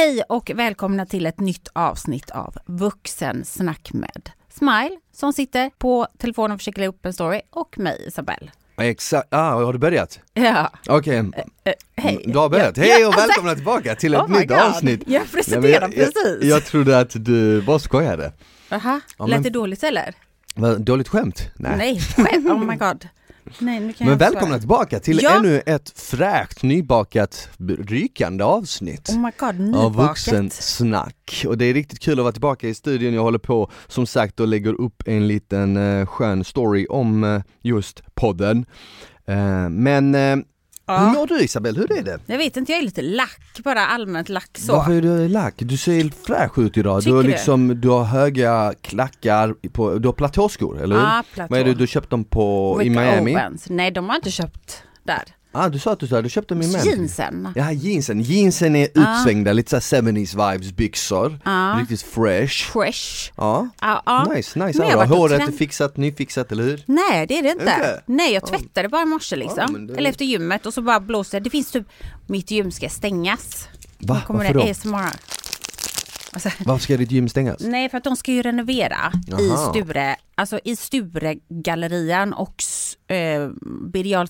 Hej 0.00 0.22
och 0.28 0.50
välkomna 0.54 1.06
till 1.06 1.26
ett 1.26 1.40
nytt 1.40 1.68
avsnitt 1.72 2.30
av 2.30 2.54
Vuxensnack 2.66 3.92
med 3.92 4.30
Smile 4.58 4.90
som 5.12 5.32
sitter 5.32 5.70
på 5.78 6.06
telefonen 6.18 6.52
och 6.52 6.58
försöker 6.60 6.78
lägga 6.78 6.88
upp 6.88 7.06
en 7.06 7.12
story 7.12 7.40
och 7.50 7.78
mig 7.78 8.04
Isabelle. 8.08 8.50
Exakt, 8.78 9.28
ah, 9.30 9.50
har 9.50 9.72
du 9.72 9.78
börjat? 9.78 10.20
Ja, 10.34 10.70
Okej, 10.88 11.16
eh, 11.16 11.72
hej. 11.96 12.22
du 12.26 12.38
har 12.38 12.48
börjat. 12.48 12.76
Ja, 12.76 12.82
Hej 12.82 13.00
ja, 13.00 13.08
och 13.08 13.14
alltså- 13.14 13.28
välkomna 13.28 13.54
tillbaka 13.54 13.94
till 13.94 14.14
ett 14.14 14.20
Oh 14.20 14.38
nytt 14.38 14.48
God. 14.48 14.58
avsnitt. 14.58 15.02
Jag 15.06 15.22
Ja, 15.22 15.26
presenterar 15.32 15.80
men 15.88 15.98
jag, 15.98 16.06
jag, 16.06 16.14
precis. 16.14 16.50
jag 16.50 16.64
trodde 16.64 16.98
att 16.98 17.10
du 17.24 17.62
bara 17.62 17.78
skojade. 17.78 18.32
Aha, 18.70 19.00
Ja, 19.18 19.26
lät 19.26 19.34
men- 19.36 19.42
det 19.42 19.50
dåligt 19.50 19.82
eller? 19.84 20.14
Dåligt 20.78 21.08
skämt? 21.08 21.50
Nej. 21.56 21.76
Nej, 21.78 22.00
skämt. 22.00 22.46
Oh 22.50 22.64
my 22.64 22.76
god. 22.76 23.08
Nej, 23.58 23.94
Men 24.00 24.18
välkomna 24.18 24.58
tillbaka 24.58 25.00
till 25.00 25.20
Ja. 25.22 25.36
ännu 25.36 25.62
ett 25.66 25.92
fräscht 25.96 26.62
nybakat 26.62 27.48
rykande 27.88 28.44
avsnitt. 28.44 29.08
Oh 29.08 29.18
my 29.20 29.30
god, 29.38 29.48
av 29.48 29.60
nybaket. 29.60 30.08
vuxensnack. 30.10 31.44
Och 31.48 31.58
det 31.58 31.64
är 31.64 31.74
riktigt 31.74 32.00
kul 32.00 32.18
att 32.18 32.22
vara 32.22 32.32
tillbaka 32.32 32.68
i 32.68 32.74
studion, 32.74 33.14
jag 33.14 33.22
håller 33.22 33.38
på 33.38 33.70
som 33.88 34.06
sagt 34.06 34.40
och 34.40 34.48
lägger 34.48 34.80
upp 34.80 35.02
en 35.06 35.28
liten 35.28 35.76
eh, 35.76 36.06
skön 36.06 36.44
story 36.44 36.86
om 36.90 37.24
eh, 37.24 37.42
just 37.62 38.02
podden. 38.14 38.66
Eh, 39.26 39.68
men 39.68 40.14
eh, 40.94 41.00
hur 41.00 41.06
Ja. 41.06 41.12
mår 41.12 41.26
du 41.26 41.40
Isabel, 41.40 41.76
hur 41.76 41.92
är 41.98 42.02
det? 42.02 42.18
Jag 42.26 42.38
vet 42.38 42.56
inte, 42.56 42.72
jag 42.72 42.78
är 42.80 42.84
lite 42.84 43.02
lack, 43.02 43.40
bara 43.64 43.86
allmänt 43.86 44.28
lack 44.28 44.58
så. 44.58 44.72
Varför 44.76 44.92
är 44.92 45.02
du 45.02 45.28
lack? 45.28 45.54
Du 45.58 45.76
ser 45.76 45.92
helt 45.92 46.14
fräsch 46.26 46.58
ut 46.58 46.76
idag, 46.76 47.00
Tycker 47.00 47.10
du 47.10 47.16
har 47.16 47.22
du? 47.22 47.28
liksom, 47.28 47.80
du 47.80 47.88
har 47.88 48.04
höga 48.04 48.74
klackar, 48.82 49.54
på, 49.72 49.98
du 49.98 50.08
har 50.08 50.12
platåskor 50.12 50.82
eller 50.82 50.96
hur? 50.96 51.02
Ja, 51.02 51.22
platå. 51.34 51.48
Vad 51.50 51.60
är 51.60 51.64
det 51.64 51.74
du 51.74 51.86
köpt 51.86 52.10
dem 52.10 52.24
på 52.24 52.78
i 52.82 52.84
Rick 52.84 52.96
Miami? 52.96 53.34
Owens. 53.34 53.66
Nej, 53.70 53.90
de 53.90 54.08
har 54.08 54.16
inte 54.16 54.30
köpt 54.30 54.82
där. 55.02 55.22
Ah, 55.52 55.68
du 55.68 55.78
sa 55.78 55.92
att 55.92 56.00
du, 56.00 56.06
sa, 56.06 56.22
du 56.22 56.28
köpte 56.30 56.54
i 56.54 56.56
Miami? 56.56 56.78
Jeansen. 56.90 57.48
Ja, 57.54 57.72
jeansen. 57.72 58.20
Jeansen 58.20 58.76
är 58.76 58.88
utsvängda, 58.94 59.52
lite 59.52 59.80
såhär 59.80 60.02
70s 60.02 60.52
vibes 60.52 60.72
byxor. 60.72 61.38
Ja. 61.44 61.76
Riktigt 61.80 62.02
fresh. 62.02 62.70
Fresh. 62.72 63.32
Ja, 63.36 63.68
Ja, 63.80 64.02
ja. 64.06 64.24
nice, 64.34 64.66
nice. 64.66 64.78
Men 64.78 64.88
jag 64.88 65.06
håret 65.06 65.48
är 65.48 65.52
fixat, 65.52 65.96
nyfixat, 65.96 66.52
eller 66.52 66.64
hur? 66.64 66.82
Nej 66.86 67.26
det 67.26 67.38
är 67.38 67.42
det 67.42 67.48
inte. 67.50 67.62
Inte? 67.62 68.02
Nej 68.06 68.32
jag 68.32 68.46
tvättade 68.46 68.88
bara 68.88 69.02
i 69.02 69.06
morse 69.06 69.36
liksom. 69.36 69.86
Det- 69.86 69.94
Eller 69.98 70.10
efter 70.10 70.24
gymmet 70.24 70.66
och 70.66 70.74
så 70.74 70.82
bara 70.82 71.00
blåste 71.00 71.36
det. 71.36 71.44
Det 71.44 71.50
finns 71.50 71.70
typ, 71.70 71.86
mitt 72.26 72.50
gym 72.50 72.70
ska 72.72 72.88
stängas. 72.88 73.68
Va? 73.98 74.22
Varför 74.28 74.44
det 74.44 74.52
då? 74.52 74.70
ASMR. 74.70 75.16
Alltså, 76.32 76.48
Varför 76.64 76.82
ska 76.82 76.96
ditt 76.96 77.10
gym 77.10 77.28
stängas? 77.28 77.60
nej 77.60 77.88
för 77.88 77.98
att 77.98 78.04
de 78.04 78.16
ska 78.16 78.32
ju 78.32 78.42
renovera 78.42 79.12
i 79.38 79.48
Jaha. 79.48 79.72
Sture, 79.72 80.16
alltså 80.34 80.60
i 80.64 80.76
Sturegallerian 80.76 82.32
och 82.32 82.62
eh, 83.14 83.48
Birger. 83.92 84.28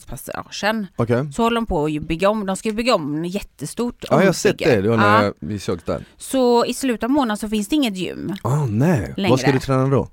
Okej. 0.97 1.33
Så 1.33 1.43
håller 1.43 1.55
de 1.55 1.67
på 1.67 1.85
att 1.85 2.03
bygga 2.03 2.29
om, 2.31 2.47
de 2.47 2.57
ska 2.57 2.69
ju 2.69 2.75
bygga 2.75 2.95
om 2.95 3.25
jättestort 3.25 4.05
Ja, 4.11 4.19
jag 4.21 4.27
har 4.27 4.33
sett 4.33 4.59
det, 4.59 4.81
det 4.81 4.89
var 4.89 4.97
när 4.97 5.25
Ja. 5.25 5.33
vi 5.41 5.59
såg 5.59 5.79
där. 5.85 6.05
Så 6.17 6.65
i 6.67 6.75
slutet 6.75 7.05
av 7.05 7.11
månaden 7.11 7.37
så 7.37 7.49
finns 7.49 7.69
det 7.69 7.77
inget 7.77 7.97
gym. 7.97 8.33
Åh 8.45 8.67
nej, 8.67 9.15
Längre. 9.17 9.31
vad 9.31 9.41
ska 9.41 9.53
du 9.53 9.59
träna 9.61 9.87
då? 9.87 10.09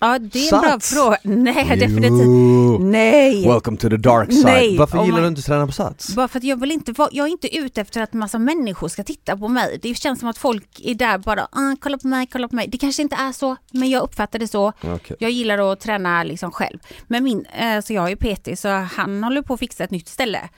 Ja 0.00 0.18
det 0.18 0.38
är 0.48 0.54
en 0.54 0.60
bra 0.60 0.70
Sats? 0.70 0.94
fråga. 0.94 1.16
Nej 1.22 1.76
definitivt. 1.76 2.80
Nej. 2.80 3.46
Welcome 3.48 3.76
to 3.76 3.88
the 3.90 3.96
dark 3.96 4.32
side. 4.32 4.44
Nej, 4.44 4.78
Varför 4.78 4.98
oh 4.98 5.04
gillar 5.04 5.16
my- 5.18 5.22
du 5.22 5.28
inte 5.28 5.38
att 5.38 5.44
träna 5.46 5.66
på 5.66 5.72
Sats? 5.72 6.14
Bara 6.14 6.28
för 6.28 6.38
att 6.38 6.44
jag 6.44 6.60
vill 6.60 6.70
inte 6.70 6.92
vara, 6.92 7.08
jag 7.12 7.26
är 7.26 7.30
inte 7.30 7.56
ute 7.56 7.80
efter 7.80 8.02
att 8.02 8.12
massa 8.12 8.38
människor 8.38 8.88
ska 8.88 9.04
titta 9.04 9.36
på 9.36 9.48
mig. 9.48 9.78
Det 9.82 9.94
känns 9.94 10.20
som 10.20 10.28
att 10.28 10.38
folk 10.38 10.80
är 10.84 10.94
där 10.94 11.18
bara, 11.18 11.42
ah, 11.52 11.76
kolla 11.80 11.98
på 11.98 12.06
mig, 12.08 12.26
kolla 12.32 12.48
på 12.48 12.56
mig. 12.56 12.68
Det 12.68 12.78
kanske 12.78 13.02
inte 13.02 13.16
är 13.16 13.32
så, 13.32 13.56
men 13.72 13.90
jag 13.90 14.02
uppfattar 14.02 14.38
det 14.38 14.48
så. 14.48 14.72
Okej. 14.82 15.16
Jag 15.20 15.30
gillar 15.30 15.72
att 15.72 15.80
träna 15.80 16.22
liksom 16.24 16.50
själv. 16.52 16.78
Men 17.06 17.24
min, 17.24 17.44
eh, 17.44 17.80
så 17.80 17.92
jag 17.92 18.04
är 18.04 18.08
ju 18.08 18.16
PT 18.16 18.58
så 18.60 18.68
han 18.68 19.24
håller 19.24 19.42
på 19.42 19.54
att 19.54 19.60
fixa 19.60 19.84
ett 19.84 19.90
nytt 19.90 20.08
ställe. 20.08 20.48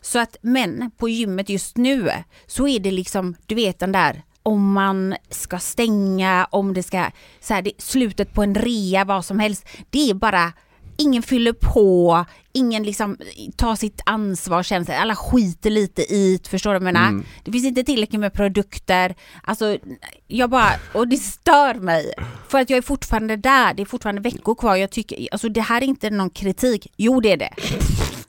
Så 0.00 0.18
att, 0.18 0.36
men 0.40 0.90
på 0.96 1.08
gymmet 1.08 1.48
just 1.48 1.76
nu 1.76 2.10
så 2.46 2.68
är 2.68 2.80
det 2.80 2.90
liksom, 2.90 3.34
du 3.46 3.54
vet 3.54 3.78
den 3.78 3.92
där 3.92 4.22
om 4.46 4.72
man 4.72 5.14
ska 5.30 5.58
stänga, 5.58 6.48
om 6.50 6.74
det 6.74 6.82
ska, 6.82 7.10
så 7.40 7.54
här, 7.54 7.62
det, 7.62 7.72
slutet 7.78 8.34
på 8.34 8.42
en 8.42 8.54
rea, 8.54 9.04
vad 9.04 9.24
som 9.24 9.38
helst. 9.38 9.66
Det 9.90 10.10
är 10.10 10.14
bara, 10.14 10.52
ingen 10.96 11.22
fyller 11.22 11.52
på, 11.52 12.24
ingen 12.52 12.82
liksom 12.82 13.16
tar 13.56 13.76
sitt 13.76 14.00
ansvar, 14.06 14.62
känner 14.62 14.86
sig, 14.86 14.96
alla 14.96 15.16
skiter 15.16 15.70
lite 15.70 16.02
i 16.02 16.40
det, 16.42 16.48
förstår 16.48 16.72
du 16.72 16.78
vad 16.78 16.88
jag 16.88 16.94
menar? 16.94 17.24
Det 17.44 17.52
finns 17.52 17.64
inte 17.64 17.84
tillräckligt 17.84 18.20
med 18.20 18.32
produkter, 18.32 19.14
alltså 19.42 19.78
jag 20.26 20.50
bara, 20.50 20.70
och 20.94 21.08
det 21.08 21.16
stör 21.16 21.74
mig. 21.74 22.12
För 22.48 22.60
att 22.60 22.70
jag 22.70 22.76
är 22.76 22.82
fortfarande 22.82 23.36
där, 23.36 23.74
det 23.74 23.82
är 23.82 23.86
fortfarande 23.86 24.20
veckor 24.20 24.54
kvar, 24.54 24.76
jag 24.76 24.90
tycker, 24.90 25.28
alltså 25.32 25.48
det 25.48 25.60
här 25.60 25.82
är 25.82 25.86
inte 25.86 26.10
någon 26.10 26.30
kritik, 26.30 26.92
jo 26.96 27.20
det 27.20 27.32
är 27.32 27.36
det. 27.36 27.50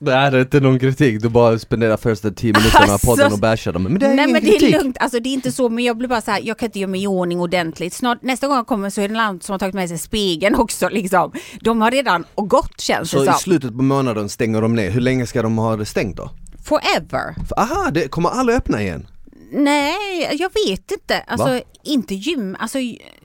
Det 0.00 0.12
här 0.12 0.32
är 0.32 0.40
inte 0.40 0.60
någon 0.60 0.78
kritik, 0.78 1.22
du 1.22 1.28
bara 1.28 1.58
spenderar 1.58 1.96
första 1.96 2.30
tio 2.30 2.52
minuterna 2.52 2.84
av 2.84 2.90
Alltså- 2.90 3.06
podden 3.06 3.32
och 3.32 3.38
bashar 3.38 3.72
dem. 3.72 3.82
Men 3.82 3.98
det 3.98 4.06
är 4.06 4.08
Nej 4.14 4.18
ingen 4.18 4.32
men 4.32 4.44
det 4.44 4.50
kritik. 4.50 4.74
är 4.74 4.78
lugnt, 4.82 4.96
alltså 5.00 5.20
det 5.20 5.28
är 5.28 5.34
inte 5.34 5.52
så 5.52 5.68
men 5.68 5.84
jag 5.84 5.96
blir 5.96 6.08
bara 6.08 6.20
så 6.20 6.30
här, 6.30 6.40
jag 6.44 6.58
kan 6.58 6.66
inte 6.66 6.78
göra 6.78 6.90
mig 6.90 7.02
i 7.02 7.06
ordning 7.06 7.40
ordentligt. 7.40 7.92
Snart, 7.94 8.22
nästa 8.22 8.46
gång 8.46 8.56
jag 8.56 8.66
kommer 8.66 8.90
så 8.90 9.00
är 9.00 9.08
det 9.08 9.14
någon 9.14 9.40
som 9.40 9.52
har 9.52 9.58
tagit 9.58 9.74
med 9.74 9.88
sig 9.88 9.98
spegeln 9.98 10.54
också 10.54 10.88
liksom. 10.88 11.32
De 11.60 11.80
har 11.80 11.90
redan 11.90 12.24
och 12.34 12.48
gått 12.50 12.80
känns 12.80 13.10
Så 13.10 13.16
det 13.18 13.22
i 13.22 13.26
som. 13.26 13.34
slutet 13.34 13.76
på 13.76 13.82
månaden 13.82 14.28
stänger 14.28 14.60
de 14.62 14.74
ner, 14.74 14.90
hur 14.90 15.00
länge 15.00 15.26
ska 15.26 15.42
de 15.42 15.58
ha 15.58 15.76
det 15.76 15.84
stängt 15.84 16.16
då? 16.16 16.30
Forever. 16.64 17.34
Aha, 17.56 17.90
det 17.92 18.08
kommer 18.08 18.28
aldrig 18.30 18.58
öppna 18.58 18.82
igen? 18.82 19.06
Nej, 19.50 19.96
jag 20.38 20.50
vet 20.66 20.90
inte. 20.90 21.18
Alltså 21.26 21.48
Va? 21.48 21.60
inte 21.84 22.14
gym, 22.14 22.56
alltså, 22.58 22.78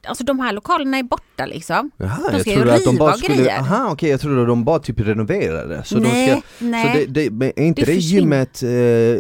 alltså 0.03 0.23
de 0.23 0.39
här 0.39 0.53
lokalerna 0.53 0.97
är 0.97 1.03
borta 1.03 1.45
liksom. 1.45 1.91
Jaha, 1.97 2.19
de 2.27 2.31
jag 2.31 2.41
ska 2.41 2.49
ju 2.49 2.55
trodde 2.55 2.73
att 2.73 2.83
de 2.83 2.97
bara 2.97 3.13
skulle, 3.13 3.35
grejer. 3.35 3.59
aha 3.59 3.89
okej 3.91 4.09
jag 4.09 4.21
trodde 4.21 4.41
att 4.41 4.47
de 4.47 4.63
bara 4.63 4.79
typ 4.79 4.99
renoverade. 4.99 5.83
Så 5.85 5.95
de 5.95 6.01
Nej, 6.01 6.29
ska, 6.29 6.65
nej. 6.65 6.93
Så 6.93 6.99
det, 6.99 7.05
det, 7.05 7.29
men 7.31 7.47
är 7.55 7.63
inte 7.63 7.81
Det 7.81 7.91
det, 7.91 7.97
gymmet 7.97 8.63
eh, 8.63 8.67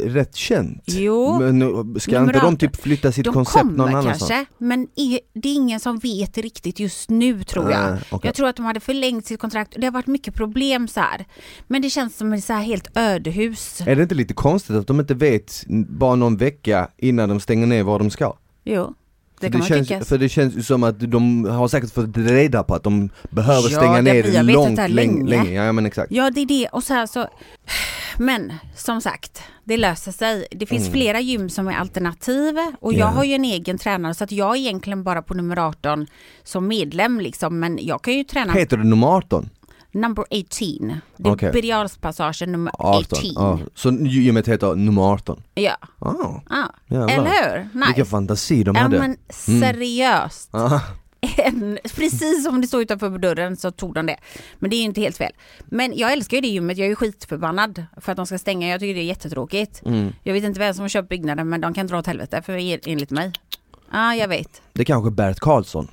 rätt 0.09 0.35
känt? 0.35 0.83
Jo. 0.85 1.39
Men 1.39 1.59
ska 1.99 2.11
inte 2.11 2.19
Numerator. 2.19 2.41
de 2.51 2.57
typ 2.57 2.81
flytta 2.81 3.11
sitt 3.11 3.25
De 3.25 3.33
koncept 3.33 3.59
kommer 3.59 3.77
någon 3.77 3.89
annanstans? 3.89 4.29
kanske, 4.29 4.45
men 4.57 4.87
är, 4.95 5.19
det 5.33 5.49
är 5.49 5.53
ingen 5.53 5.79
som 5.79 5.97
vet 5.99 6.37
riktigt 6.37 6.79
just 6.79 7.09
nu 7.09 7.43
tror 7.43 7.71
jag. 7.71 7.79
Ah, 7.81 7.97
okej. 8.09 8.27
Jag 8.27 8.35
tror 8.35 8.47
att 8.47 8.55
de 8.55 8.65
hade 8.65 8.79
förlängt 8.79 9.25
sitt 9.25 9.39
kontrakt 9.39 9.73
och 9.73 9.79
det 9.79 9.87
har 9.87 9.91
varit 9.91 10.07
mycket 10.07 10.33
problem 10.35 10.87
så 10.87 10.99
här. 10.99 11.25
Men 11.67 11.81
det 11.81 11.89
känns 11.89 12.17
som 12.17 12.33
ett 12.33 12.43
så 12.43 12.53
här 12.53 12.61
helt 12.63 12.97
ödehus. 12.97 13.81
Är 13.85 13.95
det 13.95 14.01
inte 14.03 14.15
lite 14.15 14.33
konstigt 14.33 14.75
att 14.75 14.87
de 14.87 14.99
inte 14.99 15.13
vet 15.13 15.63
bara 15.89 16.15
någon 16.15 16.37
vecka 16.37 16.87
innan 17.03 17.29
de 17.29 17.39
stänger 17.39 17.67
ner 17.67 17.83
vad 17.83 18.01
de 18.01 18.09
ska? 18.09 18.33
Jo, 18.63 18.93
det 19.39 19.49
det 19.49 19.63
känns, 19.63 19.87
tycka. 19.87 20.03
för 20.05 20.17
det 20.17 20.29
känns 20.29 20.55
ju 20.55 20.63
som 20.63 20.83
att 20.83 20.99
de 20.99 21.45
har 21.45 21.67
säkert 21.67 21.93
fått 21.93 22.17
reda 22.17 22.63
på 22.63 22.75
att 22.75 22.83
de 22.83 23.09
behöver 23.29 23.69
Ja, 23.69 23.77
stänga 23.77 23.95
det- 24.01 24.01
ner 24.01 24.23
vetat 24.23 24.45
långt, 24.45 24.75
det 24.75 24.87
länge. 24.87 25.13
länge. 25.29 25.43
länge. 25.43 25.65
Ja, 25.65 25.71
men 25.71 25.85
exakt. 25.85 26.11
Ja 26.11 26.29
det 26.31 26.41
är 26.41 26.45
det 26.45 26.67
och 26.67 26.83
så 26.83 26.93
här 26.93 27.05
så 27.05 27.27
Men 28.17 28.53
som 28.75 29.01
sagt 29.01 29.41
det 29.63 29.77
löser 29.77 30.11
sig. 30.11 30.45
Det 30.51 30.65
finns 30.65 30.81
Mm. 30.81 30.93
flera 30.93 31.19
gym 31.19 31.49
som 31.49 31.67
är 31.67 31.73
alternativ 31.73 32.55
och 32.79 32.93
jag 32.93 32.99
Ja. 32.99 33.05
har 33.05 33.23
ju 33.23 33.33
en 33.33 33.45
egen 33.45 33.77
tränare 33.77 34.13
så 34.13 34.23
att 34.23 34.31
jag 34.31 34.51
är 34.55 34.59
egentligen 34.59 35.03
bara 35.03 35.21
på 35.21 35.33
nummer 35.33 35.57
18 35.67 36.07
som 36.43 36.67
medlem 36.67 37.19
liksom 37.19 37.59
men 37.59 37.79
jag 37.81 38.01
kan 38.01 38.13
ju 38.13 38.23
träna 38.23 38.53
Heter 38.53 38.77
det 38.77 38.83
nummer 38.83 39.07
18? 39.07 39.49
Number 39.93 40.25
18. 40.29 41.01
Det 41.17 41.29
är 41.29 41.33
Okej. 41.33 41.51
Birger 41.51 42.45
nummer 42.45 42.71
18. 42.79 43.03
18? 43.11 43.19
Ja. 43.35 43.59
Så 43.75 43.91
gymmet 43.91 44.47
heter 44.47 44.75
nummer 44.75 45.01
18? 45.01 45.43
Ja. 45.53 45.77
Ah, 45.99 46.13
ja. 46.49 46.71
jävlar. 46.87 47.07
Eller 47.09 47.57
hur? 47.57 47.63
Nice. 47.79 47.87
Vilken 47.87 48.05
fantasi 48.05 48.63
de 48.63 48.75
Ja 48.75 48.81
hade. 48.81 48.99
men 48.99 49.17
seriöst. 49.29 50.49
Ah, 50.55 50.81
En, 51.37 51.79
precis 51.95 52.43
som 52.43 52.61
det 52.61 52.67
står 52.67 52.81
utanför 52.81 53.17
dörren 53.17 53.57
så 53.57 53.71
tog 53.71 53.93
de 53.93 54.05
det. 54.05 54.17
Men 54.59 54.69
det 54.69 54.75
är 54.75 54.77
ju 54.77 54.83
inte 54.83 55.01
helt 55.01 55.17
fel. 55.17 55.31
Men 55.65 55.97
jag 55.97 56.13
älskar 56.13 56.37
ju 56.37 56.41
det 56.41 56.47
gymmet, 56.47 56.77
jag 56.77 56.85
är 56.85 56.89
ju 56.89 56.95
skitförbannad 56.95 57.85
för 58.01 58.11
att 58.11 58.15
de 58.15 58.25
ska 58.25 58.37
stänga. 58.37 58.67
Jag 58.69 58.79
tycker 58.79 58.93
det 58.93 58.99
är 59.01 59.05
jättetråkigt. 59.05 59.81
mm. 59.85 60.13
Jag 60.23 60.33
vet 60.33 60.43
inte 60.43 60.59
vem 60.59 60.73
som 60.73 60.81
har 60.81 60.89
köpt 60.89 61.09
byggnaden 61.09 61.49
men 61.49 61.61
de 61.61 61.73
kan 61.73 61.87
dra 61.87 61.99
åt 61.99 62.07
helvete 62.07 62.41
för 62.45 62.87
enligt 62.87 63.09
mig. 63.11 63.31
Ja, 63.71 63.79
ah, 63.91 64.13
jag 64.13 64.27
vet. 64.27 64.61
Det 64.73 64.81
är 64.81 64.85
kanske 64.85 65.11
Bert 65.11 65.39
Karlsson 65.39 65.87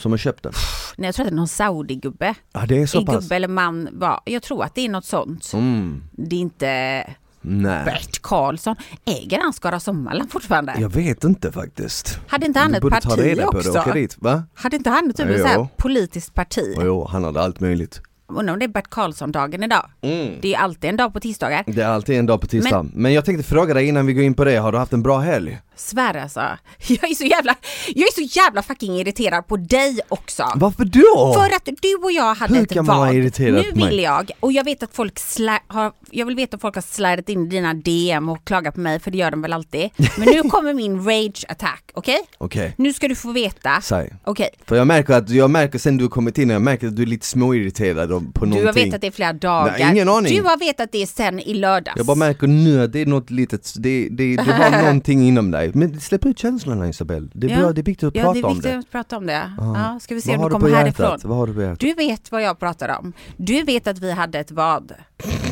som 0.00 0.12
har 0.12 0.18
köpt 0.18 0.42
den. 0.42 0.52
Nej, 0.96 1.08
jag 1.08 1.14
tror 1.14 1.24
att 1.24 1.30
det 1.30 1.34
är 1.34 1.36
någon 1.36 1.46
Saudi-gubbe. 1.48 2.34
Ja 2.52 2.66
det 2.68 2.82
är 2.82 2.86
så 2.86 2.98
En 2.98 3.04
pass? 3.06 3.24
Gubbe 3.24 3.36
eller 3.36 3.48
man, 3.48 3.88
var. 3.92 4.20
jag 4.24 4.42
tror 4.42 4.64
att 4.64 4.74
det 4.74 4.80
är 4.84 4.88
något 4.88 5.04
sånt. 5.04 5.50
Mm. 5.54 6.02
Det 6.12 6.36
är 6.36 6.40
inte 6.40 7.04
Nej. 7.40 7.84
Bert 7.84 8.22
Karlsson. 8.22 8.76
Äger 9.04 9.40
han 9.40 9.52
Skara 9.52 9.80
Sommarland 9.80 10.30
fortfarande? 10.30 10.74
Jag 10.78 10.88
vet 10.88 11.24
inte 11.24 11.52
faktiskt. 11.52 12.20
Hade 12.26 12.46
inte 12.46 12.58
han 12.60 12.70
Du 12.70 12.76
ett 12.76 12.82
parti 12.82 13.40
också? 13.44 13.92
dit, 13.92 14.16
va? 14.18 14.42
Hade 14.54 14.76
inte 14.76 14.90
han 14.90 15.12
typ 15.12 15.28
ett 15.28 15.76
politiskt 15.76 16.34
parti? 16.34 16.74
Jo, 16.80 17.08
han 17.10 17.24
hade 17.24 17.40
allt 17.42 17.60
möjligt. 17.60 18.00
Undrar 18.28 18.52
om 18.52 18.58
det 18.58 18.66
är 18.66 18.68
Bert 18.68 18.90
Karlsson-dagen 18.90 19.62
idag? 19.62 19.90
Mm. 20.00 20.34
Det 20.42 20.54
är 20.54 20.58
alltid 20.58 20.90
en 20.90 20.96
dag 20.96 21.12
på 21.12 21.20
tisdagar. 21.20 21.64
Det 21.66 21.82
är 21.82 21.88
alltid 21.88 22.18
en 22.18 22.26
dag 22.26 22.40
på 22.40 22.46
tisdag. 22.46 22.86
Men... 22.92 23.12
jag 23.12 23.24
tänkte 23.24 23.44
fråga 23.44 23.74
dig 23.74 23.88
innan 23.88 24.06
vi 24.06 24.12
går 24.12 24.24
in 24.24 24.34
på 24.34 24.44
det, 24.44 24.56
har 24.56 24.72
du 24.72 24.78
haft 24.78 24.92
en 24.92 25.02
bra 25.02 25.18
helg? 25.18 25.60
Svär 25.80 26.16
alltså. 26.16 26.40
Jag 26.86 27.10
är 27.10 27.14
så 27.14 27.24
jävla, 27.24 27.54
jag 27.94 28.08
är 28.08 28.12
så 28.26 28.38
jävla 28.38 28.62
fucking 28.62 28.96
irriterad 29.00 29.46
på 29.46 29.56
dig 29.56 30.00
också. 30.08 30.52
Varför 30.54 30.84
då? 30.84 31.34
För 31.34 31.56
att 31.56 31.68
du 31.82 31.94
och 31.94 32.12
jag 32.12 32.34
hade 32.34 32.54
Hur 32.54 32.62
ett 32.62 32.72
kan 32.72 32.84
vad. 32.84 33.14
Nu 33.14 33.30
på 33.32 33.78
mig? 33.78 33.88
vill 33.88 33.98
jag, 34.00 34.30
och 34.40 34.52
jag 34.52 34.64
vet 34.64 34.82
att 34.82 34.94
folk 34.94 35.18
sla, 35.18 35.60
har, 35.66 35.92
jag 36.10 36.26
vill 36.26 36.36
veta 36.36 36.56
om 36.56 36.60
folk 36.60 36.74
har 36.74 36.82
slidat 36.82 37.28
in 37.28 37.46
i 37.46 37.48
dina 37.48 37.74
DM 37.74 38.28
och 38.28 38.44
klagat 38.44 38.74
på 38.74 38.80
mig, 38.80 39.00
för 39.00 39.10
det 39.10 39.18
gör 39.18 39.30
de 39.30 39.42
väl 39.42 39.52
alltid. 39.52 39.90
Men 40.18 40.28
nu 40.28 40.42
kommer 40.50 40.74
min 40.74 41.04
rage 41.04 41.44
attack, 41.48 41.90
okej? 41.94 42.18
Okej, 42.38 42.74
Nu 42.78 42.92
ska 42.92 43.08
du 43.08 43.14
få 43.14 43.32
veta. 43.32 43.80
Okej, 44.24 44.50
För 44.66 44.76
jag 44.76 44.86
märker 44.86 45.14
att, 45.14 45.30
jag 45.30 45.50
märker 45.50 45.78
sen 45.78 45.96
du 45.96 46.08
kommit 46.08 46.38
in, 46.38 46.50
jag 46.50 46.62
märker 46.62 46.86
att 46.86 46.96
du 46.96 47.02
är 47.02 47.06
lite 47.06 47.26
småirriterad 47.26 48.08
på 48.08 48.44
du 48.44 48.50
någonting. 48.50 48.66
har 48.66 48.72
vetat 48.72 49.00
det 49.00 49.06
i 49.06 49.10
flera 49.10 49.32
dagar. 49.32 49.76
Nej, 49.78 49.90
ingen 49.92 50.08
aning. 50.08 50.36
Du 50.36 50.42
har 50.42 50.56
vetat 50.58 50.92
det 50.92 51.06
sen 51.06 51.40
i 51.40 51.54
lördags. 51.54 51.96
Jag 51.96 52.06
bara 52.06 52.16
märker 52.16 52.46
nu 52.46 52.82
att 52.82 52.92
det 52.92 53.00
är 53.00 53.06
något 53.06 53.30
litet, 53.30 53.72
det, 53.76 54.08
det, 54.10 54.36
du 54.36 54.52
har 54.52 54.70
någonting 54.82 55.28
inom 55.28 55.50
dig 55.50 55.69
Men 55.74 56.00
släpp 56.00 56.26
ut 56.26 56.38
känslorna 56.38 56.88
Isabelle. 56.88 57.28
Det 57.32 57.46
är, 57.46 57.50
Ja. 57.50 57.58
bra, 57.58 57.72
det 57.72 57.80
är 57.80 57.82
viktigt 57.82 58.08
att 58.08 58.14
Ja, 58.16 58.22
prata 58.22 58.34
det 58.34 58.40
är 58.40 58.44
om 58.46 58.54
viktigt 58.54 58.72
det. 58.72 58.78
att 58.78 58.90
prata 58.90 59.16
om 59.16 59.26
det. 59.26 59.52
Ja. 59.58 59.92
Ja, 59.92 60.00
ska 60.00 60.14
vi 60.14 60.20
se 60.20 60.30
Vad 60.36 60.38
om 60.40 60.44
du 60.44 60.52
kommer 60.52 60.76
härifrån. 60.76 61.18
Vad 61.24 61.36
har 61.38 61.46
du 61.46 61.54
på 61.54 61.62
hjärtat? 61.62 61.80
Du 61.80 61.94
vet 61.94 62.32
vad 62.32 62.42
jag 62.42 62.58
pratar 62.58 62.98
om. 62.98 63.12
Du 63.36 63.62
vet 63.62 63.86
att 63.86 63.98
vi 63.98 64.12
hade 64.12 64.38
ett 64.38 64.50
vad. 64.50 64.92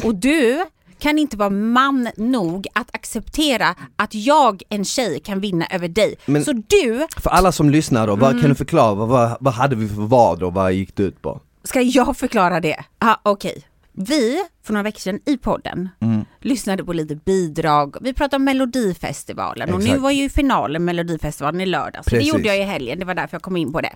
Och 0.05 0.15
du 0.15 0.65
kan 0.99 1.19
inte 1.19 1.37
vara 1.37 1.51
man 1.51 2.09
nog 2.17 2.67
att 2.75 2.95
acceptera 2.95 3.75
att 3.97 4.15
jag, 4.15 4.63
en 4.69 4.85
tjej, 4.85 5.21
kan 5.25 5.41
vinna 5.41 5.67
över 5.71 5.89
dig. 5.89 6.15
Men- 6.27 6.45
Så 6.45 6.53
du, 6.53 7.07
För 7.17 7.31
alla 7.31 7.53
som 7.53 7.71
lyssnar 7.71 8.07
då, 8.07 8.17
vad, 8.17 8.31
Mm. 8.31 8.41
kan 8.43 8.49
du 8.51 8.55
förklara, 8.55 8.95
vad, 8.95 9.37
vad, 9.41 9.55
hade 9.55 9.77
vi 9.77 9.89
för 9.89 10.03
vad 10.03 10.43
och 10.43 10.55
vad 10.55 10.73
gick 10.73 10.97
det 10.97 11.03
ut 11.03 11.23
på? 11.23 11.41
ska 11.65 11.81
jag 11.81 12.17
förklara 12.17 12.61
det? 12.61 12.77
Ja, 12.99 13.21
okej. 13.23 13.63
Vi, 14.01 14.45
för 14.63 14.73
några 14.73 14.83
veckor 14.83 14.99
sedan 15.01 15.21
i 15.27 15.37
podden, 15.37 15.89
Mm. 16.01 16.25
lyssnade 16.41 16.85
på 16.85 16.93
lite 16.93 17.15
bidrag. 17.17 17.97
Vi 18.01 18.13
pratade 18.15 18.37
om 18.37 18.45
Melodifestivalen 18.45 19.73
och 19.73 19.79
nu 19.79 19.85
Exakt. 19.85 20.01
var 20.03 20.11
ju 20.11 20.29
finalen 20.29 20.85
Melodifestivalen 20.85 21.61
i 21.61 21.67
lördags. 21.67 22.05
Så 22.11 22.15
det 22.17 22.23
gjorde 22.23 22.43
jag 22.43 22.59
i 22.59 22.63
helgen, 22.63 22.99
det 22.99 23.05
var 23.05 23.15
därför 23.15 23.35
jag 23.35 23.43
kom 23.43 23.57
in 23.57 23.73
på 23.73 23.81
det. 23.81 23.93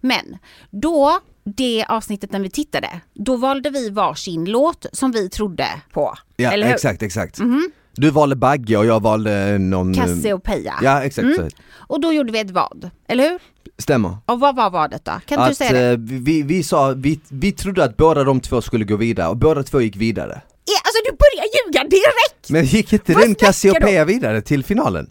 Men 0.00 0.36
då, 0.70 1.18
det 1.44 1.84
avsnittet 1.88 2.32
när 2.32 2.40
vi 2.40 2.50
tittade, 2.50 2.88
då 3.14 3.36
valde 3.36 3.70
vi 3.70 3.90
varsin 3.90 4.44
låt 4.44 4.86
som 4.92 5.12
vi 5.12 5.28
trodde 5.28 5.66
på. 5.92 6.14
Ja, 6.36 6.50
eller 6.52 6.66
hur? 6.66 6.74
Exakt, 6.74 7.02
exakt. 7.02 7.38
Du 7.92 8.10
valde 8.10 8.36
Bagge 8.36 8.76
och 8.76 8.86
jag 8.86 9.02
valde 9.02 9.58
någon... 9.58 9.94
Cassiopeia. 9.94 10.74
Ja, 10.82 11.02
exakt. 11.02 11.24
Mm. 11.24 11.48
Och 11.72 12.00
då 12.00 12.12
gjorde 12.12 12.32
vi 12.32 12.38
ett 12.40 12.50
vad, 12.50 12.90
eller 13.08 13.30
hur? 13.30 13.38
Stämmer. 13.80 14.16
Och 14.26 14.40
vad 14.40 14.56
var 14.56 14.70
vadet 14.70 15.04
då? 15.04 15.12
Kan 15.26 15.38
du 15.38 15.44
att, 15.50 15.56
säga 15.56 15.72
det? 15.72 15.90
eh, 15.90 15.96
vi, 15.98 16.42
vi 16.42 16.62
sa, 16.62 16.94
vi, 16.96 17.20
vi 17.28 17.52
trodde 17.52 17.84
att 17.84 17.96
båda 17.96 18.24
de 18.24 18.40
två 18.40 18.62
skulle 18.62 18.84
gå 18.84 18.96
vidare 18.96 19.28
och 19.28 19.36
båda 19.36 19.62
två 19.62 19.80
gick 19.80 19.96
vidare. 19.96 20.40
Ja, 20.64 20.76
alltså 20.84 21.02
du 21.04 21.10
börjar 21.16 21.46
ljuga 21.66 21.84
direkt! 21.88 22.50
Men 22.50 22.64
gick 22.64 22.92
inte 22.92 23.12
Vad 23.12 23.22
den 23.22 23.34
Cassiopeia 23.34 24.04
vidare 24.04 24.40
till 24.42 24.64
finalen? 24.64 25.10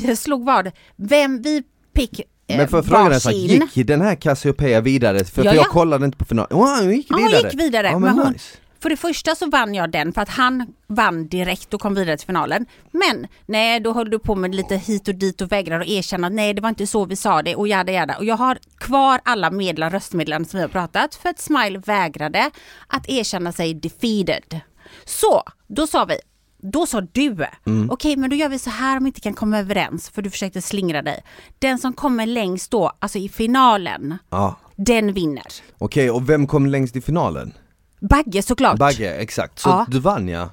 Vi 0.00 0.16
slog 0.16 0.44
vad. 0.44 0.70
Vem 0.96 1.42
vi 1.42 1.62
fick 1.96 2.20
eh, 2.20 2.56
Men 2.56 2.68
för 2.68 2.82
frågan 2.82 3.12
är 3.12 3.18
så 3.18 3.30
gick 3.30 3.86
den 3.86 4.00
här 4.00 4.14
Cassiopeia 4.14 4.80
vidare? 4.80 5.24
För, 5.24 5.44
Ja, 5.44 5.50
för 5.50 5.56
jag 5.56 5.64
ja. 5.66 5.70
kollade 5.70 6.04
inte 6.04 6.18
på 6.18 6.24
finalen. 6.24 6.56
Oh, 6.58 6.80
hon 6.82 6.90
gick 6.96 7.06
Ja, 7.10 7.16
hon 7.16 7.26
vidare. 7.26 7.50
gick 7.50 7.60
vidare, 7.60 7.86
Ja, 7.86 7.98
men 7.98 8.16
men 8.16 8.24
hon- 8.24 8.32
nice. 8.32 8.56
För 8.80 8.90
det 8.90 8.96
första 8.96 9.34
så 9.34 9.46
vann 9.50 9.74
jag 9.74 9.90
den 9.90 10.12
för 10.12 10.20
att 10.22 10.28
han 10.28 10.66
vann 10.86 11.28
direkt 11.28 11.74
och 11.74 11.80
kom 11.80 11.94
vidare 11.94 12.16
till 12.16 12.26
finalen. 12.26 12.66
Men 12.92 13.26
nej, 13.46 13.80
då 13.80 13.92
höll 13.92 14.10
du 14.10 14.18
på 14.18 14.34
med 14.34 14.54
lite 14.54 14.76
hit 14.76 15.08
och 15.08 15.14
dit 15.14 15.40
och 15.40 15.52
vägrar 15.52 15.80
att 15.80 15.86
erkänna 15.88 16.26
att 16.26 16.32
nej, 16.32 16.54
det 16.54 16.60
var 16.62 16.68
inte 16.68 16.86
så 16.86 17.04
vi 17.04 17.16
sa 17.16 17.42
det 17.42 17.56
och 17.56 17.68
jada 17.68 17.92
jada. 17.92 18.16
Och 18.16 18.24
jag 18.24 18.36
har 18.36 18.58
kvar 18.78 19.20
alla 19.24 19.50
medlar, 19.50 19.90
röstmeddelanden 19.90 20.48
som 20.50 20.58
vi 20.58 20.62
har 20.62 20.68
pratat 20.68 21.14
för 21.14 21.28
att 21.28 21.38
Smile 21.40 21.78
vägrade 21.78 22.50
att 22.86 23.08
erkänna 23.08 23.52
sig 23.52 23.74
defeated. 23.74 24.60
Så, 25.04 25.42
då 25.66 25.86
sa 25.86 26.04
vi, 26.04 26.18
då 26.62 26.86
sa 26.86 27.00
du, 27.00 27.46
Mm. 27.66 27.90
okej 27.90 28.16
men 28.16 28.30
då 28.30 28.36
gör 28.36 28.48
vi 28.48 28.58
så 28.58 28.70
här 28.70 28.96
om 28.96 29.04
vi 29.04 29.08
inte 29.08 29.20
kan 29.20 29.34
komma 29.34 29.58
överens, 29.58 30.10
för 30.10 30.22
du 30.22 30.30
försökte 30.30 30.62
slingra 30.62 31.02
dig. 31.02 31.22
Den 31.58 31.78
som 31.78 31.92
kommer 31.92 32.26
längst 32.26 32.70
då, 32.70 32.92
alltså 32.98 33.18
i 33.18 33.28
finalen, 33.28 34.18
Ja. 34.30 34.56
den 34.76 35.12
vinner. 35.12 35.44
Okej, 35.78 36.10
och 36.10 36.28
vem 36.30 36.46
kom 36.46 36.66
längst 36.66 36.96
i 36.96 37.00
finalen? 37.00 37.52
Bagge 38.00 38.42
såklart. 38.42 38.78
Bagge, 38.78 39.14
exakt. 39.14 39.58
Så 39.58 39.68
Ja. 39.68 39.86
du 39.88 39.98
vann 39.98 40.28
ja. 40.28 40.50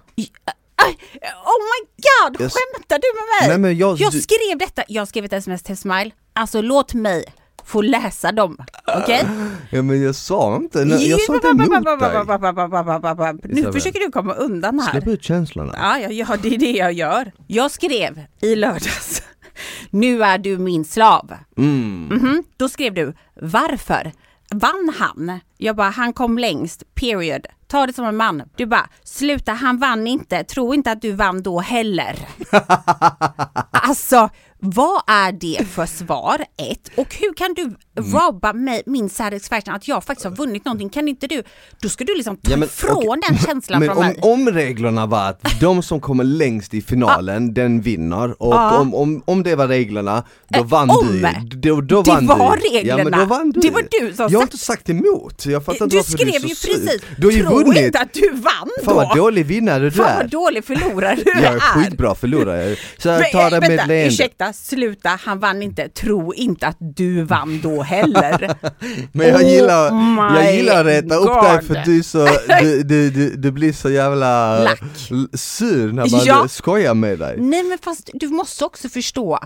Aj, 0.77 0.97
Oh 1.45 1.61
my 1.71 1.87
god, 1.97 2.41
Jag 2.41 2.47
s- 2.47 2.53
skämtar 2.53 2.95
du 2.95 3.07
med 3.15 3.25
mig? 3.41 3.49
Nej, 3.49 3.57
men 3.57 3.77
jag- 3.77 3.97
jag 3.97 4.11
du- 4.11 4.21
skrev 4.21 4.57
detta, 4.59 4.83
jag 4.87 5.07
skrev 5.07 5.25
ett 5.25 5.33
sms 5.33 5.63
till 5.63 5.77
Smile. 5.77 6.11
Alltså 6.33 6.61
låt 6.61 6.93
mig 6.93 7.25
få 7.63 7.81
läsa 7.81 8.31
dem, 8.31 8.57
okej? 9.03 9.27
Ja 9.71 9.81
men 9.81 10.03
jag 10.03 10.15
sa 10.15 10.55
inte, 10.55 10.85
nej, 10.85 11.09
jag 11.09 11.21
sa 11.21 11.35
inte 11.35 11.47
emot 11.47 11.69
dig. 11.99 13.33
Nu 13.43 13.59
Isabel. 13.59 13.73
försöker 13.73 13.99
du 13.99 14.11
komma 14.11 14.33
undan 14.33 14.79
här. 14.79 14.91
Släpp 14.91 15.07
ut 15.07 15.23
känslorna. 15.23 15.73
Ja, 15.77 15.99
ja, 15.99 16.09
ja, 16.09 16.37
det 16.41 16.55
är 16.55 16.57
det 16.57 16.71
jag 16.71 16.93
gör. 16.93 17.31
Jag 17.47 17.71
skrev 17.71 18.21
i 18.41 18.55
lördags, 18.55 19.21
nu 19.89 20.23
är 20.23 20.37
du 20.37 20.57
min 20.57 20.85
slav. 20.85 21.33
Mm. 21.57 22.05
Mhm. 22.07 22.43
Då 22.57 22.69
skrev 22.69 22.93
du, 22.93 23.13
varför? 23.41 24.11
Vann 24.49 24.93
han? 24.99 25.39
Jag 25.57 25.75
bara, 25.75 25.89
han 25.89 26.13
kom 26.13 26.37
längst, 26.37 26.95
period. 26.95 27.45
Ta 27.67 27.87
det 27.87 27.93
som 27.93 28.05
en 28.05 28.17
man. 28.17 28.43
Du 28.55 28.65
bara, 28.65 28.89
sluta, 29.03 29.53
han 29.53 29.77
vann 29.77 30.07
inte. 30.07 30.43
Tro 30.43 30.73
inte 30.73 30.91
att 30.91 31.01
du 31.01 31.11
vann 31.11 31.43
då 31.43 31.59
heller. 31.59 32.27
alltså, 33.71 34.29
vad 34.65 35.01
är 35.07 35.31
det 35.31 35.65
för 35.67 35.85
svar? 35.85 36.45
Ett. 36.71 36.91
Och 36.95 37.15
hur 37.19 37.33
kan 37.33 37.53
du 37.53 37.75
robba 38.13 38.53
mig, 38.53 38.83
min 38.85 39.09
satisfaction 39.09 39.75
att 39.75 39.87
jag 39.87 40.03
faktiskt 40.03 40.25
har 40.25 40.35
vunnit 40.35 40.65
någonting? 40.65 40.89
Kan 40.89 41.07
inte 41.07 41.27
du? 41.27 41.43
Då 41.81 41.89
ska 41.89 42.03
du 42.03 42.15
liksom 42.15 42.37
ta 42.37 42.51
Ja, 42.51 42.57
men, 42.57 42.67
ifrån 42.67 42.97
okej. 43.07 43.21
den 43.29 43.37
känslan 43.39 43.79
Men 43.79 43.89
från 43.89 43.97
om, 43.97 44.03
mig. 44.05 44.19
om 44.21 44.49
reglerna 44.49 45.05
var 45.05 45.29
att 45.29 45.59
de 45.61 45.83
som 45.83 45.99
kommer 46.01 46.23
längst 46.23 46.73
i 46.73 46.81
finalen, 46.81 47.53
den 47.53 47.81
vinner 47.81 48.41
och 48.43 48.53
Ja. 48.53 48.79
om, 48.79 48.95
om, 48.95 49.23
om 49.25 49.43
det 49.43 49.55
var 49.55 49.67
reglerna, 49.67 50.23
då 50.47 50.59
Eh, 50.59 50.65
vann 50.65 50.89
om. 50.89 51.07
du. 51.51 51.57
Då, 51.59 51.81
då 51.81 52.01
Det 52.01 52.11
vann 52.11 52.25
var 52.27 52.57
du. 52.61 52.87
Ja, 52.87 52.95
men 52.97 53.05
då 53.05 53.11
reglerna. 53.11 53.25
vann 53.25 53.51
du. 53.51 53.59
Det 53.59 53.69
var 53.69 53.83
du 53.99 54.13
som 54.13 54.27
Jag 54.31 54.39
har 54.39 54.43
inte 54.43 54.57
sagt 54.57 54.89
emot, 54.89 55.45
jag 55.45 55.65
fattar 55.65 55.85
inte 55.85 55.95
Du 55.95 55.97
varför 55.97 56.17
du 56.17 56.23
är 56.23 56.27
skrev 56.31 56.39
så 56.41 56.47
ju 56.47 56.55
precis, 56.79 57.01
Du 57.17 57.27
har 57.27 57.31
ju 57.31 57.43
tro 57.43 57.57
vunnit. 57.57 57.77
inte 57.85 57.99
att 57.99 58.13
du 58.13 58.29
vann 58.31 58.69
då. 58.79 58.85
Fan 58.85 58.95
vad 58.95 59.17
dålig 59.17 59.45
vinnare 59.45 59.83
du 59.83 59.91
Fan 59.91 60.05
är. 60.05 60.15
vad 60.17 60.29
dålig 60.29 60.65
förlorare 60.65 61.15
du 61.15 61.31
Jag 61.31 61.43
är 61.43 61.55
är. 61.55 61.59
skitbra 61.59 62.15
förlorare. 62.15 62.75
Så 62.97 63.07
jag 63.07 63.31
tar 63.31 63.49
det 63.49 63.55
eh, 63.55 63.61
med 63.61 63.71
leende. 63.71 64.05
ursäkta, 64.07 64.53
sluta, 64.55 65.09
han 65.09 65.39
vann 65.39 65.61
inte. 65.61 65.89
Tro 65.89 66.33
inte 66.33 66.67
att 66.67 66.77
du 66.79 67.21
vann 67.23 67.61
då 67.61 67.81
heller. 67.81 68.55
Men 69.11 69.27
jag 69.27 69.41
Oh 69.41 69.49
gillar, 69.49 69.85
jag 69.85 70.43
my 70.45 70.51
gillar 70.57 70.79
att 70.79 70.85
reta 70.85 71.15
upp 71.15 71.43
dig 71.43 71.61
för 71.63 71.81
du, 71.85 72.03
så, 72.03 72.27
du, 72.61 72.83
du, 72.83 73.09
du, 73.09 73.35
du 73.35 73.51
blir 73.51 73.73
så 73.73 73.89
jävla 73.89 74.59
Lack. 74.63 74.81
l- 75.11 75.27
sur 75.33 75.91
när 75.91 76.11
man 76.11 76.21
Ja. 76.25 76.47
skojar 76.47 76.93
med 76.93 77.19
dig. 77.19 77.35
Nej 77.39 77.63
men 77.63 77.77
fast 77.77 78.09
du 78.13 78.27
måste 78.27 78.65
också 78.65 78.89
förstå 78.89 79.39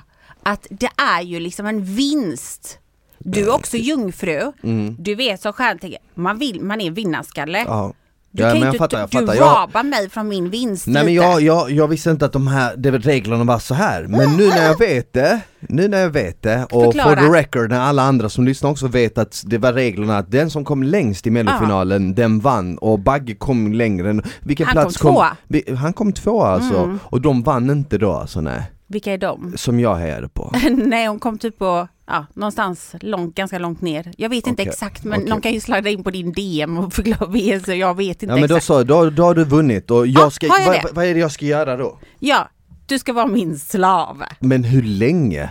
att 0.43 0.67
det 0.69 0.89
är 0.97 1.21
ju 1.21 1.39
liksom 1.39 1.65
en 1.65 1.83
vinst. 1.83 2.79
Du 3.17 3.39
är 3.41 3.53
också 3.53 3.77
jungfru. 3.77 4.51
Du 4.97 5.15
vet 5.15 5.41
som 5.41 5.53
stjärntecken, 5.53 5.99
man, 6.15 6.37
vill, 6.37 6.61
man 6.61 6.81
är 6.81 6.91
vinnarskalle. 6.91 7.57
Mm. 7.59 7.73
Ja. 7.73 7.93
Du 8.31 8.43
ja, 8.43 8.49
kan 8.49 8.59
men 8.59 8.67
inte, 8.67 8.77
fattar, 8.77 8.99
jag 8.99 9.09
du 9.09 9.19
fattar. 9.19 9.35
Jag, 9.35 9.63
robbar 9.63 9.83
mig 9.83 10.09
från 10.09 10.27
min 10.27 10.49
vinst 10.49 10.87
nej 10.87 11.05
men 11.05 11.13
jag, 11.13 11.41
jag, 11.41 11.71
jag 11.71 11.87
visste 11.87 12.09
inte 12.11 12.25
att 12.25 12.33
de 12.33 12.47
här 12.47 12.75
det, 12.77 12.91
reglerna 12.91 13.43
var 13.43 13.59
så 13.59 13.73
här. 13.73 14.03
men 14.07 14.37
nu 14.37 14.47
när 14.47 14.63
jag 14.65 14.79
vet 14.79 15.13
det, 15.13 15.39
nu 15.59 15.87
när 15.87 16.01
jag 16.01 16.09
vet 16.09 16.41
det 16.43 16.63
och 16.71 16.83
Förklara. 16.83 17.09
for 17.09 17.15
the 17.15 17.37
record 17.39 17.69
när 17.69 17.79
alla 17.79 18.03
andra 18.03 18.29
som 18.29 18.45
lyssnar 18.45 18.69
också 18.69 18.87
vet 18.87 19.17
att 19.17 19.43
det 19.45 19.57
var 19.57 19.73
reglerna 19.73 20.17
att 20.17 20.31
den 20.31 20.49
som 20.49 20.65
kom 20.65 20.83
längst 20.83 21.27
i 21.27 21.31
mellofinalen 21.31 22.15
den 22.15 22.39
vann 22.39 22.77
och 22.77 22.99
Bagge 22.99 23.35
kom 23.35 23.73
längre 23.73 24.09
än, 24.09 24.21
vilken 24.39 24.65
Han 24.65 24.73
plats 24.73 24.97
kom 24.97 25.13
tvåa. 25.13 25.25
Mm. 25.25 25.37
vi- 25.47 25.75
Han 25.75 25.93
kom 25.93 26.13
tvåa 26.13 26.47
alltså, 26.47 26.97
och 27.03 27.21
de 27.21 27.43
vann 27.43 27.69
inte 27.69 27.97
då 27.97 28.11
alltså 28.13 28.41
nej, 28.41 28.61
Vilka 28.87 29.13
är 29.13 29.17
de? 29.17 29.53
som 29.57 29.79
jag 29.79 29.95
hejade 29.95 30.29
på. 30.29 30.51
Nej 30.71 31.07
hon 31.07 31.19
kom 31.19 31.37
typ 31.37 31.57
på, 31.59 31.87
ja, 32.09 32.25
någonstans 32.33 32.95
långt, 33.01 33.35
ganska 33.35 33.59
långt 33.59 33.81
ner. 33.81 34.11
Jag 34.17 34.29
vet 34.29 34.47
inte 34.47 34.63
exakt 34.63 35.03
men 35.03 35.19
okej. 35.19 35.29
de 35.29 35.41
kan 35.41 35.51
ju 35.53 35.59
slida 35.59 35.89
in 35.89 36.03
på 36.03 36.11
din 36.11 36.31
DM 36.31 36.77
och 36.77 36.93
förklara 36.93 37.59
så 37.59 37.73
jag 37.73 37.97
vet 37.97 38.07
inte 38.23 38.25
Ja 38.25 38.39
men 38.39 38.49
då 38.49 38.55
exakt. 38.55 38.65
så, 38.65 38.83
då, 38.83 39.09
då 39.09 39.23
har 39.23 39.35
du 39.35 39.43
vunnit 39.43 39.91
och 39.91 40.07
jag 40.07 40.25
Ja, 40.25 40.29
ska, 40.29 40.45
jag 40.47 40.65
vad, 40.65 40.95
vad 40.95 41.05
är 41.05 41.13
det 41.13 41.19
jag 41.19 41.31
ska 41.31 41.45
göra 41.45 41.77
då? 41.77 41.99
Ja, 42.19 42.49
du 42.85 42.99
ska 42.99 43.13
vara 43.13 43.27
min 43.27 43.59
slav. 43.59 44.23
Men 44.39 44.63
hur 44.63 44.81
länge? 44.83 45.43
Uh, 45.43 45.49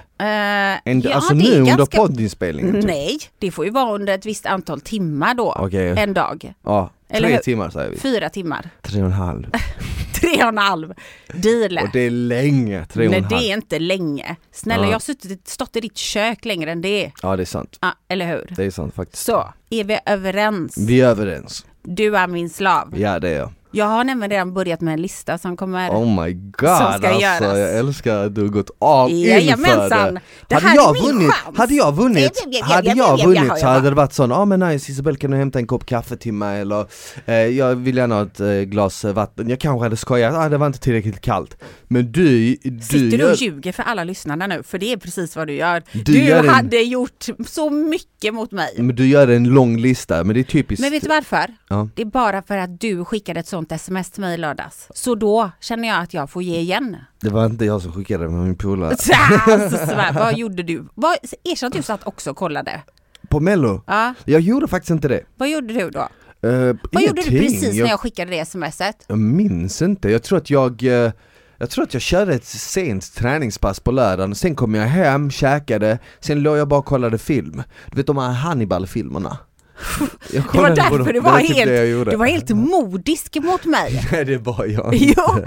En, 0.84 1.00
ja, 1.00 1.14
alltså 1.14 1.34
nu 1.34 1.44
är 1.44 1.60
under 1.60 1.76
ganska... 1.76 1.96
poddinspelningen? 1.96 2.74
typ? 2.74 2.84
Nej, 2.84 3.18
det 3.38 3.50
får 3.50 3.64
ju 3.64 3.70
vara 3.70 3.94
under 3.94 4.14
ett 4.14 4.26
visst 4.26 4.46
antal 4.46 4.80
timmar 4.80 5.34
då. 5.34 5.56
Okej. 5.58 5.94
En 5.98 6.14
dag. 6.14 6.54
Ja, 6.64 6.90
Eller 7.08 7.28
tre 7.28 7.34
hur? 7.36 7.42
timmar 7.42 7.70
säger 7.70 7.90
vi. 7.90 7.96
Fyra 7.98 8.28
timmar. 8.28 8.70
Tre 8.82 9.00
och 9.00 9.06
en 9.06 9.12
halv. 9.12 9.46
Tre 10.20 10.42
och 10.42 10.48
en 10.48 10.58
halv. 10.58 10.94
Deal. 11.34 11.78
Och 11.82 11.88
det 11.92 12.00
är 12.00 12.10
länge, 12.10 12.86
tre 12.86 13.04
och 13.06 13.10
Nej 13.10 13.18
en 13.18 13.24
halv. 13.24 13.38
det 13.40 13.50
är 13.50 13.54
inte 13.54 13.78
länge. 13.78 14.36
Snälla 14.52 14.82
Ja. 14.82 14.86
jag 14.88 14.94
har 14.94 15.00
suttit, 15.00 15.48
stått 15.48 15.76
i 15.76 15.80
ditt 15.80 15.96
kök 15.96 16.44
längre 16.44 16.72
än 16.72 16.80
det. 16.80 17.12
Ja 17.22 17.36
det 17.36 17.42
är 17.42 17.44
sant, 17.44 17.78
Ja, 17.80 17.92
eller 18.08 18.26
hur? 18.26 18.54
det 18.56 18.64
är 18.64 18.70
sant 18.70 18.94
faktiskt. 18.94 19.24
Så, 19.24 19.52
är 19.70 19.84
vi 19.84 19.98
överens? 20.06 20.78
Vi 20.78 21.00
är 21.00 21.08
överens. 21.08 21.66
Du 21.82 22.16
är 22.16 22.26
min 22.26 22.50
slav. 22.50 22.94
Ja 22.98 23.18
det 23.18 23.28
är 23.28 23.38
jag. 23.38 23.52
Jag 23.70 23.84
har 23.84 24.04
nämligen 24.04 24.30
redan 24.30 24.54
börjat 24.54 24.80
med 24.80 24.94
en 24.94 25.02
lista 25.02 25.38
som 25.38 25.56
kommer... 25.56 25.90
Oh 25.90 26.24
my 26.24 26.32
god 26.32 26.68
Som 26.68 26.76
ska 26.76 27.08
alltså, 27.08 27.20
göras. 27.20 27.58
jag 27.58 27.78
älskar 27.78 28.26
att 28.26 28.34
du 28.34 28.40
har 28.40 28.48
gått 28.48 28.70
all 28.80 29.10
in 29.10 29.56
för 29.56 30.14
det. 30.14 30.20
Det 30.48 30.54
hade 30.54 30.74
jag 30.74 31.02
vunnit, 31.02 31.30
hade 31.56 31.74
jag 31.74 31.92
vunnit, 31.96 32.62
hade 32.62 32.88
ja, 32.88 32.94
jag 32.96 33.08
ja, 33.08 33.16
ja, 33.18 33.26
vunnit 33.26 33.58
så 33.58 33.66
hade 33.66 33.88
det 33.90 33.94
varit 33.96 34.12
sån, 34.12 34.30
ja 34.30 34.36
ah, 34.36 34.44
men 34.44 34.60
nice 34.60 34.92
Isabel 34.92 35.16
kan 35.16 35.30
du 35.30 35.36
hämta 35.36 35.58
en 35.58 35.66
kopp 35.66 35.86
kaffe 35.86 36.16
till 36.16 36.32
mig 36.32 36.60
eller 36.60 36.86
eh, 37.26 37.34
jag 37.34 37.74
vill 37.74 37.96
gärna 37.96 38.14
ha 38.14 38.22
ett 38.22 38.40
eh, 38.40 38.48
glas 38.48 39.04
eh, 39.04 39.12
vatten, 39.12 39.48
jag 39.48 39.60
kanske 39.60 39.84
hade 39.84 39.96
skojat, 39.96 40.34
ah, 40.34 40.48
det 40.48 40.56
var 40.58 40.66
inte 40.66 40.78
tillräckligt 40.78 41.20
kallt. 41.20 41.56
Men 41.88 42.12
du, 42.12 42.56
du 42.62 42.80
Sitter 42.80 43.18
du 43.18 43.30
och 43.30 43.36
ljuger 43.36 43.72
för 43.72 43.82
alla 43.82 44.04
lyssnarna 44.04 44.46
nu? 44.46 44.62
För 44.62 44.78
det 44.78 44.92
är 44.92 44.96
precis 44.96 45.36
vad 45.36 45.46
du 45.46 45.52
gör. 45.54 45.82
Du 45.92 46.02
Du, 46.02 46.18
gör 46.24 46.38
en- 46.38 46.48
hade 46.48 46.76
gjort 46.76 47.26
så 47.46 47.70
mycket 47.70 48.34
mot 48.34 48.52
mig. 48.52 48.74
men 48.76 48.96
du 48.96 49.06
gör 49.06 49.28
en 49.28 49.44
lång 49.44 49.78
lista, 49.78 50.24
men 50.24 50.34
det 50.34 50.40
är 50.40 50.44
typiskt. 50.44 50.80
Men 50.80 50.90
vet 50.90 51.02
du 51.02 51.08
varför? 51.08 51.46
Ja. 51.68 51.88
Det 51.94 52.02
är 52.02 52.06
bara 52.06 52.42
för 52.42 52.56
att 52.56 52.80
du 52.80 53.04
skickade 53.04 53.40
ett 53.40 53.46
sånt 53.48 53.57
sms 53.70 54.10
till 54.10 54.20
mig 54.20 54.34
i 54.34 54.36
lördags. 54.36 54.88
Så 54.94 55.14
då 55.14 55.50
känner 55.60 55.88
jag 55.88 56.00
att 56.02 56.14
jag 56.14 56.30
får 56.30 56.42
ge 56.42 56.58
igen. 56.58 56.96
Det 57.20 57.30
var 57.30 57.46
inte 57.46 57.64
jag 57.64 57.82
som 57.82 57.92
skickade 57.92 58.24
det, 58.24 58.30
men 58.30 58.44
min 58.44 58.56
polare. 58.56 58.96
Alltså, 59.46 59.94
vad 60.14 60.36
gjorde 60.38 60.62
du? 60.62 60.88
Vad, 60.94 61.16
erkänn 61.44 61.66
att 61.66 61.72
du 61.72 61.82
satt 61.82 62.06
också 62.06 62.30
och 62.30 62.36
kollade. 62.36 62.82
På 63.28 63.40
mello? 63.40 63.82
Ja, 63.86 64.14
Jag 64.24 64.40
gjorde 64.40 64.68
faktiskt 64.68 64.90
inte 64.90 65.08
det. 65.08 65.22
vad 65.36 65.48
gjorde 65.50 65.74
du 65.74 65.90
då? 65.90 66.08
Uh, 66.48 66.76
Vad 66.92 67.02
gjorde 67.02 67.22
du 67.22 67.28
precis 67.30 67.62
när 67.80 67.88
jag 67.88 68.00
skickade 68.00 68.30
det 68.30 68.44
smset? 68.48 69.04
Jag 69.06 69.18
minns 69.18 69.82
inte, 69.82 70.10
jag 70.10 70.22
tror 70.22 70.38
att 70.38 70.50
jag, 70.50 70.82
eh, 70.82 71.12
Jag 71.58 71.70
tror 71.70 71.84
att 71.84 71.94
jag 71.94 72.02
körde 72.02 72.34
ett 72.34 72.44
sent 72.44 73.14
träningspass 73.14 73.80
på 73.80 73.90
lördagen, 73.90 74.34
sen 74.34 74.54
kom 74.54 74.74
jag 74.74 74.86
hem, 74.86 75.30
käkade, 75.30 75.98
sen 76.20 76.42
låg 76.42 76.56
jag 76.58 76.68
bara 76.68 76.78
och 76.80 76.84
kollade 76.86 77.18
film. 77.18 77.62
Du 77.90 77.96
vet 77.96 78.06
de 78.06 78.18
här 78.18 78.32
Hannibal-filmerna? 78.32 79.38
Jag 80.32 80.44
det 80.52 80.58
var 80.58 80.70
därför 80.70 80.98
det, 80.98 81.12
det 81.12 81.20
var, 81.20 81.40
typ 81.40 81.56
helt, 81.56 81.70
det, 81.70 82.04
det 82.04 82.16
var 82.16 82.26
helt 82.26 82.50
modisk 82.50 83.36
mot 83.36 83.64
mig. 83.64 84.08
Nej 84.12 84.24
det 84.24 84.38
var 84.38 84.64
jag 84.64 84.94
inte. 84.94 85.14
Jo. 85.16 85.46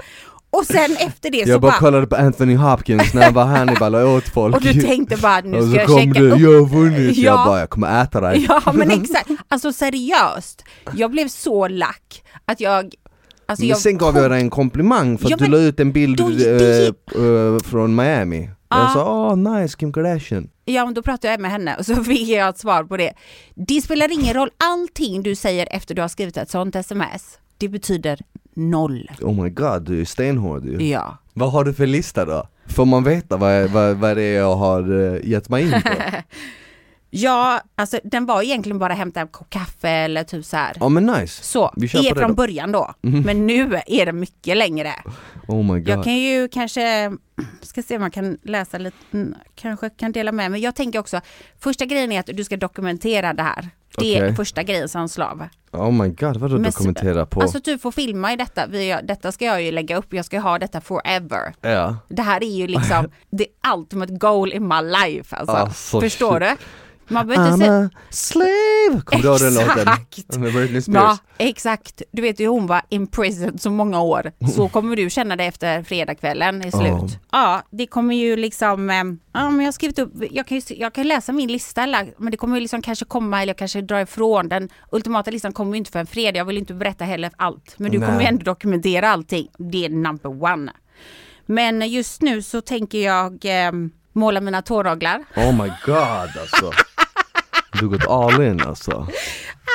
Och 0.50 0.66
sen 0.66 0.96
efter 0.98 1.30
det 1.30 1.38
jag 1.38 1.48
så 1.48 1.50
bara... 1.50 1.52
Jag 1.52 1.60
bara 1.60 1.78
kollade 1.78 2.06
på 2.06 2.16
Anthony 2.16 2.54
Hopkins 2.56 3.14
när 3.14 3.22
han 3.22 3.34
var 3.34 3.44
Hannibal 3.44 3.94
och 3.94 4.08
åt 4.08 4.28
folk 4.28 4.56
Och 4.56 4.62
du 4.62 4.72
tänkte 4.82 5.16
bara 5.16 5.40
nu 5.40 5.68
ska 5.68 5.80
jag 5.80 5.90
checka 6.00 6.20
du, 6.20 6.28
jag 6.28 6.60
har 6.60 6.68
vunnit, 6.68 7.16
ja. 7.16 7.24
jag 7.24 7.46
bara 7.46 7.60
jag 7.60 7.70
kommer 7.70 8.02
äta 8.02 8.20
dig 8.20 8.46
Ja 8.48 8.72
men 8.72 8.90
exakt, 8.90 9.30
alltså 9.48 9.72
seriöst 9.72 10.64
Jag 10.94 11.10
blev 11.10 11.28
så 11.28 11.68
lack 11.68 12.22
att 12.44 12.60
jag 12.60 12.94
Alltså 13.46 13.64
men 13.64 13.76
sen 13.76 13.98
gav 13.98 14.16
jag 14.16 14.30
dig 14.30 14.40
en 14.40 14.50
komplimang 14.50 15.18
för 15.18 15.24
att 15.24 15.30
ja, 15.30 15.36
du 15.36 15.46
la 15.46 15.58
ut 15.58 15.80
en 15.80 15.92
bild 15.92 16.18
då, 16.18 16.30
äh, 16.30 16.86
äh, 17.26 17.58
från 17.64 17.94
Miami. 17.94 18.50
Ja. 18.72 18.82
Jag 18.82 18.92
sa 18.92 19.12
åh 19.12 19.32
oh, 19.32 19.36
nice 19.36 19.76
Kim 19.78 19.92
Kardashian. 19.92 20.50
Ja 20.64 20.84
men 20.84 20.94
då 20.94 21.02
pratade 21.02 21.32
jag 21.32 21.40
med 21.40 21.50
henne 21.50 21.76
och 21.76 21.86
så 21.86 21.94
fick 22.04 22.28
jag 22.28 22.48
ett 22.48 22.58
svar 22.58 22.84
på 22.84 22.96
det. 22.96 23.12
Det 23.54 23.80
spelar 23.80 24.12
ingen 24.12 24.34
roll, 24.34 24.50
allting 24.56 25.22
du 25.22 25.34
säger 25.34 25.68
efter 25.70 25.94
du 25.94 26.00
har 26.00 26.08
skrivit 26.08 26.36
ett 26.36 26.50
sånt 26.50 26.76
sms, 26.76 27.38
det 27.58 27.68
betyder 27.68 28.20
noll. 28.54 29.10
Oh 29.20 29.42
my 29.42 29.50
god, 29.50 29.82
du 29.82 30.00
är 30.00 30.04
stenhård 30.04 30.64
ju. 30.64 30.88
Ja. 30.88 31.18
Vad 31.32 31.52
har 31.52 31.64
du 31.64 31.74
för 31.74 31.86
lista 31.86 32.24
då? 32.24 32.48
Får 32.66 32.84
man 32.84 33.04
veta 33.04 33.36
vad, 33.36 33.70
vad, 33.70 33.96
vad 33.96 34.16
det 34.16 34.22
är 34.22 34.36
jag 34.36 34.56
har 34.56 34.92
uh, 34.92 35.28
gett 35.28 35.48
mig 35.48 35.62
in 35.62 35.70
på? 35.70 35.90
Ja, 37.14 37.60
alltså 37.74 38.00
den 38.04 38.26
var 38.26 38.42
egentligen 38.42 38.78
bara 38.78 38.94
hämta 38.94 39.20
en 39.20 39.28
kopp 39.28 39.50
kaffe 39.50 39.88
eller 39.88 40.24
typ 40.24 40.44
så 40.44 40.56
här. 40.56 40.76
Ja 40.80 40.88
men 40.88 41.06
nice. 41.06 41.44
Så, 41.44 41.72
Vi 41.76 42.08
är 42.08 42.14
från 42.14 42.28
då. 42.28 42.34
början 42.34 42.72
då. 42.72 42.94
Mm. 43.02 43.22
Men 43.22 43.46
nu 43.46 43.80
är 43.86 44.06
det 44.06 44.12
mycket 44.12 44.56
längre. 44.56 44.92
Oh 45.48 45.72
my 45.72 45.80
god. 45.80 45.88
Jag 45.88 46.04
kan 46.04 46.14
ju 46.14 46.48
kanske, 46.48 47.12
ska 47.62 47.82
se 47.82 47.94
om 47.94 48.00
man 48.00 48.10
kan 48.10 48.38
läsa 48.42 48.78
lite, 48.78 48.96
mm, 49.12 49.34
kanske 49.54 49.90
kan 49.90 50.12
dela 50.12 50.32
med 50.32 50.50
mig. 50.50 50.60
Jag 50.60 50.74
tänker 50.74 50.98
också, 50.98 51.20
första 51.60 51.84
grejen 51.84 52.12
är 52.12 52.20
att 52.20 52.26
du 52.26 52.44
ska 52.44 52.56
dokumentera 52.56 53.32
det 53.32 53.42
här. 53.42 53.68
Det 53.96 54.16
okay. 54.16 54.28
är 54.28 54.34
första 54.34 54.62
grejen 54.62 54.88
som 54.88 55.08
slav. 55.08 55.48
Oh 55.72 55.92
my 55.92 56.08
god, 56.08 56.36
vadå 56.36 56.54
Men, 56.54 56.62
dokumentera 56.62 57.26
på? 57.26 57.42
Alltså 57.42 57.58
du 57.64 57.78
får 57.78 57.92
filma 57.92 58.32
i 58.32 58.36
detta, 58.36 58.66
Vi, 58.66 58.98
detta 59.04 59.32
ska 59.32 59.44
jag 59.44 59.62
ju 59.62 59.72
lägga 59.72 59.96
upp, 59.96 60.14
jag 60.14 60.24
ska 60.24 60.40
ha 60.40 60.58
detta 60.58 60.80
forever. 60.80 61.54
Ja. 61.60 61.96
Det 62.08 62.22
här 62.22 62.42
är 62.42 62.56
ju 62.56 62.66
liksom 62.66 63.10
the 63.38 63.46
ultimate 63.76 64.12
goal 64.12 64.52
in 64.52 64.68
my 64.68 64.82
life 64.82 65.36
alltså. 65.36 65.56
alltså 65.56 66.00
Förstår 66.00 66.40
shit. 66.40 66.58
du? 66.58 66.64
Man 67.08 67.26
behöver 67.26 67.52
inte 67.54 67.66
I'm 67.66 67.86
a 67.86 67.90
slave! 68.10 69.02
Kommer 69.04 69.22
du 69.22 69.28
ihåg 69.28 69.40
den 69.40 69.54
låten? 69.54 70.40
Med 70.42 70.52
Britney 70.52 70.82
Spears. 70.82 70.94
Ja, 70.94 71.18
exakt. 71.38 72.02
Du 72.12 72.22
vet 72.22 72.40
ju 72.40 72.46
hon 72.46 72.66
var 72.66 72.82
in 72.88 73.06
prison 73.06 73.58
så 73.58 73.70
många 73.70 74.00
år. 74.00 74.32
Så 74.54 74.68
kommer 74.72 74.96
du 74.96 75.10
känna 75.10 75.36
det 75.36 75.44
efter 75.44 75.82
fredagskvällen 75.82 76.64
i 76.66 76.70
slut. 76.70 76.92
Oh. 76.92 77.10
Ja, 77.30 77.62
det 77.70 77.86
kommer 77.86 78.14
ju 78.14 78.36
liksom, 78.36 78.90
eh, 78.90 78.96
ja 79.32 79.50
men 79.50 79.60
jag 79.60 79.66
har 79.66 79.72
skrivit 79.72 79.98
upp, 79.98 80.12
jag 80.30 80.46
kan, 80.46 80.58
ju, 80.58 80.76
jag 80.76 80.92
kan 80.92 81.08
läsa 81.08 81.32
min 81.32 81.52
lista 81.52 81.86
men 82.16 82.30
det 82.30 82.36
kommer 82.36 82.56
ju 82.56 82.60
liksom 82.60 82.82
kanske 82.82 83.04
komma, 83.04 83.42
eller 83.42 83.50
jag 83.50 83.58
kanske 83.58 83.80
drar 83.80 84.00
ifrån 84.00 84.48
den 84.48 84.68
ultimata 84.92 85.30
listan 85.30 85.52
kommer 85.52 85.72
ju 85.72 85.78
inte 85.78 85.90
för 85.90 85.98
en 85.98 86.06
fredag, 86.06 86.38
jag 86.38 86.44
vill 86.44 86.58
inte 86.58 86.74
berätta 86.74 87.04
heller 87.04 87.30
allt. 87.36 87.74
Men 87.78 87.90
du 87.90 87.98
Nej. 87.98 88.08
kommer 88.08 88.20
ju 88.20 88.26
ändå 88.26 88.44
dokumentera 88.44 89.10
allting. 89.10 89.48
Det 89.58 89.84
är 89.84 89.88
number 89.88 90.42
one. 90.44 90.72
Men 91.46 91.90
just 91.90 92.22
nu 92.22 92.42
så 92.42 92.60
tänker 92.60 92.98
jag 92.98 93.44
eh, 93.44 93.72
måla 94.12 94.40
mina 94.40 94.62
tårnaglar. 94.62 95.24
Oh 95.36 95.62
my 95.62 95.72
god 95.86 95.96
alltså. 96.40 96.72
Du 97.72 97.86
har 97.86 97.92
gått 97.92 98.06
all 98.08 98.42
in 98.42 98.60
alltså. 98.60 99.06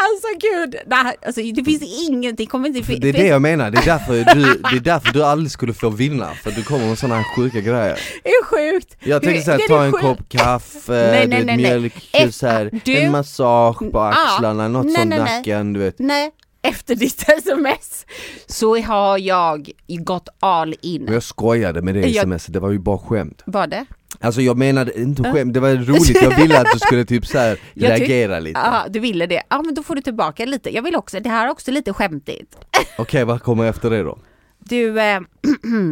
Alltså 0.04 0.27
gud, 0.39 0.75
nej, 0.86 1.16
alltså, 1.25 1.42
det 1.42 1.63
finns 1.63 2.10
ingenting, 2.10 2.48
kommer 2.48 2.68
inte 2.68 2.96
Det 2.96 3.10
är 3.10 3.13
det 3.13 3.27
jag 3.27 3.42
menar, 3.42 3.72
det 3.72 3.77
är 3.77 3.86
därför 3.86 4.13
du, 4.13 4.42
det 4.72 4.75
är 4.75 4.80
därför 4.80 5.13
du 5.13 5.24
aldrig 5.24 5.51
skulle 5.51 5.74
få 5.74 5.89
vinna, 5.89 6.34
för 6.34 6.51
du 6.51 6.63
kommer 6.63 6.88
med 6.88 6.98
sådana 6.98 7.16
här 7.16 7.36
sjuka 7.36 7.62
grejer 7.62 8.00
Det 8.24 8.30
är 8.30 8.44
sjukt! 8.44 8.98
Jag 9.00 9.24
tänkte 9.24 9.42
såhär, 9.42 9.68
ta 9.68 9.84
en 9.84 9.92
kopp 9.92 10.30
kaffe, 10.30 11.12
nej, 11.12 11.27
nej, 11.27 11.46
nej, 11.46 11.58
mjölk, 11.58 11.94
så 12.32 12.48
här, 12.48 12.82
du... 12.86 12.98
en 12.98 13.12
massage 13.12 13.92
på 13.92 14.00
axlarna, 14.00 14.66
ah, 14.66 14.68
något 14.68 14.94
sånt 14.94 15.10
nacken, 15.10 15.74
du 15.74 15.80
vet 15.80 16.00
Nej, 16.00 16.32
efter 16.62 16.96
ditt 16.96 17.30
sms 17.38 18.06
så 18.46 18.77
har 18.77 19.18
jag 19.18 19.72
gått 19.88 20.30
all 20.39 20.75
in. 20.82 21.08
Jag 21.12 21.24
skojade 21.24 21.82
med 21.82 21.96
det 21.96 22.18
sms, 22.18 22.46
det 22.46 22.60
var 22.60 22.72
ju 22.72 22.80
bara 22.80 22.98
skämt. 22.98 23.44
Var 23.46 23.68
det? 23.68 23.86
Alltså 24.19 24.41
jag 24.41 24.57
menade 24.57 25.01
inte 25.01 25.23
skämt, 25.23 25.53
det 25.53 25.59
var 25.59 25.75
roligt, 25.75 26.21
jag 26.21 26.37
ville 26.37 26.59
att 26.61 26.67
du 26.73 26.79
skulle 26.79 27.05
typ 27.05 27.25
så 27.25 27.37
här 27.37 27.59
reagera 27.73 28.39
lite. 28.39 28.59
Ja 28.59 28.85
du 28.89 28.99
ville 28.99 29.25
det, 29.25 29.43
ja 29.49 29.61
men 29.61 29.75
då 29.75 29.83
får 29.83 29.95
du 29.95 30.01
tillbaka 30.01 30.45
lite, 30.45 30.75
jag 30.75 30.81
vill 30.81 30.95
också, 30.95 31.19
det 31.19 31.29
här 31.29 31.47
är 31.47 31.51
också 31.51 31.71
lite 31.71 31.93
skämtigt. 31.93 32.55
Okej 32.75 32.87
okay, 32.97 33.23
vad 33.23 33.43
kommer 33.43 33.65
efter 33.65 33.89
det 33.89 34.03
då? 34.03 34.19
Du, 34.59 35.01
eh, 35.01 35.19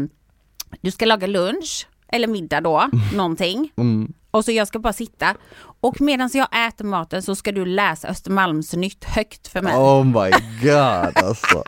du 0.81 0.91
ska 0.91 1.05
laga 1.05 1.27
lunch, 1.27 1.87
eller 2.07 2.27
middag 2.27 2.61
då, 2.61 2.89
någonting. 3.15 3.71
Mm. 3.77 4.13
Och 4.31 4.45
så 4.45 4.51
jag 4.51 4.67
ska 4.67 4.79
bara 4.79 4.93
sitta. 4.93 5.35
Och 5.79 6.01
medan 6.01 6.29
jag 6.33 6.67
äter 6.67 6.85
maten 6.85 7.23
så 7.23 7.35
ska 7.35 7.51
du 7.51 7.65
läsa 7.65 8.07
Östermalmsnytt 8.07 9.03
högt 9.03 9.47
för 9.47 9.61
mig. 9.61 9.75
Oh 9.75 10.05
my 10.05 10.31
god 10.61 11.23
alltså 11.23 11.63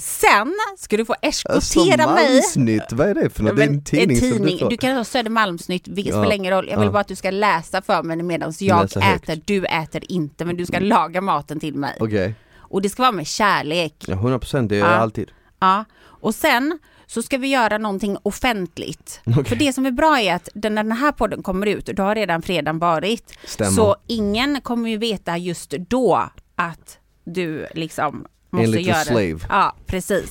Sen 0.00 0.54
ska 0.78 0.96
du 0.96 1.04
få 1.04 1.14
eskortera 1.22 2.14
mig. 2.14 2.38
Östermalmsnytt, 2.38 2.92
vad 2.92 3.08
är 3.08 3.14
det 3.14 3.30
för 3.30 3.42
något? 3.42 3.56
Det 3.56 3.62
är 3.62 3.68
en 3.68 3.84
tidning, 3.84 4.20
tidning. 4.20 4.58
Du, 4.58 4.68
du 4.68 4.76
kan 4.76 4.96
ha 4.96 5.04
Södermalmsnytt, 5.04 5.88
vilket 5.88 6.14
ja. 6.14 6.20
spelar 6.20 6.36
ingen 6.36 6.52
roll. 6.52 6.68
Jag 6.68 6.78
vill 6.78 6.86
ja. 6.86 6.92
bara 6.92 7.00
att 7.00 7.08
du 7.08 7.16
ska 7.16 7.30
läsa 7.30 7.82
för 7.82 8.02
mig 8.02 8.16
medan 8.16 8.52
jag 8.60 8.82
läsa 8.82 9.00
äter. 9.00 9.32
Högt. 9.32 9.46
Du 9.46 9.64
äter 9.64 10.02
inte, 10.08 10.44
men 10.44 10.56
du 10.56 10.66
ska 10.66 10.76
mm. 10.76 10.88
laga 10.88 11.20
maten 11.20 11.60
till 11.60 11.74
mig. 11.74 11.96
Okej. 12.00 12.20
Okay. 12.20 12.34
Och 12.58 12.82
det 12.82 12.88
ska 12.88 13.02
vara 13.02 13.12
med 13.12 13.26
kärlek. 13.26 14.04
Ja, 14.06 14.14
100 14.14 14.38
procent, 14.38 14.68
det 14.68 14.76
gör 14.76 14.86
ja. 14.86 14.92
jag 14.92 15.02
alltid. 15.02 15.30
Ja, 15.60 15.84
och 16.04 16.34
sen 16.34 16.78
så 17.06 17.22
ska 17.22 17.38
vi 17.38 17.48
göra 17.48 17.78
någonting 17.78 18.16
offentligt. 18.22 19.20
Okay. 19.26 19.44
För 19.44 19.56
det 19.56 19.72
som 19.72 19.86
är 19.86 19.90
bra 19.90 20.20
är 20.20 20.34
att 20.34 20.48
när 20.54 20.70
den 20.70 20.92
här 20.92 21.12
podden 21.12 21.42
kommer 21.42 21.66
ut, 21.66 21.86
då 21.86 22.02
har 22.02 22.14
redan 22.14 22.42
fredagen 22.42 22.78
varit. 22.78 23.38
Stämmer. 23.44 23.70
Så 23.70 23.96
ingen 24.06 24.60
kommer 24.60 24.90
ju 24.90 24.96
veta 24.96 25.36
just 25.36 25.70
då 25.70 26.30
att 26.56 26.98
du 27.24 27.66
liksom 27.74 28.26
måste 28.56 28.64
Enligt 28.70 28.86
göra. 28.86 29.04
slave. 29.04 29.38
Ja, 29.48 29.76
precis. 29.86 30.30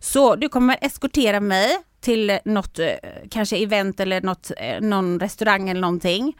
Så 0.00 0.36
du 0.36 0.48
kommer 0.48 0.78
eskortera 0.80 1.40
mig 1.40 1.78
till 2.00 2.38
något, 2.44 2.78
eh, 2.78 2.86
kanske 3.30 3.56
event 3.56 4.00
eller 4.00 4.20
något, 4.20 4.50
eh, 4.56 4.80
någon 4.80 5.20
restaurang 5.20 5.68
eller 5.70 5.80
någonting. 5.80 6.32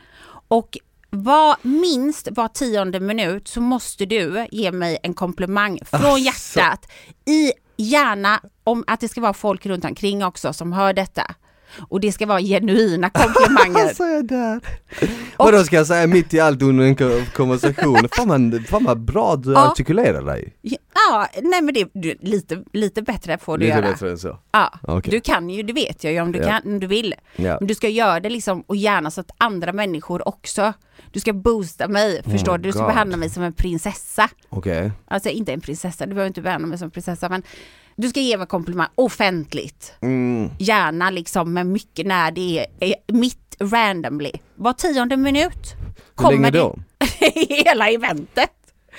Och 0.49 0.79
var, 1.11 1.57
minst 1.62 2.29
var 2.31 2.49
tionde 2.49 3.01
minut 3.01 3.49
så 3.49 3.61
måste 3.61 4.07
du 4.07 4.47
ge 4.51 4.73
mig 4.73 4.99
en 5.03 5.15
komplimang 5.15 5.79
från 5.87 6.01
Asså. 6.01 6.19
hjärtat. 6.19 6.91
I 7.27 7.53
gärna 7.77 8.41
om 8.65 8.85
att 8.87 9.01
det 9.01 9.09
ska 9.09 9.21
vara 9.21 9.33
folk 9.35 9.67
runt 9.67 9.85
omkring 9.85 10.25
också 10.25 10.53
som 10.53 10.73
hör 10.73 10.93
detta. 10.93 11.35
Och 11.88 12.00
det 12.00 12.12
ska 12.12 12.26
vara 12.26 12.41
genuina 12.41 13.11
komplimanger. 13.11 13.95
så 13.95 14.05
är 14.05 14.23
där. 14.23 14.61
Och 15.37 15.52
då 15.52 15.64
ska 15.64 15.76
jag 15.76 15.87
säga 15.87 16.07
mitt 16.07 16.35
i 16.35 16.41
allt 16.41 16.62
under 16.62 16.85
en 16.85 17.26
konversation, 17.26 18.09
fan, 18.17 18.29
man, 18.29 18.64
fan 18.69 18.85
vad 18.85 19.00
bra 19.00 19.37
du 19.37 19.52
ja. 19.52 19.71
artikulerar 19.71 20.23
dig. 20.23 20.57
Ja, 20.62 21.29
nej 21.43 21.62
men 21.62 21.75
det, 21.75 21.91
du, 21.93 22.17
lite, 22.21 22.64
lite 22.73 23.02
bättre 23.02 23.38
får 23.38 23.59
du 23.59 23.64
lite 23.64 23.76
göra. 23.76 23.91
Bättre 23.91 24.11
än 24.11 24.19
så? 24.19 24.38
Ja, 24.52 24.73
okay. 24.83 25.11
du 25.11 25.21
kan 25.21 25.50
ju, 25.50 25.62
det 25.62 25.73
vet 25.73 26.05
jag 26.05 26.12
ju 26.12 26.21
om 26.21 26.33
du, 26.33 26.38
ja. 26.38 26.49
kan, 26.49 26.73
om 26.73 26.81
du 26.81 26.87
vill. 26.87 27.14
Ja. 27.37 27.57
Men 27.61 27.67
du 27.67 27.75
ska 27.75 27.88
göra 27.88 28.21
det 28.21 28.29
liksom, 28.29 28.64
och 28.67 28.76
gärna 28.76 29.11
så 29.11 29.21
att 29.21 29.31
andra 29.38 29.73
människor 29.73 30.29
också, 30.29 30.73
du 31.11 31.21
ska 31.21 31.33
boosta 31.33 31.88
mig, 31.88 32.23
oh 32.25 32.31
förstår 32.31 32.59
du? 32.59 32.64
Du 32.64 32.73
ska 32.73 32.87
behandla 32.87 33.17
mig 33.17 33.31
som 33.31 33.43
en 33.43 33.52
prinsessa. 33.52 34.29
Okej. 34.49 34.79
Okay. 34.79 34.91
Alltså 35.09 35.29
inte 35.29 35.52
en 35.52 35.61
prinsessa, 35.61 36.07
du 36.07 36.14
behöver 36.14 36.29
inte 36.29 36.43
behandla 36.43 36.69
mig 36.69 36.79
som 36.79 36.85
en 36.85 36.91
prinsessa 36.91 37.29
men 37.29 37.43
du 37.97 38.09
ska 38.09 38.21
ge 38.21 38.37
mig 38.39 38.47
komplimang 38.47 38.89
offentligt. 38.95 39.93
Mm. 40.01 40.51
Gärna 40.59 41.11
liksom 41.11 41.53
med 41.53 41.67
mycket 41.67 42.07
när 42.07 42.31
det 42.31 42.59
är, 42.59 42.67
är 42.81 42.95
mitt 43.07 43.57
randomly. 43.61 44.33
Var 44.55 44.73
tionde 44.73 45.17
minut. 45.17 45.75
Hur 46.19 46.31
länge 46.31 46.51
då? 46.51 46.79
hela 47.35 47.91
eventet. 47.91 48.51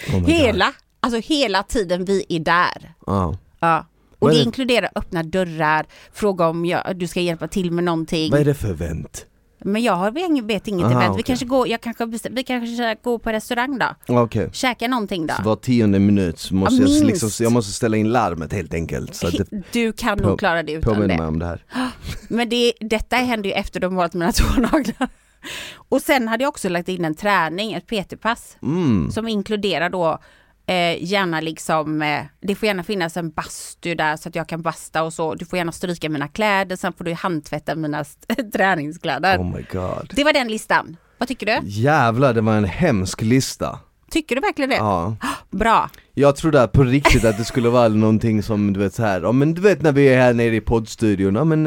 Oh 0.08 0.28
hela, 0.28 0.66
God. 0.66 0.74
alltså 1.00 1.34
hela 1.34 1.64
tiden 1.64 2.06
vi 2.06 2.26
är 2.30 2.40
där. 2.40 2.94
Oh. 3.00 3.36
Ja. 3.60 3.86
Och 4.20 4.30
det, 4.30 4.36
det 4.36 4.42
inkluderar 4.42 4.90
öppna 4.96 5.24
dörrar, 5.24 5.86
fråga 6.14 6.48
om 6.48 6.66
jag, 6.66 6.96
du 6.96 7.08
ska 7.08 7.20
hjälpa 7.20 7.48
till 7.48 7.72
med 7.72 7.84
någonting. 7.84 8.32
Vad 8.32 8.42
är 8.42 8.46
det 8.46 8.54
för 8.54 8.70
event? 8.70 9.26
Men 9.63 9.84
jag 9.84 9.93
har, 9.93 10.41
vet 10.41 10.67
inget 10.67 10.86
Aha, 10.86 10.91
event. 10.91 11.10
Vi 11.10 11.12
okay. 11.12 11.24
kanske 11.24 11.46
går, 11.46 11.67
jag 11.67 11.82
kanske, 11.82 12.05
vi 12.32 12.43
kanske 12.43 12.96
går 13.03 13.20
på 13.20 13.32
restaurang 13.32 13.79
då. 13.79 14.15
Okay. 14.22 14.50
Käka 14.51 14.88
någonting 14.88 15.27
då. 15.27 15.34
Så 15.34 15.43
var 15.43 15.55
tionde 15.55 16.00
minut 16.00 16.39
så 16.39 16.55
måste 16.55 16.84
ja, 16.84 16.89
jag, 16.89 17.03
liksom, 17.03 17.29
jag 17.39 17.51
måste 17.51 17.72
ställa 17.72 17.98
in 17.98 18.12
larmet 18.12 18.53
helt 18.53 18.74
enkelt. 18.74 19.15
Så 19.15 19.29
det, 19.29 19.48
du 19.72 19.93
kan 19.93 20.17
nog 20.17 20.39
klara 20.39 20.63
det 20.63 20.72
utan 20.72 21.00
det. 21.00 21.08
mig 21.08 21.27
om 21.27 21.39
det 21.39 21.46
här. 21.46 21.63
Men 22.27 22.50
det, 22.50 22.74
detta 22.79 23.15
hände 23.15 23.48
ju 23.48 23.53
efter 23.53 23.79
de 23.79 23.93
målat 23.93 24.13
mina 24.13 24.32
tånaglar. 24.32 25.10
Och 25.75 26.01
sen 26.01 26.27
hade 26.27 26.43
jag 26.43 26.50
också 26.50 26.70
lagt 26.70 26.89
in 26.89 27.05
en 27.05 27.15
träning, 27.15 27.74
ett 27.74 27.88
PT-pass. 27.88 28.58
Mm. 28.62 29.12
Som 29.12 29.27
inkluderar 29.27 29.89
då 29.89 30.20
eh, 30.67 31.03
gärna 31.03 31.41
liksom, 31.41 32.01
eh, 32.01 32.25
det 32.41 32.55
får 32.55 32.67
gärna 32.67 32.84
finnas 32.84 33.17
en 33.17 33.29
bastu 33.29 33.96
där 33.96 34.17
så 34.17 34.29
att 34.29 34.36
jag 34.36 34.48
kan 34.50 34.62
basta 34.62 35.03
och 35.03 35.13
så. 35.13 35.36
Du 35.36 35.46
får 35.46 35.58
gärna 35.58 35.72
stryka 35.72 36.10
mina 36.10 36.27
kläder, 36.27 36.75
sen 36.75 36.93
får 36.93 37.03
du 37.03 37.13
handtvätta 37.13 37.75
mina 37.75 38.05
träningskläder. 38.53 39.38
Oh 39.38 39.55
my 39.55 39.65
god. 39.72 40.12
Det 40.15 40.24
var 40.24 40.34
den 40.34 40.48
listan. 40.48 40.98
Vad 41.17 41.27
tycker 41.27 41.46
du? 41.46 41.60
Jävlar, 41.63 42.34
det 42.34 42.41
var 42.41 42.53
en 42.58 42.65
hemsk 42.65 43.22
lista. 43.22 43.79
Tycker 44.13 44.36
du 44.36 44.41
verkligen 44.41 44.70
det? 44.70 44.75
Ja. 44.75 45.15
Bra. 45.50 45.89
Jag 46.13 46.36
trodde 46.36 46.67
på 46.67 46.84
riktigt 46.84 47.25
att 47.25 47.38
det 47.38 47.43
skulle 47.43 47.70
vara 47.70 47.88
någonting 47.88 48.43
som 48.43 48.74
du 48.74 48.79
vet 48.79 48.93
så 48.93 49.03
här, 49.03 49.22
ja 49.22 49.32
men 49.32 49.53
du 49.53 49.62
vet 49.62 49.82
när 49.82 49.91
vi 49.91 50.08
är 50.08 50.22
här 50.22 50.34
nere 50.34 50.55
i 50.55 50.62
poddstudion, 50.62 51.36
ja 51.36 51.43
men 51.43 51.65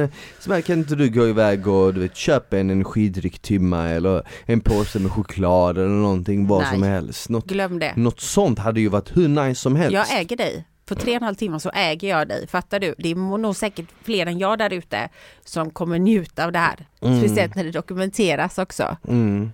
här, 0.48 0.60
kan 0.60 0.78
inte 0.78 0.94
du 0.94 1.10
gå 1.10 1.28
iväg 1.28 1.68
och 1.68 1.94
du 1.94 2.00
vet 2.00 2.16
köpa 2.16 2.58
en 2.58 2.70
energidryck 2.70 3.38
timma 3.38 3.88
eller 3.88 4.22
en 4.44 4.60
påse 4.60 4.98
med 4.98 5.12
choklad 5.12 5.78
eller 5.78 5.88
någonting, 5.88 6.46
vad 6.46 6.62
Nej. 6.62 6.72
som 6.72 6.82
helst. 6.82 7.28
Något, 7.28 7.46
Glöm 7.46 7.78
det. 7.78 7.92
något 7.96 8.20
sånt 8.20 8.58
hade 8.58 8.80
ju 8.80 8.88
varit 8.88 9.16
hur 9.16 9.28
nice 9.28 9.60
som 9.60 9.76
helst. 9.76 9.92
Jag 9.94 10.20
äger 10.20 10.36
dig. 10.36 10.64
På 10.86 10.94
tre 10.94 11.10
och 11.10 11.16
en 11.16 11.22
halv 11.22 11.34
timme 11.34 11.60
så 11.60 11.70
äger 11.70 12.08
jag 12.08 12.28
dig, 12.28 12.46
fattar 12.46 12.80
du? 12.80 12.94
Det 12.98 13.10
är 13.10 13.38
nog 13.38 13.56
säkert 13.56 13.86
fler 14.02 14.26
än 14.26 14.38
jag 14.38 14.58
där 14.58 14.72
ute 14.72 15.08
som 15.44 15.70
kommer 15.70 15.98
njuta 15.98 16.44
av 16.44 16.52
det 16.52 16.58
här. 16.58 16.86
Mm. 17.00 17.18
Speciellt 17.20 17.54
när 17.54 17.64
det 17.64 17.70
dokumenteras 17.70 18.58
också. 18.58 18.96
Mm. 19.08 19.50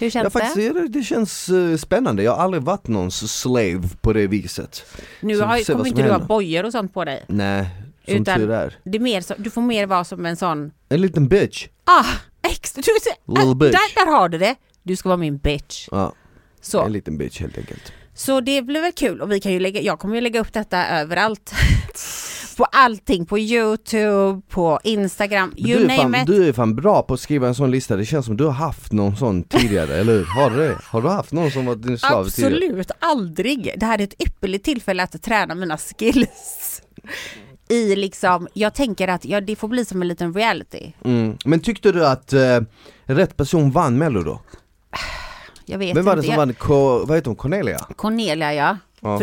Hur 0.00 0.10
känns 0.10 0.24
Ja, 0.24 0.30
faktiskt, 0.30 0.54
det? 0.54 0.72
det? 0.72 0.88
det 0.88 1.02
känns 1.02 1.48
eh, 1.48 1.76
spännande, 1.76 2.22
jag 2.22 2.32
har 2.36 2.44
aldrig 2.44 2.62
varit 2.62 2.88
någons 2.88 3.32
slave 3.40 3.82
på 4.00 4.12
det 4.12 4.26
viset. 4.26 4.84
Nu 5.20 5.40
har, 5.40 5.64
kommer 5.64 5.86
inte 5.86 6.02
du 6.02 6.08
ha 6.08 6.12
händer. 6.12 6.26
bojor 6.26 6.64
och 6.64 6.72
sånt 6.72 6.94
på 6.94 7.04
dig. 7.04 7.24
Nej, 7.28 7.66
som 8.04 8.14
Utan- 8.14 8.38
tur 8.38 8.50
är. 8.50 8.78
Det 8.84 8.98
är 8.98 9.02
mer 9.02 9.20
så, 9.20 9.34
du 9.38 9.50
får 9.50 9.60
mer 9.62 9.86
vara 9.86 10.04
som 10.04 10.26
en 10.26 10.36
sån, 10.36 10.70
En 10.88 11.00
liten 11.00 11.28
bitch. 11.28 11.66
ah, 11.84 12.04
extra, 12.42 12.82
du, 12.82 12.92
Little 13.34 13.50
ah, 13.50 13.54
bitch. 13.54 13.72
där, 13.72 14.04
där 14.06 14.12
har 14.12 14.28
du 14.28 14.38
det. 14.38 14.54
Du 14.82 14.96
ska 14.96 15.08
vara 15.08 15.16
min 15.16 15.36
bitch. 15.38 15.88
Ja, 15.90 16.12
Så. 16.60 16.82
en 16.82 16.92
liten 16.92 17.18
bitch 17.18 17.40
helt 17.40 17.58
enkelt. 17.58 17.92
Så 18.14 18.40
det 18.40 18.62
blir 18.62 18.80
väl 18.80 18.92
kul 18.92 19.20
och 19.20 19.30
vi 19.32 19.40
kan 19.40 19.52
ju 19.52 19.60
lägga, 19.60 19.80
jag 19.80 19.98
kommer 19.98 20.14
ju 20.14 20.20
lägga 20.20 20.40
upp 20.40 20.52
detta 20.52 20.86
överallt. 20.86 21.52
på 22.56 22.64
allting, 22.64 23.26
på 23.26 23.38
Youtube, 23.38 24.42
på 24.48 24.80
Instagram, 24.84 25.54
you 25.56 25.78
du, 25.78 25.84
är 25.84 25.88
name 25.88 26.18
fan, 26.18 26.22
it. 26.22 26.26
du 26.26 26.48
är 26.48 26.52
fan 26.52 26.74
bra 26.74 27.02
på 27.02 27.14
att 27.14 27.20
skriva 27.20 27.48
en 27.48 27.54
sån 27.54 27.70
lista, 27.70 27.96
det 27.96 28.04
känns 28.04 28.26
som 28.26 28.36
du 28.36 28.44
har 28.44 28.52
haft 28.52 28.92
någon 28.92 29.16
sån 29.16 29.42
tidigare, 29.42 29.96
eller 29.96 30.12
hur? 30.12 30.24
Har 30.24 30.50
du 30.50 30.56
det? 30.56 30.78
Har 30.84 31.02
du 31.02 31.08
haft 31.08 31.32
någon 31.32 31.50
som 31.50 31.66
varit 31.66 31.82
din 31.82 31.98
slav 31.98 32.24
tidigare? 32.28 32.54
Absolut 32.54 32.90
aldrig. 32.98 33.74
Det 33.76 33.86
här 33.86 33.98
är 33.98 34.02
ett 34.02 34.22
ypperligt 34.22 34.64
tillfälle 34.64 35.02
att 35.02 35.22
träna 35.22 35.54
mina 35.54 35.78
skills. 35.78 36.82
I 37.68 37.96
liksom, 37.96 38.48
jag 38.52 38.74
tänker 38.74 39.08
att 39.08 39.24
ja, 39.24 39.40
det 39.40 39.56
får 39.56 39.68
bli 39.68 39.84
som 39.84 40.02
en 40.02 40.08
liten 40.08 40.34
reality. 40.34 40.92
Mm. 41.04 41.36
Men 41.44 41.60
tyckte 41.60 41.92
du 41.92 42.06
att 42.06 42.32
eh, 42.32 42.60
rätt 43.04 43.36
person 43.36 43.70
vann 43.70 43.98
mello 43.98 44.22
då? 44.22 44.40
Jag 45.66 45.78
vet 45.78 45.96
Vem 45.96 46.04
var 46.04 46.16
det 46.16 46.18
inte. 46.18 46.26
som 46.26 46.32
jag, 46.32 46.46
vann, 46.46 46.54
Ko, 46.54 47.04
vad 47.06 47.16
heter 47.16 47.26
hon, 47.28 47.36
Cornelia? 47.36 47.78
Cornelia 47.96 48.54
ja. 48.54 48.78
Ja. 49.04 49.20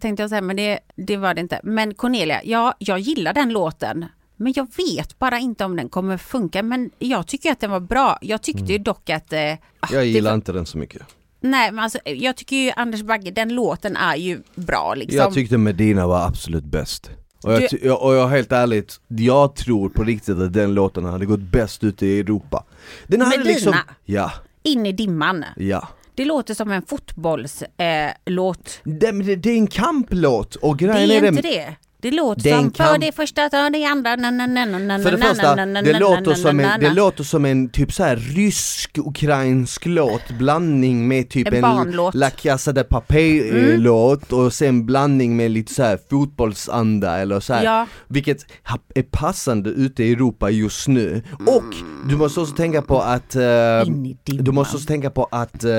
Tänkte 0.00 0.22
jag 0.22 0.30
säga, 0.30 0.40
men 0.42 0.56
det, 0.56 0.78
det 0.96 1.16
var 1.16 1.34
det 1.34 1.40
inte. 1.40 1.60
Men 1.62 1.94
Cornelia, 1.94 2.40
ja, 2.44 2.74
jag 2.78 2.98
gillar 2.98 3.32
den 3.34 3.48
låten. 3.52 4.04
Men 4.36 4.52
jag 4.56 4.66
vet 4.76 5.18
bara 5.18 5.38
inte 5.38 5.64
om 5.64 5.76
den 5.76 5.88
kommer 5.88 6.16
funka. 6.16 6.62
Men 6.62 6.90
jag 6.98 7.26
tycker 7.26 7.52
att 7.52 7.60
den 7.60 7.70
var 7.70 7.80
bra. 7.80 8.18
Jag 8.20 8.42
tyckte 8.42 8.72
ju 8.72 8.78
dock 8.78 9.10
att... 9.10 9.32
Eh, 9.32 9.38
ah, 9.38 9.42
Mm. 9.42 9.58
Jag 9.90 10.06
gillar 10.06 10.30
var- 10.30 10.34
inte 10.34 10.52
den 10.52 10.66
så 10.66 10.78
mycket. 10.78 11.02
Nej, 11.40 11.72
men 11.72 11.84
alltså, 11.84 11.98
jag 12.04 12.36
tycker 12.36 12.56
ju 12.56 12.70
Anders 12.76 13.02
Bagge, 13.02 13.30
den 13.30 13.48
låten 13.54 13.96
är 13.96 14.16
ju 14.16 14.40
bra 14.54 14.94
liksom. 14.94 15.18
Jag 15.18 15.34
tyckte 15.34 15.58
Medina 15.58 16.06
var 16.06 16.26
absolut 16.26 16.64
bäst. 16.64 17.10
Och 17.42 17.52
jag, 17.52 17.68
Du- 17.70 17.90
och 17.92 18.14
jag 18.14 18.28
helt 18.28 18.52
ärligt, 18.52 19.00
jag 19.08 19.54
tror 19.56 19.88
på 19.88 20.04
riktigt 20.04 20.38
att 20.38 20.52
den 20.52 20.74
låten 20.74 21.04
hade 21.04 21.26
gått 21.26 21.40
bäst 21.40 21.84
ute 21.84 22.06
i 22.06 22.20
Europa. 22.20 22.64
Den 23.06 23.20
hade 23.20 23.30
Medina? 23.38 23.52
liksom, 23.54 23.74
ja, 24.04 24.32
In 24.62 24.86
i 24.86 24.92
dimman. 24.92 25.44
ja. 25.56 25.88
Det 26.20 26.24
låter 26.24 26.54
som 26.54 26.70
en 26.70 26.82
fotbollslåt. 26.82 27.70
Eh. 27.76 28.92
Det, 28.98 29.12
det, 29.12 29.36
det 29.36 29.50
är 29.50 29.56
en 29.56 29.66
kamplåt 29.66 30.54
och 30.54 30.76
det 30.76 30.84
grejen 30.84 31.10
är 31.10 31.22
är 31.22 31.28
inte 31.28 31.42
det, 31.42 31.76
det. 32.02 32.10
Låter 32.10 32.42
Det 32.42 32.50
är 32.50 32.54
en 32.54 32.60
som 32.62 32.72
för 32.72 32.84
kamp- 32.84 33.00
det 33.00 33.12
första, 33.12 33.50
för 33.50 33.70
det 33.70 33.84
andra, 33.84 34.16
na, 34.16 34.30
na, 34.30 34.46
na, 34.46 34.64
na, 34.78 34.98
För 34.98 35.10
det 35.10 35.18
första, 35.18 35.56
det 35.82 35.98
låter, 35.98 36.34
som 36.34 36.60
en, 36.60 36.80
det 36.80 36.90
låter 36.94 37.24
som 37.24 37.44
en 37.44 37.68
typ 37.68 37.92
så 37.92 38.02
här 38.04 38.16
rysk-ukrainsk 38.16 39.86
låt, 39.86 40.30
blandning 40.38 41.08
med 41.08 41.28
typ 41.30 41.48
En 41.52 41.64
en. 41.64 42.10
La 42.14 42.30
Casa 42.30 42.72
de 42.72 42.84
Papel 42.84 43.56
eh, 43.56 43.70
Mm. 43.70 44.18
och 44.30 44.52
sen 44.52 44.86
blandning 44.86 45.36
med 45.36 45.50
lite 45.50 45.74
så 45.74 45.82
här 45.82 45.98
fotbollsanda 46.10 47.18
eller 47.18 47.40
så 47.40 47.54
här. 47.54 47.64
Ja, 47.64 47.86
Vilket 48.08 48.46
är 48.94 49.02
passande 49.02 49.70
ute 49.70 50.04
i 50.04 50.12
Europa 50.12 50.50
just 50.50 50.88
nu. 50.88 51.22
Och 51.46 51.74
du 52.08 52.16
måste 52.16 52.40
också 52.40 52.54
tänka 52.54 52.82
på 52.82 53.00
att 53.00 53.36
dimman. 53.84 54.16
du 54.26 54.52
måste 54.52 54.76
också 54.76 54.86
tänka 54.86 55.10
på 55.10 55.28
att 55.30 55.64
eh, 55.64 55.70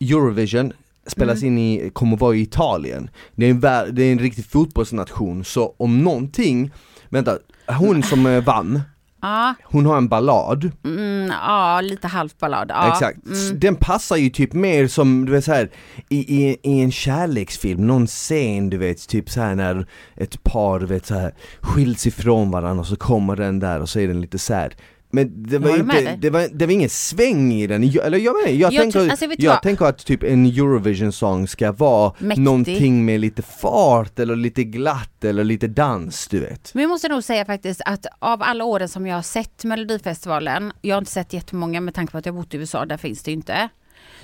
Eurovision 0.00 0.72
spelas 1.10 1.42
Mm. 1.42 1.58
in 1.58 1.58
i, 1.58 1.90
kommer 1.90 2.16
vara 2.16 2.34
i 2.34 2.40
Italien. 2.40 3.10
Det 3.34 3.46
är, 3.46 3.50
en, 3.50 3.60
det 3.94 4.02
är 4.02 4.12
en 4.12 4.18
riktig 4.18 4.44
fotbollsnation, 4.46 5.44
så 5.44 5.74
om 5.78 5.98
någonting, 6.02 6.70
vänta, 7.08 7.38
hon 7.78 8.02
som 8.02 8.42
vann, 8.46 8.80
Ja, 9.22 9.54
hon 9.64 9.86
har 9.86 9.96
en 9.96 10.08
ballad, 10.08 10.70
mm, 10.84 11.28
ja, 11.46 11.80
lite 11.80 12.08
halvt 12.08 12.38
ballad. 12.38 12.70
Ja, 12.74 12.92
exakt. 12.92 13.26
Mm. 13.26 13.60
Den 13.60 13.76
passar 13.76 14.16
ju 14.16 14.30
typ 14.30 14.52
mer 14.52 14.86
som, 14.86 15.24
du 15.24 15.32
vet 15.32 15.44
så 15.44 15.52
här, 15.52 15.70
i, 16.08 16.18
i, 16.44 16.56
i 16.62 16.80
en 16.80 16.92
kärleksfilm, 16.92 17.86
någon 17.86 18.06
scen 18.06 18.70
du 18.70 18.78
vet, 18.78 19.08
typ 19.08 19.30
så 19.30 19.40
här 19.40 19.54
när 19.54 19.86
ett 20.16 20.42
par 20.42 20.80
du 20.80 20.86
vet 20.86 21.06
så 21.06 21.14
här 21.14 21.34
skiljs 21.60 22.06
ifrån 22.06 22.50
varandra 22.50 22.80
och 22.80 22.86
så 22.86 22.96
kommer 22.96 23.36
den 23.36 23.58
där 23.58 23.80
och 23.80 23.88
så 23.88 24.00
är 24.00 24.08
den 24.08 24.20
lite 24.20 24.38
sad. 24.38 24.74
Men 25.12 25.42
det 25.42 25.58
var, 25.58 25.76
inte, 25.76 26.16
det, 26.16 26.30
var, 26.30 26.48
det 26.52 26.66
var 26.66 26.72
ingen 26.72 26.90
sväng 26.90 27.52
i 27.52 27.66
den, 27.66 27.90
Jag- 27.90 28.06
eller 28.06 28.18
jag 28.18 28.36
menar, 28.36 28.48
jag, 28.48 28.72
Jag 28.72 28.82
tänker, 28.82 29.10
alltså, 29.10 29.26
jag 29.38 29.52
vad? 29.52 29.62
tänker 29.62 29.84
att 29.84 30.06
typ 30.06 30.22
en 30.22 30.46
Eurovision-sång 30.46 31.48
ska 31.48 31.72
vara 31.72 32.12
Mäktig. 32.18 32.42
någonting 32.44 33.04
med 33.04 33.20
lite 33.20 33.42
fart 33.42 34.18
eller 34.18 34.36
lite 34.36 34.64
glatt 34.64 35.24
eller 35.24 35.44
lite 35.44 35.66
dans 35.66 36.28
du 36.28 36.40
vet. 36.40 36.74
Men 36.74 36.82
jag 36.82 36.88
måste 36.88 37.08
nog 37.08 37.24
säga 37.24 37.44
faktiskt 37.44 37.80
att 37.86 38.06
av 38.18 38.42
alla 38.42 38.64
åren 38.64 38.88
som 38.88 39.06
jag 39.06 39.14
har 39.16 39.22
sett 39.22 39.64
Melodifestivalen, 39.64 40.72
jag 40.80 40.96
har 40.96 41.00
inte 41.00 41.10
sett 41.12 41.32
jättemånga 41.32 41.80
med 41.80 41.94
tanke 41.94 42.12
på 42.12 42.18
att 42.18 42.26
jag 42.26 42.34
bott 42.34 42.54
i 42.54 42.56
USA, 42.56 42.86
där 42.86 42.96
finns 42.96 43.22
det 43.22 43.32
inte. 43.32 43.68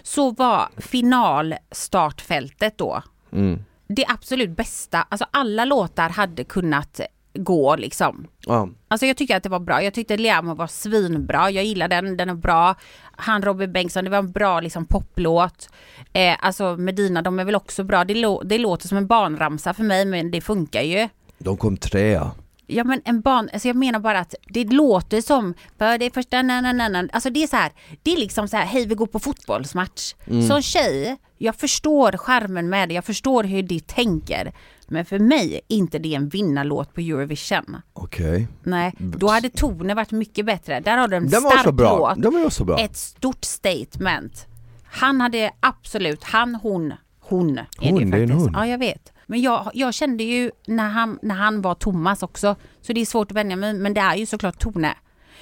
Så 0.03 0.31
var 0.31 0.68
finalstartfältet 0.77 2.79
då 2.79 3.03
Mm. 3.33 3.59
det 3.88 4.05
absolut 4.09 4.57
bästa, 4.57 5.03
alltså 5.09 5.27
alla 5.31 5.64
låtar 5.64 6.09
hade 6.09 6.44
kunnat 6.44 7.01
gå 7.37 7.77
liksom. 7.77 8.27
Ja. 8.46 8.68
Alltså 8.88 9.07
jag 9.07 9.16
tycker 9.16 9.37
att 9.37 9.42
det 9.42 9.49
var 9.49 9.61
bra, 9.61 9.83
jag 9.83 9.94
tyckte 9.94 10.16
Liamo 10.16 10.55
var 10.55 10.66
svinbra, 10.66 11.51
jag 11.51 11.64
gillar 11.64 11.88
den, 11.88 12.16
den 12.16 12.31
är 12.31 12.35
bra. 12.35 12.75
Han 13.16 13.42
Robin 13.42 13.72
Bengtsson, 13.72 14.05
det 14.05 14.11
var 14.11 14.18
en 14.18 14.33
bra 14.33 14.61
liksom 14.61 14.87
poplåt. 14.87 15.68
Eh, 16.12 16.37
alltså 16.40 16.77
Medina, 16.77 17.22
de 17.22 17.38
är 17.38 17.44
väl 17.44 17.55
också 17.55 17.85
bra, 17.85 18.05
det, 18.05 18.14
lå- 18.14 18.44
det 18.44 18.59
låter 18.59 18.88
som 18.88 18.99
en 18.99 19.07
barnramsa 19.07 19.75
för 19.75 19.83
mig 19.83 20.05
men 20.05 20.31
det 20.31 20.40
funkar 20.40 20.83
ju. 20.83 21.09
De 21.38 21.57
kom 21.57 21.77
trea. 21.77 22.31
Ja 22.68 22.85
men 22.85 23.01
en 23.05 23.20
barn, 23.20 23.49
alltså 23.53 23.68
jag 23.68 23.77
menar 23.77 23.99
bara 24.01 24.18
att 24.18 24.35
det 24.49 24.64
låter 24.64 25.20
som, 25.20 25.55
för 25.79 25.99
det 25.99 26.14
första, 26.14 26.42
na, 26.42 26.61
na, 26.61 26.72
na, 26.72 26.88
na. 26.88 27.09
alltså 27.12 27.31
det 27.31 27.42
är 27.42 27.46
så 27.46 27.57
här, 27.57 27.72
det 28.03 28.12
är 28.12 28.16
liksom 28.16 28.49
så 28.49 28.57
här, 28.57 28.64
hej 28.66 28.87
vi 28.87 28.94
går 28.94 29.07
på 29.07 29.18
fotbollsmatch. 29.18 30.14
Som 30.49 30.62
tjej, 30.62 31.16
jag 31.38 31.55
förstår 31.57 32.12
skärmen 32.12 32.68
med 32.68 32.88
det, 32.88 32.94
jag 32.94 33.05
förstår 33.05 33.44
hur 33.44 33.62
det 33.62 33.87
tänker. 33.87 34.53
Men 34.88 35.05
för 35.05 35.18
mig 35.18 35.55
är 35.55 35.61
inte 35.68 35.99
det 35.99 36.14
en 36.14 36.29
vinnarlåt 36.29 36.94
på 36.94 37.01
Eurovision. 37.01 37.77
Okej. 37.92 38.49
Nej, 38.62 38.94
då 38.99 39.29
hade 39.29 39.51
tonen 39.51 39.96
varit 39.96 40.12
mycket 40.12 40.46
bättre. 40.46 40.81
Där 40.81 40.96
har 40.96 41.09
du 41.09 41.16
en 41.16 41.29
Den 41.29 41.42
var 41.42 41.51
stark 41.51 41.64
så 41.64 41.72
bra, 41.72 41.99
låt, 41.99 42.22
den 42.22 42.42
var 42.42 42.51
så 42.51 42.64
bra. 42.64 42.79
ett 42.79 42.96
stort 42.96 43.44
statement. 43.44 44.46
Han 44.85 45.20
hade 45.20 45.51
absolut, 45.61 46.25
han, 46.25 46.55
hon, 46.55 46.92
hon 47.20 47.59
är 47.59 47.66
Hon, 47.79 47.99
det 47.99 48.05
det 48.05 48.16
är 48.18 48.22
en 48.22 48.31
hon. 48.31 48.53
Ja, 48.55 48.66
jag 48.66 48.79
vet. 48.79 49.12
Men 49.27 49.40
jag, 49.42 49.70
jag 49.75 49.94
kände 49.94 50.25
ju 50.25 50.51
när 50.66 50.88
han, 50.88 51.18
när 51.22 51.35
han 51.35 51.62
var 51.62 51.75
Thomas 51.75 52.22
också, 52.22 52.57
så 52.81 52.92
det 52.92 53.01
är 53.01 53.07
svårt 53.07 53.31
att 53.31 53.37
vänja 53.37 53.57
mig, 53.57 53.75
men 53.75 53.94
det 53.94 54.01
är 54.01 54.16
ju 54.16 54.27
såklart 54.27 54.59
Tone. 54.59 54.94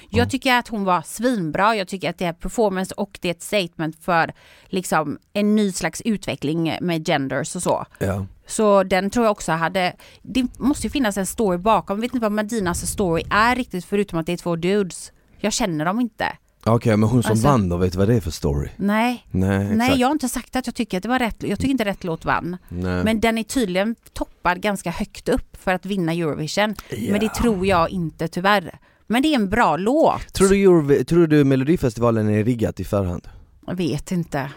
Jag 0.09 0.29
tycker 0.29 0.53
att 0.57 0.67
hon 0.67 0.83
var 0.83 1.01
svinbra, 1.01 1.75
jag 1.75 1.87
tycker 1.87 2.09
att 2.09 2.17
det 2.17 2.25
är 2.25 2.33
performance 2.33 2.93
och 2.97 3.19
det 3.21 3.27
är 3.27 3.31
ett 3.31 3.41
statement 3.41 4.03
för 4.03 4.33
liksom 4.65 5.17
en 5.33 5.55
ny 5.55 5.71
slags 5.71 6.01
utveckling 6.01 6.77
med 6.81 7.07
genders 7.07 7.55
och 7.55 7.63
så. 7.63 7.85
Ja. 7.99 8.25
Så 8.47 8.83
den 8.83 9.09
tror 9.09 9.25
jag 9.25 9.31
också 9.31 9.51
hade, 9.51 9.93
det 10.21 10.47
måste 10.59 10.87
ju 10.87 10.91
finnas 10.91 11.17
en 11.17 11.25
story 11.25 11.57
bakom, 11.57 11.97
jag 11.97 12.01
vet 12.01 12.13
inte 12.13 12.23
vad 12.23 12.31
Medinas 12.31 12.85
story 12.91 13.23
är 13.29 13.55
riktigt 13.55 13.85
förutom 13.85 14.19
att 14.19 14.25
det 14.25 14.33
är 14.33 14.37
två 14.37 14.55
dudes. 14.55 15.11
Jag 15.39 15.53
känner 15.53 15.85
dem 15.85 15.99
inte. 15.99 16.25
Okej, 16.67 16.97
men 16.97 17.09
hon 17.09 17.23
som 17.23 17.31
Alltså- 17.31 17.47
vann 17.47 17.69
då, 17.69 17.77
vet 17.77 17.91
du 17.91 17.97
vad 17.97 18.07
det 18.07 18.15
är 18.15 18.21
för 18.21 18.31
story? 18.31 18.69
Nej, 18.75 19.25
Nej, 19.31 19.75
nej 19.75 19.99
jag 19.99 20.07
har 20.07 20.11
inte 20.11 20.29
sagt 20.29 20.55
att 20.55 20.67
jag 20.67 20.75
tycker 20.75 20.97
att 20.97 21.03
det 21.03 21.09
var 21.09 21.19
rätt, 21.19 21.43
jag 21.43 21.59
tycker 21.59 21.71
inte 21.71 21.85
rätt 21.85 22.03
låt 22.03 22.25
vann. 22.25 22.57
Nej. 22.69 23.03
Men 23.03 23.19
den 23.19 23.37
är 23.37 23.43
tydligen 23.43 23.95
toppad 24.13 24.61
ganska 24.61 24.91
högt 24.91 25.29
upp 25.29 25.57
för 25.57 25.73
att 25.73 25.85
vinna 25.85 26.13
Eurovision. 26.13 26.75
Ja. 26.89 27.11
Men 27.11 27.19
det 27.19 27.33
tror 27.33 27.67
jag 27.67 27.89
inte 27.89 28.27
tyvärr. 28.27 28.79
Men 29.07 29.21
det 29.21 29.27
är 29.27 29.35
en 29.35 29.49
bra 29.49 29.77
låt. 29.77 30.33
Tror 30.33 30.49
du, 30.87 31.03
tror 31.03 31.27
du 31.27 31.43
Melodifestivalen 31.43 32.29
är 32.29 32.43
riggat 32.43 32.79
i 32.79 32.83
förhand? 32.83 33.27
Jag 33.67 33.75
vet 33.75 34.11
inte. 34.11 34.51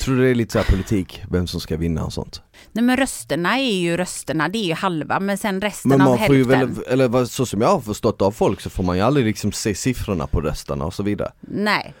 Tror 0.00 0.16
du 0.16 0.22
det 0.22 0.28
är 0.30 0.34
lite 0.34 0.52
så 0.52 0.58
här 0.58 0.66
politik, 0.66 1.22
vem 1.30 1.46
som 1.46 1.60
ska 1.60 1.76
vinna 1.76 2.04
och 2.04 2.12
sånt? 2.12 2.42
Nej 2.72 2.84
men 2.84 2.96
rösterna 2.96 3.58
är 3.58 3.74
ju 3.74 3.96
rösterna, 3.96 4.48
det 4.48 4.58
är 4.58 4.66
ju 4.66 4.74
halva 4.74 5.20
men 5.20 5.38
sen 5.38 5.60
resten 5.60 5.88
Men 5.88 6.00
av 6.00 6.08
man 6.08 6.26
får 6.26 6.36
ju 6.36 6.54
hälften. 6.54 6.84
väl, 6.88 7.08
eller 7.08 7.24
så 7.24 7.46
som 7.46 7.60
jag 7.60 7.68
har 7.68 7.80
förstått 7.80 8.22
av 8.22 8.30
folk 8.30 8.60
så 8.60 8.70
får 8.70 8.82
man 8.82 8.96
ju 8.96 9.02
aldrig 9.02 9.26
liksom 9.26 9.52
se 9.52 9.74
siffrorna 9.74 10.26
på 10.26 10.40
rösterna 10.40 10.84
och 10.84 10.94
så 10.94 11.02
vidare. 11.02 11.32
Nej. 11.40 11.94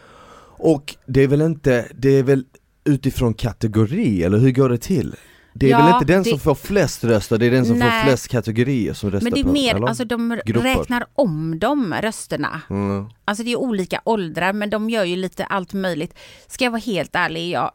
Och 0.56 0.96
det 1.06 1.22
är 1.22 1.28
väl 1.28 1.42
inte, 1.42 1.88
det 1.94 2.08
är 2.10 2.22
väl 2.22 2.44
utifrån 2.84 3.34
kategori, 3.34 4.22
eller 4.22 4.38
hur 4.38 4.50
går 4.50 4.68
det 4.68 4.78
till? 4.78 5.16
Det 5.56 5.66
är 5.66 5.70
Ja, 5.70 5.78
väl 5.86 5.94
inte 5.94 6.04
den 6.12 6.22
det- 6.22 6.30
som 6.30 6.38
får 6.38 6.54
flest 6.54 7.04
röster, 7.04 7.38
det 7.38 7.46
är 7.46 7.50
den 7.50 7.66
som 7.66 7.78
Nej. 7.78 7.90
får 8.02 8.08
flest 8.08 8.28
kategorier 8.28 8.92
som 8.94 9.10
röstar 9.10 9.30
Men 9.30 9.32
det 9.34 9.48
är 9.48 9.52
mer, 9.52 9.88
alltså 9.88 10.04
de 10.04 10.40
Grupper. 10.46 10.62
räknar 10.78 11.04
om 11.14 11.58
de 11.58 11.94
rösterna. 12.02 12.60
Mm. 12.70 13.06
Alltså 13.24 13.44
det 13.44 13.52
är 13.52 13.56
olika 13.56 14.00
åldrar 14.04 14.52
men 14.52 14.70
de 14.70 14.90
gör 14.90 15.04
ju 15.04 15.16
lite 15.16 15.44
allt 15.44 15.72
möjligt. 15.72 16.14
Ska 16.46 16.64
jag 16.64 16.70
vara 16.70 16.80
helt 16.80 17.10
ärlig, 17.14 17.50
jag, 17.50 17.70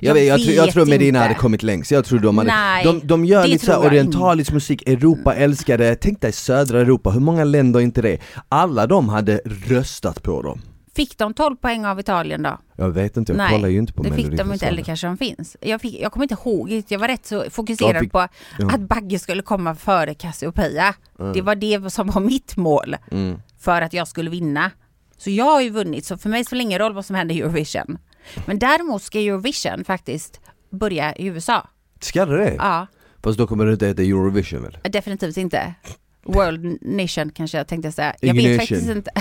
Jag, 0.00 0.14
vet, 0.14 0.26
jag, 0.26 0.42
tror, 0.42 0.54
jag 0.54 0.70
tror 0.72 0.86
Medina 0.86 1.18
hade 1.18 1.34
kommit 1.34 1.62
längst, 1.62 1.90
jag 1.90 2.04
tror 2.04 2.18
de 2.18 2.38
hade 2.38 2.50
Nej, 2.50 2.84
De, 2.84 3.00
de 3.06 3.24
gör 3.24 3.46
lite 3.46 3.66
såhär 3.66 3.78
jag 3.78 3.86
orientalisk 3.86 4.52
musik, 4.52 4.88
Europa 4.88 5.34
älskar 5.34 5.78
det, 5.78 5.94
tänk 5.96 6.20
dig 6.20 6.32
södra 6.32 6.80
Europa, 6.80 7.10
hur 7.10 7.20
många 7.20 7.44
länder 7.44 7.80
är 7.80 7.84
inte 7.84 8.02
det? 8.02 8.18
Alla 8.48 8.86
de 8.86 9.08
hade 9.08 9.40
röstat 9.66 10.22
på 10.22 10.42
dem 10.42 10.60
Fick 10.96 11.18
de 11.18 11.34
12 11.34 11.56
poäng 11.56 11.86
av 11.86 12.00
Italien 12.00 12.42
då? 12.42 12.58
Jag 12.76 12.90
vet 12.90 13.16
inte, 13.16 13.32
jag 13.32 13.36
Nej, 13.36 13.50
kollar 13.50 13.68
ju 13.68 13.78
inte 13.78 13.92
på 13.92 14.02
det 14.02 14.12
fick 14.12 14.30
de 14.36 14.52
inte, 14.52 14.66
eller 14.66 14.82
kanske 14.82 15.06
de 15.06 15.16
finns. 15.16 15.56
Jag, 15.60 15.80
fick, 15.80 16.00
jag 16.00 16.12
kommer 16.12 16.24
inte 16.24 16.34
ihåg, 16.44 16.82
jag 16.88 16.98
var 16.98 17.08
rätt 17.08 17.26
så 17.26 17.44
fokuserad 17.50 18.00
fick- 18.02 18.12
på 18.12 18.28
ja. 18.58 18.70
att 18.74 18.80
Bagge 18.80 19.18
skulle 19.18 19.42
komma 19.42 19.74
före 19.74 20.14
Cassiopeia. 20.14 20.94
Mm. 21.18 21.32
Det 21.32 21.42
var 21.42 21.54
det 21.54 21.90
som 21.92 22.06
var 22.06 22.20
mitt 22.20 22.56
mål 22.56 22.96
Mm. 23.10 23.40
för 23.58 23.82
att 23.82 23.92
jag 23.92 24.08
skulle 24.08 24.30
vinna. 24.30 24.70
Så 25.16 25.30
jag 25.30 25.44
har 25.44 25.60
ju 25.60 25.70
vunnit, 25.70 26.04
så 26.04 26.18
för 26.18 26.28
mig 26.28 26.44
spelar 26.44 26.58
det 26.58 26.62
ingen 26.62 26.78
roll 26.78 26.92
vad 26.94 27.04
som 27.06 27.16
händer 27.16 27.34
i 27.34 27.40
Eurovision. 27.40 27.98
Men 28.46 28.58
däremot 28.58 29.02
ska 29.02 29.18
Eurovision 29.20 29.84
faktiskt 29.84 30.40
börja 30.70 31.14
i 31.16 31.26
USA. 31.26 31.68
Ska 32.00 32.26
det? 32.26 32.54
Ja, 32.54 32.86
Fast 33.22 33.38
då 33.38 33.46
kommer 33.46 33.66
det 33.66 33.72
inte 33.72 33.86
heta 33.86 34.02
Eurovision 34.02 34.62
väl? 34.62 34.78
definitivt 34.92 35.36
inte. 35.36 35.74
World 36.24 36.78
Nation 36.82 37.30
kanske 37.30 37.58
jag 37.58 37.68
tänkte 37.68 37.92
säga. 37.92 38.14
Jag 38.20 38.34
vet 38.34 38.58
faktiskt 38.60 38.88
inte. 38.88 39.10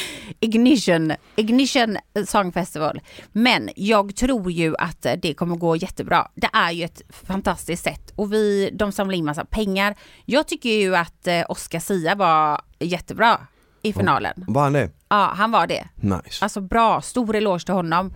Ignition, 0.40 1.12
Ignition 1.36 1.98
Song 2.26 2.52
Festival. 2.52 3.00
Men 3.32 3.70
jag 3.76 4.16
tror 4.16 4.50
ju 4.50 4.74
att 4.78 5.06
det 5.22 5.34
kommer 5.34 5.56
gå 5.56 5.76
jättebra. 5.76 6.28
Det 6.34 6.48
är 6.52 6.70
ju 6.70 6.84
ett 6.84 7.02
fantastiskt 7.08 7.84
sätt 7.84 8.12
och 8.16 8.32
vi, 8.32 8.70
de 8.72 8.92
samlar 8.92 9.14
in 9.14 9.24
massa 9.24 9.44
pengar. 9.44 9.94
Jag 10.24 10.48
tycker 10.48 10.70
ju 10.70 10.96
att 10.96 11.26
eh, 11.26 11.42
Oscar 11.48 11.78
Sia 11.78 12.14
var 12.14 12.60
jättebra 12.78 13.40
i 13.82 13.92
finalen. 13.92 14.44
Var 14.48 14.62
han 14.62 14.72
det? 14.72 14.90
Ja, 15.08 15.32
han 15.36 15.50
var 15.50 15.66
det. 15.66 15.88
Nice. 15.94 16.44
Alltså 16.44 16.60
bra, 16.60 17.00
stor 17.00 17.36
eloge 17.36 17.64
till 17.64 17.74
honom. 17.74 18.12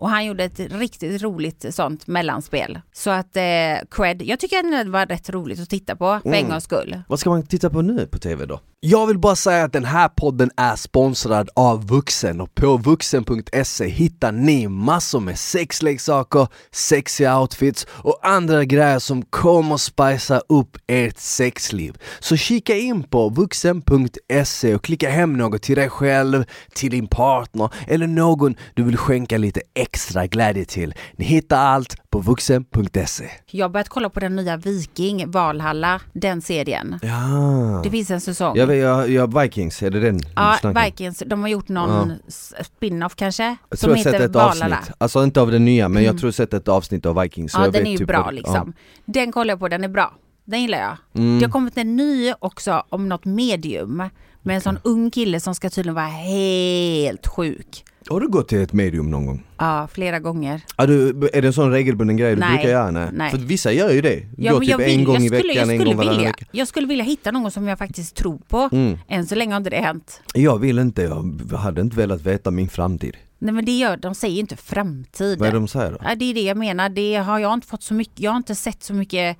Och 0.00 0.10
han 0.10 0.24
gjorde 0.24 0.44
ett 0.44 0.60
riktigt 0.60 1.22
roligt 1.22 1.74
sånt 1.74 2.06
mellanspel. 2.06 2.80
Så 2.92 3.10
att 3.10 3.36
eh, 3.36 3.42
cred, 3.90 4.22
jag 4.22 4.40
tycker 4.40 4.58
att 4.58 4.84
det 4.84 4.90
var 4.90 5.06
rätt 5.06 5.30
roligt 5.30 5.60
att 5.60 5.70
titta 5.70 5.96
på 5.96 6.20
för 6.22 6.34
en 6.34 6.48
gångs 6.48 6.64
skull. 6.64 7.02
Vad 7.08 7.20
ska 7.20 7.30
man 7.30 7.46
titta 7.46 7.70
på 7.70 7.82
nu 7.82 8.06
på 8.06 8.18
TV 8.18 8.46
då? 8.46 8.60
Jag 8.82 9.06
vill 9.06 9.18
bara 9.18 9.36
säga 9.36 9.64
att 9.64 9.72
den 9.72 9.84
här 9.84 10.08
podden 10.08 10.50
är 10.56 10.76
sponsrad 10.76 11.50
av 11.54 11.86
Vuxen 11.86 12.40
och 12.40 12.54
på 12.54 12.76
vuxen.se 12.76 13.88
hittar 13.88 14.32
ni 14.32 14.68
massor 14.68 15.20
med 15.20 15.38
sexleksaker, 15.38 16.48
sexiga 16.70 17.40
outfits 17.40 17.86
och 17.90 18.18
andra 18.22 18.64
grejer 18.64 18.98
som 18.98 19.22
kommer 19.22 19.76
spicea 19.76 20.40
upp 20.48 20.76
ert 20.86 21.18
sexliv. 21.18 21.98
Så 22.20 22.36
kika 22.36 22.76
in 22.76 23.02
på 23.02 23.28
vuxen.se 23.28 24.74
och 24.74 24.84
klicka 24.84 25.10
hem 25.10 25.36
något 25.36 25.62
till 25.62 25.76
dig 25.76 25.88
själv, 25.88 26.44
till 26.74 26.90
din 26.90 27.06
partner 27.06 27.70
eller 27.86 28.06
någon 28.06 28.54
du 28.74 28.82
vill 28.82 28.96
skänka 28.96 29.38
lite 29.38 29.60
extra 29.74 29.89
glädje 30.30 30.64
till. 30.64 30.94
Ni 31.16 31.24
hittar 31.24 31.56
allt 31.58 31.96
på 32.10 32.20
vuxen.se. 32.20 33.30
Jag 33.50 33.64
har 33.64 33.70
börjat 33.70 33.88
kolla 33.88 34.10
på 34.10 34.20
den 34.20 34.36
nya 34.36 34.56
Viking, 34.56 35.30
Valhalla, 35.30 36.00
den 36.12 36.42
serien. 36.42 36.98
Ja, 37.02 37.80
Det 37.84 37.90
finns 37.90 38.10
en 38.10 38.20
säsong. 38.20 38.56
jag, 38.56 38.66
vet, 38.66 38.78
jag, 38.82 39.10
jag 39.10 39.40
Vikings, 39.40 39.82
är 39.82 39.90
det 39.90 40.00
den 40.00 40.20
ja, 40.36 40.56
snackar? 40.60 40.84
Vikings, 40.84 41.22
de 41.26 41.40
har 41.40 41.48
gjort 41.48 41.68
någon 41.68 42.12
s- 42.28 42.52
spin-off 42.76 43.14
kanske? 43.16 43.56
Jag 43.68 43.78
som 43.78 43.86
tror 43.86 43.96
jag 43.96 44.04
sett 44.04 44.20
ett 44.20 44.30
Valhalla. 44.34 44.76
avsnitt, 44.78 44.94
alltså 44.98 45.24
inte 45.24 45.40
av 45.40 45.50
den 45.50 45.64
nya 45.64 45.88
men 45.88 46.02
jag 46.02 46.18
tror 46.18 46.26
jag 46.28 46.34
sett 46.34 46.54
ett 46.54 46.68
avsnitt 46.68 47.06
av 47.06 47.20
Vikings 47.20 47.54
Ja, 47.54 47.68
den 47.70 47.86
är 47.86 47.90
ju 47.90 47.98
typ 47.98 48.08
bra 48.08 48.30
liksom. 48.30 48.72
Den 49.04 49.32
kollar 49.32 49.52
jag 49.52 49.58
på, 49.58 49.68
den 49.68 49.84
är 49.84 49.88
bra. 49.88 50.14
Den 50.44 50.60
gillar 50.62 50.78
jag. 50.78 50.96
Mm. 51.22 51.38
Det 51.38 51.44
har 51.44 51.50
kommit 51.52 51.76
en 51.78 51.96
ny 51.96 52.32
också 52.38 52.84
om 52.88 53.08
något 53.08 53.24
medium. 53.24 54.02
Med 54.42 54.54
en 54.56 54.60
sån 54.60 54.78
ung 54.84 55.10
kille 55.10 55.40
som 55.40 55.54
ska 55.54 55.70
tydligen 55.70 55.94
vara 55.94 56.06
helt 56.06 57.26
sjuk. 57.26 57.84
Har 58.08 58.20
du 58.20 58.28
gått 58.28 58.48
till 58.48 58.58
ett 58.62 58.72
medium 58.72 59.10
någon 59.10 59.26
gång? 59.26 59.42
Ja, 59.58 59.88
flera 59.92 60.18
gånger. 60.18 60.60
Ja, 60.76 60.86
du, 60.86 61.08
är 61.32 61.42
det 61.42 61.46
en 61.48 61.52
sån 61.52 61.70
regelbunden 61.70 62.16
grej 62.16 62.34
du 62.34 62.40
Nej, 62.40 62.54
brukar 62.54 62.70
göra? 62.70 62.90
Nej. 62.90 63.08
nej. 63.12 63.30
För 63.30 63.38
vissa 63.38 63.72
gör 63.72 63.90
ju 63.90 64.00
det, 64.00 64.22
Ja, 64.38 64.52
går 64.52 64.60
typ 64.60 64.68
jag 64.68 64.78
vill- 64.78 64.98
en 64.98 65.04
gång 65.04 65.16
i 65.16 65.28
skulle- 65.28 65.42
veckan, 65.52 65.70
en 65.70 65.78
gång 65.78 65.96
varannan 65.96 66.14
vilja, 66.16 66.28
vecka 66.30 66.44
Jag 66.52 66.68
skulle 66.68 66.86
vilja 66.86 67.04
hitta 67.04 67.30
någon 67.30 67.50
som 67.50 67.68
jag 67.68 67.78
faktiskt 67.78 68.16
tror 68.16 68.38
på. 68.48 68.68
Mm. 68.72 68.98
Än 69.08 69.26
så 69.26 69.34
länge 69.34 69.52
har 69.52 69.56
inte 69.56 69.70
det 69.70 69.76
hänt. 69.76 70.20
Jag 70.34 70.58
vill 70.58 70.78
inte, 70.78 71.02
jag 71.02 71.56
hade 71.58 71.80
inte 71.80 71.96
velat 71.96 72.20
veta 72.20 72.50
min 72.50 72.68
framtid 72.68 73.16
Nej 73.38 73.54
men 73.54 73.64
det 73.64 73.72
gör, 73.78 73.96
de 73.96 74.14
säger 74.14 74.40
inte 74.40 74.56
framtid. 74.56 75.38
Vad 75.38 75.48
är 75.48 75.52
det 75.52 75.58
de 75.58 75.68
säger 75.68 75.92
då? 75.92 75.98
Ja, 76.04 76.14
det 76.14 76.24
är 76.30 76.34
det 76.34 76.42
jag 76.42 76.56
menar, 76.56 76.88
det 76.88 77.14
har 77.14 77.38
jag 77.38 77.54
inte 77.54 77.66
fått 77.66 77.82
så 77.82 77.94
mycket, 77.94 78.20
jag 78.20 78.30
har 78.30 78.36
inte 78.36 78.54
sett 78.54 78.82
så 78.82 78.94
mycket 78.94 79.36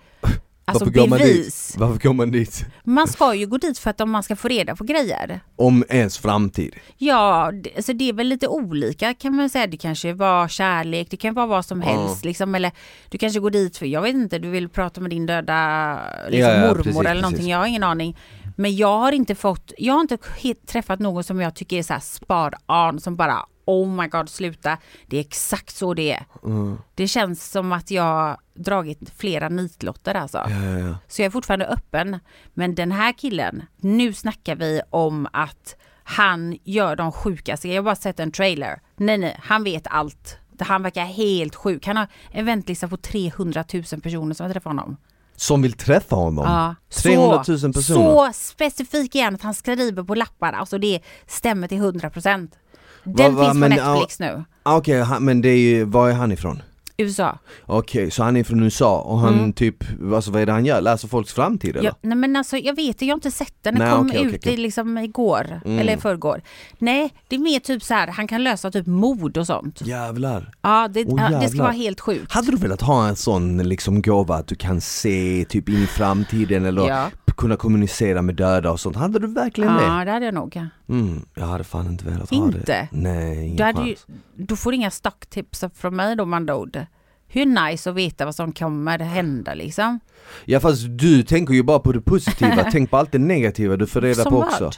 alltså 0.65 0.85
Varför 0.85 1.01
går 1.01 1.07
man 1.09 1.19
dit? 1.19 1.29
bevis. 1.29 1.75
Varför 1.79 1.99
går 1.99 2.13
man 2.15 2.31
dit? 2.31 2.65
Man 2.85 3.09
ska 3.09 3.35
ju 3.35 3.47
gå 3.47 3.57
dit 3.59 3.79
för 3.79 3.91
att 3.91 4.01
om 4.01 4.11
man 4.11 4.23
ska 4.23 4.37
få 4.37 4.49
reda 4.49 4.77
på 4.77 4.85
grejer. 4.85 5.41
Om 5.57 5.85
ens 5.89 6.19
framtid? 6.19 6.75
Ja, 6.99 7.53
alltså 7.77 7.93
det 7.93 8.09
är 8.09 8.13
väl 8.13 8.27
lite 8.27 8.49
olika 8.49 9.15
kan 9.15 9.37
man 9.37 9.51
säga. 9.51 9.67
Det 9.67 9.77
kanske 9.77 10.13
var 10.13 10.49
kärlek, 10.49 11.07
det 11.11 11.17
kan 11.17 11.35
vara 11.35 11.47
vad 11.47 11.65
som 11.65 11.81
helst 11.83 12.25
liksom. 12.25 12.55
Eller 12.55 12.73
du 13.09 13.19
kanske 13.19 13.41
går 13.41 13.51
dit 13.51 13.77
för, 13.77 13.87
jag 13.87 14.03
vet 14.03 14.15
inte, 14.15 14.39
du 14.39 14.51
vill 14.51 14.69
prata 14.69 15.01
med 15.01 15.11
din 15.11 15.27
döda 15.27 15.99
liksom, 16.29 16.51
Ja, 16.51 16.57
ja, 16.57 16.61
mormor 16.61 16.75
precis, 16.83 17.01
eller 17.01 17.05
precis. 17.11 17.23
någonting. 17.23 17.49
Jag 17.51 17.59
har 17.59 17.67
ingen 17.67 17.83
aning. 17.83 18.17
Men 18.57 18.77
jag 18.77 18.99
har 18.99 19.13
inte 19.13 19.35
fått, 19.35 19.73
jag 19.79 19.95
har 19.95 20.01
inte 20.01 20.19
träffat 20.67 20.99
någon 21.01 21.25
som 21.25 21.41
jag 21.41 21.55
tycker 21.55 21.79
är 21.79 21.83
så 21.83 21.93
här 21.93 22.01
spararn 22.01 23.01
som 23.01 23.17
bara 23.17 23.47
Oh 23.71 23.89
my 23.89 24.09
god 24.09 24.29
sluta, 24.29 24.79
det 25.07 25.17
är 25.17 25.21
exakt 25.21 25.77
så 25.77 25.95
det 25.95 26.13
är. 26.13 26.25
Mm. 26.45 26.79
Det 26.95 27.09
känns 27.09 27.51
som 27.51 27.73
att 27.73 27.91
jag 27.91 28.37
dragit 28.55 29.13
flera 29.17 29.49
nitlotter 29.49 30.15
alltså. 30.15 30.39
Ja, 30.39 30.65
ja, 30.65 30.79
ja. 30.79 30.95
Så 31.09 31.23
jag 31.23 31.27
är 31.27 31.31
fortfarande 31.31 31.67
öppen. 31.67 32.19
Men 32.55 32.75
den 32.75 32.93
här 32.93 33.13
killen, 33.13 33.63
nu 33.77 34.13
snackar 34.13 34.57
vi 34.57 34.81
om 34.91 35.29
att 35.33 35.77
han 36.05 36.59
gör 36.65 36.97
de 36.97 37.13
sjukaste. 37.13 37.69
Jag 37.69 37.77
har 37.77 37.83
bara 37.83 37.97
sett 37.97 38.21
en 38.21 38.33
trailer. 38.33 38.81
Nej, 38.97 39.19
nej, 39.19 39.41
han 39.43 39.65
vet 39.65 39.87
allt. 39.87 40.37
Han 40.59 40.83
verkar 40.83 41.05
helt 41.05 41.55
sjuk. 41.55 41.87
Han 41.87 41.97
har 41.97 42.07
en 42.31 42.47
väntlista 42.47 42.89
på 42.89 42.97
300 42.97 43.65
000 43.73 43.83
personer 43.83 44.35
som 44.35 44.47
har 44.47 44.53
träffat 44.53 44.71
honom. 44.71 44.97
Som 45.37 45.63
vill 45.63 45.73
träffa 45.73 46.17
honom? 46.17 46.45
Ja. 46.45 46.75
300 47.03 47.45
000 47.49 47.73
personer? 47.73 47.83
Så 47.83 48.31
specifik 48.33 49.17
han 49.17 49.35
att 49.35 49.43
han 49.43 49.55
skriver 49.55 50.03
på 50.03 50.15
lappar. 50.15 50.53
Alltså 50.53 50.79
det 50.79 51.01
stämmer 51.27 51.69
till 51.69 51.79
100 51.79 52.11
procent. 52.11 52.59
Den 53.05 53.35
va, 53.35 53.45
finns 53.45 53.57
men, 53.59 53.71
på 53.71 53.77
ja. 53.79 53.93
Netflix 53.93 54.21
nu. 54.21 54.45
Ah, 54.63 54.77
Okej, 54.77 55.01
han- 55.03 55.25
men 55.25 55.41
det 55.41 55.49
är 55.49 55.59
ju, 55.59 55.85
var 55.85 56.09
är 56.09 56.13
han 56.15 56.33
ifrån? 56.33 56.63
USA. 56.97 57.39
Okej, 57.67 58.11
så 58.11 58.23
han 58.23 58.37
är 58.37 58.45
från 58.45 58.63
USA 58.63 59.01
och 59.01 59.19
han 59.19 59.35
Mm. 59.35 59.53
typ, 59.53 59.85
alltså 60.15 60.31
vad 60.31 60.43
är 60.43 60.47
det 60.47 60.53
han 60.53 60.67
gör? 60.67 60.81
Läser 60.81 61.09
folks 61.09 61.33
framtid 61.33 61.77
eller? 61.77 61.89
Ja, 61.89 61.97
nej 62.03 62.17
men 62.17 62.37
alltså 62.37 62.57
jag 62.57 62.77
vet 62.77 63.03
jag 63.03 63.09
har 63.09 63.15
inte 63.15 63.31
sett 63.31 63.55
den. 63.63 63.75
Den 63.75 63.83
Nej, 63.89 63.93
kom 63.97 64.07
okej, 64.07 64.23
ut 64.35 64.47
i 64.47 64.57
liksom 64.57 64.99
igår, 64.99 65.61
Mm. 65.65 65.79
eller 65.79 65.97
förrgår. 65.97 66.43
Nej, 66.79 67.15
det 67.29 67.37
är 67.37 67.41
mer 67.41 67.59
typ 67.59 67.83
så 67.83 67.95
här, 67.95 68.07
han 68.09 68.29
kan 68.29 68.45
lösa 68.45 68.71
typ 68.71 68.87
mord 68.87 69.37
och 69.37 69.47
sånt. 69.47 69.81
Jävlar. 69.87 70.51
Ja, 70.63 70.89
det, 70.89 71.05
Åh, 71.07 71.15
ja, 71.23 71.29
det 71.29 71.35
ska 71.37 71.43
jävlar. 71.43 71.65
vara 71.65 71.73
helt 71.75 72.01
sjukt. 72.01 72.33
Hade 72.33 72.51
du 72.51 72.57
velat 72.57 72.81
ha 72.83 73.09
en 73.09 73.17
sån 73.17 73.59
liksom 73.69 74.03
gåva 74.03 74.35
att 74.37 74.47
du 74.47 74.55
kan 74.55 74.81
se 74.81 75.45
typ 75.49 75.69
in 75.69 75.83
i 75.83 75.87
framtiden 75.87 76.65
eller 76.65 76.89
Ja, 76.89 77.11
kunna 77.41 77.57
kommunicera 77.57 78.23
med 78.23 78.35
döda 78.35 78.71
och 78.71 78.81
sånt? 78.81 78.97
Hade 78.97 79.19
du 79.19 79.27
verkligen 79.27 79.75
det? 79.75 79.83
ja 79.83 80.05
det 80.05 80.11
hade 80.11 80.25
jag 80.25 80.35
nog. 80.35 80.57
Mm, 80.89 81.25
jag 81.35 81.47
hade 81.47 81.65
fan 81.65 81.87
inte 81.87 82.05
velat 82.05 82.31
ha 82.31 82.37
Inte? 82.37 82.59
det. 82.67 82.89
Nej, 82.93 83.47
ingen 83.47 83.57
Du, 83.57 83.89
ju, 83.89 83.97
du 84.37 84.57
får 84.57 84.75
inga 84.75 84.91
stocktips 84.91 85.65
från 85.75 85.97
mig 85.97 86.17
då 86.17 86.35
andra 86.35 86.57
ord. 86.57 86.87
Hur 87.33 87.47
nice 87.47 87.91
att 87.91 87.97
veta 87.97 88.25
vad 88.25 88.35
som 88.35 88.53
kommer 88.53 88.99
hända 88.99 89.55
liksom. 89.55 90.01
Ja 90.45 90.61
fast 90.61 90.83
du 90.89 91.23
tänker 91.23 91.55
ju 91.55 91.63
bara 91.63 91.79
på 91.79 91.93
det 91.93 92.01
positiva, 92.01 92.65
tänk 92.73 92.91
på 92.91 92.97
allt 92.97 93.13
det 93.13 93.19
negativa 93.19 93.77
du 93.77 93.87
får 93.87 94.01
reda 94.01 94.23
Som 94.23 94.33
på 94.33 94.39
vad? 94.39 94.47
också. 94.49 94.71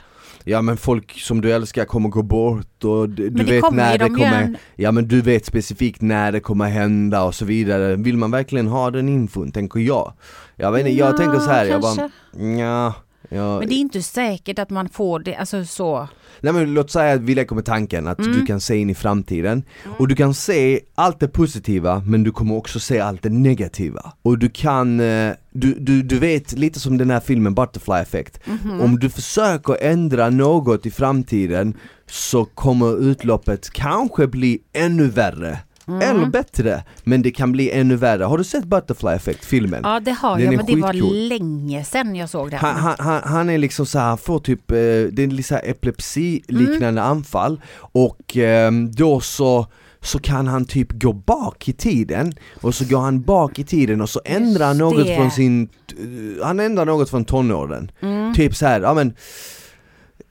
Ja 0.44 0.62
men 0.62 0.76
folk 0.76 1.20
som 1.20 1.40
du 1.40 1.52
älskar 1.52 1.84
kommer 1.84 2.08
gå 2.08 2.22
bort 2.22 2.84
och 2.84 3.08
du, 3.08 3.28
vet 3.30 3.70
när 3.72 3.98
det 3.98 4.08
kommer, 4.08 4.42
en- 4.42 4.56
ja 4.76 4.92
men 4.92 5.08
du 5.08 5.20
vet 5.20 5.46
specifikt 5.46 6.00
när 6.00 6.32
det 6.32 6.40
kommer 6.40 6.68
hända 6.68 7.22
och 7.22 7.34
så 7.34 7.44
vidare. 7.44 7.96
Vill 7.96 8.16
man 8.16 8.30
verkligen 8.30 8.66
ha 8.68 8.90
den 8.90 9.08
infon, 9.08 9.52
tänker 9.52 9.80
jag. 9.80 10.12
Jag 10.56 10.72
vet 10.72 10.80
inte, 10.80 10.92
jag 10.92 11.12
Ja, 11.12 11.16
tänker 11.18 11.38
så 11.38 11.50
här, 11.50 11.64
jag 11.64 11.80
bara, 11.80 11.96
kanske. 11.96 12.46
ja, 12.60 12.94
ja. 13.34 13.58
Men 13.58 13.68
det 13.68 13.74
är 13.74 13.78
inte 13.80 14.02
säkert 14.02 14.58
att 14.58 14.70
man 14.70 14.88
får 14.88 15.18
det, 15.20 15.36
alltså 15.36 15.64
så. 15.64 16.08
Nej 16.40 16.52
men 16.52 16.74
låt 16.74 16.90
säga 16.90 17.14
att 17.14 17.20
vi 17.20 17.34
leker 17.34 17.54
med 17.54 17.64
tanken 17.64 18.08
att 18.08 18.18
Mm. 18.18 18.32
du 18.32 18.46
kan 18.46 18.60
se 18.60 18.76
in 18.76 18.90
i 18.90 18.94
framtiden 18.94 19.62
och 19.98 20.08
du 20.08 20.14
kan 20.16 20.34
se 20.34 20.80
allt 20.94 21.20
det 21.20 21.28
positiva 21.28 22.02
men 22.06 22.22
du 22.22 22.30
kommer 22.32 22.54
också 22.56 22.80
se 22.80 23.00
allt 23.00 23.22
det 23.22 23.28
negativa. 23.30 24.12
Och 24.22 24.38
du 24.38 24.48
kan, 24.48 25.00
eh, 25.00 25.32
du, 25.52 25.74
du, 25.74 26.02
du 26.02 26.18
vet 26.18 26.52
lite 26.52 26.80
som 26.80 26.98
den 26.98 27.10
här 27.10 27.20
filmen 27.20 27.54
Butterfly 27.54 27.94
Effect, 27.94 28.40
Mhm. 28.46 28.80
om 28.80 28.98
du 28.98 29.10
försöker 29.10 29.76
ändra 29.80 30.30
något 30.30 30.86
i 30.86 30.90
framtiden 30.90 31.74
så 32.10 32.44
kommer 32.44 33.00
utloppet 33.10 33.70
kanske 33.70 34.26
bli 34.26 34.58
ännu 34.72 35.08
värre. 35.08 35.58
Mm. 35.88 36.00
Eller 36.00 36.26
bättre, 36.26 36.84
men 37.04 37.22
det 37.22 37.30
kan 37.30 37.52
bli 37.52 37.70
ännu 37.70 37.96
värre. 37.96 38.24
Har 38.24 38.38
du 38.38 38.44
sett 38.44 38.64
Butterfly 38.64 39.10
Effect, 39.10 39.44
filmen? 39.44 39.80
Ja 39.84 40.00
det 40.00 40.10
har 40.12 40.38
Den 40.38 40.52
jag 40.52 40.56
men 40.56 40.66
det 40.66 40.76
var 40.82 40.92
länge 41.28 41.84
sedan 41.84 42.16
jag 42.16 42.28
såg 42.28 42.50
den. 42.50 42.58
Han, 42.60 42.74
han, 42.76 42.94
han, 42.98 43.22
han 43.24 43.50
är 43.50 43.58
liksom 43.58 43.86
så 43.86 43.98
här, 43.98 44.08
han 44.08 44.18
får 44.18 44.38
typ, 44.38 44.70
eh, 44.70 44.76
det 44.76 45.18
är 45.22 45.26
lite 45.26 45.48
så 45.48 45.54
här 45.54 45.62
epilepsi-liknande 45.70 46.88
Mm. 47.00 47.04
anfall 47.10 47.60
och 47.76 48.36
ehm, 48.36 48.92
då 48.92 49.20
så 49.20 49.66
så 50.04 50.18
kan 50.18 50.46
han 50.46 50.64
typ 50.64 50.92
gå 50.92 51.12
bak 51.12 51.68
i 51.68 51.72
tiden 51.72 52.32
och 52.60 52.74
så 52.74 52.84
går 52.84 53.00
han 53.00 53.22
bak 53.22 53.58
i 53.58 53.64
tiden 53.64 54.00
och 54.00 54.08
så 54.10 54.20
ändrar 54.24 54.66
han 54.66 54.78
något 54.78 55.06
det. 55.06 55.16
från 55.16 55.30
sin, 55.30 55.68
eh, 55.90 56.46
han 56.46 56.60
ändrar 56.60 56.84
något 56.86 57.10
från 57.10 57.24
tonåren. 57.24 57.90
Mm. 58.00 58.34
Typ 58.34 58.56
så 58.56 58.66
här, 58.66 58.80
ja 58.80 58.94
men 58.94 59.14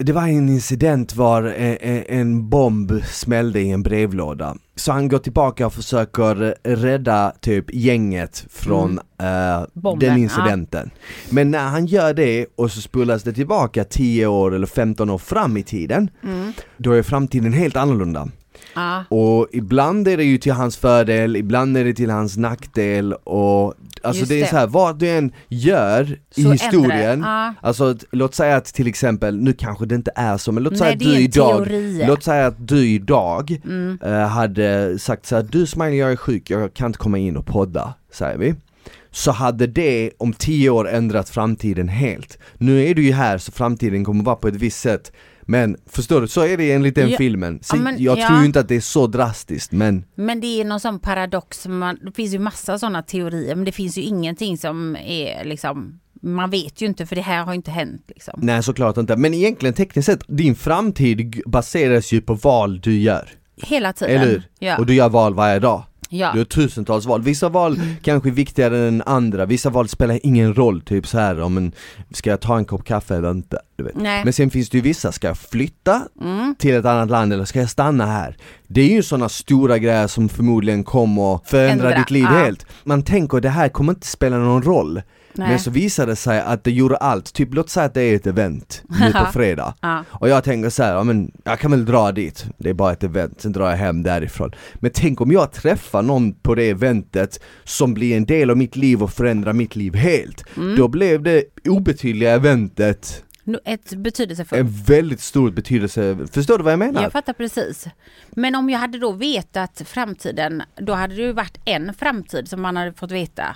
det 0.03 0.13
var 0.13 0.27
en 0.27 0.49
incident 0.49 1.15
var 1.15 1.43
en, 1.43 1.77
en, 1.81 2.03
en 2.07 2.49
bomb 2.49 2.91
smällde 3.05 3.61
i 3.61 3.71
en 3.71 3.83
brevlåda. 3.83 4.55
Så 4.75 4.91
han 4.91 5.07
går 5.07 5.17
tillbaka 5.19 5.65
och 5.65 5.73
försöker 5.73 6.55
rädda 6.75 7.33
typ 7.39 7.65
gänget 7.73 8.45
från 8.49 8.99
eh, 9.21 9.63
Bomben, 9.73 10.09
den 10.09 10.17
incidenten. 10.17 10.91
Men 11.29 11.51
när 11.51 11.65
han 11.67 11.85
gör 11.85 12.13
det 12.13 12.45
och 12.55 12.71
så 12.71 12.81
spolas 12.81 13.23
det 13.23 13.33
tillbaka 13.33 13.83
10 13.83 14.27
år 14.27 14.55
eller 14.55 14.67
15 14.67 15.09
år 15.09 15.17
fram 15.17 15.57
i 15.57 15.63
tiden, 15.63 16.09
Mm. 16.23 16.53
då 16.77 16.91
är 16.91 17.03
framtiden 17.03 17.53
helt 17.53 17.75
annorlunda. 17.75 18.29
Ja. 18.75 19.03
Och 19.10 19.47
ibland 19.51 20.07
är 20.07 20.17
det 20.17 20.23
ju 20.23 20.38
till 20.38 20.51
hans 20.51 20.77
fördel, 20.77 21.36
ibland 21.36 21.77
är 21.77 21.84
det 21.86 21.93
till 21.93 22.10
hans 22.10 22.38
nackdel 22.38 23.13
och 23.13 23.73
alltså 24.03 24.19
Just 24.19 24.29
det 24.29 24.36
är 24.36 24.41
det. 24.43 24.49
så 24.49 24.55
här, 24.55 24.67
vad 24.67 24.99
du 24.99 25.10
än 25.10 25.31
gör 25.47 26.17
i 26.36 26.43
Så 26.43 26.51
historien, 26.51 27.19
ja. 27.21 27.53
alltså 27.62 27.84
att- 27.89 28.03
låt 28.12 28.36
säga 28.36 28.55
att 28.55 28.65
till 28.65 28.88
exempel, 28.88 29.38
nu 29.38 29.53
kanske 29.53 29.86
det 29.86 29.95
inte 29.95 30.12
är 30.15 30.38
så 30.38 30.51
men 30.51 30.63
låt 30.63 30.77
säga 30.77 30.86
Nej, 30.88 30.93
att 30.93 30.99
det 30.99 31.05
du 31.05 31.19
idag, 31.21 31.57
teori. 31.65 32.03
låt 32.07 32.23
säga 32.23 32.45
att 32.47 32.67
du 32.67 32.88
idag 32.88 33.57
Mm. 33.63 33.99
eh, 34.03 34.27
hade 34.27 34.99
sagt 34.99 35.25
så 35.25 35.36
här, 35.36 35.43
du 35.51 35.65
Smiley 35.65 35.95
jag 35.97 36.12
är 36.12 36.15
sjuk, 36.15 36.49
jag 36.49 36.73
kan 36.73 36.88
inte 36.88 36.99
komma 36.99 37.17
in 37.17 37.38
och 37.38 37.45
podda, 37.45 37.93
säger 38.13 38.38
vi. 38.38 38.55
Så 39.13 39.31
hade 39.31 39.67
det 39.67 40.12
om 40.17 40.34
tio 40.34 40.69
år 40.69 40.89
ändrat 40.89 41.29
framtiden 41.29 41.88
helt. 41.88 42.38
Nu 42.57 42.84
är 42.86 42.95
du 42.95 43.03
ju 43.03 43.12
här 43.13 43.38
så 43.38 43.51
framtiden 43.51 44.05
kommer 44.05 44.23
vara 44.23 44.36
på 44.36 44.47
ett 44.47 44.55
visst 44.55 44.79
sätt. 44.79 45.12
Men 45.51 45.77
förstår 45.89 46.21
du, 46.21 46.27
så 46.27 46.41
är 46.45 46.57
det 46.57 46.71
enligt 46.71 46.95
den 46.95 47.09
Ja, 47.09 47.17
filmen. 47.17 47.59
Så 47.63 47.75
ja, 47.75 47.81
men- 47.81 48.03
jag 48.03 48.17
ja. 48.19 48.27
tror 48.27 48.39
ju 48.39 48.45
inte 48.45 48.59
att 48.59 48.67
det 48.67 48.75
är 48.75 48.81
så 48.81 49.07
drastiskt 49.07 49.71
men 49.71 50.05
Men 50.15 50.41
det 50.41 50.61
är 50.61 50.65
någon 50.65 50.79
sån 50.79 50.99
paradox, 50.99 51.67
man, 51.67 51.97
det 52.01 52.11
finns 52.11 52.33
ju 52.33 52.39
massa 52.39 52.79
sådana 52.79 53.01
teorier 53.01 53.55
men 53.55 53.65
det 53.65 53.71
finns 53.71 53.97
ju 53.97 54.01
ingenting 54.01 54.57
som 54.57 54.95
är 54.95 55.43
liksom, 55.43 55.99
man 56.21 56.49
vet 56.49 56.81
ju 56.81 56.85
inte 56.85 57.05
för 57.05 57.15
det 57.15 57.21
här 57.21 57.43
har 57.43 57.51
ju 57.53 57.55
inte 57.55 57.71
hänt 57.71 58.03
liksom. 58.07 58.39
Nej 58.43 58.63
såklart 58.63 58.97
inte, 58.97 59.15
men 59.15 59.33
egentligen 59.33 59.73
tekniskt 59.75 60.05
sett, 60.05 60.23
din 60.27 60.55
framtid 60.55 61.41
baseras 61.45 62.11
ju 62.11 62.21
på 62.21 62.33
val 62.33 62.79
du 62.81 62.99
gör. 62.99 63.29
Hela 63.63 63.93
tiden. 63.93 64.15
Eller 64.15 64.25
hur? 64.31 64.43
Ja. 64.59 64.77
Och 64.77 64.85
du 64.85 64.93
gör 64.93 65.09
val 65.09 65.33
varje 65.33 65.59
dag. 65.59 65.83
Ja. 66.12 66.32
Du 66.34 66.38
har 66.39 66.45
tusentals 66.45 67.06
val, 67.06 67.21
vissa 67.21 67.50
val 67.50 67.80
kanske 68.04 68.30
är 68.30 68.34
viktigare 68.34 68.88
än 68.88 69.04
andra, 69.06 69.45
vissa 69.45 69.69
val 69.69 69.88
spelar 69.88 70.19
ingen 70.24 70.54
roll, 70.54 70.82
typ 70.82 71.08
så 71.08 71.19
här 71.19 71.41
om 71.41 71.58
en, 71.58 71.71
ska 72.12 72.30
jag 72.30 72.39
ta 72.39 72.58
en 72.58 72.65
kopp 72.65 72.84
kaffe 72.86 73.15
eller 73.15 73.32
inte? 73.32 73.60
Du 73.76 73.84
vet. 73.84 73.95
Nej. 73.95 74.24
Men 74.24 74.34
sen 74.34 74.50
finns 74.50 74.69
det 74.69 74.78
ju 74.78 74.82
vissa, 74.82 75.12
ska 75.12 75.28
jag 75.28 75.38
flytta 75.38 76.02
Mm. 76.21 76.56
till 76.60 76.76
ett 76.76 76.86
annat 76.86 77.10
land 77.10 77.34
eller 77.34 77.45
ska 77.45 77.60
jag 77.60 77.69
stanna 77.69 78.06
här? 78.06 78.38
Det 78.67 78.82
är 78.82 78.89
ju 78.95 79.04
sådana 79.04 79.30
stora 79.30 79.78
grejer 79.78 80.08
som 80.08 80.30
förmodligen 80.30 80.84
kommer 80.84 81.39
förändra 81.45 81.88
Ändra, 81.88 82.00
ditt 82.00 82.12
liv 82.12 82.24
ja. 82.24 82.30
helt. 82.30 82.65
Man 82.84 83.04
tänker 83.04 83.39
det 83.39 83.50
här 83.50 83.69
kommer 83.69 83.91
inte 83.91 84.08
spela 84.08 84.38
någon 84.38 84.62
roll. 84.63 85.02
Nej. 85.33 85.49
Men 85.49 85.59
så 85.59 85.71
visar 85.71 86.07
det 86.07 86.15
sig 86.15 86.39
att 86.41 86.63
det 86.63 86.71
gjorde 86.71 86.95
allt, 86.97 87.33
typ 87.33 87.53
låt 87.53 87.69
säga 87.69 87.85
att 87.85 87.93
det 87.93 88.01
är 88.01 88.15
ett 88.15 88.27
event 88.27 88.83
nu 88.87 89.11
på 89.11 89.25
fredag 89.33 89.73
Ja. 89.81 90.03
Och 90.09 90.29
jag 90.29 90.43
tänker 90.43 90.69
så 90.69 90.83
här, 90.83 90.93
ja 90.93 91.03
men 91.03 91.31
jag 91.43 91.59
kan 91.59 91.71
väl 91.71 91.85
dra 91.85 92.11
dit, 92.11 92.45
det 92.57 92.69
är 92.69 92.73
bara 92.73 92.91
ett 92.91 93.03
event, 93.03 93.41
sen 93.41 93.51
drar 93.51 93.69
jag 93.69 93.77
hem 93.77 94.03
därifrån 94.03 94.51
Men 94.75 94.91
tänk 94.93 95.21
om 95.21 95.31
jag 95.31 95.51
träffar 95.51 96.01
någon 96.01 96.33
på 96.33 96.55
det 96.55 96.69
eventet 96.69 97.39
som 97.63 97.93
blir 97.93 98.17
en 98.17 98.25
del 98.25 98.49
av 98.49 98.57
mitt 98.57 98.75
liv 98.75 99.03
och 99.03 99.11
förändrar 99.11 99.53
mitt 99.53 99.75
liv 99.75 99.95
helt 99.95 100.43
Mm. 100.57 100.75
Då 100.75 100.87
blev 100.87 101.23
det 101.23 101.43
obetydliga 101.69 102.31
eventet 102.31 103.23
Ett 103.65 103.93
betydelsefullt. 103.93 104.59
en 104.59 104.67
väldigt 104.67 105.21
stor 105.21 105.51
betydelse, 105.51 106.17
förstår 106.31 106.57
du 106.57 106.63
vad 106.63 106.73
jag 106.73 106.79
menar? 106.79 107.01
Jag 107.03 107.11
fattar 107.11 107.33
precis. 107.33 107.87
Men 108.29 108.55
om 108.55 108.69
jag 108.69 108.79
hade 108.79 108.99
då 108.99 109.11
vetat 109.11 109.81
framtiden, 109.85 110.63
då 110.75 110.93
hade 110.93 111.15
det 111.15 111.21
ju 111.21 111.31
varit 111.33 111.57
en 111.65 111.93
framtid 111.93 112.47
som 112.47 112.61
man 112.61 112.75
hade 112.77 112.93
fått 112.93 113.11
veta. 113.11 113.55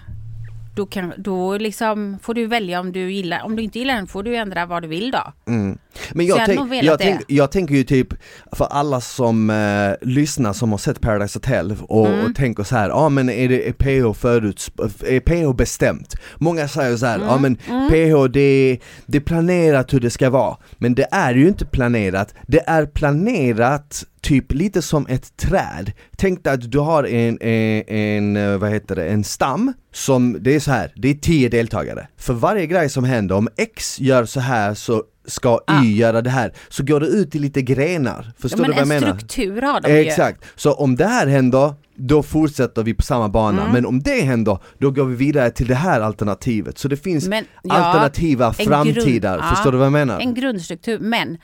Då, 0.75 0.85
kan, 0.85 1.13
då 1.17 1.57
liksom 1.57 2.19
får 2.21 2.33
du 2.33 2.45
välja 2.45 2.79
om 2.79 2.91
du 2.91 3.11
gillar, 3.11 3.43
om 3.43 3.55
du 3.55 3.63
inte 3.63 3.79
gillar 3.79 3.95
den 3.95 4.07
får 4.07 4.23
du 4.23 4.35
ändra 4.35 4.65
vad 4.65 4.81
du 4.81 4.87
vill 4.87 5.11
då. 5.11 5.33
Mm. 5.47 5.77
Men 6.13 6.25
jag 6.25 6.45
tänk, 6.45 6.83
jag, 6.83 6.99
tänk, 6.99 7.21
jag 7.27 7.51
tänker 7.51 7.75
ju 7.75 7.83
typ, 7.83 8.07
för 8.51 8.65
alla 8.65 9.01
som 9.01 9.49
eh, 9.49 10.07
lyssnar 10.07 10.53
som 10.53 10.71
har 10.71 10.77
sett 10.77 11.01
Paradise 11.01 11.37
Hotel 11.39 11.75
och, 11.87 12.07
Mm. 12.07 12.25
och 12.25 12.35
tänker 12.35 12.63
så 12.63 12.75
här, 12.75 12.89
ja 12.89 12.95
ah, 12.95 13.09
men 13.09 13.29
är, 13.29 13.49
det, 13.49 13.67
är 13.69 13.71
PH 13.73 14.19
förut, 14.19 14.71
är 15.05 15.19
PH 15.19 15.53
bestämt? 15.57 16.15
Många 16.37 16.67
säger 16.67 16.97
så 16.97 17.05
här, 17.05 17.19
ja 17.19 17.37
Mm. 17.37 17.41
men 17.41 17.55
PH 17.89 18.31
det, 18.33 18.79
det 19.05 19.17
är 19.17 19.21
planerat 19.21 19.93
hur 19.93 19.99
det 19.99 20.09
ska 20.09 20.29
vara, 20.29 20.57
men 20.77 20.95
det 20.95 21.07
är 21.11 21.33
ju 21.35 21.47
inte 21.47 21.65
planerat, 21.65 22.33
det 22.47 22.63
är 22.67 22.85
planerat 22.85 24.03
typ 24.21 24.53
lite 24.53 24.81
som 24.81 25.07
ett 25.09 25.37
träd. 25.37 25.91
Tänk 26.17 26.43
dig 26.43 26.53
att 26.53 26.71
du 26.71 26.79
har 26.79 27.03
en, 27.03 27.41
en, 27.41 27.83
en, 27.87 28.37
eh, 28.37 28.57
vad 28.57 28.69
heter 28.71 28.95
det, 28.95 29.05
en 29.05 29.23
stam 29.23 29.73
som, 29.93 30.37
det 30.41 30.55
är 30.55 30.59
så 30.59 30.71
här, 30.71 30.91
det 30.95 31.09
är 31.09 31.13
tio 31.13 31.49
deltagare. 31.49 32.07
För 32.17 32.33
varje 32.33 32.65
grej 32.65 32.89
som 32.89 33.03
händer, 33.03 33.35
om 33.35 33.47
X 33.57 33.99
gör 33.99 34.25
så 34.25 34.39
här 34.39 34.73
så 34.73 35.03
ska 35.27 35.59
Ah. 35.67 35.83
göra 35.83 36.21
det 36.21 36.29
här, 36.29 36.53
så 36.69 36.83
går 36.83 36.99
det 36.99 37.05
ut 37.07 37.35
i 37.35 37.39
lite 37.39 37.61
grenar. 37.61 38.31
Förstår 38.39 38.57
men 38.61 38.69
du 38.69 38.75
vad 38.77 38.87
jag 38.87 38.95
en 38.95 39.01
menar? 39.03 39.17
struktur 39.17 39.61
har 39.61 39.81
de 39.81 39.91
ju. 39.91 39.97
Exakt, 39.99 40.43
så 40.55 40.73
om 40.73 40.95
det 40.95 41.05
här 41.05 41.27
händer, 41.27 41.73
då 41.95 42.23
fortsätter 42.23 42.83
vi 42.83 42.93
på 42.93 43.03
samma 43.03 43.29
bana, 43.29 43.61
Mm. 43.61 43.73
men 43.73 43.85
om 43.85 43.99
det 43.99 44.21
händer, 44.21 44.57
då 44.79 44.91
går 44.91 45.05
vi 45.05 45.15
vidare 45.15 45.51
till 45.51 45.67
det 45.67 45.75
här 45.75 46.01
alternativet. 46.01 46.77
Så 46.77 46.87
det 46.87 46.97
finns 46.97 47.27
Men, 47.27 47.45
ja, 47.63 47.73
alternativa 47.73 48.47
en 48.47 48.53
framtidar, 48.53 49.37
grund- 49.37 49.49
förstår 49.49 49.67
ja, 49.67 49.71
du 49.71 49.77
vad 49.77 49.85
jag 49.85 49.91
menar? 49.93 50.19
En 50.19 50.33
grundstruktur, 50.33 50.99
men 50.99 51.37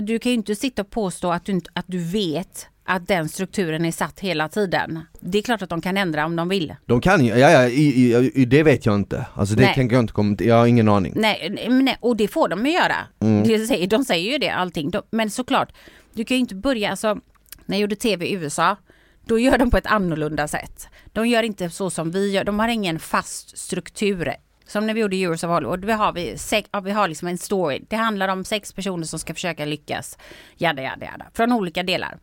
du 0.00 0.18
kan 0.18 0.32
ju 0.32 0.36
inte 0.38 0.54
sitta 0.54 0.82
och 0.82 0.90
påstå 0.90 1.30
att 1.32 1.44
du, 1.44 1.60
att 1.72 1.84
du 1.88 1.98
vet 1.98 2.66
att 2.84 3.08
den 3.08 3.28
strukturen 3.28 3.84
är 3.84 3.92
satt 3.92 4.20
hela 4.20 4.48
tiden. 4.48 5.00
Det 5.20 5.38
är 5.38 5.42
klart 5.42 5.62
att 5.62 5.70
de 5.70 5.80
kan 5.80 5.96
ändra 5.96 6.26
om 6.26 6.36
de 6.36 6.48
vill. 6.48 6.74
De 6.86 7.00
kan 7.00 7.24
ju, 7.24 7.30
ja, 7.30 7.50
ja 7.50 7.68
i, 7.68 7.82
i, 7.82 8.30
i, 8.34 8.44
det 8.44 8.62
vet 8.62 8.86
jag 8.86 8.94
inte. 8.94 9.26
Alltså 9.34 9.54
det 9.54 9.62
Nej. 9.62 9.74
kan 9.74 9.88
jag 9.88 10.00
inte 10.00 10.12
komma 10.12 10.36
jag 10.40 10.54
har 10.54 10.66
ingen 10.66 10.88
aning. 10.88 11.12
Nej, 11.16 11.68
nej, 11.70 11.96
och 12.00 12.16
det 12.16 12.28
får 12.28 12.48
de 12.48 12.66
ju 12.66 12.72
göra. 12.72 12.96
Mm. 13.20 13.48
Det 13.48 13.58
säger, 13.58 13.86
de 13.86 14.04
säger 14.04 14.32
ju 14.32 14.38
det 14.38 14.50
allting. 14.50 14.90
De, 14.90 15.02
men 15.10 15.30
såklart, 15.30 15.72
du 16.12 16.24
kan 16.24 16.36
ju 16.36 16.40
inte 16.40 16.54
börja, 16.54 16.90
alltså 16.90 17.18
när 17.66 17.76
jag 17.76 17.80
gjorde 17.80 17.96
tv 17.96 18.26
i 18.26 18.32
USA, 18.32 18.76
då 19.26 19.38
gör 19.38 19.58
de 19.58 19.70
på 19.70 19.76
ett 19.76 19.86
annorlunda 19.86 20.48
sätt. 20.48 20.88
De 21.12 21.26
gör 21.28 21.42
inte 21.42 21.70
så 21.70 21.90
som 21.90 22.10
vi 22.10 22.30
gör, 22.30 22.44
de 22.44 22.58
har 22.58 22.68
ingen 22.68 22.98
fast 22.98 23.58
struktur. 23.58 24.34
Som 24.66 24.86
när 24.86 24.94
vi 24.94 25.00
gjorde 25.00 25.16
Heroes 25.16 25.44
of 25.44 25.50
Hollywood, 25.50 25.84
vi 25.84 25.92
har, 25.92 26.12
vi, 26.12 26.38
sex, 26.38 26.68
ja, 26.72 26.80
vi 26.80 26.90
har 26.90 27.08
liksom 27.08 27.28
en 27.28 27.38
story. 27.38 27.84
Det 27.88 27.96
handlar 27.96 28.28
om 28.28 28.44
sex 28.44 28.72
personer 28.72 29.04
som 29.04 29.18
ska 29.18 29.34
försöka 29.34 29.64
lyckas. 29.64 30.18
Jada, 30.56 30.82
jada, 30.82 31.06
jada. 31.06 31.26
Från 31.34 31.52
olika 31.52 31.82
delar. 31.82 32.18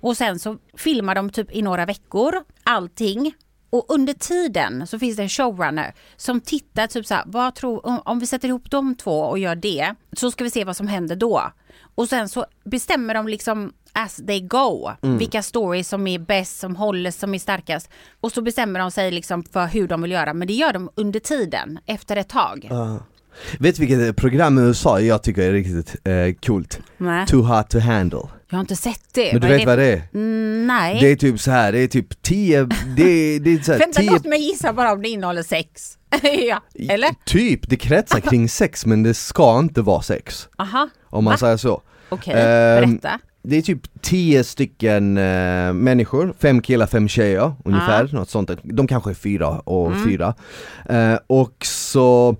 Och 0.00 0.16
sen 0.16 0.38
så 0.38 0.56
filmar 0.76 1.14
de 1.14 1.30
typ 1.30 1.52
i 1.52 1.62
några 1.62 1.86
veckor, 1.86 2.34
allting. 2.64 3.34
Och 3.70 3.84
under 3.88 4.12
tiden 4.12 4.86
så 4.86 4.98
finns 4.98 5.16
det 5.16 5.22
en 5.22 5.28
showrunner 5.28 5.94
som 6.16 6.40
tittar 6.40 6.86
typ 6.86 7.06
så 7.06 7.14
här, 7.14 7.24
vad 7.26 7.54
tror, 7.54 7.86
om, 7.86 8.00
om 8.04 8.18
vi 8.18 8.26
sätter 8.26 8.48
ihop 8.48 8.70
de 8.70 8.94
två 8.94 9.20
och 9.20 9.38
gör 9.38 9.54
det, 9.54 9.94
så 10.12 10.30
ska 10.30 10.44
vi 10.44 10.50
se 10.50 10.64
vad 10.64 10.76
som 10.76 10.88
händer 10.88 11.16
då. 11.16 11.42
Och 11.94 12.08
sen 12.08 12.28
så 12.28 12.46
bestämmer 12.64 13.14
de 13.14 13.28
liksom 13.28 13.72
as 13.92 14.16
they 14.26 14.40
go, 14.40 14.90
vilka 15.18 15.42
stories 15.42 15.88
som 15.88 16.06
är 16.06 16.18
bäst, 16.18 16.58
som 16.58 16.76
håller, 16.76 17.10
som 17.10 17.34
är 17.34 17.38
starkast. 17.38 17.90
Och 18.20 18.32
så 18.32 18.42
bestämmer 18.42 18.80
de 18.80 18.90
sig 18.90 19.10
liksom 19.10 19.42
för 19.42 19.66
hur 19.66 19.88
de 19.88 20.02
vill 20.02 20.10
göra, 20.10 20.34
men 20.34 20.48
det 20.48 20.54
gör 20.54 20.72
de 20.72 20.90
under 20.94 21.20
tiden, 21.20 21.78
efter 21.86 22.16
ett 22.16 22.28
tag. 22.28 22.68
Vet 23.58 23.76
du 23.76 23.86
vilket 23.86 24.16
program 24.16 24.58
i 24.58 24.62
USA 24.62 25.00
jag 25.00 25.22
tycker 25.22 25.42
är 25.42 25.52
riktigt 25.52 25.96
eh, 26.06 26.34
coolt? 26.46 26.80
Nej, 26.96 27.26
Too 27.26 27.42
hot 27.42 27.70
to 27.70 27.78
handle. 27.78 28.28
Jag 28.50 28.56
har 28.56 28.60
inte 28.60 28.76
sett 28.76 29.00
det. 29.14 29.32
Men 29.32 29.40
du 29.40 29.46
är 29.48 29.56
vet 29.58 29.66
vad 29.66 29.78
det 29.78 29.84
är? 29.92 30.02
Mm, 30.14 30.66
nej. 30.66 30.98
Det 31.00 31.06
är 31.10 31.16
typ 31.16 31.40
så 31.40 31.50
här, 31.50 31.72
det 31.72 31.78
är 31.78 31.86
typ 31.88 32.22
10, 32.22 32.64
det, 32.96 33.38
det 33.38 33.50
är 33.54 33.62
så 33.62 33.72
här, 33.72 33.78
Vänta, 33.84 34.00
10 34.00 34.10
låt 34.10 34.24
mig 34.24 34.40
gissa 34.40 34.72
bara 34.72 34.92
om 34.92 35.02
det 35.02 35.08
innehåller 35.08 35.42
sex. 35.42 35.98
ja, 36.48 36.60
eller? 36.88 37.10
Typ, 37.24 37.68
det 37.68 37.76
kretsar 37.76 38.20
kring 38.20 38.48
sex 38.48 38.86
men 38.86 39.02
det 39.02 39.14
ska 39.14 39.58
inte 39.58 39.82
vara 39.82 40.02
sex. 40.02 40.48
Aha, 40.58 40.88
Om 41.04 41.24
man 41.24 41.30
Va? 41.32 41.38
säger 41.38 41.56
så. 41.56 41.82
okej, 42.08 42.34
Ehm, 42.36 42.90
berätta. 42.96 43.18
Det 43.42 43.56
är 43.56 43.62
typ 43.62 44.02
10 44.02 44.44
stycken 44.44 45.16
eh, 45.18 45.72
människor, 45.72 46.34
fem 46.38 46.62
killar, 46.62 46.86
fem 46.86 47.08
tjejer 47.08 47.54
ungefär, 47.64 48.08
något 48.12 48.30
sånt. 48.30 48.50
De 48.62 48.86
kanske 48.86 49.10
är 49.10 49.14
fyra 49.14 49.48
och 49.48 49.86
Mm. 49.92 50.04
fyra. 50.08 50.34
Eh, 50.88 51.18
och 51.26 51.56
så 51.66 52.36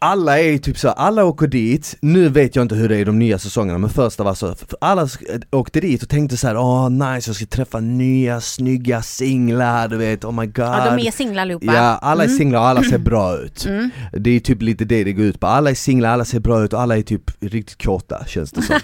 alla 0.00 0.40
är 0.40 0.58
typ 0.58 0.78
så, 0.78 0.88
alla 0.88 1.24
åker 1.24 1.46
dit, 1.46 1.96
nu 2.00 2.28
vet 2.28 2.56
jag 2.56 2.62
inte 2.64 2.74
hur 2.74 2.88
det 2.88 2.96
är 2.96 2.98
i 3.00 3.04
de 3.04 3.18
nya 3.18 3.38
säsongerna 3.38 3.78
men 3.78 3.90
första 3.90 4.24
var 4.24 4.34
så, 4.34 4.54
alla 4.80 5.04
sk- 5.04 5.42
åkte 5.50 5.80
dit 5.80 6.02
och 6.02 6.08
tänkte 6.08 6.36
så 6.36 6.46
här: 6.46 6.56
åh 6.56 6.90
nice 6.90 7.28
jag 7.28 7.36
ska 7.36 7.46
träffa 7.46 7.80
nya 7.80 8.40
snygga 8.40 9.02
singlar, 9.02 9.88
du 9.88 9.96
vet, 9.96 10.24
oh 10.24 10.32
my 10.32 10.46
god 10.46 10.64
Ja, 10.64 10.96
de 10.96 11.06
är 11.06 11.10
singlar 11.10 11.42
allihopa. 11.42 11.66
Ja, 11.66 11.80
alla 12.02 12.22
är 12.22 12.26
Mm. 12.28 12.38
singlar 12.38 12.60
och 12.60 12.66
alla 12.66 12.82
ser 12.82 12.98
bra 12.98 13.36
ut. 13.38 13.66
Mm. 13.66 13.90
Det 14.12 14.30
är 14.30 14.40
typ 14.40 14.62
lite 14.62 14.84
det 14.84 15.04
det 15.04 15.12
går 15.12 15.24
ut 15.24 15.40
på, 15.40 15.46
alla 15.46 15.70
är 15.70 15.74
singlar, 15.74 16.10
alla 16.12 16.24
ser 16.24 16.40
bra 16.40 16.64
ut 16.64 16.72
och 16.72 16.80
alla 16.80 16.98
är 16.98 17.02
typ 17.02 17.22
riktigt 17.40 17.82
kåta 17.82 18.24
känns 18.26 18.52
det 18.52 18.62
som. 18.62 18.76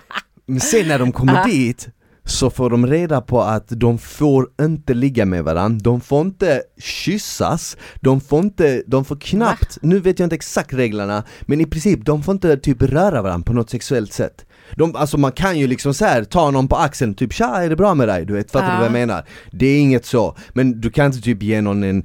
Men 0.46 0.60
sen 0.60 0.88
när 0.88 0.98
de 0.98 1.12
kommer 1.12 1.44
dit 1.44 1.88
så 2.28 2.50
får 2.50 2.70
de 2.70 2.86
reda 2.86 3.20
på 3.20 3.42
att 3.42 3.64
de 3.68 3.98
får 3.98 4.46
inte 4.60 4.94
ligga 4.94 5.24
med 5.26 5.44
varandra, 5.44 5.80
de 5.82 6.00
får 6.00 6.20
inte 6.20 6.62
kyssas, 6.78 7.76
de 8.00 8.20
får 8.20 8.40
inte, 8.40 8.82
de 8.86 9.04
får 9.04 9.16
knappt, 9.16 9.78
nu 9.82 10.00
vet 10.00 10.18
jag 10.18 10.26
inte 10.26 10.36
exakt 10.36 10.74
reglerna, 10.74 11.22
men 11.42 11.60
i 11.60 11.66
princip 11.66 12.04
de 12.04 12.22
får 12.22 12.32
inte 12.32 12.56
typ 12.56 12.82
röra 12.82 13.22
varandra 13.22 13.44
på 13.44 13.52
något 13.52 13.70
sexuellt 13.70 14.12
sätt. 14.12 14.44
De, 14.74 14.96
alltså 14.96 15.18
man 15.18 15.32
kan 15.32 15.58
ju 15.58 15.66
liksom 15.66 15.94
så 15.94 16.04
här 16.04 16.24
ta 16.24 16.50
någon 16.50 16.68
på 16.68 16.76
axeln, 16.76 17.14
typ 17.14 17.32
tja 17.32 17.62
är 17.62 17.68
det 17.68 17.76
bra 17.76 17.94
med 17.94 18.08
dig? 18.08 18.26
Du 18.26 18.32
vet, 18.32 18.50
fattar 18.50 18.66
Ja. 18.66 18.72
du 18.72 18.76
vad 18.76 18.86
jag 18.86 18.92
menar? 18.92 19.24
Det 19.52 19.66
är 19.66 19.78
inget 19.80 20.06
så, 20.06 20.36
men 20.52 20.80
du 20.80 20.90
kan 20.90 21.06
inte 21.06 21.20
typ 21.20 21.42
ge 21.42 21.60
någon 21.60 21.84
en 21.84 22.04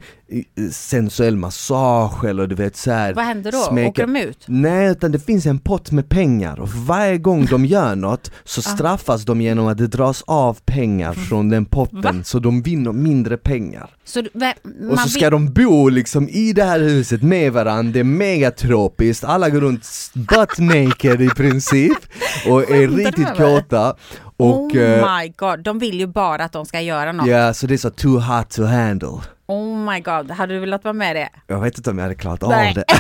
sensuell 0.72 1.36
massage 1.38 2.26
eller 2.26 2.48
du 2.48 2.56
vet 2.56 2.76
så 2.76 2.92
här, 2.92 3.14
Vad 3.14 3.26
händer 3.26 3.52
då? 3.52 3.58
smeka- 3.58 3.90
Åker 3.90 4.02
de 4.08 4.16
ut? 4.18 4.44
Nej, 4.48 4.88
utan 4.92 5.12
det 5.12 5.20
finns 5.20 5.46
en 5.46 5.60
pott 5.60 5.92
med 5.92 6.10
pengar 6.10 6.60
och 6.60 6.70
varje 6.70 7.18
gång 7.18 7.46
de 7.46 7.66
gör 7.76 7.96
något 7.96 8.32
så 8.44 8.60
Ah. 8.60 8.76
straffas 8.76 9.26
de 9.26 9.42
genom 9.42 9.68
att 9.68 9.78
det 9.78 9.88
dras 9.88 10.24
av 10.28 10.58
pengar 10.66 11.14
från 11.14 11.50
den 11.50 11.66
potten 11.66 12.02
Va? 12.18 12.24
så 12.24 12.40
de 12.40 12.62
vinner 12.62 12.92
mindre 12.92 13.38
pengar. 13.38 13.90
Så 14.06 14.22
vä- 14.22 14.90
Och 14.92 15.00
så 15.00 15.10
ska 15.10 15.30
de 15.30 15.54
bo 15.54 15.90
liksom 15.90 16.30
i 16.30 16.54
det 16.54 16.64
här 16.64 16.80
huset 16.80 17.22
med 17.24 17.54
varandra, 17.54 17.94
det 17.94 18.00
är 18.00 18.04
megatropiskt, 18.04 19.24
alla 19.24 19.50
går 19.50 19.62
runt 19.62 19.88
butt 20.14 20.58
naked 20.60 21.22
i 21.22 21.30
princip 21.30 21.98
och 22.50 22.72
är 22.72 22.88
riktigt 22.88 23.38
kåta. 23.38 23.96
Och 24.38 24.58
oh 24.62 24.78
eh, 24.78 25.18
my 25.22 25.34
god, 25.38 25.64
de 25.64 25.80
vill 25.80 26.00
ju 26.00 26.08
bara 26.08 26.44
att 26.44 26.52
de 26.52 26.66
ska 26.66 26.82
göra 26.82 27.12
något. 27.12 27.28
ja, 27.28 27.54
så 27.54 27.68
det 27.68 27.74
är 27.74 27.78
så 27.78 27.90
too 27.90 28.20
hot 28.20 28.50
to 28.50 28.64
handle. 28.64 29.10
Oh 29.48 29.78
my 29.92 30.00
god, 30.00 30.32
hade 30.32 30.54
du 30.54 30.60
velat 30.60 30.84
vara 30.84 30.94
med 30.94 31.12
i 31.16 31.20
det? 31.20 31.30
Jag 31.48 31.60
vet 31.62 31.78
inte 31.78 31.90
om 31.90 31.98
jag 31.98 32.04
hade 32.04 32.16
klarat 32.16 32.42
Nej. 32.42 32.70
av 32.70 32.74
det. 32.76 32.86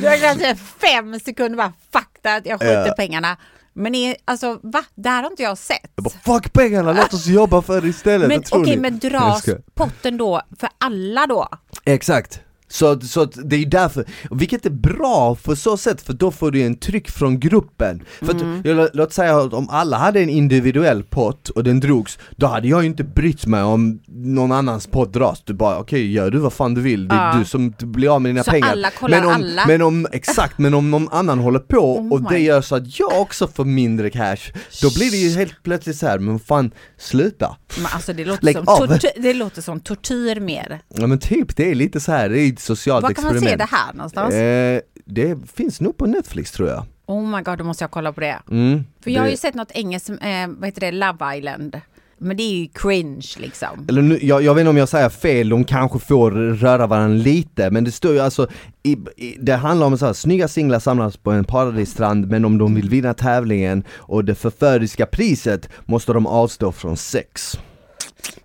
Du 0.00 0.08
har 0.08 0.16
kanske 0.20 0.56
fem 0.56 1.20
sekunder 1.20 1.56
bara 1.56 1.72
fuck 1.92 2.22
that, 2.22 2.46
jag 2.46 2.60
skjuter 2.60 2.86
Ja. 2.86 2.94
pengarna. 2.96 3.36
Men 3.72 3.94
är, 3.94 4.16
alltså 4.24 4.60
va? 4.62 4.84
Det 4.94 5.08
här 5.08 5.22
har 5.22 5.30
inte 5.30 5.42
jag 5.42 5.58
sett. 5.58 5.90
Jag 5.94 6.04
bara, 6.04 6.34
Fuck 6.34 6.52
pengarna, 6.52 6.92
låt 6.92 7.12
oss 7.14 7.26
jobba 7.26 7.62
för 7.62 7.80
det 7.80 7.88
istället. 7.88 8.28
Men 8.28 8.42
okej, 8.50 8.76
ni? 8.76 8.82
men 8.82 8.98
dras 8.98 9.44
potten 9.74 10.16
då 10.16 10.42
för 10.60 10.68
alla 10.78 11.26
då? 11.26 11.48
Exakt. 11.84 12.40
Så, 12.68 13.00
så 13.00 13.24
det 13.24 13.56
är 13.56 13.66
därför, 13.66 14.04
vilket 14.30 14.66
är 14.66 14.70
bra 14.70 15.34
för 15.34 15.54
så 15.54 15.76
sätt 15.76 16.02
för 16.02 16.12
då 16.12 16.30
får 16.30 16.50
du 16.50 16.62
en 16.62 16.76
tryck 16.76 17.10
från 17.10 17.40
gruppen. 17.40 18.02
För 18.18 18.34
Mm. 18.34 18.58
att, 18.60 18.66
jag, 18.66 18.88
låt 18.92 19.12
säga 19.12 19.36
att 19.38 19.52
om 19.52 19.68
alla 19.70 19.96
hade 19.98 20.20
en 20.20 20.28
individuell 20.28 21.02
pott 21.02 21.48
och 21.48 21.64
den 21.64 21.80
drogs, 21.80 22.18
då 22.36 22.46
hade 22.46 22.68
jag 22.68 22.80
ju 22.82 22.86
inte 22.86 23.04
brytt 23.04 23.46
mig 23.46 23.62
om 23.62 24.00
någon 24.06 24.52
annans 24.52 24.86
pott 24.86 25.12
dras. 25.12 25.42
Du 25.44 25.54
bara 25.54 25.78
okej, 25.78 26.12
gör 26.12 26.30
du 26.30 26.38
vad 26.38 26.52
fan 26.52 26.74
du 26.74 26.80
vill, 26.80 27.08
det 27.08 27.14
är 27.14 27.32
Ja. 27.32 27.38
du 27.38 27.44
som 27.44 27.74
blir 27.78 28.14
av 28.14 28.22
med 28.22 28.30
dina 28.30 28.44
Så 28.44 28.50
pengar. 28.50 28.68
alla 28.72 28.90
kollar 28.90 29.18
men 29.20 29.26
om, 29.28 29.34
alla? 29.34 29.66
Men 29.66 29.82
om, 29.82 30.06
exakt, 30.12 30.58
men 30.58 30.74
om 30.74 30.90
någon 30.90 31.08
annan 31.08 31.38
håller 31.38 31.58
på 31.58 31.98
Oh 31.98 32.12
och 32.12 32.22
det 32.22 32.38
gör 32.38 32.60
så 32.60 32.76
att 32.76 32.98
jag 32.98 33.20
också 33.20 33.48
får 33.48 33.64
mindre 33.64 34.10
cash, 34.10 34.36
då 34.82 34.90
blir 34.94 35.10
det 35.10 35.16
ju 35.16 35.36
helt 35.38 35.62
plötsligt 35.62 35.96
så 35.96 36.06
här, 36.06 36.18
men 36.18 36.38
fan 36.38 36.70
sluta. 36.98 37.56
Men 37.76 37.86
alltså 37.86 38.12
det 38.12 38.24
låter, 38.24 38.44
Lägg 38.44 38.54
som 38.56 38.64
tortyr, 38.66 39.10
det 39.22 39.34
låter 39.34 39.62
som 39.62 39.80
tortyr 39.80 40.40
mer. 40.40 40.80
Ja 40.94 41.06
men 41.06 41.18
typ, 41.18 41.56
det 41.56 41.70
är 41.70 41.74
lite 41.74 42.00
så 42.00 42.12
här, 42.12 42.30
det 42.56 42.60
är 42.60 42.62
ett 42.62 42.78
socialt 42.78 43.02
Var 43.02 43.10
kan 43.12 43.24
man 43.24 43.32
experiment. 43.36 43.60
se 43.60 43.66
det 43.66 43.76
här 43.76 43.92
någonstans? 43.94 44.34
Eh, 44.34 44.80
det 45.04 45.38
finns 45.54 45.80
nog 45.80 45.96
på 45.96 46.06
Netflix 46.06 46.50
tror 46.52 46.68
jag. 46.68 46.84
Oh 47.06 47.26
my 47.36 47.42
god, 47.42 47.58
då 47.58 47.64
måste 47.64 47.84
jag 47.84 47.90
kolla 47.90 48.12
på 48.12 48.20
det. 48.20 48.38
Mm, 48.50 48.84
För 49.00 49.10
jag 49.10 49.20
har 49.20 49.26
det- 49.26 49.30
ju 49.30 49.36
sett 49.36 49.54
något 49.54 49.70
engelskt, 49.70 50.08
eh, 50.10 50.16
vad 50.48 50.64
heter 50.68 50.80
det, 50.80 50.90
Love 50.92 51.36
Island. 51.38 51.80
Men 52.18 52.36
det 52.36 52.42
är 52.42 52.52
ju 52.56 52.68
cringe 52.68 53.26
liksom. 53.38 53.86
Eller 53.88 54.02
nu, 54.02 54.18
jag, 54.22 54.42
jag 54.42 54.54
vet 54.54 54.60
inte 54.60 54.70
om 54.70 54.76
jag 54.76 54.88
säger 54.88 55.08
fel, 55.08 55.48
de 55.48 55.64
kanske 55.64 55.98
får 55.98 56.30
röra 56.30 56.86
varandra 56.86 57.22
lite, 57.24 57.70
men 57.70 57.84
det 57.84 57.92
står 57.92 58.12
ju 58.12 58.20
alltså, 58.20 58.48
i, 58.82 58.96
i, 59.16 59.36
det 59.40 59.54
handlar 59.54 59.86
om 59.86 59.98
så 59.98 60.06
här, 60.06 60.12
snygga 60.12 60.48
singlar 60.48 60.78
samlas 60.78 61.16
på 61.16 61.30
en 61.30 61.44
paradisstrand, 61.44 62.28
men 62.30 62.44
om 62.44 62.58
de 62.58 62.74
vill 62.74 62.88
vinna 62.88 63.14
tävlingen 63.14 63.84
och 63.92 64.24
det 64.24 64.34
förföriska 64.34 65.06
priset 65.06 65.68
måste 65.84 66.12
de 66.12 66.26
avstå 66.26 66.72
från 66.72 66.96
sex. 66.96 67.58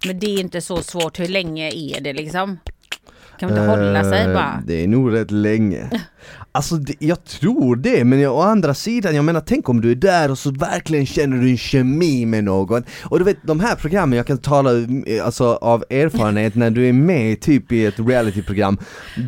Men 0.06 0.20
det 0.20 0.26
är 0.26 0.40
inte 0.40 0.62
så 0.62 0.78
svårt, 0.82 1.20
hur 1.20 1.28
länge 1.28 1.70
är 1.72 2.02
det 2.02 2.14
liksom? 2.14 2.60
Kan 3.42 3.50
man 3.50 3.60
inte 3.60 3.70
hålla 3.72 4.04
sig 4.04 4.26
Eh, 4.26 4.34
bara? 4.34 4.64
Det 4.66 4.84
är 4.84 4.88
nog 4.88 5.14
rätt 5.14 5.32
länge. 5.32 5.90
Alltså 6.54 6.76
det, 6.76 6.94
jag 7.00 7.24
tror 7.24 7.76
det, 7.76 8.04
men 8.04 8.20
jag, 8.20 8.36
å 8.36 8.42
andra 8.42 8.74
sidan, 8.74 9.16
jag 9.16 9.26
menar 9.26 9.42
tänk 9.42 9.70
om 9.70 9.82
du 9.82 9.92
är 9.92 9.96
där 9.96 10.32
och 10.32 10.38
så 10.38 10.52
verkligen 10.52 11.06
känner 11.06 11.38
du 11.38 11.50
en 11.50 11.58
kemi 11.58 12.26
med 12.26 12.44
någon. 12.44 12.84
Och 13.04 13.20
du 13.20 13.26
vet 13.26 13.38
de 13.44 13.60
här 13.60 13.76
programmen, 13.76 14.18
jag 14.18 14.28
kan 14.28 14.38
tala 14.38 14.72
eh, 15.06 15.26
alltså, 15.26 15.46
av 15.46 15.84
erfarenhet 15.90 16.56
när 16.56 16.70
du 16.70 16.90
är 16.90 16.94
med 16.94 17.42
typ 17.42 17.72
i 17.72 17.86
ett 17.86 18.00
realityprogram. 18.00 18.78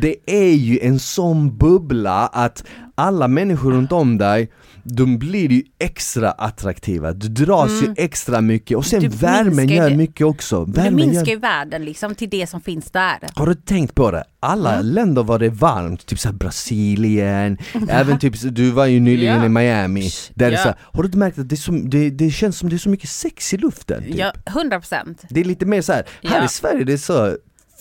Det 0.00 0.16
är 0.26 0.54
ju 0.54 0.78
en 0.78 0.98
sån 0.98 1.56
bubbla 1.58 2.26
att 2.26 2.64
alla 2.94 3.28
människor 3.28 3.72
runt 3.72 3.92
om 3.92 4.18
dig 4.18 4.50
de 4.84 5.18
blir 5.18 5.52
ju 5.52 5.62
extra 5.78 6.30
attraktiva, 6.30 7.12
du 7.12 7.28
dras 7.44 7.70
ju 7.82 7.94
extra 7.96 8.40
mycket 8.40 8.76
och 8.76 8.86
sen 8.86 8.98
Mm. 8.98 9.10
Du 9.10 9.16
värmen 9.16 9.56
minskar 9.56 9.74
ju 9.74 9.80
gör 9.80 9.90
det. 9.90 9.96
mycket 9.96 10.26
också. 10.26 10.64
Det 10.64 10.80
Värmen 10.80 10.94
minskar 10.96 11.20
gör... 11.26 11.26
ju 11.34 11.38
världen 11.38 11.84
liksom 11.84 12.14
till 12.14 12.30
det 12.30 12.46
som 12.46 12.60
finns 12.60 12.90
där. 12.90 13.18
Har 13.34 13.46
du 13.46 13.54
tänkt 13.54 13.94
på 13.94 14.10
det? 14.10 14.24
Alla 14.40 14.80
länder 14.80 15.22
var 15.22 15.38
det 15.38 15.48
varmt, 15.50 16.06
typ 16.06 16.18
såhär 16.18 16.34
Brasilien, 16.34 17.58
även 17.88 18.18
typ, 18.18 18.34
du 18.56 18.70
var 18.70 18.86
ju 18.86 19.00
nyligen 19.00 19.38
Ja. 19.38 19.44
i 19.46 19.48
Miami, 19.48 20.10
där 20.34 20.50
Ja. 20.52 20.58
så 20.58 20.68
har 20.78 21.02
du 21.02 21.06
inte 21.06 21.18
märkt 21.18 21.38
att 21.38 21.48
det, 21.48 21.56
så, 21.56 21.72
det, 21.72 22.10
det 22.10 22.30
känns 22.30 22.58
som 22.58 22.68
det 22.68 22.76
är 22.76 22.78
så 22.78 22.88
mycket 22.88 23.10
sex 23.10 23.54
i 23.54 23.56
luften? 23.56 24.02
Typ? 24.02 24.14
Ja, 24.16 24.32
100 24.46 24.78
procent. 24.80 25.22
Det 25.28 25.40
är 25.40 25.44
lite 25.44 25.66
mer 25.66 25.82
så 25.82 25.92
här. 25.92 26.04
här 26.22 26.38
Ja. 26.38 26.44
i 26.44 26.48
Sverige 26.48 26.84
det 26.84 26.92
är 26.92 26.96
så 26.96 27.36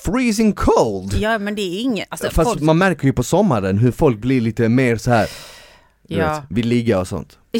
freezing 0.06 0.54
cold! 0.54 1.14
Ja 1.14 1.38
men 1.40 1.56
det 1.56 1.62
är 1.62 1.82
inget, 1.82 2.08
alltså 2.10 2.30
Fast 2.32 2.50
folk, 2.50 2.62
man 2.62 2.78
märker 2.78 3.06
ju 3.06 3.14
på 3.14 3.24
sommaren 3.24 3.78
hur 3.78 3.92
folk 3.92 4.18
blir 4.18 4.42
lite 4.42 4.70
mer 4.70 4.96
så 4.98 5.12
här. 5.12 5.28
Ja. 6.08 6.34
vet, 6.34 6.58
vill 6.58 6.68
ligga 6.68 7.00
och 7.00 7.08
sånt. 7.08 7.40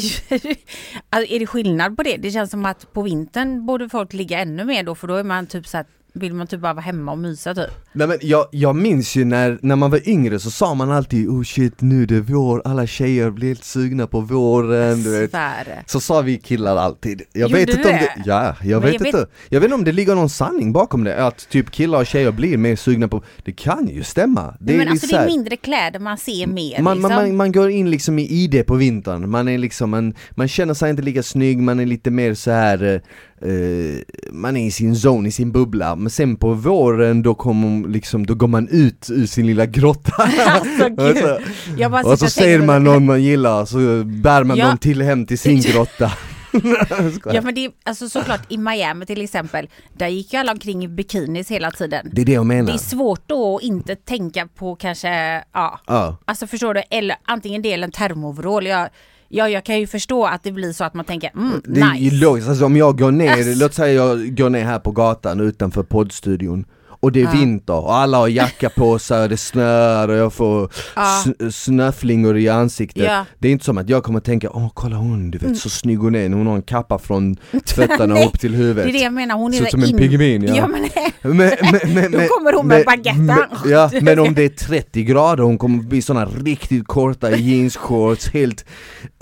alltså, 1.10 1.34
är 1.34 1.38
det 1.38 1.46
skillnad 1.46 1.96
på 1.96 2.02
det? 2.02 2.16
Det 2.16 2.30
känns 2.30 2.50
som 2.50 2.66
att 2.66 2.92
på 2.92 3.02
vintern 3.02 3.66
borde 3.66 3.88
folk 3.88 4.12
ligga 4.12 4.38
ännu 4.38 4.64
mer 4.64 4.82
då 4.82 4.94
för 4.94 5.08
då 5.08 5.14
är 5.14 5.24
man 5.24 5.46
typ 5.46 5.66
så 5.66 5.76
här, 5.76 5.86
vill 6.14 6.34
man 6.34 6.46
typ 6.46 6.60
bara 6.60 6.72
vara 6.72 6.82
hemma 6.84 7.12
och 7.12 7.18
mysa 7.18 7.54
typ. 7.54 7.70
Nej 7.92 8.06
men 8.08 8.18
jag, 8.20 8.46
jag 8.50 8.76
minns 8.76 9.16
ju 9.16 9.24
när, 9.24 9.58
när 9.62 9.76
man 9.76 9.90
var 9.90 10.08
yngre 10.08 10.38
så 10.38 10.50
sa 10.50 10.74
man 10.74 10.90
alltid 10.90 11.28
oh 11.28 11.42
shit 11.42 11.80
nu 11.80 12.02
är 12.02 12.06
det 12.06 12.20
vår, 12.20 12.62
alla 12.64 12.86
tjejer 12.86 13.30
blir 13.30 13.48
helt 13.48 13.64
sugna 13.64 14.06
på 14.06 14.20
våren, 14.20 15.02
du 15.02 15.10
vet. 15.10 15.34
Så 15.86 16.00
sa 16.00 16.20
vi 16.20 16.38
killar 16.38 16.76
alltid. 16.76 17.22
Jag 17.32 17.50
Gjorde 17.50 17.54
vet 17.64 17.76
inte 17.76 17.88
om 17.88 17.94
det? 17.94 18.12
ja, 18.24 18.56
jag 18.62 18.82
Men 18.82 18.90
vet 18.90 18.92
jag 18.92 18.98
vet- 19.00 19.06
inte. 19.06 19.26
Jag 19.48 19.60
vet 19.60 19.64
inte 19.66 19.74
om 19.74 19.84
det 19.84 19.92
ligger 19.92 20.14
någon 20.14 20.30
sanning 20.30 20.72
bakom 20.72 21.04
det, 21.04 21.26
att 21.26 21.48
typ 21.48 21.70
killar 21.70 21.98
och 21.98 22.06
tjejer 22.06 22.30
blir 22.32 22.56
mer 22.56 22.76
sugna 22.76 23.08
på, 23.08 23.22
det 23.44 23.52
kan 23.52 23.88
ju 23.88 24.02
stämma. 24.02 24.54
Det 24.60 24.76
men 24.76 24.86
är 24.88 24.90
alltså 24.90 25.06
det 25.06 25.16
är 25.16 25.26
mindre 25.26 25.56
kläder 25.56 25.98
man 25.98 26.18
ser 26.18 26.46
mer 26.46 26.82
man, 26.82 26.94
liksom. 26.96 27.12
man, 27.14 27.22
man, 27.28 27.36
man 27.36 27.52
går 27.52 27.70
in 27.70 27.90
liksom 27.90 28.18
i 28.18 28.22
ID 28.30 28.66
på 28.66 28.74
vintern, 28.74 29.30
man 29.30 29.48
är 29.48 29.58
liksom, 29.58 29.90
man, 29.90 30.14
man 30.30 30.48
känner 30.48 30.74
sig 30.74 30.90
inte 30.90 31.02
lika 31.02 31.22
snygg, 31.22 31.58
man 31.58 31.80
är 31.80 31.86
lite 31.86 32.10
mer 32.10 32.34
så 32.34 32.50
här. 32.50 33.02
Eh, 33.44 34.00
man 34.32 34.56
är 34.56 34.66
i 34.66 34.70
sin 34.70 34.94
zone, 34.94 35.28
i 35.28 35.32
sin 35.32 35.52
bubbla, 35.52 35.96
men 35.96 36.10
sen 36.10 36.36
på 36.36 36.52
våren 36.54 37.22
då 37.22 37.34
kommer 37.34 37.88
liksom, 37.88 38.26
då 38.26 38.34
går 38.34 38.48
man 38.48 38.68
ut 38.68 39.08
ur 39.10 39.26
sin 39.26 39.46
lilla 39.46 39.66
grotta. 39.66 40.12
Alltså, 40.46 40.84
och 40.84 41.16
så, 41.16 41.38
Jag 41.78 41.90
bara 41.90 42.02
och 42.02 42.18
så 42.18 42.24
och 42.24 42.32
ser 42.32 42.58
man 42.58 42.84
någon 42.84 43.06
man 43.06 43.22
gillar, 43.22 43.64
så 43.64 44.04
bär 44.04 44.44
man 44.44 44.56
Ja. 44.56 44.66
dem 44.66 44.78
till 44.78 45.02
hem 45.02 45.26
till 45.26 45.38
sin 45.38 45.60
grotta. 45.72 46.12
Ja 47.32 47.40
men 47.40 47.54
det 47.54 47.64
är 47.64 47.70
alltså 47.84 48.08
såklart 48.08 48.40
i 48.48 48.58
Miami 48.58 49.06
till 49.06 49.22
exempel, 49.22 49.68
där 49.96 50.08
gick 50.08 50.32
ju 50.32 50.38
alla 50.38 50.52
omkring 50.52 50.84
i 50.84 50.88
bikinis 50.88 51.50
hela 51.50 51.70
tiden. 51.70 52.08
Det 52.12 52.20
är 52.20 52.26
det 52.26 52.32
jag 52.32 52.46
menar. 52.46 52.66
Det 52.66 52.72
är 52.72 52.78
svårt 52.78 53.22
då 53.28 53.56
att 53.56 53.62
inte 53.62 53.96
tänka 53.96 54.48
på 54.58 54.76
kanske, 54.76 55.42
ja, 55.52 55.80
Ja, 55.86 56.16
alltså 56.24 56.46
förstår 56.46 56.74
du, 56.74 56.82
eller 56.90 57.16
antingen 57.24 57.62
det 57.62 57.72
eller 57.72 57.84
en 57.86 57.92
termoverall. 57.92 58.66
Jag, 58.66 58.88
ja, 59.28 59.48
jag 59.48 59.64
kan 59.64 59.80
ju 59.80 59.86
förstå 59.86 60.24
att 60.26 60.42
det 60.42 60.52
blir 60.52 60.72
så 60.72 60.84
att 60.84 60.94
man 60.94 61.04
tänker, 61.04 61.30
mm, 61.34 61.62
det 61.64 61.80
är 61.80 61.94
ju 61.94 62.10
nice. 62.10 62.24
logiskt, 62.24 62.48
alltså 62.48 62.64
om 62.64 62.76
jag 62.76 62.98
går 62.98 63.10
ner, 63.10 63.58
låt 63.60 63.74
säga 63.74 63.92
jag 63.92 64.36
går 64.36 64.50
ner 64.50 64.64
här 64.64 64.78
på 64.78 64.90
gatan 64.90 65.40
utanför 65.40 65.82
poddstudion 65.82 66.64
och 67.04 67.12
det 67.12 67.20
är 67.20 67.24
Ja. 67.24 67.30
vinter 67.32 67.74
och 67.74 67.94
alla 67.96 68.18
har 68.18 68.28
jacka 68.28 68.70
på 68.70 68.98
sig 68.98 69.22
och 69.22 69.28
det 69.28 69.36
snöar 69.36 70.08
och 70.08 70.16
jag 70.16 70.32
får 70.32 70.70
Ja. 70.96 71.22
sn- 71.24 71.50
snöflingor 71.50 72.36
i 72.38 72.48
ansiktet 72.48 73.04
Ja. 73.04 73.24
Det 73.38 73.48
är 73.48 73.52
inte 73.52 73.64
som 73.64 73.78
att 73.78 73.88
jag 73.88 74.04
kommer 74.04 74.20
tänka, 74.20 74.50
åh 74.50 74.70
kolla 74.74 74.96
hon, 74.96 75.30
du 75.30 75.38
vet 75.38 75.58
så 75.58 75.70
snygg 75.70 75.98
hon 75.98 76.14
är, 76.14 76.28
hon 76.28 76.46
har 76.46 76.54
en 76.54 76.62
kappa 76.62 76.98
från 76.98 77.36
fötterna 77.66 78.06
Nej, 78.14 78.26
upp 78.26 78.40
till 78.40 78.52
Det 78.52 78.58
huvudet 78.58 78.86
är 78.86 78.92
det 78.92 78.98
jag 78.98 79.12
menar, 79.12 79.34
hon 79.34 79.54
är 79.54 79.62
ut 79.62 79.70
som 79.70 79.82
en 79.82 79.88
in- 79.88 79.96
pingvin, 79.98 80.42
ja. 80.44 80.54
ja 80.56 80.66
men, 80.66 80.88
men, 81.22 81.36
men, 81.36 81.94
men, 81.94 82.12
Då 82.12 82.18
kommer 82.18 82.52
hon 82.52 82.66
med 82.66 82.84
baguetten. 82.86 83.26
men- 83.26 83.38
Ja, 83.70 83.90
men 84.02 84.18
om 84.18 84.34
det 84.34 84.42
är 84.44 84.48
30 84.48 85.02
grader, 85.04 85.42
hon 85.42 85.58
kommer 85.58 85.82
bli 85.82 86.02
såna 86.02 86.24
riktigt 86.24 86.86
korta 86.86 87.30
jeansshorts, 87.36 88.28
helt 88.32 88.64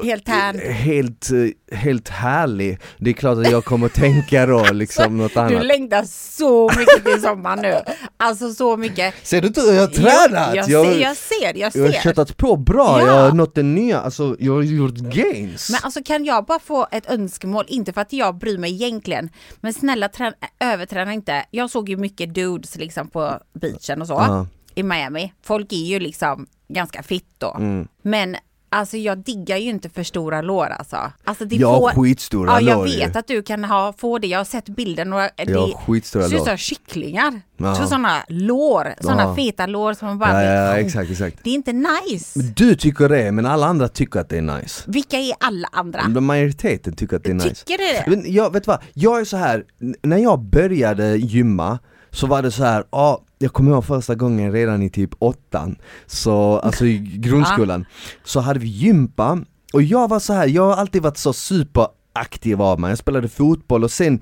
helt 0.05 0.29
här. 0.29 0.73
helt, 0.73 1.29
helt 1.73 2.09
härlig. 2.09 2.79
Det 2.99 3.11
är 3.11 3.15
klart 3.15 3.39
att 3.39 3.51
jag 3.51 3.65
kommer 3.65 3.89
tänka 3.89 4.47
då 4.47 4.67
liksom 4.73 5.17
något 5.17 5.35
Du 5.35 5.41
annat. 5.41 5.67
längtar 5.67 6.03
så 6.07 6.71
mycket 6.79 7.05
till 7.13 7.23
sommaren 7.23 7.59
nu. 7.63 7.72
Alltså 8.17 8.53
så 8.55 8.77
mycket. 8.77 9.15
Ser 9.23 9.41
du 9.41 9.47
inte 9.49 9.61
hur 9.61 9.73
jag 9.73 9.81
har 9.81 9.87
tränat? 9.89 10.55
Jag, 10.55 10.69
jag, 10.71 10.87
ser, 10.87 11.01
jag 11.01 11.17
ser, 11.17 11.59
jag 11.59 11.71
jag 11.77 11.83
har 11.83 11.93
ser. 11.93 12.01
köttat 12.01 12.37
på 12.37 12.57
bra, 12.57 13.01
Ja. 13.01 13.07
jag 13.07 13.13
har 13.23 13.33
nått 13.33 13.55
den 13.55 13.75
nya, 13.75 14.01
alltså 14.01 14.37
jag 14.39 14.53
har 14.55 14.63
gjort 14.63 14.95
gains. 14.95 15.71
Men 15.71 15.81
alltså 15.83 16.03
kan 16.05 16.25
jag 16.25 16.45
bara 16.45 16.59
få 16.59 16.87
ett 16.91 17.11
önskemål, 17.11 17.65
inte 17.69 17.93
för 17.93 18.01
att 18.01 18.13
jag 18.13 18.35
bryr 18.39 18.59
mig 18.59 18.73
egentligen, 18.73 19.31
men 19.61 19.73
snälla 19.75 20.09
trä- 20.09 20.35
överträna 20.61 21.13
inte. 21.13 21.45
Jag 21.51 21.71
såg 21.71 21.89
ju 21.89 21.97
mycket 21.97 22.35
dudes 22.35 22.77
liksom 22.77 23.09
på 23.09 23.39
beachen 23.53 24.01
och 24.01 24.07
så 24.09 24.13
Ja. 24.15 24.47
i 24.75 24.83
Miami. 24.83 25.33
Folk 25.43 25.73
är 25.73 25.77
ju 25.77 25.99
liksom 26.01 26.47
ganska 26.69 27.03
fitt 27.03 27.35
då. 27.39 27.55
Mm. 27.59 27.89
Men 28.03 28.37
alltså 28.73 28.97
jag 28.97 29.19
diggar 29.19 29.57
ju 29.57 29.71
inte 29.71 29.89
för 29.89 30.03
stora 30.03 30.43
lår 30.43 30.67
alltså. 30.67 30.97
alltså 31.25 31.45
det 31.45 31.57
Jag 31.57 31.69
har 31.69 31.79
får- 31.93 32.03
skitstora 32.03 32.51
Ja, 32.51 32.61
jag 32.61 32.77
lår 32.79 32.89
ju. 32.89 32.97
vet 32.99 33.17
att 33.17 33.27
du 33.27 33.43
kan 33.43 33.65
ha, 33.65 33.93
få 33.99 34.19
det. 34.19 34.27
Jag 34.27 34.39
har 34.39 34.45
sett 34.45 34.69
bilden 34.69 35.13
och 35.13 35.19
det 35.21 35.33
Jag 35.37 35.61
har 35.61 35.73
skitstora 35.87 36.29
ser 36.29 36.37
ut 36.37 36.45
som 36.45 36.57
kycklingar. 36.57 37.41
Ja. 37.57 37.75
Så 37.75 37.87
sådana 37.87 38.23
lår, 38.29 38.95
sådana 39.01 39.23
Ja. 39.23 39.35
feta 39.37 39.67
lår 39.67 39.95
som 39.95 40.09
man 40.09 40.19
bara 40.19 40.45
Ja, 40.45 40.53
ja, 40.53 40.77
exakt, 40.79 41.11
exakt. 41.11 41.37
Det 41.45 41.51
är 41.51 41.55
inte 41.55 41.73
nice. 41.73 42.39
Men 42.39 42.53
Du 42.57 42.75
tycker 42.75 43.09
det, 43.09 43.33
men 43.33 43.47
alla 43.47 43.67
andra 43.67 43.89
tycker 43.89 44.21
att 44.21 44.29
det 44.29 44.39
är 44.39 44.43
nice. 44.43 44.83
Vilka 44.87 45.17
är 45.19 45.33
alla 45.41 45.69
andra? 45.73 46.09
Men 46.09 46.25
Majoriteten 46.25 46.97
tycker 46.97 47.17
att 47.17 47.25
det 47.25 47.31
är 47.31 47.35
nice. 47.35 47.55
Tycker 47.55 47.79
du 47.79 47.85
det? 47.85 48.17
Men 48.17 48.33
jag, 48.35 48.53
vet 48.53 48.65
du 48.65 48.69
vad, 48.69 48.79
jag 48.93 49.21
är 49.21 49.25
så 49.25 49.37
här. 49.37 49.65
när 50.03 50.19
jag 50.19 50.41
började 50.41 51.17
gymma 51.17 51.79
så 52.13 52.27
var 52.27 52.43
det 52.43 52.51
så 52.51 52.65
här, 52.65 52.85
ja, 52.91 53.23
jag 53.39 53.53
kommer 53.53 53.71
ihåg 53.71 53.85
första 53.85 54.15
gången 54.15 54.53
redan 54.53 54.83
i 54.83 54.91
typ 54.91 55.11
åttan, 55.19 55.77
så, 56.07 56.59
alltså 56.59 56.87
i 56.87 56.99
grundskolan, 57.17 57.85
så 58.25 58.41
hade 58.41 58.61
vi 58.61 58.69
gympa, 58.69 59.39
och 59.73 59.83
jag 59.83 60.09
var 60.09 60.19
så 60.19 60.33
här, 60.33 60.47
jag 60.47 60.63
har 60.63 60.77
alltid 60.77 61.03
varit 61.03 61.17
så 61.17 61.33
superaktiv 61.33 62.63
av 62.63 62.81
mig, 62.81 62.91
jag 62.91 62.99
spelade 62.99 63.29
fotboll 63.29 63.85
och 63.85 63.91
sen 63.91 64.21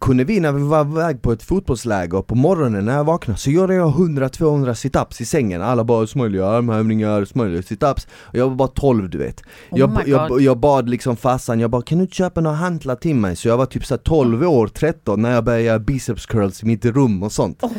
kunde 0.00 0.24
vi 0.24 0.40
när 0.40 0.52
vi 0.52 0.62
var 0.62 0.80
iväg 0.80 1.22
på 1.22 1.32
ett 1.32 1.42
fotbollsläger 1.42 2.22
på 2.22 2.34
morgonen 2.34 2.84
när 2.84 2.96
jag 2.96 3.04
vaknade 3.04 3.38
så 3.38 3.50
gjorde 3.50 3.74
jag 3.74 3.92
100-200 3.92 4.74
situps 4.74 5.20
i 5.20 5.24
sängen, 5.24 5.62
alla 5.62 5.84
bara 5.84 6.06
smörjliga 6.06 6.46
armhävningar, 6.46 7.24
smörjliga 7.24 7.62
situps. 7.62 8.06
Och 8.12 8.34
jag 8.38 8.48
var 8.48 8.56
bara 8.56 8.68
12 8.68 9.10
du 9.10 9.18
vet. 9.18 9.40
Oh 9.70 9.78
jag, 9.78 10.02
jag, 10.06 10.40
jag 10.40 10.58
bad 10.58 10.88
liksom 10.88 11.16
farsan, 11.16 11.60
jag 11.60 11.70
bara 11.70 11.82
kan 11.82 11.98
du 11.98 12.04
inte 12.04 12.16
köpa 12.16 12.40
några 12.40 12.56
hantlar 12.56 12.96
till 12.96 13.16
mig? 13.16 13.36
Så 13.36 13.48
jag 13.48 13.56
var 13.56 13.66
typ 13.66 13.86
så 13.86 13.94
här 13.94 13.98
12 13.98 14.42
år, 14.42 14.66
13 14.66 15.22
när 15.22 15.34
jag 15.34 15.44
började 15.44 15.64
göra 15.64 15.78
biceps 15.78 16.26
curls 16.26 16.62
i 16.62 16.66
mitt 16.66 16.84
rum 16.84 17.22
och 17.22 17.32
sånt. 17.32 17.58
Ja 17.62 17.70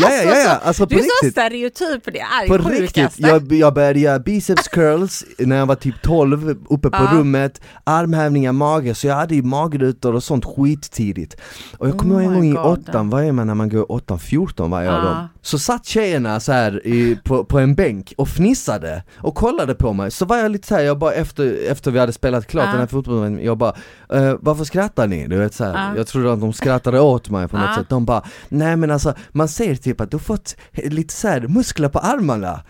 ja 0.00 0.10
ja, 0.24 0.36
ja 0.38 0.60
alltså 0.62 0.86
på 0.86 0.94
du 0.94 0.96
är 0.96 1.02
så 1.02 1.08
riktigt. 1.26 1.32
stereotyp, 1.32 2.04
det 2.04 2.20
är 2.20 2.48
på 2.48 2.56
riktigt, 2.68 3.14
jag, 3.16 3.52
jag 3.52 3.74
började 3.74 4.00
göra 4.00 4.18
biceps 4.18 4.68
curls 4.68 5.24
när 5.38 5.56
jag 5.56 5.66
var 5.66 5.74
typ 5.74 6.02
12 6.02 6.56
uppe 6.70 6.90
på 6.90 7.04
rummet, 7.12 7.60
armhävningar, 7.84 8.52
mage, 8.52 8.94
så 8.94 9.06
jag 9.06 9.14
hade 9.14 9.34
ju 9.34 9.42
magrutor 9.42 10.14
och 10.14 10.22
sånt 10.22 10.44
skittidigt. 10.44 11.36
Och 11.78 11.88
jag 11.88 11.98
kommer 11.98 12.14
Oh 12.14 12.22
ihåg 12.24 12.32
en 12.32 12.38
gång 12.38 12.52
i 12.52 12.56
åttan, 12.56 13.10
vad 13.10 13.24
är 13.24 13.32
man 13.32 13.46
när 13.46 13.54
man 13.54 13.68
går 13.68 13.92
åttan, 13.92 14.18
14 14.18 14.70
var 14.70 14.82
jag 14.82 14.94
Ja. 14.94 15.00
då 15.00 15.37
Så 15.48 15.58
satt 15.58 15.86
tjejerna 15.86 16.40
så 16.40 16.52
här 16.52 16.86
i, 16.86 17.18
på, 17.24 17.44
på 17.44 17.58
en 17.58 17.74
bänk 17.74 18.12
och 18.16 18.28
fnissade 18.28 19.02
och 19.16 19.34
kollade 19.34 19.74
på 19.74 19.92
mig, 19.92 20.10
så 20.10 20.24
var 20.24 20.36
jag 20.36 20.50
lite 20.50 20.68
så 20.68 20.74
här, 20.74 20.82
jag 20.82 20.98
bara 20.98 21.12
efter, 21.12 21.70
efter 21.70 21.90
vi 21.90 21.98
hade 21.98 22.12
spelat 22.12 22.46
klart 22.46 22.64
Ja. 22.64 22.70
den 22.70 22.80
här 22.80 22.86
fotbollen, 22.86 23.44
jag 23.44 23.58
bara 23.58 23.74
eh, 24.12 24.34
Varför 24.40 24.64
skrattar 24.64 25.06
ni? 25.06 25.26
Du 25.26 25.36
vet 25.38 25.54
så 25.54 25.64
här, 25.64 25.72
Ja. 25.74 25.96
jag 25.96 26.06
trodde 26.06 26.32
att 26.32 26.40
de 26.40 26.52
skrattade 26.52 27.00
åt 27.00 27.30
mig 27.30 27.48
på 27.48 27.56
något 27.56 27.66
Ja. 27.68 27.76
sätt, 27.76 27.88
de 27.88 28.04
bara 28.04 28.22
Nej 28.48 28.76
men 28.76 28.90
alltså, 28.90 29.14
man 29.32 29.48
ser 29.48 29.74
typ 29.74 30.00
att 30.00 30.10
du 30.10 30.16
har 30.16 30.22
fått 30.24 30.56
lite 30.72 31.14
så 31.14 31.28
här 31.28 31.40
muskler 31.40 31.88
på 31.88 31.98
armarna 31.98 32.60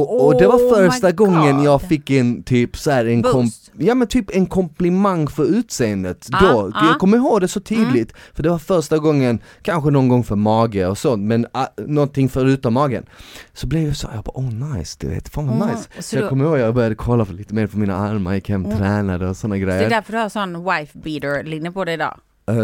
och, 0.00 0.26
och 0.26 0.38
det 0.38 0.46
var 0.46 0.54
Oh 0.56 0.74
första 0.90 1.12
gången 1.12 1.56
God. 1.56 1.64
jag 1.64 1.82
fick 1.82 2.10
en 2.10 2.42
typ 2.42 2.76
så 2.76 2.90
här 2.90 3.04
en 3.04 3.22
kom. 3.22 3.50
Ja 3.78 3.94
men 3.94 4.08
typ 4.08 4.36
en 4.36 4.46
komplimang 4.46 5.28
för 5.28 5.44
utseendet 5.44 6.28
Ja, 6.32 6.38
då, 6.40 6.70
ja. 6.74 6.86
jag 6.86 6.98
kommer 6.98 7.16
ihåg 7.16 7.40
det 7.40 7.48
så 7.48 7.60
tydligt 7.60 8.12
För 8.34 8.42
det 8.42 8.48
var 8.50 8.58
första 8.58 8.98
gången, 8.98 9.38
kanske 9.62 9.90
någon 9.90 10.08
gång 10.08 10.24
för 10.24 10.36
mage 10.36 10.86
och 10.86 10.98
sånt 10.98 11.22
men 11.22 11.44
uh, 11.44 11.86
någonting 11.86 12.28
förutom 12.28 12.74
magen 12.74 13.04
Så 13.52 13.66
blev 13.66 13.82
jag 13.86 13.96
så, 13.96 14.08
jag 14.14 14.24
bara 14.24 14.32
oh 14.40 14.74
nice 14.76 14.96
du 15.00 15.08
vet, 15.08 15.28
fan 15.28 15.46
vad 15.46 15.56
Mm, 15.56 15.68
nice 15.68 15.88
så 15.96 16.02
Så 16.02 16.16
jag 16.16 16.28
kommer 16.28 16.44
ihåg 16.44 16.58
jag 16.58 16.74
började 16.74 16.94
kolla 16.94 17.24
för 17.24 17.34
lite 17.34 17.54
mer 17.54 17.66
på 17.66 17.78
mina 17.78 17.96
armar, 17.96 18.34
gick 18.34 18.48
hem, 18.48 18.64
Mm. 18.64 18.78
tränade 18.78 19.28
och 19.28 19.36
såna 19.36 19.54
Det 19.54 19.60
är 19.60 19.66
grejer 19.66 19.90
därför 19.90 20.12
du 20.12 20.18
har 20.18 20.28
sån 20.28 20.64
wife 20.64 20.98
beater 20.98 21.42
linne 21.44 21.70
på 21.72 21.84
dig 21.84 21.94
idag. 21.94 22.20
Eh, 22.46 22.54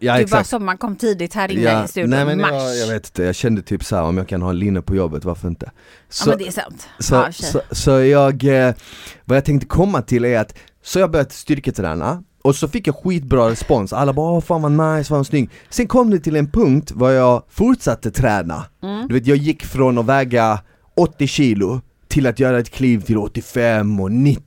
Ja 0.00 0.12
bara 0.12 0.18
exakt 0.18 0.48
som 0.48 0.64
man 0.64 0.78
kom 0.78 0.96
tidigt 0.96 1.34
här 1.34 1.52
inne 1.52 1.84
i 1.84 1.88
studion, 1.88 2.10
nej 2.10 2.24
men 2.24 2.40
mars. 2.40 2.50
jag, 2.52 2.76
jag 2.76 2.86
vet 2.86 3.06
inte, 3.06 3.22
jag 3.22 3.34
kände 3.34 3.62
typ 3.62 3.84
så 3.84 3.96
här, 3.96 4.02
om 4.02 4.16
jag 4.16 4.28
kan 4.28 4.42
ha 4.42 4.52
linne 4.52 4.82
på 4.82 4.94
jobbet, 4.94 5.24
varför 5.24 5.48
inte? 5.48 5.70
Så, 6.08 6.30
ja 6.30 6.32
men 6.32 6.38
det 6.38 6.46
är 6.46 6.52
sant. 6.52 6.88
så, 6.98 7.14
ja, 7.14 7.32
så, 7.32 7.60
så 7.70 7.90
jag, 7.90 8.44
eh, 8.44 8.74
vad 9.24 9.36
jag 9.36 9.44
tänkte 9.44 9.66
komma 9.66 10.02
till 10.02 10.24
är 10.24 10.38
att, 10.38 10.54
så 10.82 10.98
jag 10.98 11.10
började 11.10 11.30
styrketräna 11.30 12.22
och 12.42 12.56
så 12.56 12.68
fick 12.68 12.86
jag 12.86 12.96
skitbra 12.96 13.50
respons, 13.50 13.92
alla 13.92 14.12
bara 14.12 14.40
fan 14.40 14.62
vad 14.62 14.72
nice, 14.96 15.08
fan 15.08 15.18
vad 15.18 15.26
snygg 15.26 15.50
Sen 15.70 15.86
kom 15.86 16.10
det 16.10 16.18
till 16.18 16.36
en 16.36 16.50
punkt 16.50 16.92
var 16.94 17.10
jag 17.10 17.42
fortsatte 17.48 18.10
träna 18.10 18.64
Mm. 18.82 19.08
Du 19.08 19.14
vet 19.14 19.26
jag 19.26 19.36
gick 19.36 19.64
från 19.64 19.98
att 19.98 20.06
väga 20.06 20.58
80 20.96 21.26
kilo 21.26 21.80
till 22.08 22.26
att 22.26 22.38
göra 22.38 22.58
ett 22.58 22.70
kliv 22.70 23.00
till 23.00 23.18
85 23.18 24.00
och 24.00 24.12
90 24.12 24.42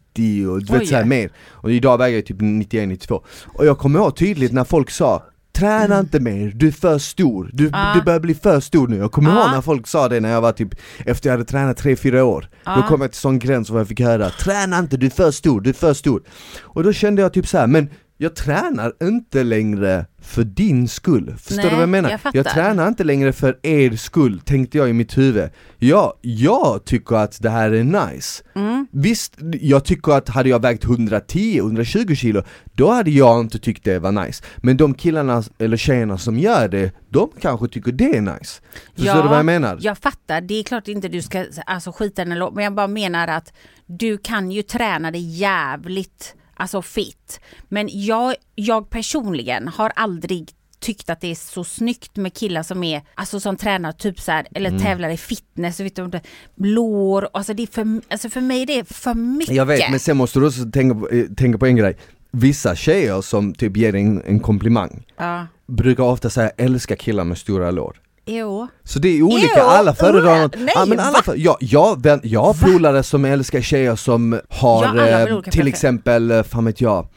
och 0.49 0.63
du 0.65 0.73
vet 0.73 0.87
såhär 0.87 1.05
mer. 1.05 1.29
Och 1.51 1.71
idag 1.71 1.97
väger 1.97 2.17
jag 2.17 2.25
typ 2.25 2.37
91-92 2.41 3.21
Och 3.45 3.65
jag 3.65 3.77
kommer 3.77 3.99
ihåg 3.99 4.15
tydligt 4.17 4.51
när 4.51 4.63
folk 4.63 4.89
sa 4.89 5.23
Träna 5.53 5.99
inte 5.99 6.19
mer, 6.19 6.51
du 6.55 6.67
är 6.67 6.71
för 6.71 6.97
stor, 6.97 7.49
du, 7.53 7.69
Ja. 7.73 7.91
du 7.95 8.01
börjar 8.01 8.19
bli 8.19 8.33
för 8.35 8.59
stor 8.59 8.87
nu. 8.87 8.97
Jag 8.97 9.11
kommer 9.11 9.29
Ja. 9.31 9.41
ihåg 9.43 9.51
när 9.51 9.61
folk 9.61 9.87
sa 9.87 10.07
det 10.09 10.19
när 10.19 10.29
jag 10.31 10.41
var 10.41 10.51
typ, 10.51 10.69
efter 11.05 11.29
jag 11.29 11.33
hade 11.33 11.45
tränat 11.45 11.81
3-4 11.83 12.21
år. 12.21 12.41
Då 12.65 12.71
Ja. 12.71 12.85
kom 12.87 13.01
jag 13.01 13.11
till 13.11 13.19
sån 13.19 13.39
gräns 13.39 13.69
var 13.69 13.79
jag 13.79 13.87
fick 13.87 13.99
höra 13.99 14.29
Träna 14.29 14.79
inte, 14.79 14.97
du 14.97 15.05
är 15.05 15.09
för 15.09 15.31
stor, 15.31 15.61
du 15.61 15.69
är 15.69 15.73
för 15.73 15.93
stor. 15.93 16.21
Och 16.61 16.83
då 16.83 16.93
kände 16.93 17.21
jag 17.21 17.33
typ 17.33 17.47
så 17.47 17.57
här, 17.57 17.67
men 17.67 17.89
jag 18.17 18.35
tränar 18.35 18.93
inte 19.03 19.43
längre 19.43 20.05
för 20.21 20.43
din 20.43 20.87
skull, 20.87 21.35
förstår 21.37 21.55
Nej, 21.55 21.65
du 21.65 21.71
vad 21.71 21.81
jag 21.81 21.89
menar? 21.89 22.09
jag 22.09 22.35
jag 22.35 22.45
tränar 22.45 22.87
inte 22.87 23.03
längre 23.03 23.33
för 23.33 23.59
er 23.63 23.95
skull, 23.95 24.39
tänkte 24.39 24.77
jag 24.77 24.89
i 24.89 24.93
mitt 24.93 25.17
huvud. 25.17 25.49
Ja, 25.79 26.13
jag 26.21 26.85
tycker 26.85 27.15
att 27.15 27.41
det 27.41 27.49
här 27.49 27.71
är 27.71 27.83
nice. 27.83 28.43
Mm. 28.55 28.87
Visst, 28.91 29.33
jag 29.61 29.85
tycker 29.85 30.11
att 30.11 30.29
hade 30.29 30.49
jag 30.49 30.61
vägt 30.61 30.85
110-120 30.85 32.15
kilo, 32.15 32.43
då 32.73 32.91
hade 32.91 33.11
jag 33.11 33.39
inte 33.39 33.59
tyckt 33.59 33.83
det 33.83 33.99
var 33.99 34.11
nice. 34.11 34.43
Men 34.57 34.77
de 34.77 34.93
killarna, 34.93 35.43
eller 35.59 35.77
tjejerna 35.77 36.17
som 36.17 36.37
gör 36.37 36.67
det, 36.67 36.91
de 37.09 37.29
kanske 37.41 37.67
tycker 37.67 37.91
det 37.91 38.17
är 38.17 38.21
nice. 38.21 38.61
Förstår 38.95 39.15
Ja, 39.15 39.21
du 39.21 39.27
vad 39.27 39.37
jag 39.37 39.45
menar? 39.45 39.77
Jag 39.81 39.97
fattar, 39.97 40.41
det 40.41 40.53
är 40.59 40.63
klart 40.63 40.87
inte 40.87 41.07
du 41.07 41.21
ska 41.21 41.45
alltså, 41.65 41.91
skita 41.91 42.23
den 42.23 42.31
eller 42.31 42.51
men 42.51 42.63
jag 42.63 42.73
bara 42.73 42.87
menar 42.87 43.27
att 43.27 43.53
du 43.85 44.17
kan 44.17 44.51
ju 44.51 44.61
träna 44.61 45.11
dig 45.11 45.21
jävligt 45.39 46.35
alltså 46.57 46.81
fit. 46.81 47.39
Men 47.69 47.89
jag, 47.91 48.35
jag 48.55 48.89
personligen 48.89 49.67
har 49.67 49.91
aldrig 49.95 50.51
tyckt 50.79 51.09
att 51.09 51.21
det 51.21 51.31
är 51.31 51.35
så 51.35 51.63
snyggt 51.63 52.15
med 52.15 52.33
killar 52.33 52.63
som 52.63 52.83
är, 52.83 53.01
alltså 53.15 53.39
som 53.39 53.55
tränar 53.57 53.91
typ 53.91 54.19
så 54.19 54.31
här, 54.31 54.47
eller 54.55 54.69
Mm. 54.69 54.81
tävlar 54.81 55.09
i 55.09 55.17
fitness, 55.17 55.79
vet 55.79 55.95
du, 55.95 56.19
lår, 56.55 57.29
alltså 57.33 57.53
det 57.53 57.63
är 57.63 57.67
för, 57.67 58.01
alltså 58.11 58.29
för 58.29 58.41
mig 58.41 58.65
det 58.65 58.79
är 58.79 58.83
för 58.83 59.13
mycket. 59.13 59.55
Jag 59.55 59.65
vet, 59.65 59.91
men 59.91 59.99
sen 59.99 60.17
måste 60.17 60.39
du 60.39 60.47
också 60.47 60.65
tänka 60.71 60.95
på, 60.95 61.09
eh, 61.09 61.25
tänka 61.37 61.57
på 61.57 61.65
en 61.65 61.75
grej 61.75 61.97
Vissa 62.31 62.75
tjejer 62.75 63.21
som 63.21 63.53
typ 63.53 63.77
ger 63.77 63.95
en, 63.95 64.21
en 64.25 64.39
komplimang 64.39 65.05
Ja, 65.17 65.47
brukar 65.67 66.03
ofta 66.03 66.29
säga 66.29 66.49
älskar 66.57 66.95
killar 66.95 67.23
med 67.23 67.37
stora 67.37 67.71
lår 67.71 68.01
jo. 68.27 68.67
Så 68.83 68.99
det 68.99 69.07
är 69.17 69.21
olika, 69.23 69.59
Ew, 69.59 69.67
alla 69.67 69.95
föredrar 69.95 70.41
något, 70.41 70.55
nej, 70.57 70.73
ja, 70.75 70.85
men 70.85 70.99
alla 70.99 71.21
för, 71.21 71.35
ja, 71.37 71.57
jag, 71.59 72.03
vän, 72.03 72.19
jag 72.23 72.43
har 72.43 72.53
polare 72.53 73.03
som 73.03 73.25
älskar 73.25 73.61
tjejer 73.61 73.95
som 73.95 74.39
har 74.49 74.95
Ja, 74.97 75.19
eh, 75.29 75.41
till 75.41 75.67
exempel, 75.67 76.31
eh, 76.31 76.43
fan 76.43 76.65
vet 76.65 76.81
jag 76.81 77.07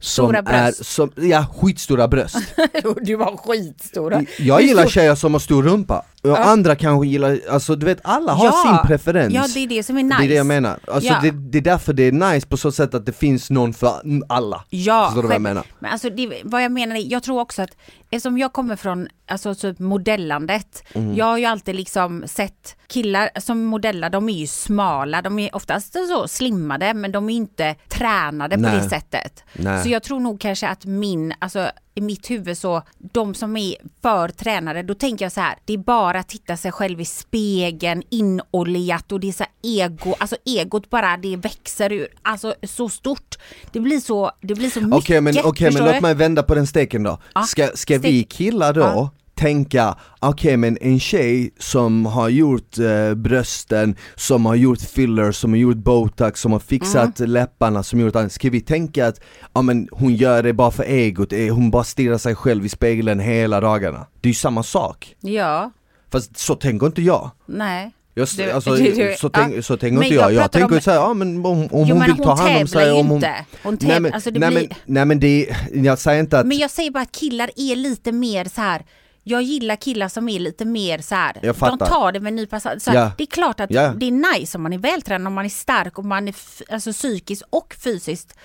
som 0.00 0.24
Stora 0.26 0.38
är, 0.38 0.42
bröst. 0.42 0.86
som, 0.86 1.10
ja 1.16 1.46
skitstora 1.56 2.08
bröst. 2.08 2.36
Du 3.02 3.16
var 3.16 3.36
skitstora. 3.36 4.22
Jag 4.38 4.62
gillar 4.62 4.86
tjejer 4.86 5.14
som 5.14 5.32
har 5.34 5.38
stor 5.40 5.62
rumpa, 5.62 6.04
och 6.30 6.46
andra 6.46 6.76
kanske 6.76 7.06
gillar, 7.06 7.40
alltså 7.50 7.76
du 7.76 7.86
vet 7.86 7.98
alla 8.04 8.32
har 8.32 8.44
Ja, 8.46 8.52
sin 8.66 8.88
preferens 8.88 9.34
Ja 9.34 9.44
det 9.54 9.60
är 9.60 9.66
det 9.66 9.82
som 9.82 9.98
är 9.98 10.02
nice. 10.02 10.16
Det 10.18 10.24
är 10.24 10.28
det 10.28 10.34
jag 10.34 10.46
menar, 10.46 10.78
alltså 10.88 11.12
Ja. 11.12 11.20
det, 11.22 11.30
det 11.30 11.58
är 11.58 11.62
därför 11.62 11.92
det 11.92 12.02
är 12.02 12.12
nice 12.12 12.46
på 12.46 12.56
så 12.56 12.72
sätt 12.72 12.94
att 12.94 13.06
det 13.06 13.12
finns 13.12 13.50
någon 13.50 13.74
för 13.74 14.00
alla 14.28 14.64
Ja, 14.70 15.12
du 15.14 15.22
vad 15.22 15.32
jag 15.34 15.42
menar? 15.42 15.64
Men 15.78 15.92
alltså 15.92 16.10
det, 16.10 16.40
vad 16.44 16.64
jag 16.64 16.72
menar 16.72 16.96
är, 16.96 17.12
jag 17.12 17.22
tror 17.22 17.40
också 17.40 17.62
att 17.62 17.70
eftersom 18.10 18.38
jag 18.38 18.52
kommer 18.52 18.76
från 18.76 19.08
alltså 19.28 19.54
typ 19.54 19.78
modellandet, 19.78 20.82
Mm. 20.94 21.14
jag 21.16 21.24
har 21.26 21.38
ju 21.38 21.44
alltid 21.44 21.74
liksom 21.74 22.24
sett 22.26 22.76
killar 22.86 23.30
som 23.40 23.64
modellar, 23.64 24.10
de 24.10 24.28
är 24.28 24.32
ju 24.32 24.46
smala, 24.46 25.22
de 25.22 25.38
är 25.38 25.56
oftast 25.56 25.92
så 26.08 26.28
slimmade 26.28 26.94
men 26.94 27.12
de 27.12 27.30
är 27.30 27.34
inte 27.34 27.74
tränade 27.88 28.56
på 28.56 28.62
Nej. 28.62 28.76
det 28.82 28.88
sättet. 28.88 29.44
Nej. 29.52 29.82
Så 29.82 29.88
jag 29.88 30.02
tror 30.02 30.20
nog 30.20 30.40
kanske 30.40 30.68
att 30.68 30.84
min, 30.84 31.34
alltså 31.38 31.70
i 31.96 32.00
mitt 32.00 32.30
huvud 32.30 32.58
så, 32.58 32.82
de 32.98 33.34
som 33.34 33.56
är 33.56 33.74
för 34.02 34.28
tränade, 34.28 34.82
då 34.82 34.94
tänker 34.94 35.24
jag 35.24 35.32
så 35.32 35.40
här, 35.40 35.58
det 35.64 35.72
är 35.72 35.78
bara 35.78 36.18
att 36.18 36.28
titta 36.28 36.56
sig 36.56 36.72
själv 36.72 37.00
i 37.00 37.04
spegeln, 37.04 38.02
inoljat 38.10 39.12
och 39.12 39.20
det 39.20 39.28
är 39.28 39.32
så 39.32 39.44
ego, 39.62 40.14
alltså 40.18 40.36
egot 40.44 40.90
bara 40.90 41.16
det 41.16 41.36
växer 41.36 41.92
ur, 41.92 42.08
alltså 42.22 42.54
så 42.62 42.88
stort. 42.88 43.38
Det 43.72 43.80
blir 43.80 44.00
så, 44.00 44.30
det 44.40 44.54
blir 44.54 44.70
så 44.70 44.80
mycket. 44.80 44.96
Okej 44.96 45.20
men, 45.20 45.34
okej 45.44 45.70
men 45.72 45.84
låt 45.84 46.02
mig 46.02 46.14
vända 46.14 46.42
på 46.42 46.54
den 46.54 46.66
steken 46.66 47.02
då. 47.02 47.18
Ja, 47.34 47.42
Ska, 47.42 47.66
ska 47.66 47.98
stek. 47.98 48.04
vi 48.04 48.24
killar 48.24 48.72
då 48.72 48.80
Ja. 48.80 49.10
Tänka, 49.36 49.96
okej 50.20 50.56
men 50.56 50.78
en 50.80 51.00
tjej 51.00 51.50
som 51.58 52.06
har 52.06 52.28
gjort 52.28 52.78
eh, 52.78 53.14
brösten, 53.14 53.96
som 54.14 54.46
har 54.46 54.54
gjort 54.54 54.80
filler, 54.80 55.32
som 55.32 55.50
har 55.50 55.58
gjort 55.58 55.76
botox, 55.76 56.40
som 56.40 56.52
har 56.52 56.58
fixat 56.58 57.20
Mm. 57.20 57.30
läpparna, 57.32 57.82
som 57.82 58.00
gjort 58.00 58.16
annat. 58.16 58.32
Ska 58.32 58.50
vi 58.50 58.60
tänka 58.60 59.06
att, 59.06 59.20
ja 59.54 59.62
men 59.62 59.88
hon 59.92 60.14
gör 60.14 60.42
det 60.42 60.52
bara 60.52 60.70
för 60.70 60.84
egot, 60.84 61.32
eh, 61.32 61.54
hon 61.54 61.70
bara 61.70 61.84
stirrar 61.84 62.18
sig 62.18 62.34
själv 62.34 62.66
i 62.66 62.68
spegeln 62.68 63.20
hela 63.20 63.60
dagarna. 63.60 64.06
Det 64.20 64.26
är 64.28 64.30
ju 64.30 64.34
samma 64.34 64.62
sak. 64.62 65.14
Ja, 65.20 65.70
Fast 66.12 66.38
så 66.38 66.54
tänker 66.54 66.86
inte 66.86 67.02
jag. 67.02 67.30
nej. 67.46 67.92
Jag, 68.18 68.28
Du- 68.36 68.50
alltså, 68.50 68.70
du- 68.74 68.82
du- 68.92 69.14
så, 69.18 69.26
ja. 69.26 69.30
tänk, 69.34 69.64
så 69.64 69.76
tänker 69.76 70.02
inte 70.02 70.14
jag 70.16 70.32
jag, 70.32 70.42
jag 70.42 70.52
tänker 70.52 70.74
om- 70.74 70.80
såhär, 70.80 70.98
ja 70.98 71.14
men 71.14 71.36
om, 71.36 71.44
om 71.46 71.68
Jo, 71.72 71.78
hon 71.78 71.98
men 71.98 72.06
vill 72.06 72.16
ta 72.16 72.30
hon 72.30 72.38
hand 72.38 72.60
om 72.60 72.66
sig, 72.66 72.92
om 72.92 73.06
hon... 73.06 73.16
inte. 73.16 73.34
Hon 73.62 73.78
nej, 73.80 74.00
men, 74.00 74.12
alltså 74.12 74.30
det 74.30 74.38
nej, 74.40 74.50
blir- 74.50 74.68
men, 74.68 74.76
nej 74.94 75.04
men 75.04 75.20
det, 75.20 75.48
jag 75.72 75.98
säger 75.98 76.20
inte 76.20 76.38
att 76.38 76.46
Men 76.46 76.58
jag 76.58 76.70
säger 76.70 76.90
bara 76.90 77.02
att 77.02 77.12
killar 77.12 77.50
är 77.56 77.76
lite 77.76 78.12
mer 78.12 78.44
så 78.54 78.60
här. 78.60 78.82
Jag 79.28 79.42
gillar 79.42 79.76
killar 79.76 80.08
som 80.08 80.28
är 80.28 80.38
lite 80.38 80.64
mer 80.64 80.98
så 80.98 81.14
här. 81.14 81.32
De 81.42 81.78
tar 81.78 82.12
det 82.12 82.20
med 82.20 82.30
en 82.30 82.36
nypa 82.36 82.60
salt. 82.60 82.86
Ja. 82.86 83.12
Det 83.18 83.22
är 83.24 83.26
klart 83.26 83.60
att 83.60 83.70
Ja. 83.70 83.92
det 83.96 84.06
är 84.06 84.38
nice 84.38 84.58
om 84.58 84.62
man 84.62 84.72
är 84.72 84.78
vältränad, 84.78 85.26
om 85.26 85.34
man 85.34 85.44
är 85.44 85.48
stark, 85.48 85.98
om 85.98 86.08
man 86.08 86.28
är 86.28 86.34
alltså, 86.70 86.92
psykiskt 86.92 87.42
och 87.50 87.74
fysiskt 87.84 88.38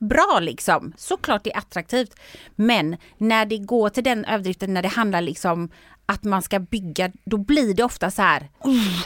bra 0.00 0.38
liksom. 0.40 0.92
Såklart 0.96 1.44
det 1.44 1.52
är 1.54 1.58
attraktivt. 1.58 2.14
Men 2.56 2.96
när 3.18 3.46
det 3.46 3.58
går 3.58 3.88
till 3.88 4.04
den 4.04 4.24
överdriften 4.24 4.74
när 4.74 4.82
det 4.82 4.88
handlar 4.88 5.20
liksom 5.20 5.70
att 6.06 6.24
man 6.24 6.42
ska 6.42 6.58
bygga, 6.58 7.12
då 7.24 7.36
blir 7.36 7.74
det 7.74 7.82
ofta 7.84 8.10
så 8.10 8.22
här. 8.22 8.48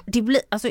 Det 0.06 0.22
blir, 0.22 0.40
alltså, 0.48 0.68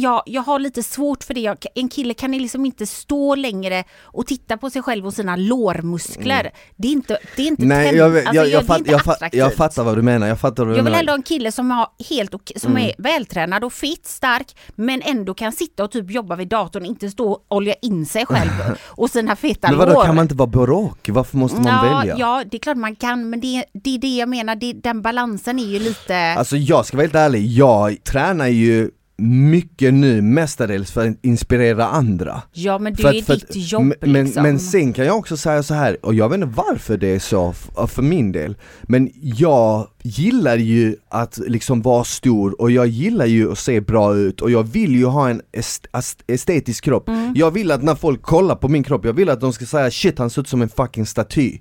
jag, 0.00 0.22
jag 0.26 0.42
har 0.42 0.58
lite 0.58 0.82
svårt 0.82 1.24
för 1.24 1.34
det. 1.34 1.40
Jag, 1.40 1.56
en 1.74 1.88
kille 1.88 2.14
kan 2.14 2.32
liksom 2.32 2.66
inte 2.66 2.86
stå 2.86 3.34
längre 3.34 3.84
och 4.02 4.26
titta 4.26 4.56
på 4.56 4.70
sig 4.70 4.82
själv 4.82 5.06
och 5.06 5.14
sina 5.14 5.36
lårmuskler. 5.36 6.50
Det 6.76 6.88
är 6.88 6.92
inte, 6.92 7.18
det 7.36 7.42
är 7.42 7.46
inte 7.46 7.62
Mm. 7.62 7.78
Nej 7.78 7.86
tänd- 7.92 7.96
jag, 7.98 8.10
vet- 8.10 8.26
alltså, 8.26 8.42
jag, 8.42 8.48
jag, 8.50 8.60
det 8.60 8.64
är 8.64 8.66
fatt, 8.66 8.78
inte 8.78 8.90
jag, 8.90 9.02
fatt, 9.04 9.18
jag 9.20 9.28
attraktivt. 9.28 9.56
fattar 9.56 9.84
vad 9.84 9.96
du 9.98 10.02
menar, 10.02 10.26
jag 10.26 10.40
fattar 10.40 10.64
vad 10.64 10.74
du 10.74 10.76
Jag 10.78 10.84
vill 10.84 10.94
ändå 10.94 11.12
ha 11.12 11.16
en 11.16 11.22
kille 11.22 11.52
som, 11.52 11.70
har 11.70 11.88
helt 12.10 12.34
som 12.56 12.70
Mm. 12.70 12.82
är 12.88 12.92
vältränad 12.98 13.64
och 13.64 13.72
fit, 13.72 14.06
stark 14.06 14.56
men 14.74 15.02
ändå 15.02 15.34
kan 15.34 15.52
sitta 15.52 15.84
och 15.84 15.90
typ 15.90 16.10
jobba 16.10 16.36
vid 16.36 16.48
datorn, 16.48 16.84
inte 16.84 17.10
stå 17.10 17.30
och 17.32 17.44
olja 17.48 17.74
in 17.82 18.06
sig 18.06 18.26
själv 18.26 18.50
och 18.86 19.10
sina 19.10 19.36
feta 19.36 19.68
Men 19.68 19.78
vadå, 19.78 19.92
lår. 19.92 20.04
kan 20.04 20.14
man 20.16 20.22
inte 20.24 20.34
vara 20.34 20.74
och? 20.76 21.08
Varför 21.12 21.36
måste 21.36 21.60
man 21.60 21.86
ja, 21.86 21.98
välja? 21.98 22.14
ja, 22.18 22.44
det 22.50 22.56
är 22.56 22.58
klart 22.58 22.76
man 22.76 22.96
kan 22.96 23.30
men 23.30 23.40
det, 23.40 23.64
det 23.72 23.94
är 23.94 23.98
det 23.98 24.16
jag 24.16 24.28
menar, 24.28 24.56
det, 24.56 24.72
den 24.72 25.02
balansen 25.02 25.58
är 25.58 25.64
ju 25.66 25.78
lite... 25.78 26.16
Alltså 26.38 26.56
jag 26.56 26.86
ska 26.86 26.96
vara 26.96 27.04
helt 27.04 27.14
ärlig, 27.14 27.46
jag 27.46 28.04
tränar 28.04 28.46
ju 28.46 28.90
mycket 29.18 29.94
nu 29.94 30.22
mestadels 30.22 30.90
för 30.92 31.08
att 31.08 31.16
inspirera 31.22 31.86
andra. 31.86 32.42
ja 32.52 32.78
men 32.78 32.94
det 32.94 33.02
För 33.02 33.08
är 33.14 33.18
att- 33.18 33.26
ditt 33.26 33.50
att- 33.50 33.56
jobb 33.56 33.92
men, 34.00 34.12
liksom. 34.12 34.42
men 34.42 34.58
sen 34.58 34.92
kan 34.92 35.06
jag 35.06 35.16
också 35.18 35.36
säga 35.36 35.62
så 35.62 35.74
här, 35.74 35.96
och 36.06 36.14
jag 36.14 36.28
vet 36.28 36.34
inte 36.40 36.52
varför 36.56 36.96
det 36.96 37.06
är 37.08 37.18
så 37.18 37.52
för 37.86 38.02
min 38.02 38.32
del, 38.32 38.56
men 38.82 39.10
jag 39.14 39.88
gillar 40.02 40.56
ju 40.56 40.96
att 41.08 41.38
liksom 41.46 41.82
vara 41.82 42.04
stor 42.04 42.60
och 42.60 42.70
jag 42.70 42.86
gillar 42.86 43.26
ju 43.26 43.52
att 43.52 43.58
se 43.58 43.80
bra 43.80 44.16
ut 44.16 44.40
och 44.40 44.50
jag 44.50 44.62
vill 44.62 44.94
ju 44.96 45.04
ha 45.06 45.28
en 45.30 45.40
est- 45.52 46.18
estetisk 46.26 46.84
kropp. 46.84 47.08
Mm. 47.08 47.32
Jag 47.36 47.50
vill 47.50 47.70
att 47.70 47.82
när 47.82 47.94
folk 47.94 48.22
kollar 48.22 48.54
på 48.56 48.68
min 48.68 48.82
kropp, 48.84 49.04
jag 49.04 49.12
vill 49.12 49.28
att 49.30 49.40
de 49.40 49.52
ska 49.52 49.66
säga 49.66 49.90
shit 49.90 50.18
han 50.18 50.30
ser 50.30 50.40
ut 50.42 50.48
som 50.48 50.62
en 50.62 50.68
fucking 50.68 51.06
staty. 51.06 51.58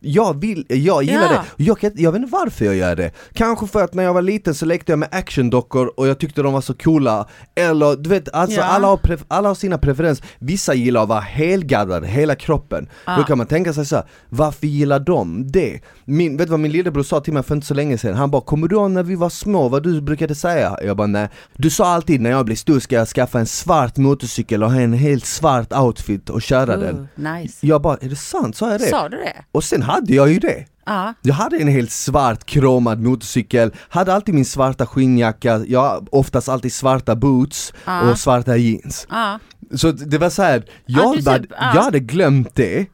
Jag 0.00 0.40
vill, 0.40 0.64
jag 0.68 1.02
gillar 1.02 1.16
Mm. 1.26 1.32
Ja. 1.34 1.44
det, 1.56 1.64
jag, 1.64 1.78
kan, 1.78 1.90
jag 1.94 2.12
vet 2.12 2.18
inte 2.22 2.32
varför 2.32 2.64
jag 2.64 2.76
gör 2.76 2.96
det 2.96 3.10
Kanske 3.34 3.66
för 3.66 3.84
att 3.84 3.94
när 3.94 4.02
jag 4.02 4.14
var 4.14 4.22
liten 4.22 4.54
så 4.54 4.66
lekte 4.66 4.92
jag 4.92 4.98
med 4.98 5.08
actiondockor 5.12 5.92
och 5.96 6.06
jag 6.08 6.18
tyckte 6.18 6.42
de 6.42 6.52
var 6.52 6.60
så 6.60 6.74
coola 6.74 7.26
Eller 7.54 7.96
du 7.96 8.08
vet, 8.10 8.28
alltså 8.34 8.60
Ja. 8.60 8.64
alla, 8.64 8.86
har 8.86 9.00
alla 9.28 9.48
har 9.48 9.54
sina 9.54 9.78
preferenser 9.78 10.26
Vissa 10.38 10.74
gillar 10.74 11.02
att 11.02 11.08
vara 11.08 11.20
helgaddade, 11.20 12.06
hela 12.06 12.34
kroppen 12.34 12.88
Då 13.16 13.22
kan 13.22 13.38
man 13.38 13.46
tänka 13.46 13.72
sig 13.72 13.86
så 13.86 13.96
här, 13.96 14.04
varför 14.28 14.66
gillar 14.66 15.00
de 15.00 15.50
det? 15.52 15.80
Min, 16.04 16.36
vet 16.36 16.46
du 16.46 16.50
vad 16.50 16.60
min 16.60 16.72
lillebror 16.72 17.02
sa 17.02 17.20
till 17.20 17.32
mig 17.32 17.42
för 17.42 17.54
inte 17.54 17.66
så 17.66 17.74
länge 17.74 17.98
sedan? 17.98 18.14
Han 18.14 18.30
bara 18.30 18.42
'Kommer 18.42 18.68
du 18.68 18.76
ihåg 18.76 18.90
när 18.90 19.02
vi 19.02 19.14
var 19.14 19.28
små, 19.30 19.68
vad 19.68 19.82
du 19.82 20.00
brukade 20.00 20.34
säga?' 20.34 20.76
Jag 20.82 20.96
bara 20.96 21.06
'Nej' 21.06 21.28
Du 21.56 21.70
sa 21.70 21.86
alltid 21.86 22.20
när 22.20 22.30
jag 22.30 22.44
blir 22.44 22.56
stor 22.56 22.80
ska 22.80 22.94
jag 22.94 23.08
skaffa 23.08 23.38
en 23.38 23.46
svart 23.46 23.96
motorcykel 23.96 24.62
och 24.62 24.72
ha 24.72 24.80
en 24.80 24.92
helt 24.92 25.26
svart 25.26 25.72
outfit 25.72 26.30
och 26.30 26.42
köra 26.42 26.76
den 26.76 26.96
Uh, 27.18 27.32
nice. 27.34 27.66
Jag 27.66 27.82
bara 27.82 27.96
'Är 28.00 28.08
det 28.08 28.16
sant? 28.16 28.56
Sa 28.56 28.70
jag 28.70 28.80
det?' 28.80 28.86
Sa 28.88 29.08
du 29.08 29.16
det? 29.16 29.44
Och 29.56 29.64
sen 29.64 29.82
hade 29.82 30.14
jag 30.14 30.32
ju 30.32 30.38
det 30.38 30.64
Ja. 30.88 31.14
jag 31.22 31.34
hade 31.34 31.56
en 31.56 31.68
helt 31.68 31.90
svart 31.90 32.44
kromad 32.46 33.00
motorcykel, 33.02 33.70
hade 33.88 34.14
alltid 34.14 34.34
min 34.34 34.44
svarta 34.44 34.86
skinnjacka, 34.86 35.64
jag 35.68 36.08
oftast 36.12 36.48
alltid 36.48 36.72
svarta 36.72 37.16
boots 37.16 37.72
Ja. 37.84 38.10
och 38.10 38.18
svarta 38.18 38.56
jeans. 38.56 39.06
Ja. 39.10 39.38
Så 39.74 39.92
det 39.92 40.18
var 40.18 40.30
så 40.30 40.42
här, 40.42 40.64
Ja, 40.86 41.02
jag, 41.02 41.14
typ- 41.16 41.26
hade, 41.28 41.46
ja. 41.50 41.72
jag 41.74 41.82
hade 41.82 42.00
glömt 42.00 42.54
det, 42.54 42.86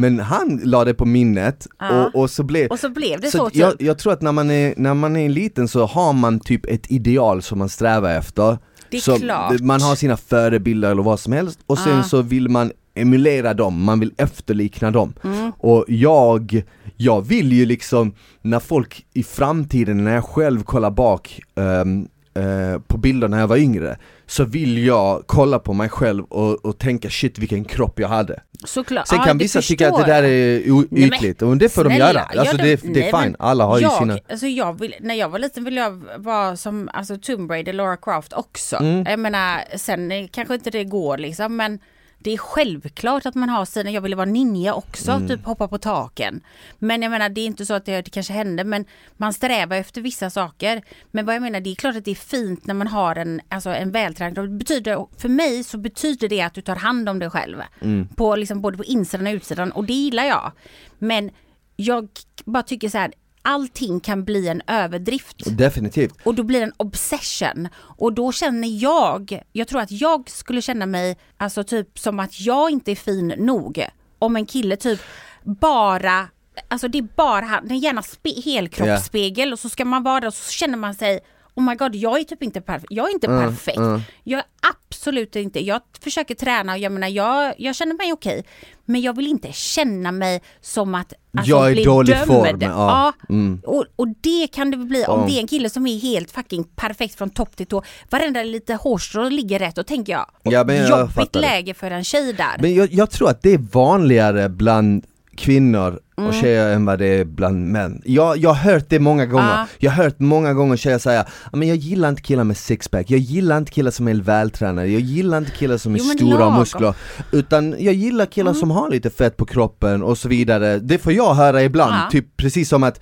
men 0.00 0.20
han 0.20 0.60
la 0.64 0.84
det 0.84 0.94
på 0.94 1.06
minnet 1.06 1.66
och, 1.90 2.20
och 2.20 2.30
så 2.30 2.42
blev 2.42 2.68
Och 2.70 2.78
så 2.80 2.88
blev 2.90 3.20
det 3.20 3.30
så, 3.30 3.38
så 3.38 3.50
typ. 3.50 3.56
jag, 3.60 3.74
jag 3.78 3.98
tror 3.98 4.12
att 4.12 4.22
när 4.22 4.32
man, 4.32 4.50
är, 4.50 4.74
när 4.76 4.94
man 4.94 5.16
är 5.16 5.28
liten 5.28 5.68
så 5.68 5.86
har 5.86 6.12
man 6.12 6.40
typ 6.40 6.66
ett 6.66 6.90
ideal 6.90 7.42
som 7.42 7.58
man 7.58 7.68
strävar 7.68 8.10
efter. 8.14 8.58
Det 8.90 8.96
är 8.96 9.00
så 9.00 9.16
klart. 9.18 9.60
Man 9.60 9.80
har 9.82 9.94
sina 9.96 10.16
förebilder 10.16 10.90
eller 10.90 11.02
vad 11.02 11.20
som 11.20 11.32
helst 11.32 11.60
och 11.66 11.78
sen 11.78 12.04
så 12.04 12.22
vill 12.22 12.48
man 12.48 12.72
emulera 12.94 13.54
dem, 13.54 13.84
man 13.84 14.00
vill 14.00 14.12
efterlikna 14.16 14.90
dem. 14.90 15.14
Mm. 15.24 15.52
Och 15.58 15.84
jag, 15.88 16.62
jag 16.96 17.26
vill 17.26 17.52
ju 17.52 17.66
liksom, 17.66 18.14
när 18.42 18.60
folk 18.60 19.06
i 19.14 19.22
framtiden, 19.22 20.04
när 20.04 20.14
jag 20.14 20.24
själv 20.24 20.62
kollar 20.62 20.90
bak 20.90 21.40
eh, 21.54 22.80
på 22.86 22.98
bilder 22.98 23.28
när 23.28 23.40
jag 23.40 23.46
var 23.48 23.56
yngre, 23.56 23.96
så 24.26 24.44
vill 24.44 24.86
jag 24.86 25.22
kolla 25.26 25.58
på 25.58 25.72
mig 25.72 25.88
själv 25.88 26.24
och, 26.24 26.64
och 26.64 26.78
tänka 26.78 27.10
shit 27.10 27.38
vilken 27.38 27.64
kropp 27.64 28.00
jag 28.00 28.08
hade. 28.08 28.40
Såklart. 28.64 29.08
Sen 29.08 29.18
ja, 29.18 29.24
kan 29.24 29.38
det 29.38 29.44
vissa 29.44 29.60
tycka 29.62 29.88
att 29.88 30.06
det 30.06 30.12
där 30.12 30.22
är 30.22 30.62
Nej, 30.90 31.04
ytligt, 31.04 31.42
och 31.42 31.56
det 31.56 31.68
får 31.68 31.84
de 31.84 31.90
Snälla, 31.90 32.12
göra. 32.12 32.20
Alltså 32.22 32.56
ja, 32.56 32.62
det, 32.62 32.82
de- 32.82 32.92
det 32.92 33.00
nej, 33.00 33.08
är 33.08 33.12
men 33.12 33.22
fine, 33.22 33.36
alla 33.38 33.64
har 33.64 33.78
ju 33.78 33.82
jag, 33.82 33.98
sina... 33.98 34.18
Alltså 34.30 34.46
jag 34.46 34.80
vill, 34.80 34.94
när 35.00 35.14
jag 35.14 35.28
var 35.28 35.38
liten 35.38 35.64
ville 35.64 35.80
jag 35.80 36.02
vara 36.18 36.56
som 36.56 36.90
alltså 36.92 37.16
Tomb 37.16 37.50
Raider, 37.50 37.72
Laura 37.72 37.96
Croft 37.96 38.32
också. 38.32 38.76
Mm. 38.76 39.04
Jag 39.08 39.18
menar, 39.18 39.76
sen 39.76 40.28
kanske 40.28 40.54
inte 40.54 40.70
det 40.70 40.84
går 40.84 41.18
liksom 41.18 41.56
men 41.56 41.78
det 42.22 42.30
är 42.30 42.38
självklart 42.38 43.26
att 43.26 43.34
man 43.34 43.48
har 43.48 43.64
sina, 43.64 43.90
jag 43.90 44.00
ville 44.00 44.16
vara 44.16 44.26
ninja 44.26 44.74
också, 44.74 45.10
Mm. 45.12 45.28
typ 45.28 45.44
hoppa 45.44 45.68
på 45.68 45.78
taken. 45.78 46.40
Men 46.78 47.02
jag 47.02 47.10
menar 47.10 47.28
det 47.28 47.40
är 47.40 47.46
inte 47.46 47.66
så 47.66 47.74
att 47.74 47.84
det, 47.84 48.02
det 48.02 48.10
kanske 48.10 48.32
hände 48.32 48.64
men 48.64 48.84
man 49.16 49.32
strävar 49.32 49.76
efter 49.76 50.00
vissa 50.00 50.30
saker. 50.30 50.82
Men 51.10 51.26
vad 51.26 51.34
jag 51.34 51.42
menar 51.42 51.60
det 51.60 51.70
är 51.70 51.74
klart 51.74 51.96
att 51.96 52.04
det 52.04 52.10
är 52.10 52.14
fint 52.14 52.66
när 52.66 52.74
man 52.74 52.86
har 52.86 53.16
en, 53.16 53.40
alltså 53.48 53.70
en 53.70 53.90
vältränad 53.92 54.50
betyder, 54.58 55.06
för 55.18 55.28
mig 55.28 55.64
så 55.64 55.78
betyder 55.78 56.28
det 56.28 56.40
att 56.40 56.54
du 56.54 56.60
tar 56.60 56.76
hand 56.76 57.08
om 57.08 57.18
dig 57.18 57.30
själv. 57.30 57.58
Mm. 57.80 58.08
På 58.08 58.36
liksom 58.36 58.60
både 58.60 58.76
på 58.76 58.84
insidan 58.84 59.26
och 59.26 59.32
utsidan 59.32 59.72
och 59.72 59.84
det 59.84 59.92
gillar 59.92 60.24
jag. 60.24 60.52
Men 60.98 61.30
jag 61.76 62.08
bara 62.44 62.62
tycker 62.62 62.88
så 62.88 62.98
här, 62.98 63.12
allting 63.42 64.00
kan 64.00 64.24
bli 64.24 64.48
en 64.48 64.62
överdrift. 64.66 65.36
Definitivt. 65.58 66.14
Och 66.24 66.34
då 66.34 66.42
blir 66.42 66.58
det 66.60 66.66
en 66.66 66.72
obsession. 66.76 67.68
Och 67.76 68.12
då 68.12 68.32
känner 68.32 68.82
jag, 68.82 69.42
jag 69.52 69.68
tror 69.68 69.80
att 69.80 69.90
jag 69.90 70.30
skulle 70.30 70.62
känna 70.62 70.86
mig, 70.86 71.16
alltså 71.36 71.64
typ 71.64 71.98
som 71.98 72.20
att 72.20 72.40
jag 72.40 72.70
inte 72.70 72.90
är 72.90 72.96
fin 72.96 73.28
nog. 73.28 73.86
Om 74.18 74.36
en 74.36 74.46
kille 74.46 74.76
typ 74.76 75.00
bara, 75.42 76.28
alltså 76.68 76.88
det 76.88 76.98
är 76.98 77.08
bara 77.16 77.44
han, 77.44 77.68
det 77.68 77.74
är 77.74 77.78
gärna 77.78 78.02
spe, 78.02 78.40
helkroppsspegel 78.44 79.52
och 79.52 79.58
så 79.58 79.68
ska 79.68 79.84
man 79.84 80.02
vara 80.02 80.20
där 80.20 80.28
och 80.28 80.34
så 80.34 80.50
känner 80.50 80.78
man 80.78 80.94
sig 80.94 81.20
Oh 81.54 81.64
my 81.64 81.74
god, 81.74 81.94
jag 81.94 82.20
är 82.20 82.24
typ 82.24 82.42
inte 82.42 82.60
perfekt. 82.60 82.92
Jag 82.92 83.08
är 83.08 83.12
inte 83.12 83.26
perfekt. 83.26 83.78
Jag 84.24 84.38
är 84.38 84.44
absolut 84.88 85.36
inte. 85.36 85.64
Jag 85.64 85.80
försöker 86.00 86.34
träna 86.34 86.72
och 86.72 86.78
jag 86.78 86.92
menar, 86.92 87.08
jag, 87.08 87.54
jag 87.58 87.76
känner 87.76 87.94
mig 87.94 88.12
okej. 88.12 88.44
Men 88.90 89.00
jag 89.00 89.16
vill 89.16 89.26
inte 89.26 89.52
känna 89.52 90.12
mig 90.12 90.42
som 90.60 90.94
att 90.94 91.12
alltså, 91.38 91.50
Jag 91.50 91.70
är 91.72 91.84
dålig 91.84 92.14
dömd. 92.16 92.26
form, 92.26 92.58
ja. 92.60 93.12
Mm. 93.28 93.60
Och, 93.64 93.84
och 93.96 94.08
det 94.20 94.46
kan 94.52 94.70
det 94.70 94.76
bli 94.76 95.04
om 95.04 95.20
Ja. 95.20 95.26
det 95.26 95.32
är 95.32 95.40
en 95.40 95.46
kille 95.48 95.70
som 95.70 95.86
är 95.86 95.98
helt 95.98 96.30
fucking 96.30 96.64
perfekt 96.76 97.14
från 97.14 97.30
topp 97.30 97.56
till 97.56 97.66
tå. 97.66 97.82
Varenda 98.10 98.42
lite 98.42 98.74
hårstrå 98.74 99.28
ligger 99.28 99.58
rätt 99.58 99.78
och 99.78 99.86
tänker 99.86 100.12
jag. 100.12 100.26
Ja, 100.42 100.64
men 100.64 100.76
jag 100.76 101.00
jobbigt 101.00 101.34
läge 101.34 101.74
för 101.74 101.90
en 101.90 102.04
tjej 102.04 102.32
där. 102.32 102.56
Men 102.58 102.74
jag, 102.74 102.92
jag 102.92 103.10
tror 103.10 103.30
att 103.30 103.42
det 103.42 103.54
är 103.54 103.58
vanligare 103.58 104.48
bland 104.48 105.04
kvinnor 105.40 105.98
och 106.14 106.22
Mm. 106.26 106.32
tjejer 106.32 106.74
än 106.74 106.84
vad 106.84 106.98
det 106.98 107.06
är 107.06 107.24
bland 107.24 107.66
män. 107.68 108.02
Jag, 108.04 108.36
jag 108.36 108.50
har 108.50 108.72
hört 108.72 108.84
det 108.88 108.98
många 109.00 109.26
gånger, 109.26 109.48
Ja. 109.48 109.66
jag 109.78 109.90
har 109.90 110.04
hört 110.04 110.18
många 110.20 110.54
gånger 110.54 110.76
tjejer 110.76 110.98
säga 110.98 111.24
"Ja, 111.52 111.58
men 111.58 111.68
jag 111.68 111.76
gillar 111.76 112.08
inte 112.08 112.22
killar 112.22 112.44
med 112.44 112.56
sixpack, 112.56 113.10
jag 113.10 113.20
gillar 113.20 113.58
inte 113.58 113.72
killar 113.72 113.90
som 113.90 114.08
är 114.08 114.14
vältränade, 114.14 114.88
jag 114.88 115.00
gillar 115.00 115.38
inte 115.38 115.50
killar 115.50 115.76
som 115.76 115.94
är 115.94 115.98
Jo, 115.98 116.04
stora 116.04 116.38
lagom. 116.38 116.58
muskler 116.58 116.94
Utan 117.32 117.74
jag 117.78 117.94
gillar 117.94 118.26
killar 118.26 118.52
som 118.52 118.70
har 118.70 118.90
lite 118.90 119.10
fett 119.10 119.36
på 119.36 119.44
kroppen 119.46 120.02
och 120.02 120.18
så 120.18 120.28
vidare 120.28 120.78
Det 120.78 120.98
får 120.98 121.12
jag 121.12 121.34
höra 121.34 121.62
ibland, 121.62 121.94
Ja. 121.94 122.10
typ 122.10 122.36
precis 122.36 122.68
som 122.68 122.82
att 122.82 123.00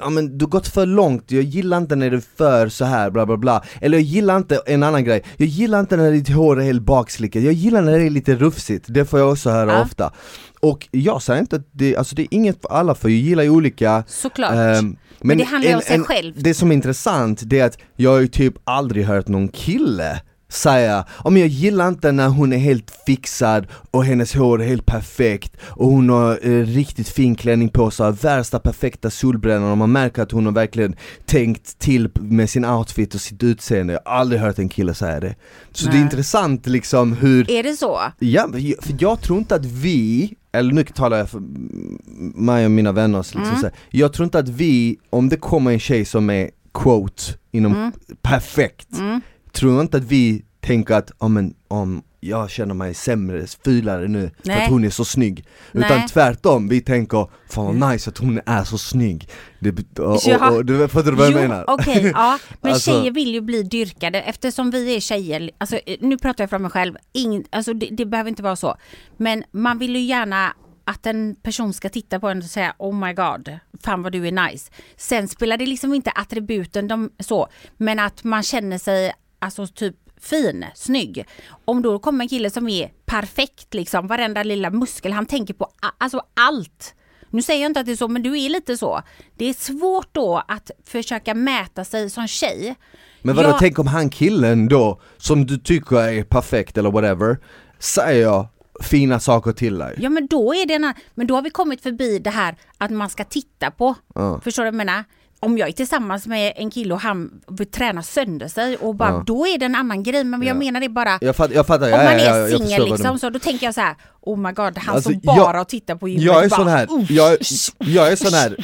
Ja 0.00 0.10
men 0.10 0.38
du 0.38 0.44
har 0.44 0.50
gått 0.50 0.68
för 0.68 0.86
långt, 0.86 1.24
jag 1.30 1.42
gillar 1.42 1.78
inte 1.78 1.96
när 1.96 2.10
du 2.10 2.16
är 2.16 2.22
för 2.36 2.68
så 2.68 2.84
här 2.84 3.10
bla 3.10 3.26
bla 3.26 3.36
bla 3.36 3.62
Eller 3.80 3.98
jag 3.98 4.04
gillar 4.04 4.36
inte, 4.36 4.60
en 4.66 4.82
annan 4.82 5.04
grej, 5.04 5.22
jag 5.36 5.48
gillar 5.48 5.80
inte 5.80 5.96
när 5.96 6.10
ditt 6.12 6.28
hår 6.28 6.60
är 6.60 6.64
helt 6.64 6.82
bakslickat, 6.82 7.42
jag 7.42 7.52
gillar 7.52 7.82
när 7.82 7.98
det 7.98 8.04
är 8.06 8.10
lite 8.10 8.34
rufsigt, 8.34 8.84
det 8.88 9.04
får 9.04 9.18
jag 9.18 9.30
också 9.30 9.50
höra 9.50 9.72
Ja. 9.72 9.82
ofta 9.82 10.12
Och 10.62 10.88
jag 10.90 11.22
säger 11.22 11.40
inte 11.40 11.56
att 11.56 11.68
det, 11.72 11.96
alltså 11.96 12.14
det 12.14 12.22
är 12.22 12.28
inget 12.30 12.60
för 12.60 12.68
alla 12.68 12.94
för 12.94 13.08
jag 13.08 13.18
gillar 13.18 13.42
ju 13.42 13.50
olika 13.50 14.04
Såklart. 14.06 14.52
Ehm, 14.52 14.96
Men 15.20 15.38
det 15.38 15.44
handlar 15.44 15.70
ju 15.70 15.76
om 15.76 15.82
sig 15.82 16.00
själv. 16.00 16.34
Det 16.36 16.54
som 16.54 16.70
är 16.70 16.74
intressant, 16.74 17.42
det 17.44 17.60
är 17.60 17.66
att 17.66 17.78
jag 17.96 18.10
har 18.10 18.18
ju 18.20 18.28
typ 18.28 18.54
aldrig 18.64 19.04
hört 19.04 19.28
någon 19.28 19.48
kille 19.48 20.20
säga 20.52 21.04
om 21.16 21.36
jag 21.36 21.48
gillar 21.48 21.88
inte 21.88 22.12
när 22.12 22.28
hon 22.28 22.52
är 22.52 22.56
helt 22.58 22.90
fixad 23.06 23.66
och 23.90 24.04
hennes 24.04 24.34
hår 24.34 24.62
är 24.62 24.66
helt 24.66 24.86
perfekt 24.86 25.56
och 25.62 25.86
hon 25.90 26.08
har 26.08 26.38
eh, 26.42 26.64
riktigt 26.66 27.08
fin 27.08 27.34
klänning 27.34 27.68
på 27.68 27.90
sig, 27.90 28.12
värsta 28.12 28.58
perfekta 28.58 29.10
solbrännan 29.10 29.70
och 29.70 29.78
man 29.78 29.92
märker 29.92 30.22
att 30.22 30.32
hon 30.32 30.46
har 30.46 30.52
verkligen 30.52 30.96
tänkt 31.26 31.78
till 31.78 32.08
med 32.14 32.50
sin 32.50 32.64
outfit 32.64 33.14
och 33.14 33.20
sitt 33.20 33.42
utseende. 33.42 33.92
Jag 33.92 34.12
har 34.12 34.18
aldrig 34.18 34.40
hört 34.40 34.58
en 34.58 34.68
kille 34.68 34.94
säga 34.94 35.20
det. 35.20 35.34
Så 35.72 35.84
det 35.84 35.90
är 35.90 35.94
Nej. 35.94 36.02
intressant 36.02 36.66
liksom 36.66 37.12
hur 37.12 37.50
Är 37.50 37.62
det 37.62 37.76
så? 37.76 38.00
Ja, 38.18 38.46
men 38.46 38.74
för 38.82 38.94
jag 38.98 39.20
tror 39.20 39.38
inte 39.38 39.54
att 39.54 39.66
vi, 39.66 40.34
eller 40.52 40.72
nu 40.72 40.84
talar 40.84 41.18
jag 41.18 41.30
för 41.30 41.38
mm, 41.38 41.98
mig 42.36 42.64
och 42.64 42.70
mina 42.70 42.92
vänner, 42.92 43.18
liksom 43.18 43.42
Mm. 43.42 43.56
så 43.56 43.62
här, 43.66 43.74
jag 43.90 44.12
tror 44.12 44.24
inte 44.24 44.38
att 44.38 44.48
vi, 44.48 44.98
om 45.10 45.28
det 45.28 45.36
kommer 45.36 45.70
en 45.72 45.78
tjej 45.80 46.04
som 46.04 46.30
är 46.30 46.50
quote, 46.74 47.22
inom 47.52 47.92
perfekt, 48.22 48.98
Mm. 48.98 49.20
tror 49.52 49.72
jag 49.74 49.80
inte 49.80 49.96
att 49.96 50.04
vi 50.04 50.42
tänker 50.60 50.94
att, 50.94 51.10
ja 51.20 51.28
men 51.28 51.54
om 51.68 52.02
jag 52.20 52.50
känner 52.50 52.74
mig 52.74 52.94
sämre, 52.94 53.46
fulare 53.64 54.08
nu 54.08 54.30
för 54.40 54.48
Nej. 54.48 54.64
att 54.64 54.70
hon 54.70 54.84
är 54.84 54.90
så 54.90 55.04
snygg. 55.04 55.44
Utan 55.72 55.98
Nej. 55.98 56.08
tvärtom, 56.08 56.68
vi 56.68 56.80
tänker, 56.80 57.28
fan 57.48 57.80
vad 57.80 57.90
nice 57.90 58.10
att 58.10 58.18
hon 58.18 58.40
är 58.46 58.64
så 58.64 58.78
snygg. 58.78 59.28
Det, 59.58 59.98
och, 59.98 60.06
och, 60.06 60.56
och, 60.56 60.64
du 60.64 60.88
fattar 60.88 61.10
du 61.10 61.16
vad 61.16 61.26
jag 61.26 61.32
jo, 61.32 61.38
menar? 61.38 61.64
okej, 61.68 62.12
ja. 62.14 62.38
Men 62.60 62.72
Alltså- 62.72 62.90
tjejer 62.90 63.10
vill 63.10 63.34
ju 63.34 63.40
bli 63.40 63.62
dyrkade 63.62 64.22
eftersom 64.22 64.70
vi 64.70 64.96
är 64.96 65.00
tjejer. 65.00 65.50
Alltså, 65.58 65.76
eh, 65.76 65.96
nu 66.00 66.18
pratar 66.18 66.44
jag 66.44 66.50
för 66.50 66.58
mig 66.58 66.70
själv. 66.70 66.94
Ingen, 67.12 67.44
alltså, 67.50 67.72
det, 67.74 67.88
det 67.90 68.06
behöver 68.06 68.28
inte 68.28 68.42
vara 68.42 68.56
så. 68.56 68.76
Men 69.16 69.44
man 69.52 69.78
vill 69.78 69.96
ju 69.96 70.02
gärna 70.02 70.54
att 70.84 71.06
en 71.06 71.36
person 71.42 71.72
ska 71.72 71.88
titta 71.88 72.20
på 72.20 72.28
en 72.28 72.38
och 72.38 72.44
säga 72.44 72.74
Oh 72.78 72.94
my 72.94 73.12
god, 73.12 73.58
fan 73.84 74.02
vad 74.02 74.12
du 74.12 74.28
är 74.28 74.48
nice. 74.48 74.70
Sen 74.96 75.28
spelar 75.28 75.56
det 75.56 75.66
liksom 75.66 75.94
inte 75.94 76.10
attributen 76.10 76.88
de, 76.88 77.10
så, 77.18 77.48
men 77.76 77.98
att 77.98 78.24
man 78.24 78.42
känner 78.42 78.78
sig 78.78 79.12
alltså 79.38 79.66
typ 79.66 79.96
fin, 80.20 80.64
snygg. 80.74 81.24
Om 81.64 81.82
då 81.82 81.98
kommer 81.98 82.24
en 82.24 82.28
kille 82.28 82.50
som 82.50 82.68
är 82.68 82.90
perfekt, 83.06 83.74
liksom 83.74 84.06
varenda 84.06 84.42
lilla 84.42 84.70
muskel, 84.70 85.12
han 85.12 85.26
tänker 85.26 85.54
på 85.54 85.68
alltså 85.98 86.22
allt. 86.36 86.94
Nu 87.30 87.42
säger 87.42 87.60
jag 87.62 87.70
inte 87.70 87.80
att 87.80 87.86
det 87.86 87.92
är 87.92 87.96
så, 87.96 88.08
men 88.08 88.22
du 88.22 88.44
är 88.44 88.48
lite 88.48 88.76
så. 88.76 89.02
Det 89.36 89.44
är 89.44 89.54
svårt 89.54 90.08
då 90.12 90.42
att 90.48 90.70
försöka 90.84 91.34
mäta 91.34 91.84
sig 91.84 92.10
som 92.10 92.26
tjej. 92.28 92.74
Men 93.22 93.36
vadå, 93.36 93.48
Jag- 93.48 93.58
tänk 93.58 93.78
om 93.78 93.86
han 93.86 94.10
killen 94.10 94.68
då, 94.68 95.00
som 95.16 95.46
du 95.46 95.58
tycker 95.58 95.96
är 95.96 96.22
perfekt 96.24 96.78
eller 96.78 96.90
whatever, 96.90 97.38
säger 97.78 98.46
fina 98.82 99.20
saker 99.20 99.52
till 99.52 99.78
dig. 99.78 99.96
Ja 100.00 100.10
men 100.10 100.26
då 100.26 100.54
är 100.54 100.66
det 100.66 100.74
en, 100.74 100.92
men 101.14 101.26
då 101.26 101.34
har 101.34 101.42
vi 101.42 101.50
kommit 101.50 101.82
förbi 101.82 102.18
det 102.18 102.30
här 102.30 102.56
att 102.78 102.90
man 102.90 103.10
ska 103.10 103.24
titta 103.24 103.70
på. 103.70 103.94
Ja. 104.14 104.40
Förstår 104.44 104.62
du 104.62 104.70
vad 104.70 104.74
jag 104.80 104.86
menar? 104.86 105.04
Om 105.42 105.58
jag 105.58 105.68
är 105.68 105.72
tillsammans 105.72 106.26
med 106.26 106.52
en 106.56 106.70
kille 106.70 106.94
och 106.94 107.00
han 107.00 107.30
vill 107.48 107.70
träna 107.70 108.02
sönder 108.02 108.48
sig 108.48 108.76
och 108.76 108.94
bara, 108.94 109.08
Ja. 109.10 109.22
då 109.26 109.46
är 109.46 109.58
det 109.58 109.64
en 109.66 109.74
annan 109.74 110.02
grej. 110.02 110.24
Men 110.24 110.42
jag 110.42 110.48
Ja. 110.56 110.58
menar 110.58 110.80
det 110.80 110.88
bara, 110.88 111.18
Jag, 111.20 111.36
fatt, 111.36 111.50
jag 111.54 111.66
fattar, 111.66 111.86
om 111.86 111.90
man 111.90 112.00
är 112.06 112.18
jag 112.18 112.48
singel 112.50 112.80
vad 112.80 112.88
du 112.88 112.92
liksom, 112.92 113.18
så 113.18 113.30
då 113.30 113.38
tänker 113.38 113.66
jag 113.66 113.74
så 113.74 113.80
här, 113.80 113.94
oh 114.20 114.38
my 114.38 114.52
god, 114.52 114.78
han 114.78 114.94
Alltså, 114.94 115.10
som 115.10 115.20
jag- 115.22 115.36
bara 115.36 115.64
tittar 115.64 115.94
på 115.94 116.08
gymmet 116.08 116.24
Jag 116.24 116.44
är 116.44 116.48
bara, 116.48 116.56
sån 116.56 116.68
här, 116.68 116.86
jag, 117.08 117.38
jag 117.78 118.12
är 118.12 118.16
sån 118.16 118.32
här, 118.34 118.56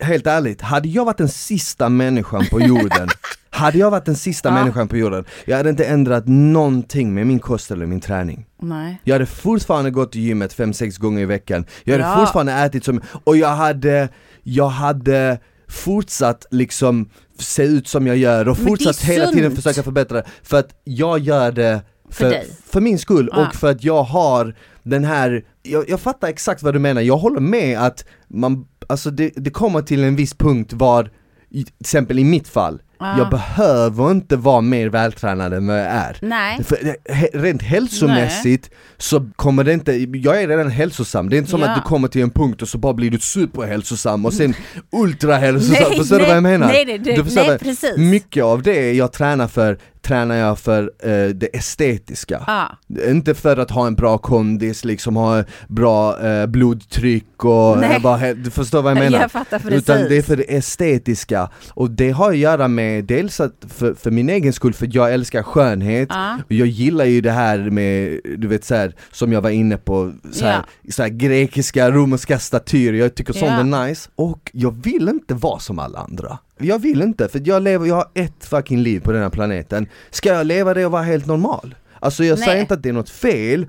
helt 0.00 0.26
ärligt, 0.26 0.60
hade 0.60 0.88
jag 0.88 1.04
varit 1.04 1.18
den 1.18 1.28
sista 1.28 1.88
människan 1.88 2.44
på 2.50 2.60
jorden 2.60 3.08
Hade 3.50 3.78
jag 3.78 3.90
varit 3.90 4.04
den 4.04 4.16
sista 4.16 4.48
Ja. 4.48 4.54
människan 4.54 4.88
på 4.88 4.96
jorden, 4.96 5.24
jag 5.44 5.56
hade 5.56 5.70
inte 5.70 5.84
ändrat 5.84 6.24
någonting 6.26 7.14
med 7.14 7.26
min 7.26 7.38
kost 7.38 7.70
eller 7.70 7.86
min 7.86 8.00
träning 8.00 8.46
Nej. 8.62 9.00
Jag 9.04 9.14
hade 9.14 9.26
fortfarande 9.26 9.90
gått 9.90 10.12
till 10.12 10.20
gymmet 10.20 10.54
5-6 10.58 10.98
gånger 11.00 11.22
i 11.22 11.24
veckan 11.26 11.64
Jag 11.84 11.92
hade 11.98 12.04
Ja. 12.04 12.16
fortfarande 12.26 12.52
ätit 12.52 12.84
som, 12.84 13.00
och 13.24 13.36
jag 13.36 13.48
hade, 13.48 14.08
jag 14.42 14.68
hade 14.68 15.38
fortsatt 15.72 16.46
liksom 16.50 17.10
se 17.38 17.62
ut 17.62 17.88
som 17.88 18.06
jag 18.06 18.16
gör 18.16 18.48
och 18.48 18.56
det 18.56 18.62
fortsatt 18.62 19.00
hela 19.00 19.26
tiden 19.26 19.56
försöka 19.56 19.82
förbättra 19.82 20.22
För 20.42 20.58
att 20.58 20.80
jag 20.84 21.18
gör 21.18 21.52
det 21.52 21.82
För 22.10 22.30
för, 22.30 22.42
för 22.72 22.80
min 22.80 22.98
skull 22.98 23.30
Ja. 23.32 23.46
och 23.46 23.54
för 23.54 23.70
att 23.70 23.84
jag 23.84 24.02
har 24.02 24.54
den 24.82 25.04
här, 25.04 25.44
jag, 25.62 25.88
jag 25.90 26.00
fattar 26.00 26.28
exakt 26.28 26.62
vad 26.62 26.74
du 26.74 26.78
menar, 26.78 27.00
jag 27.00 27.16
håller 27.16 27.40
med 27.40 27.78
att 27.78 28.04
man, 28.28 28.66
alltså 28.86 29.10
det, 29.10 29.32
det 29.36 29.50
kommer 29.50 29.82
till 29.82 30.04
en 30.04 30.16
viss 30.16 30.34
punkt 30.34 30.72
var, 30.72 31.10
till 31.50 31.66
exempel 31.80 32.18
i 32.18 32.24
mitt 32.24 32.48
fall, 32.48 32.82
Ja. 33.02 33.18
jag 33.18 33.30
behöver 33.30 34.10
inte 34.10 34.36
vara 34.36 34.60
mer 34.60 34.88
vältränad 34.88 35.52
än 35.54 35.66
vad 35.66 35.78
jag 35.78 35.86
är. 35.86 36.16
Nej. 36.22 36.64
För 36.64 36.76
he- 37.12 37.28
rent 37.42 37.62
hälsomässigt 37.62 38.70
så 38.98 39.30
kommer 39.36 39.64
det 39.64 39.72
inte, 39.72 39.92
jag 40.18 40.42
är 40.42 40.48
redan 40.48 40.70
hälsosam, 40.70 41.28
det 41.28 41.36
är 41.36 41.38
inte 41.38 41.50
som 41.50 41.60
Ja. 41.60 41.68
att 41.68 41.76
du 41.76 41.82
kommer 41.82 42.08
till 42.08 42.22
en 42.22 42.30
punkt 42.30 42.62
och 42.62 42.68
så 42.68 42.78
bara 42.78 42.92
blir 42.94 43.10
du 43.10 43.18
superhälsosam 43.18 44.26
och 44.26 44.32
sen 44.32 44.54
ultrahälsosam, 44.92 45.86
Nej, 45.88 45.98
förstår 45.98 46.16
du 46.16 46.22
nej, 46.22 46.28
vad 46.28 46.36
jag 46.36 46.42
menar? 46.42 46.66
nej, 46.66 46.84
det- 46.84 46.98
Du 46.98 47.24
förstår 47.24 47.46
nej, 47.46 47.58
precis. 47.58 47.96
Mycket 47.96 48.44
av 48.44 48.62
det 48.62 48.92
jag 48.92 49.12
tränar 49.12 49.48
för, 49.48 49.78
tränar 50.02 50.34
jag 50.36 50.58
för 50.58 50.82
eh, 51.02 51.28
det 51.28 51.56
estetiska 51.56 52.40
Ja. 52.46 52.78
inte 53.08 53.34
för 53.34 53.56
att 53.56 53.70
ha 53.70 53.86
en 53.86 53.94
bra 53.94 54.18
kondis, 54.18 54.84
liksom 54.84 55.16
ha 55.16 55.44
bra 55.68 56.20
eh, 56.26 56.46
blodtryck 56.46 57.44
och 57.44 57.78
Nej. 57.78 57.96
eh, 57.96 58.02
bara, 58.02 58.34
du 58.34 58.50
förstår 58.50 58.82
vad 58.82 58.90
jag 58.90 58.98
menar? 59.04 59.20
Jag 59.20 59.30
fattar 59.32 59.58
precis. 59.58 59.78
Utan 59.78 59.96
det 60.08 60.16
är 60.16 60.22
för 60.22 60.36
det 60.36 60.56
estetiska, 60.56 61.50
och 61.74 61.90
det 61.90 62.10
har 62.10 62.30
att 62.30 62.36
göra 62.36 62.68
med 62.68 62.91
dels 63.00 63.40
att 63.40 63.64
för, 63.68 63.94
för 63.94 64.10
min 64.10 64.28
egen 64.28 64.52
skull, 64.52 64.72
för 64.74 64.88
jag 64.92 65.12
älskar 65.14 65.42
skönhet, 65.42 66.08
Ja. 66.12 66.38
och 66.46 66.52
jag 66.52 66.66
gillar 66.68 67.04
ju 67.04 67.20
det 67.20 67.30
här 67.30 67.58
med, 67.58 68.20
du 68.38 68.48
vet 68.48 68.64
så 68.64 68.74
här, 68.74 68.94
som 69.10 69.32
jag 69.32 69.40
var 69.40 69.50
inne 69.50 69.76
på, 69.76 70.12
så 70.32 70.44
här, 70.46 70.62
så 70.90 71.02
här 71.02 71.08
grekiska, 71.10 71.90
romerska 71.90 72.38
statyer, 72.38 72.92
jag 72.92 73.14
tycker 73.14 73.32
sånt 73.32 73.44
Ja. 73.70 73.78
är 73.80 73.88
nice, 73.88 74.10
och 74.14 74.50
jag 74.52 74.82
vill 74.82 75.08
inte 75.08 75.34
vara 75.34 75.58
som 75.58 75.78
alla 75.78 75.98
andra 75.98 76.38
Jag 76.58 76.78
vill 76.78 77.02
inte, 77.02 77.28
för 77.28 77.42
jag 77.44 77.62
lever, 77.62 77.86
jag 77.86 77.94
har 77.94 78.08
ett 78.14 78.44
fucking 78.44 78.78
liv 78.82 79.00
på 79.00 79.12
den 79.12 79.22
här 79.22 79.30
planeten 79.30 79.86
Ska 80.10 80.28
jag 80.28 80.46
leva 80.46 80.74
det 80.74 80.86
och 80.86 80.92
vara 80.92 81.02
helt 81.02 81.26
normal? 81.26 81.74
Alltså 82.02 82.24
jag 82.24 82.38
säger 82.38 82.52
Nej. 82.52 82.60
inte 82.60 82.74
att 82.74 82.82
det 82.82 82.88
är 82.88 82.92
något 82.92 83.10
fel 83.10 83.66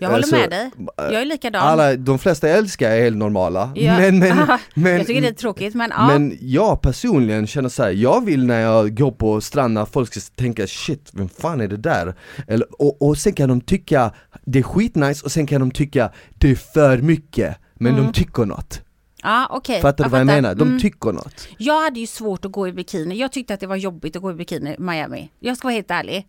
Jag 0.00 0.10
håller 0.10 0.30
med 0.32 0.50
dig. 0.50 0.70
Jag 0.96 1.12
är 1.20 1.24
likadan. 1.24 1.62
Alla, 1.62 1.96
de 1.96 2.18
flesta 2.18 2.48
jag 2.48 2.58
älskar 2.58 2.90
är 2.90 3.00
helt 3.02 3.16
normala, 3.16 3.72
Ja. 3.74 3.98
men, 3.98 4.18
men, 4.18 4.36
men, 4.74 4.92
jag 4.96 5.06
tycker 5.06 5.22
det 5.22 5.28
är 5.28 5.32
tråkigt 5.32 5.74
men 5.74 5.90
ja. 5.96 6.06
men 6.06 6.38
jag 6.40 6.80
personligen 6.80 7.46
känner 7.46 7.68
så 7.68 7.82
här, 7.82 7.90
jag 7.90 8.24
vill 8.24 8.46
när 8.46 8.60
jag 8.60 8.96
går 8.96 9.10
på 9.12 9.40
stranden 9.40 9.82
att 9.82 9.92
folk 9.92 10.12
ska 10.14 10.20
tänka 10.34 10.66
shit, 10.66 11.10
vem 11.12 11.28
fan 11.28 11.60
är 11.60 11.68
det 11.68 11.76
där? 11.76 12.14
Eller, 12.48 12.82
och, 12.82 13.02
och 13.02 13.18
sen 13.18 13.32
kan 13.32 13.48
de 13.48 13.60
tycka 13.60 14.12
det 14.44 14.58
är 14.58 14.62
skitnice 14.62 15.24
och 15.24 15.32
sen 15.32 15.46
kan 15.46 15.60
de 15.60 15.70
tycka 15.70 16.12
det 16.38 16.50
är 16.50 16.54
för 16.54 16.98
mycket, 16.98 17.56
men 17.74 17.92
Mm. 17.92 18.04
de 18.06 18.12
tycker 18.12 18.44
något. 18.44 18.80
ja 19.22 19.48
okej. 19.50 19.80
Fattar 19.80 20.04
du 20.04 20.10
vad 20.10 20.20
jag 20.20 20.26
menar? 20.26 20.54
De 20.54 20.68
Mm. 20.68 20.80
tycker 20.80 21.12
något. 21.12 21.48
Jag 21.58 21.82
hade 21.82 22.00
ju 22.00 22.06
svårt 22.06 22.44
att 22.44 22.52
gå 22.52 22.68
i 22.68 22.72
bikini. 22.72 23.14
Jag 23.18 23.32
tyckte 23.32 23.54
att 23.54 23.60
det 23.60 23.66
var 23.66 23.76
jobbigt 23.76 24.16
att 24.16 24.22
gå 24.22 24.30
i 24.30 24.34
bikini 24.34 24.74
i 24.78 24.80
Miami. 24.80 25.30
Jag 25.40 25.56
ska 25.56 25.66
vara 25.68 25.74
helt 25.74 25.90
ärlig. 25.90 26.26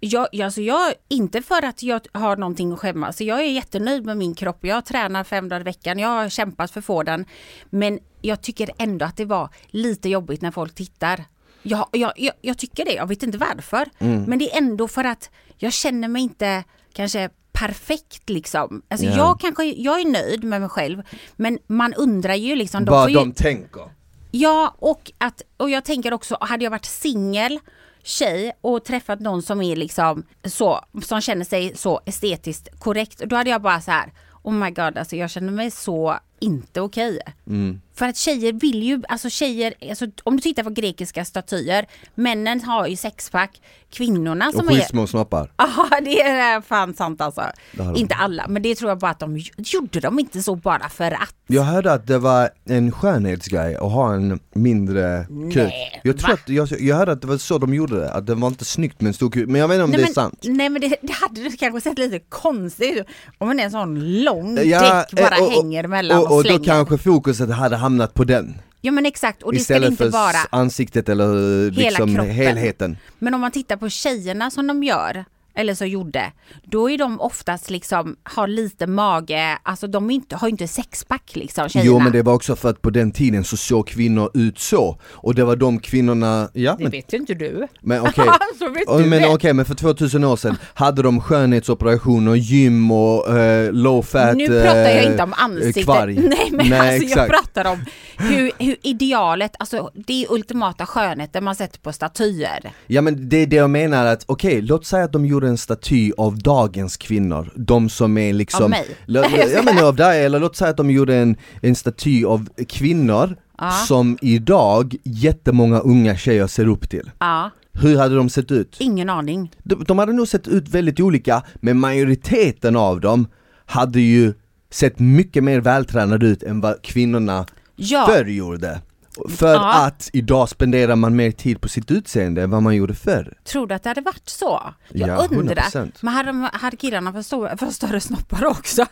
Jag, 0.00 0.40
alltså 0.40 0.60
jag, 0.60 0.92
inte 1.08 1.42
för 1.42 1.64
att 1.64 1.82
jag 1.82 2.00
har 2.12 2.36
någonting 2.36 2.72
att 2.72 2.78
skämmas. 2.78 3.16
Så 3.16 3.24
jag 3.24 3.40
är 3.40 3.44
jättenöjd 3.50 4.04
med 4.06 4.16
min 4.16 4.34
kropp. 4.34 4.58
Jag 4.60 4.84
tränar 4.84 5.24
fem 5.24 5.48
dagar 5.48 5.60
i 5.60 5.64
veckan. 5.64 5.98
Jag 5.98 6.08
har 6.08 6.28
kämpat 6.28 6.70
för 6.70 6.78
att 6.80 6.84
få 6.84 7.02
den. 7.02 7.24
Men 7.70 7.98
jag 8.22 8.42
tycker 8.42 8.70
ändå 8.78 9.04
att 9.06 9.16
det 9.16 9.24
var 9.24 9.48
lite 9.66 10.08
jobbigt 10.08 10.42
när 10.42 10.50
folk 10.50 10.74
tittar. 10.74 11.24
Jag, 11.62 11.88
jag, 11.92 12.12
jag, 12.16 12.34
jag 12.40 12.58
tycker 12.58 12.84
det. 12.84 12.92
Jag 12.92 13.06
vet 13.06 13.22
inte 13.22 13.38
varför. 13.38 13.88
Mm. 13.98 14.22
Men 14.22 14.38
det 14.38 14.52
är 14.52 14.58
ändå 14.58 14.88
för 14.88 15.04
att 15.04 15.30
jag 15.56 15.72
känner 15.72 16.08
mig 16.08 16.22
inte 16.22 16.64
kanske 16.92 17.30
perfekt 17.52 18.28
liksom. 18.30 18.82
Alltså 18.88 19.06
Ja. 19.06 19.16
jag 19.16 19.40
kanske, 19.40 19.64
jag 19.64 20.00
är 20.00 20.04
nöjd 20.10 20.44
med 20.44 20.60
mig 20.60 20.70
själv. 20.70 21.02
Men 21.36 21.58
man 21.66 21.94
undrar 21.94 22.34
ju 22.34 22.56
liksom. 22.56 22.84
de 22.84 22.90
Vad 22.90 23.02
får 23.04 23.10
ju- 23.10 23.16
de 23.16 23.32
tänker. 23.32 23.82
Ja, 24.30 24.74
och, 24.78 25.12
att, 25.18 25.42
och 25.56 25.70
jag 25.70 25.84
tänker 25.84 26.12
också, 26.12 26.36
hade 26.40 26.64
jag 26.64 26.70
varit 26.70 26.84
singel 26.84 27.58
tjej 28.02 28.52
och 28.60 28.84
träffat 28.84 29.20
någon 29.20 29.42
som 29.42 29.62
är 29.62 29.76
liksom 29.76 30.24
så, 30.44 30.84
som 31.02 31.20
känner 31.20 31.44
sig 31.44 31.76
så 31.76 32.00
estetiskt 32.04 32.80
korrekt, 32.80 33.18
då 33.18 33.36
hade 33.36 33.50
jag 33.50 33.62
bara 33.62 33.80
så 33.80 33.90
här, 33.90 34.12
oh 34.42 34.52
my 34.52 34.70
god, 34.70 34.98
alltså 34.98 35.16
jag 35.16 35.30
känner 35.30 35.52
mig 35.52 35.70
så 35.70 36.18
inte 36.40 36.80
okej. 36.80 37.20
Mm. 37.46 37.80
För 38.00 38.06
att 38.08 38.16
tjejer 38.16 38.52
vill 38.52 38.82
ju, 38.82 39.02
alltså 39.08 39.28
tjejer, 39.30 39.74
alltså 39.90 40.06
om 40.24 40.36
du 40.36 40.42
tittar 40.42 40.62
på 40.62 40.70
grekiska 40.70 41.24
statyer, 41.24 41.86
männen 42.14 42.60
har 42.60 42.86
ju 42.86 42.96
sexpack, 42.96 43.60
kvinnorna 43.90 44.48
Och 44.48 44.54
som 44.54 44.68
är 44.68 44.72
skitsmå 44.72 45.06
snoppar. 45.06 45.52
Ja, 45.56 46.00
det 46.04 46.20
är 46.22 46.60
fan 46.60 46.94
sant 46.94 47.20
alltså. 47.20 47.42
De. 47.72 47.96
Inte 47.96 48.14
alla, 48.14 48.46
men 48.48 48.62
det 48.62 48.74
tror 48.74 48.90
jag 48.90 48.98
bara 48.98 49.10
att 49.10 49.18
de 49.18 49.38
gjorde 49.56 50.00
de 50.00 50.18
inte 50.18 50.42
så 50.42 50.54
bara 50.56 50.88
för 50.88 51.10
att. 51.10 51.34
Jag 51.46 51.62
hörde 51.62 51.92
att 51.92 52.06
det 52.06 52.18
var 52.18 52.50
en 52.64 52.92
skönhetsgrej 52.92 53.76
att 53.76 53.92
ha 53.92 54.14
en 54.14 54.40
mindre 54.54 55.26
kuk. 55.52 55.72
Jag, 56.02 56.18
tror 56.18 56.28
va? 56.28 56.34
att, 56.34 56.48
jag, 56.48 56.68
jag 56.80 56.96
hörde 56.96 57.12
att 57.12 57.20
det 57.20 57.26
var 57.26 57.38
så 57.38 57.58
de 57.58 57.74
gjorde 57.74 57.96
det, 58.00 58.10
att 58.12 58.26
det 58.26 58.34
var 58.34 58.48
inte 58.48 58.64
snyggt 58.64 59.00
med 59.00 59.08
en 59.08 59.14
stor 59.14 59.30
kuk, 59.30 59.48
men 59.48 59.60
jag 59.60 59.68
vet 59.68 59.74
inte 59.74 59.84
om 59.84 59.90
Nej 59.90 59.96
det 59.98 60.02
men, 60.02 60.10
är 60.10 60.14
sant. 60.14 60.40
nej 60.42 60.68
men 60.68 60.80
det, 60.80 60.96
det 61.02 61.12
hade 61.12 61.40
du 61.40 61.50
kanske 61.56 61.80
sett 61.80 61.98
lite 61.98 62.18
konstigt 62.18 63.06
om 63.38 63.50
en 63.58 63.70
sån 63.70 64.22
lång 64.22 64.58
Ja, 64.64 64.80
däck 65.10 65.12
bara 65.22 65.36
eh, 65.36 65.44
och- 65.44 65.50
hänger 65.52 65.86
mellan 65.86 66.18
och, 66.18 66.24
och, 66.24 66.30
och 66.36 66.44
då 66.44 66.48
slänger. 66.48 66.64
kanske 66.64 66.98
fokuset 66.98 67.50
hade 67.50 67.76
hamnat 67.76 67.89
på 68.14 68.24
den 68.24 68.54
Ja 68.80 68.92
men 68.92 69.06
exakt 69.06 69.42
och 69.42 69.52
det 69.52 69.60
ska 69.60 69.74
det 69.74 69.76
Istället 69.78 69.90
inte 69.90 70.04
för 70.04 70.10
vara. 70.10 70.30
s- 70.30 70.46
ansiktet 70.50 71.08
eller 71.08 71.70
liksom 71.70 72.14
kroppen. 72.16 72.30
helheten 72.34 72.96
Men 73.18 73.34
om 73.34 73.40
man 73.40 73.50
tittar 73.50 73.76
på 73.76 73.88
tjejerna 73.88 74.50
som 74.50 74.66
de 74.66 74.82
gör 74.84 75.24
eller 75.54 75.74
så 75.74 75.84
gjorde, 75.84 76.32
då 76.64 76.90
är 76.90 76.98
de 76.98 77.20
oftast 77.20 77.70
liksom, 77.70 78.16
har 78.22 78.46
lite 78.46 78.86
mage, 78.86 79.58
alltså 79.62 79.86
de 79.86 80.10
inte, 80.10 80.36
har 80.36 80.48
inte 80.48 80.68
sexpack 80.68 81.30
liksom 81.36 81.68
tjejerna. 81.68 81.86
Jo 81.86 81.98
men 81.98 82.12
det 82.12 82.22
var 82.22 82.34
också 82.34 82.56
för 82.56 82.70
att 82.70 82.82
på 82.82 82.90
den 82.90 83.12
tiden 83.12 83.44
så 83.44 83.56
såg 83.56 83.86
kvinnor 83.88 84.30
ut 84.34 84.58
så, 84.58 84.98
och 85.10 85.34
det 85.34 85.44
var 85.44 85.56
de 85.56 85.80
kvinnorna, 85.80 86.48
ja 86.52 86.74
Det 86.78 86.82
men, 86.82 86.90
vet 86.92 87.12
ju 87.12 87.16
inte 87.18 87.34
du. 87.34 87.66
men 87.80 88.00
okej 88.00 88.28
så 88.58 88.68
vet 88.68 88.88
Oh, 88.88 88.98
du 88.98 89.06
men 89.06 89.24
okej, 89.34 89.52
men 89.52 89.64
för 89.64 89.74
2000 89.74 90.24
år 90.24 90.36
sedan 90.36 90.56
hade 90.74 91.02
de 91.02 91.20
skönhetsoperationer, 91.20 92.34
gym 92.34 92.90
och 92.90 93.38
eh, 93.38 93.72
low 93.72 94.02
fat 94.02 94.36
Nu 94.36 94.46
pratar 94.46 94.76
jag 94.90 95.04
eh, 95.04 95.10
inte 95.10 95.22
om 95.22 95.34
ansiktet. 95.36 95.84
kvarg. 95.84 96.14
Nej 96.28 96.48
men 96.52 96.68
Nej, 96.68 96.78
alltså 96.80 96.94
jag 97.16 97.24
exakt. 97.26 97.30
pratar 97.30 97.72
om 97.72 97.84
hur, 98.18 98.50
hur 98.58 98.76
idealet, 98.82 99.52
alltså 99.58 99.90
det 99.94 100.24
är 100.24 100.32
ultimata 100.32 100.86
skönheten 100.86 101.44
man 101.44 101.54
sätter 101.54 101.78
på 101.80 101.92
statyer. 101.92 102.70
Ja 102.86 103.00
men 103.02 103.28
det 103.28 103.36
är 103.36 103.46
det 103.46 103.56
jag 103.56 103.70
menar 103.70 104.06
att, 104.06 104.24
okej 104.26 104.60
låt 104.62 104.86
säga 104.86 105.04
att 105.04 105.12
de 105.12 105.26
gjorde 105.26 105.39
en 105.48 105.58
staty 105.58 106.12
av 106.16 106.38
dagens 106.38 106.96
kvinnor, 106.96 107.50
de 107.56 107.88
som 107.88 108.18
är 108.18 108.32
liksom 108.32 108.64
Av 108.64 108.70
mig? 108.70 108.86
Ja 109.54 109.62
men 109.64 109.84
av 109.84 109.96
dig, 109.96 110.24
eller 110.24 110.40
låt 110.40 110.56
säga 110.56 110.70
att 110.70 110.76
de 110.76 110.90
gjorde 110.90 111.16
en, 111.16 111.36
en 111.62 111.74
staty 111.74 112.24
av 112.24 112.48
kvinnor 112.68 113.36
Ja. 113.58 113.70
som 113.70 114.18
idag 114.22 114.96
jättemånga 115.04 115.78
unga 115.80 116.16
tjejer 116.16 116.46
ser 116.46 116.66
upp 116.68 116.90
till. 116.90 117.10
Ja, 117.18 117.50
Hur 117.72 117.96
hade 117.98 118.14
de 118.14 118.28
sett 118.30 118.50
ut? 118.50 118.76
ingen 118.80 119.10
aning. 119.10 119.50
De, 119.62 119.84
de 119.84 119.98
hade 119.98 120.12
nog 120.12 120.28
sett 120.28 120.48
ut 120.48 120.68
väldigt 120.68 121.00
olika, 121.00 121.42
men 121.54 121.78
majoriteten 121.80 122.76
av 122.76 123.00
dem 123.00 123.26
hade 123.66 124.00
ju 124.00 124.32
sett 124.70 124.98
mycket 124.98 125.44
mer 125.44 125.60
vältränade 125.60 126.26
ut 126.26 126.42
än 126.42 126.60
vad 126.60 126.82
kvinnorna 126.82 127.46
Ja, 127.76 128.06
förr 128.08 128.24
gjorde. 128.24 128.80
För 129.28 129.54
Ja. 129.54 129.86
att 129.86 130.10
idag 130.12 130.48
spenderar 130.48 130.96
man 130.96 131.16
mer 131.16 131.30
tid 131.30 131.60
på 131.60 131.68
sitt 131.68 131.90
utseende 131.90 132.42
än 132.42 132.50
vad 132.50 132.62
man 132.62 132.76
gjorde 132.76 132.94
förr. 132.94 133.38
tror 133.44 133.66
du 133.66 133.74
att 133.74 133.82
det 133.82 133.88
hade 133.90 134.00
varit 134.00 134.28
så? 134.28 134.60
Jag 134.88 135.08
Ja, 135.08 135.26
undrar. 135.30 135.54
100%. 135.56 135.92
Men 136.00 136.14
hade, 136.14 136.28
de, 136.28 136.48
hade 136.52 136.76
killarna 136.76 137.12
för, 137.12 137.22
stora, 137.22 137.56
för 137.56 137.66
större 137.66 138.00
snoppar 138.00 138.44
också? 138.46 138.86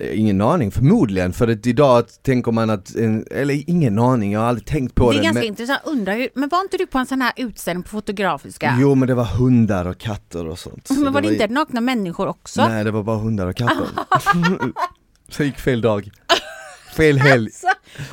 Eh, 0.00 0.20
Ingen 0.20 0.40
aning, 0.40 0.70
förmodligen. 0.70 1.32
För 1.32 1.48
att 1.48 1.66
idag 1.66 2.04
tänker 2.22 2.52
man 2.52 2.70
att, 2.70 2.94
eller 3.30 3.70
ingen 3.70 3.98
aning, 3.98 4.32
jag 4.32 4.40
har 4.40 4.46
aldrig 4.46 4.66
tänkt 4.66 4.94
på 4.94 5.10
Det 5.10 5.16
det. 5.16 5.20
är 5.20 5.24
ganska 5.24 5.38
men, 5.40 5.48
intressant, 5.48 5.80
undrar 5.84 6.14
hur, 6.16 6.28
men 6.34 6.48
var 6.48 6.60
inte 6.60 6.76
du 6.76 6.86
på 6.86 6.98
en 6.98 7.06
sån 7.06 7.20
här 7.22 7.32
utställning 7.36 7.82
på 7.82 7.88
Fotografiska? 7.88 8.76
Jo 8.80 8.94
men 8.94 9.08
det 9.08 9.14
var 9.14 9.24
hundar 9.24 9.84
och 9.86 9.98
katter 9.98 10.46
och 10.46 10.58
sånt. 10.58 10.86
Så 10.88 10.94
men 11.00 11.12
var 11.12 11.20
det 11.20 11.32
inte 11.32 11.46
nakna 11.48 11.80
människor 11.80 12.26
också? 12.28 12.68
Nej 12.68 12.84
det 12.84 12.90
var 12.90 13.02
bara 13.02 13.16
hundar 13.18 13.46
och 13.46 13.56
katter. 13.56 13.86
så 15.28 15.42
gick 15.44 15.58
fel 15.58 15.80
dag. 15.80 16.10
Fel 16.98 17.18
helg. 17.18 17.50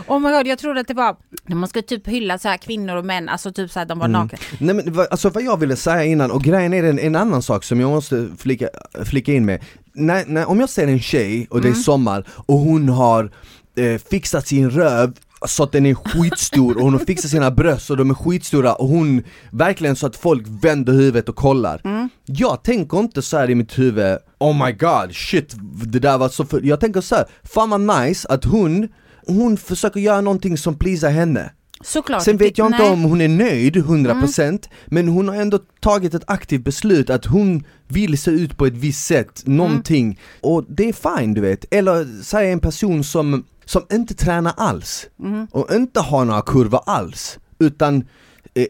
Oh 0.08 0.20
my 0.20 0.30
god, 0.32 0.48
jag 0.48 0.60
trodde 0.60 0.80
att 0.80 0.88
det 0.88 0.94
var 0.94 1.16
man 1.48 1.70
skulle 1.70 1.84
typ 1.84 2.08
hylla 2.08 2.38
så 2.40 2.48
här 2.48 2.58
kvinnor 2.58 2.96
och 2.96 3.06
män, 3.06 3.30
alltså 3.30 3.52
typ 3.52 3.72
så 3.72 3.80
här 3.80 3.86
de 3.86 4.00
var 4.00 4.06
Mm. 4.06 4.22
nakna. 4.22 4.38
Nej 4.60 4.76
men 4.76 5.00
alltså 5.12 5.30
vad 5.30 5.44
jag 5.44 5.60
ville 5.60 5.76
säga 5.76 6.04
innan, 6.04 6.32
och 6.32 6.44
grejen 6.44 6.74
är 6.74 6.84
en, 6.84 7.00
en 7.00 7.16
annan 7.16 7.42
sak 7.42 7.64
som 7.64 7.80
jag 7.80 7.90
måste 7.90 8.28
flika, 8.38 8.70
flika 9.06 9.34
in 9.34 9.46
med. 9.46 9.64
När, 9.94 10.26
när, 10.26 10.50
om 10.50 10.60
jag 10.60 10.70
ser 10.70 10.88
en 10.88 11.00
tjej 11.00 11.48
och 11.50 11.62
det 11.62 11.70
är 11.70 11.74
sommar 11.74 12.26
och 12.46 12.58
hon 12.60 12.90
har 12.90 13.32
eh, 13.78 13.98
fixat 14.12 14.48
sin 14.48 14.70
röv 14.70 15.14
så 15.48 15.64
att 15.64 15.72
den 15.72 15.86
är 15.86 15.94
skitstor 15.96 16.78
och 16.78 16.84
hon 16.84 16.94
har 16.94 17.00
fixat 17.06 17.32
sina 17.32 17.52
bröst 17.52 17.90
och 17.90 17.98
de 17.98 18.10
är 18.10 18.14
skitstora 18.14 18.74
och 18.74 18.88
hon 18.88 19.24
verkligen 19.52 19.96
så 19.96 20.08
att 20.08 20.16
folk 20.16 20.44
vänder 20.48 20.94
huvudet 20.94 21.30
och 21.30 21.36
kollar. 21.36 22.10
Jag 22.26 22.64
tänker 22.64 23.00
inte 23.00 23.22
så 23.22 23.38
här 23.38 23.50
i 23.50 23.56
mitt 23.56 23.80
huvud, 23.80 24.18
oh 24.50 24.66
my 24.66 24.72
god, 24.72 25.16
shit, 25.16 25.56
det 25.86 26.00
där 26.00 26.18
var 26.18 26.30
så 26.30 26.46
för... 26.46 26.62
Jag 26.62 26.80
tänker 26.80 27.02
så 27.02 27.16
här, 27.16 27.26
fan 27.44 27.70
vad 27.70 27.82
nice 27.82 28.28
att 28.28 28.46
hon, 28.46 28.88
hon 29.28 29.58
försöker 29.58 30.00
göra 30.00 30.22
någonting 30.22 30.58
som 30.58 30.76
pleasar 30.76 31.10
henne. 31.10 31.52
Såklart. 31.82 32.24
Sen 32.24 32.38
vet 32.38 32.58
jag 32.58 32.68
inte 32.68 32.78
Nej. 32.78 32.92
om 32.92 33.04
hon 33.04 33.22
är 33.22 33.28
nöjd 33.28 33.76
100% 33.76 34.70
men 34.86 35.08
hon 35.08 35.28
har 35.28 35.36
ändå 35.36 35.60
tagit 35.80 36.14
ett 36.14 36.24
aktivt 36.28 36.64
beslut 36.64 37.10
att 37.10 37.26
hon 37.26 37.64
vill 37.88 38.18
se 38.18 38.32
ut 38.32 38.58
på 38.58 38.66
ett 38.66 38.74
visst 38.74 39.06
sätt, 39.06 39.44
någonting. 39.46 40.20
Och 40.42 40.66
det 40.68 40.90
är 40.90 41.18
fine 41.18 41.34
du 41.34 41.42
vet. 41.42 41.74
Eller 41.74 42.24
säg 42.24 42.52
en 42.52 42.60
person 42.60 43.04
som, 43.04 43.46
som 43.66 43.82
inte 43.92 44.14
tränar 44.14 44.54
alls 44.58 45.08
och 45.52 45.76
inte 45.76 46.00
har 46.00 46.26
några 46.26 46.42
kurvor 46.42 46.82
alls. 46.86 47.40
Utan 47.60 48.04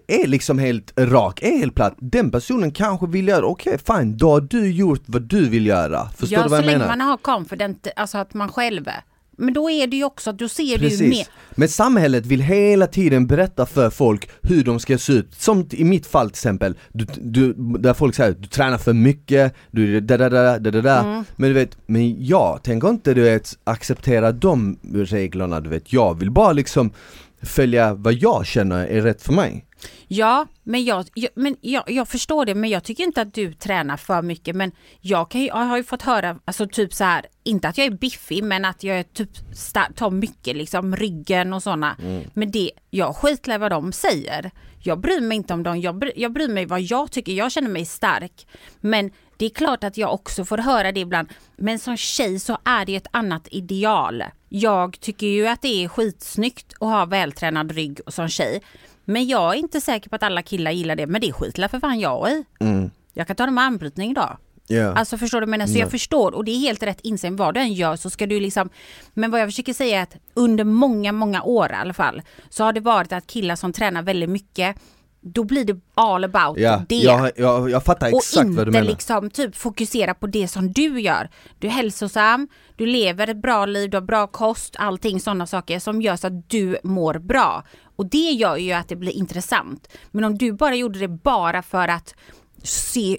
är 0.08 0.28
liksom 0.28 0.60
helt 0.60 1.00
rak, 1.00 1.44
är 1.44 1.58
helt 1.58 1.76
platt. 1.76 1.96
Den 1.98 2.32
personen 2.32 2.72
kanske 2.72 3.08
vill 3.08 3.28
göra, 3.28 3.46
okej 3.46 3.78
fine, 3.88 4.18
då 4.18 4.32
har 4.32 4.42
du 4.42 4.72
gjort 4.72 5.04
vad 5.06 5.22
du 5.22 5.50
vill 5.50 5.66
göra. 5.66 6.10
Förstår 6.10 6.38
ja, 6.38 6.44
du 6.44 6.50
vad 6.50 6.60
så 6.60 6.64
jag 6.64 6.66
länge 6.66 6.78
menar? 6.78 6.98
man 6.98 7.02
har 7.02 7.18
confident, 7.18 7.88
alltså 7.96 8.18
att 8.18 8.34
man 8.34 8.50
själv 8.50 8.88
är. 8.88 9.04
Men 9.38 9.54
då 9.54 9.70
är 9.70 9.88
det 9.88 9.98
ju 9.98 10.04
också, 10.04 10.32
då 10.32 10.50
ser 10.50 10.64
du 10.64 10.72
ju 10.72 10.90
Precis. 10.90 11.10
mer. 11.10 11.28
Men 11.52 11.70
samhället 11.70 12.26
vill 12.26 12.42
hela 12.42 12.88
tiden 12.88 13.28
berätta 13.28 13.66
för 13.66 13.90
folk 13.90 14.30
hur 14.42 14.64
de 14.64 14.80
ska 14.80 14.98
se 14.98 15.14
ut. 15.14 15.34
Som 15.34 15.68
i 15.72 15.84
mitt 15.84 16.08
fall 16.08 16.30
till 16.30 16.34
exempel, 16.34 16.76
du, 16.94 17.06
du, 17.18 17.54
där 17.54 17.94
folk 17.94 18.16
säger 18.16 18.32
du 18.32 18.48
tränar 18.48 18.78
för 18.78 18.94
mycket, 18.94 19.56
du 19.72 20.02
da 20.02 20.18
da 20.18 20.30
da 20.30 20.60
da 20.60 20.72
da 20.72 20.82
da 20.82 21.00
Mm. 21.00 21.24
Men 21.36 21.50
du 21.50 21.54
vet, 21.54 21.78
men 21.86 22.26
jag 22.26 22.64
tänker 22.64 22.90
inte 22.90 23.14
du 23.14 23.22
vet 23.22 23.58
acceptera 23.64 24.32
de 24.32 24.80
reglerna 24.94 25.60
du 25.60 25.70
vet. 25.70 25.94
Jag 25.94 26.20
vill 26.20 26.32
bara 26.32 26.54
liksom 26.54 26.92
följa 27.42 27.94
vad 27.94 28.14
jag 28.14 28.46
känner 28.46 28.86
är 28.86 29.02
rätt 29.02 29.22
för 29.22 29.34
mig. 29.34 29.66
Ja, 30.08 30.48
men, 30.64 30.84
jag, 30.84 31.06
jag, 31.14 31.30
men 31.36 31.58
jag, 31.62 31.84
jag 31.88 32.08
förstår 32.08 32.46
det, 32.46 32.56
men 32.56 32.70
jag 32.70 32.84
tycker 32.84 33.04
inte 33.04 33.22
att 33.22 33.34
du 33.34 33.54
tränar 33.54 33.98
för 33.98 34.22
mycket. 34.22 34.56
Men 34.56 34.72
jag, 35.02 35.32
kan 35.32 35.46
jag 35.46 35.56
har 35.56 35.78
ju 35.78 35.84
fått 35.84 36.02
höra, 36.02 36.40
alltså 36.46 36.68
typ 36.68 36.94
så 36.94 37.04
här, 37.04 37.26
inte 37.44 37.68
att 37.68 37.78
jag 37.78 37.88
är 37.88 37.92
biffig, 37.92 38.44
men 38.44 38.66
att 38.66 38.84
jag 38.84 39.00
är 39.00 39.04
typ 39.04 39.30
tar 39.96 40.12
mycket, 40.12 40.56
liksom 40.56 40.96
ryggen 40.96 41.54
och 41.54 41.64
sådana. 41.64 41.96
Men 42.34 42.52
det, 42.52 42.72
jag 42.90 43.16
skitlar 43.16 43.58
vad 43.58 43.72
de 43.72 43.92
säger. 43.92 44.52
Jag 44.84 45.00
bryr 45.00 45.22
mig 45.22 45.36
inte 45.38 45.54
om 45.54 45.64
dem, 45.64 45.82
jag, 45.82 45.96
bry, 45.96 46.12
jag 46.16 46.32
bryr 46.34 46.48
mig 46.48 46.66
vad 46.66 46.82
jag 46.82 47.12
tycker, 47.12 47.32
jag 47.32 47.52
känner 47.52 47.70
mig 47.70 47.86
stark. 47.86 48.48
Men 48.82 49.12
det 49.38 49.46
är 49.46 49.50
klart 49.50 49.84
att 49.84 49.98
jag 49.98 50.14
också 50.14 50.46
får 50.46 50.58
höra 50.58 50.92
det 50.92 51.00
ibland. 51.00 51.28
Men 51.56 51.80
som 51.80 51.98
tjej 51.98 52.40
så 52.40 52.58
är 52.64 52.86
det 52.86 52.96
ett 52.96 53.08
annat 53.12 53.48
ideal. 53.52 54.24
Jag 54.50 55.00
tycker 55.00 55.28
ju 55.28 55.48
att 55.48 55.62
det 55.62 55.84
är 55.84 55.88
skitsnyggt 55.88 56.74
att 56.74 56.90
ha 56.90 57.06
vältränad 57.06 57.72
rygg 57.72 58.00
och 58.06 58.14
som 58.14 58.30
tjej. 58.30 58.62
Men 59.06 59.28
jag 59.28 59.54
är 59.54 59.58
inte 59.60 59.82
säker 59.82 60.10
på 60.10 60.16
att 60.16 60.24
alla 60.24 60.42
killar 60.42 60.72
gillar 60.72 60.96
det, 60.96 61.08
men 61.08 61.22
det 61.22 61.32
skitlar 61.32 61.68
för 61.68 61.80
fan 61.80 62.00
jag 62.00 62.32
i. 62.32 62.46
Jag 63.14 63.28
kan 63.28 63.36
ta 63.36 63.46
det 63.46 63.52
med 63.52 63.64
armbrytning 63.64 64.12
idag. 64.12 64.38
Ja. 64.68 64.94
Alltså 64.94 65.18
förstår 65.18 65.42
du 65.42 65.46
vad 65.46 65.54
jag 65.54 65.60
menar? 65.60 65.68
Så 65.68 65.80
jag 65.80 65.92
förstår 65.92 66.32
och 66.36 66.46
det 66.46 66.52
är 66.52 66.60
helt 66.60 66.84
rätt 66.84 67.00
inställning. 67.02 67.38
Vad 67.38 67.54
du 67.54 67.60
än 67.60 67.74
gör 67.74 67.96
så 67.96 68.10
ska 68.10 68.26
du 68.26 68.40
liksom 68.40 68.70
Men 69.14 69.32
vad 69.32 69.42
jag 69.42 69.48
försöker 69.48 69.74
säga 69.74 70.00
är 70.00 70.04
att 70.04 70.16
under 70.34 70.64
många, 70.64 71.12
många 71.12 71.44
år 71.44 71.72
i 71.72 71.76
alla 71.76 71.94
fall 71.94 72.22
så 72.50 72.64
har 72.64 72.74
det 72.74 72.80
varit 72.80 73.14
att 73.14 73.28
killar 73.28 73.56
som 73.56 73.74
tränar 73.74 74.02
väldigt 74.02 74.30
mycket 74.30 74.76
då 75.28 75.44
blir 75.44 75.66
det 75.66 75.80
all 75.96 76.24
about 76.24 76.60
Ja, 76.60 76.82
det. 76.90 76.96
jag, 76.96 77.32
jag, 77.36 77.70
jag 77.70 77.84
fattar 77.84 78.12
och 78.12 78.18
exakt 78.18 78.46
inte 78.46 78.58
vad 78.58 78.68
du 78.68 78.72
menar. 78.72 78.88
liksom 78.88 79.30
typ 79.30 79.56
fokusera 79.56 80.14
på 80.14 80.28
det 80.28 80.48
som 80.48 80.72
du 80.72 81.00
gör. 81.02 81.30
Du 81.60 81.68
är 81.68 81.72
hälsosam, 81.72 82.48
du 82.76 82.86
lever 82.86 83.30
ett 83.30 83.42
bra 83.42 83.66
liv, 83.66 83.90
du 83.90 83.98
har 83.98 84.02
bra 84.02 84.28
kost, 84.28 84.76
allting 84.80 85.20
sådana 85.20 85.48
saker 85.48 85.80
som 85.80 86.02
gör 86.02 86.16
så 86.16 86.28
att 86.28 86.50
du 86.50 86.78
mår 86.84 87.14
bra. 87.14 87.64
Och 87.96 88.06
det 88.06 88.18
gör 88.32 88.58
ju 88.58 88.72
att 88.72 88.88
det 88.88 88.96
blir 88.96 89.12
intressant. 89.12 89.88
Men 90.12 90.24
om 90.24 90.38
du 90.38 90.54
bara 90.54 90.76
gjorde 90.76 91.00
det 91.00 91.08
bara 91.08 91.62
för 91.62 91.88
att 91.88 92.16
se 92.66 93.18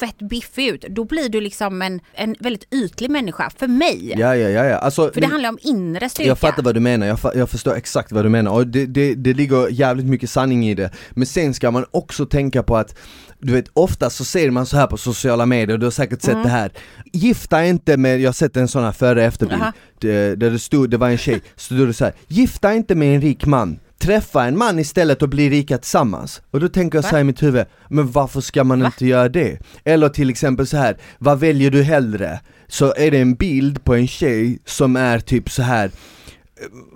fett 0.00 0.18
biffig 0.18 0.66
ut, 0.66 0.84
då 0.88 1.04
blir 1.04 1.28
du 1.28 1.40
liksom 1.40 1.82
en, 1.82 2.00
en 2.14 2.36
väldigt 2.40 2.74
ytlig 2.74 3.10
människa 3.10 3.50
för 3.56 3.68
mig. 3.68 4.14
Ja, 4.16 4.36
ja, 4.36 4.48
ja, 4.48 4.64
ja. 4.64 4.76
Alltså, 4.76 5.10
För 5.14 5.20
det 5.20 5.26
handlar 5.26 5.48
om 5.48 5.58
inre 5.62 6.08
styrka. 6.08 6.28
Jag 6.28 6.38
fattar 6.38 6.62
vad 6.62 6.74
du 6.74 6.80
menar, 6.80 7.06
jag, 7.06 7.18
jag 7.34 7.50
förstår 7.50 7.74
exakt 7.74 8.12
vad 8.12 8.24
du 8.24 8.28
menar. 8.28 8.52
Och 8.52 8.66
det, 8.66 8.86
det, 8.86 9.14
det 9.14 9.34
ligger 9.34 9.68
jävligt 9.68 10.06
mycket 10.06 10.30
sanning 10.30 10.68
i 10.68 10.74
det. 10.74 10.90
Men 11.10 11.26
sen 11.26 11.54
ska 11.54 11.70
man 11.70 11.84
också 11.90 12.26
tänka 12.26 12.62
på 12.62 12.76
att 12.76 12.94
du 13.38 13.52
vet 13.52 13.68
ofta 13.72 14.10
så 14.10 14.24
ser 14.24 14.50
man 14.50 14.66
så 14.66 14.76
här 14.76 14.86
på 14.86 14.96
sociala 14.96 15.46
medier, 15.46 15.78
du 15.78 15.86
har 15.86 15.90
säkert 15.90 16.22
sett 16.22 16.42
det 16.42 16.48
här. 16.48 16.72
Gifta 17.12 17.64
inte 17.64 17.96
med, 17.96 18.20
jag 18.20 18.28
har 18.28 18.32
sett 18.32 18.56
en 18.56 18.68
sån 18.68 18.84
här 18.84 18.92
före 18.92 19.20
och 19.20 19.26
efterbild 19.26 19.60
Jaha. 19.60 19.72
det, 19.98 20.34
Där 20.34 20.50
det 20.50 20.58
stod, 20.58 20.90
det 20.90 20.96
var 20.96 21.08
en 21.10 21.18
tjej, 21.18 21.40
så 21.56 21.74
stod 21.74 21.88
det 21.88 21.94
så 21.94 22.04
här, 22.04 22.14
Gifta 22.28 22.74
inte 22.74 22.94
med 22.94 23.14
en 23.14 23.20
rik 23.20 23.46
man 23.46 23.78
Träffa 24.06 24.44
en 24.44 24.58
man 24.58 24.78
istället 24.78 25.22
och 25.22 25.28
bli 25.28 25.50
rika 25.50 25.78
tillsammans. 25.78 26.42
Och 26.50 26.60
då 26.60 26.68
tänker 26.68 26.98
jag 26.98 27.02
Va? 27.02 27.08
så 27.10 27.18
i 27.18 27.24
mitt 27.24 27.42
huvud, 27.42 27.66
men 27.88 28.10
varför 28.10 28.40
ska 28.40 28.64
man 28.64 28.80
Va? 28.80 28.86
inte 28.86 29.06
göra 29.06 29.28
det? 29.28 29.58
Eller 29.84 30.08
till 30.08 30.30
exempel 30.30 30.66
så 30.66 30.76
här, 30.76 30.96
vad 31.18 31.40
väljer 31.40 31.70
du 31.70 31.82
hellre? 31.82 32.40
Så 32.68 32.94
är 32.96 33.10
det 33.10 33.18
en 33.18 33.34
bild 33.34 33.84
på 33.84 33.94
en 33.94 34.06
tjej 34.06 34.58
som 34.64 34.96
är 34.96 35.18
typ 35.18 35.50
så 35.50 35.62
här 35.62 35.90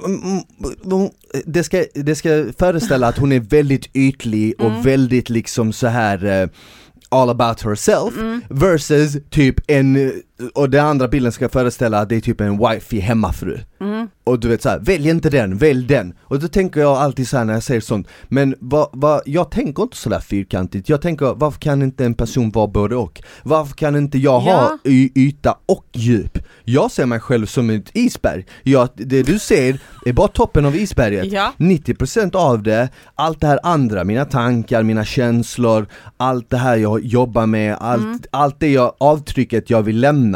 Mm, 0.04 0.20
mm, 0.22 1.11
det 1.44 1.64
ska, 1.64 1.84
det 1.94 2.14
ska 2.14 2.44
föreställa 2.58 3.08
att 3.08 3.18
hon 3.18 3.32
är 3.32 3.40
väldigt 3.40 3.96
ytlig 3.96 4.54
och 4.61 4.86
väldigt 4.86 5.30
liksom 5.30 5.72
så 5.72 5.86
här 5.86 6.24
eh, 6.24 6.48
all 7.08 7.30
about 7.30 7.62
herself 7.62 8.14
versus 8.48 9.16
typ 9.30 9.54
en, 9.66 10.12
och 10.55 10.70
den 10.70 10.86
andra 10.86 11.09
bilden 11.09 11.32
ska 11.32 11.49
föreställa 11.49 11.99
att 11.99 12.09
det 12.09 12.16
är 12.16 12.20
typ 12.20 12.41
en 12.41 12.59
wifey 12.59 13.01
hemmafru 13.01 13.59
Och 14.24 14.41
du 14.41 14.49
vet 14.49 14.62
såhär, 14.62 14.78
välj 14.78 15.09
inte 15.11 15.30
den, 15.30 15.57
välj 15.57 15.86
den! 15.86 16.14
Och 16.22 16.38
då 16.41 16.49
tänker 16.49 16.80
jag 16.80 16.97
alltid 16.97 17.28
såhär 17.28 17.45
när 17.45 17.53
jag 17.55 17.62
säger 17.62 17.80
sånt, 17.80 18.09
men 18.28 18.55
vad, 18.61 18.88
vad, 18.93 19.20
jag 19.26 19.51
tänker 19.51 19.82
inte 19.82 19.97
sådär 19.97 20.20
fyrkantigt, 20.20 20.88
jag 20.88 21.03
tänker 21.03 21.34
varför 21.36 21.61
kan 21.61 21.82
inte 21.82 22.05
en 22.05 22.14
person 22.14 22.51
vara 22.51 22.66
både 22.66 22.97
och? 22.97 23.22
Varför 23.43 23.74
kan 23.74 23.97
inte 23.97 24.18
jag 24.18 24.41
ha 24.41 24.51
Ja. 24.51 24.78
y- 24.91 25.11
yta 25.14 25.57
och 25.66 25.84
djup? 25.93 26.38
Jag 26.64 26.91
ser 26.91 27.07
mig 27.07 27.20
själv 27.20 27.47
som 27.47 27.70
ett 27.70 27.91
isberg, 27.95 28.47
jag, 28.62 28.88
det 28.95 29.22
du 29.22 29.38
ser 29.38 29.78
är 30.07 30.12
bara 30.12 30.28
toppen 30.28 30.66
av 30.66 30.76
isberget 30.76 31.32
Ja. 31.32 31.53
90% 31.57 32.36
av 32.36 32.62
det, 32.62 32.88
allt 33.14 33.41
det 33.41 33.47
här 33.47 33.61
andra, 33.62 34.05
mina 34.05 34.24
tankar, 34.24 34.82
mina 34.82 35.05
känslor, 35.05 35.86
allt 36.16 36.51
det 36.51 36.57
här 36.57 36.76
jag 36.76 37.05
jobbar 37.05 37.47
med, 37.47 37.76
allt, 37.80 38.03
Mm. 38.03 38.18
allt 38.30 38.61
det 38.61 38.68
jag, 38.72 38.93
avtrycket 38.99 39.70
jag 39.70 39.82
vill 39.82 40.01
lämna, 40.01 40.29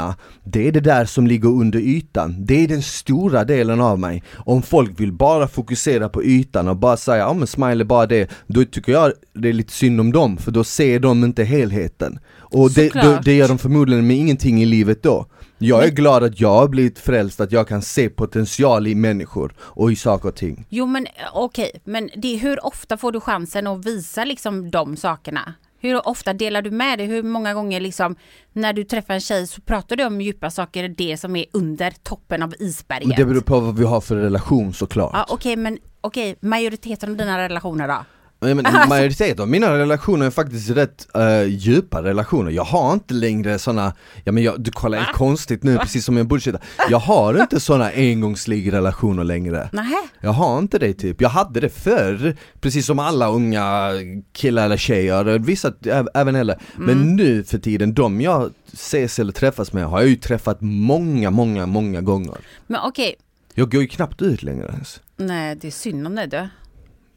det 0.45 0.68
är 0.68 0.72
det 0.72 0.80
där 0.80 1.05
som 1.05 1.26
ligger 1.26 1.49
under 1.49 1.78
ytan. 1.78 2.36
Det 2.38 2.64
är 2.64 2.68
den 2.68 2.82
stora 2.82 3.45
delen 3.45 3.80
av 3.80 3.99
mig. 3.99 4.22
Om 4.36 4.62
folk 4.62 5.01
vill 5.01 5.12
bara 5.12 5.49
fokusera 5.49 6.09
på 6.09 6.24
ytan 6.24 6.68
och 6.68 6.76
bara 6.76 6.97
säga 6.97 7.18
ja 7.18 7.34
men 7.34 7.47
smile 7.47 7.82
är 7.82 7.84
bara 7.84 8.07
det, 8.07 8.30
då 8.47 8.64
tycker 8.64 8.92
jag 8.92 9.12
det 9.32 9.49
är 9.49 9.53
lite 9.53 9.72
synd 9.72 10.01
om 10.01 10.12
dem, 10.12 10.36
för 10.36 10.51
då 10.51 10.64
ser 10.64 11.01
de 11.01 11.24
inte 11.24 11.45
helheten. 11.45 12.18
Och 12.38 12.70
det, 12.70 12.92
då, 13.03 13.18
det 13.24 13.36
gör 13.36 13.49
de 13.49 13.59
förmodligen 13.59 14.07
med 14.07 14.16
ingenting 14.16 14.62
i 14.62 14.66
livet 14.66 15.03
då. 15.03 15.26
Jag 15.59 15.84
är 15.84 15.90
glad 15.90 16.22
att 16.22 16.40
jag 16.40 16.55
har 16.55 16.68
blivit 16.68 16.99
frälst, 16.99 17.40
att 17.40 17.53
jag 17.53 17.68
kan 17.68 17.82
se 17.82 18.09
potential 18.09 18.86
i 18.86 18.95
människor 18.95 19.55
och 19.59 19.92
i 19.92 19.97
saker 19.97 20.28
och 20.28 20.36
ting. 20.36 20.66
Jo 20.68 20.86
men 20.86 21.07
eh, 21.07 21.12
okej, 21.32 21.80
men 21.84 22.11
det, 22.16 22.36
hur 22.36 22.66
ofta 22.66 22.97
får 22.97 23.12
du 23.12 23.20
chansen 23.20 23.66
att 23.66 23.86
visa 23.86 24.24
liksom 24.24 24.70
de 24.70 24.97
sakerna? 24.97 25.55
Hur 25.85 26.09
ofta 26.09 26.32
delar 26.32 26.62
du 26.62 26.70
med 26.70 26.99
dig? 26.99 27.07
Hur 27.07 27.22
många 27.22 27.55
gånger 27.55 27.80
liksom 27.80 28.16
när 28.53 28.72
du 28.72 28.85
träffar 28.85 29.14
en 29.14 29.20
tjej 29.20 29.47
så 29.47 29.61
pratar 29.61 29.97
du 29.97 30.05
om 30.05 30.20
djupa 30.20 30.51
saker, 30.51 30.89
det 30.89 31.16
som 31.16 31.37
är 31.37 31.45
under 31.53 31.91
toppen 32.03 32.43
av 32.43 32.55
isberget? 32.59 33.09
Men 33.09 33.16
det 33.16 33.24
beror 33.24 33.41
på 33.41 33.61
vad 33.61 33.78
vi 33.78 33.85
har 33.85 34.01
för 34.01 34.16
relation 34.16 34.74
såklart. 34.74 35.11
Ja 35.14 35.26
okej 35.28 35.57
men 35.57 35.78
okej, 36.01 36.37
majoriteten 36.41 37.11
av 37.11 37.16
dina 37.16 37.39
relationer 37.39 37.89
då? 37.89 38.05
Ja, 38.49 38.55
men 38.55 38.88
majoriteten 38.88 39.42
av 39.42 39.49
mina 39.49 39.78
relationer 39.78 40.26
är 40.26 40.30
faktiskt 40.30 40.70
rätt 40.70 41.07
uh, 41.16 41.42
djupa 41.49 42.03
relationer. 42.03 42.51
Jag 42.51 42.64
har 42.64 42.92
inte 42.92 43.14
längre 43.14 43.59
såna, 43.59 43.92
ja 44.24 44.32
men 44.32 44.42
jag, 44.42 44.61
du 44.61 44.70
kollar 44.70 44.99
helt 44.99 45.16
konstigt 45.16 45.62
nu 45.62 45.78
precis 45.78 46.05
som 46.05 46.16
jag 46.16 46.26
bullshittar. 46.26 46.61
Jag 46.90 46.99
har 46.99 47.40
inte 47.42 47.61
såna 47.61 47.90
engångslig 47.95 48.72
relationer 48.72 49.24
längre. 49.24 49.68
Nähä? 49.72 49.97
Jag 50.20 50.30
har 50.32 50.59
inte 50.59 50.78
det 50.78 50.95
typ, 50.95 51.20
jag 51.20 51.28
hade 51.28 51.61
det 51.61 51.68
förr, 51.68 52.36
precis 52.61 52.86
som 52.86 52.99
alla 52.99 53.28
unga 53.28 53.90
killar 54.32 54.64
eller 54.64 54.76
tjejer, 54.76 55.38
vissa 55.38 55.72
även 56.14 56.36
äldre. 56.36 56.59
Men 56.76 57.16
nu 57.16 57.45
för 57.45 57.59
tiden, 57.59 57.95
de 57.95 58.20
jag 58.20 58.51
ses 58.72 59.18
eller 59.18 59.32
träffas 59.32 59.72
med 59.72 59.86
har 59.86 60.01
jag 60.01 60.09
ju 60.09 60.16
träffat 60.16 60.59
många, 60.61 61.30
många, 61.30 61.66
många 61.66 62.01
gånger. 62.01 62.34
Men 62.66 62.80
okej, 62.84 63.14
Jag 63.55 63.70
går 63.72 63.82
ju 63.82 63.88
knappt 63.88 64.22
ut 64.22 64.42
längre 64.42 64.66
ens. 64.72 65.01
nej 65.16 65.57
det 65.57 65.66
är 65.66 65.70
synd 65.70 66.07
om 66.07 66.14
dig 66.14 66.26
du. 66.28 66.49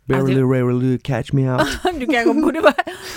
Barely, 0.07 0.41
rarely 0.41 0.97
catch 0.97 1.33
me 1.33 1.51
out. 1.51 1.67
Du 1.99 2.05
kanske 2.05 2.33
borde 2.33 2.61
vara, 2.61 2.73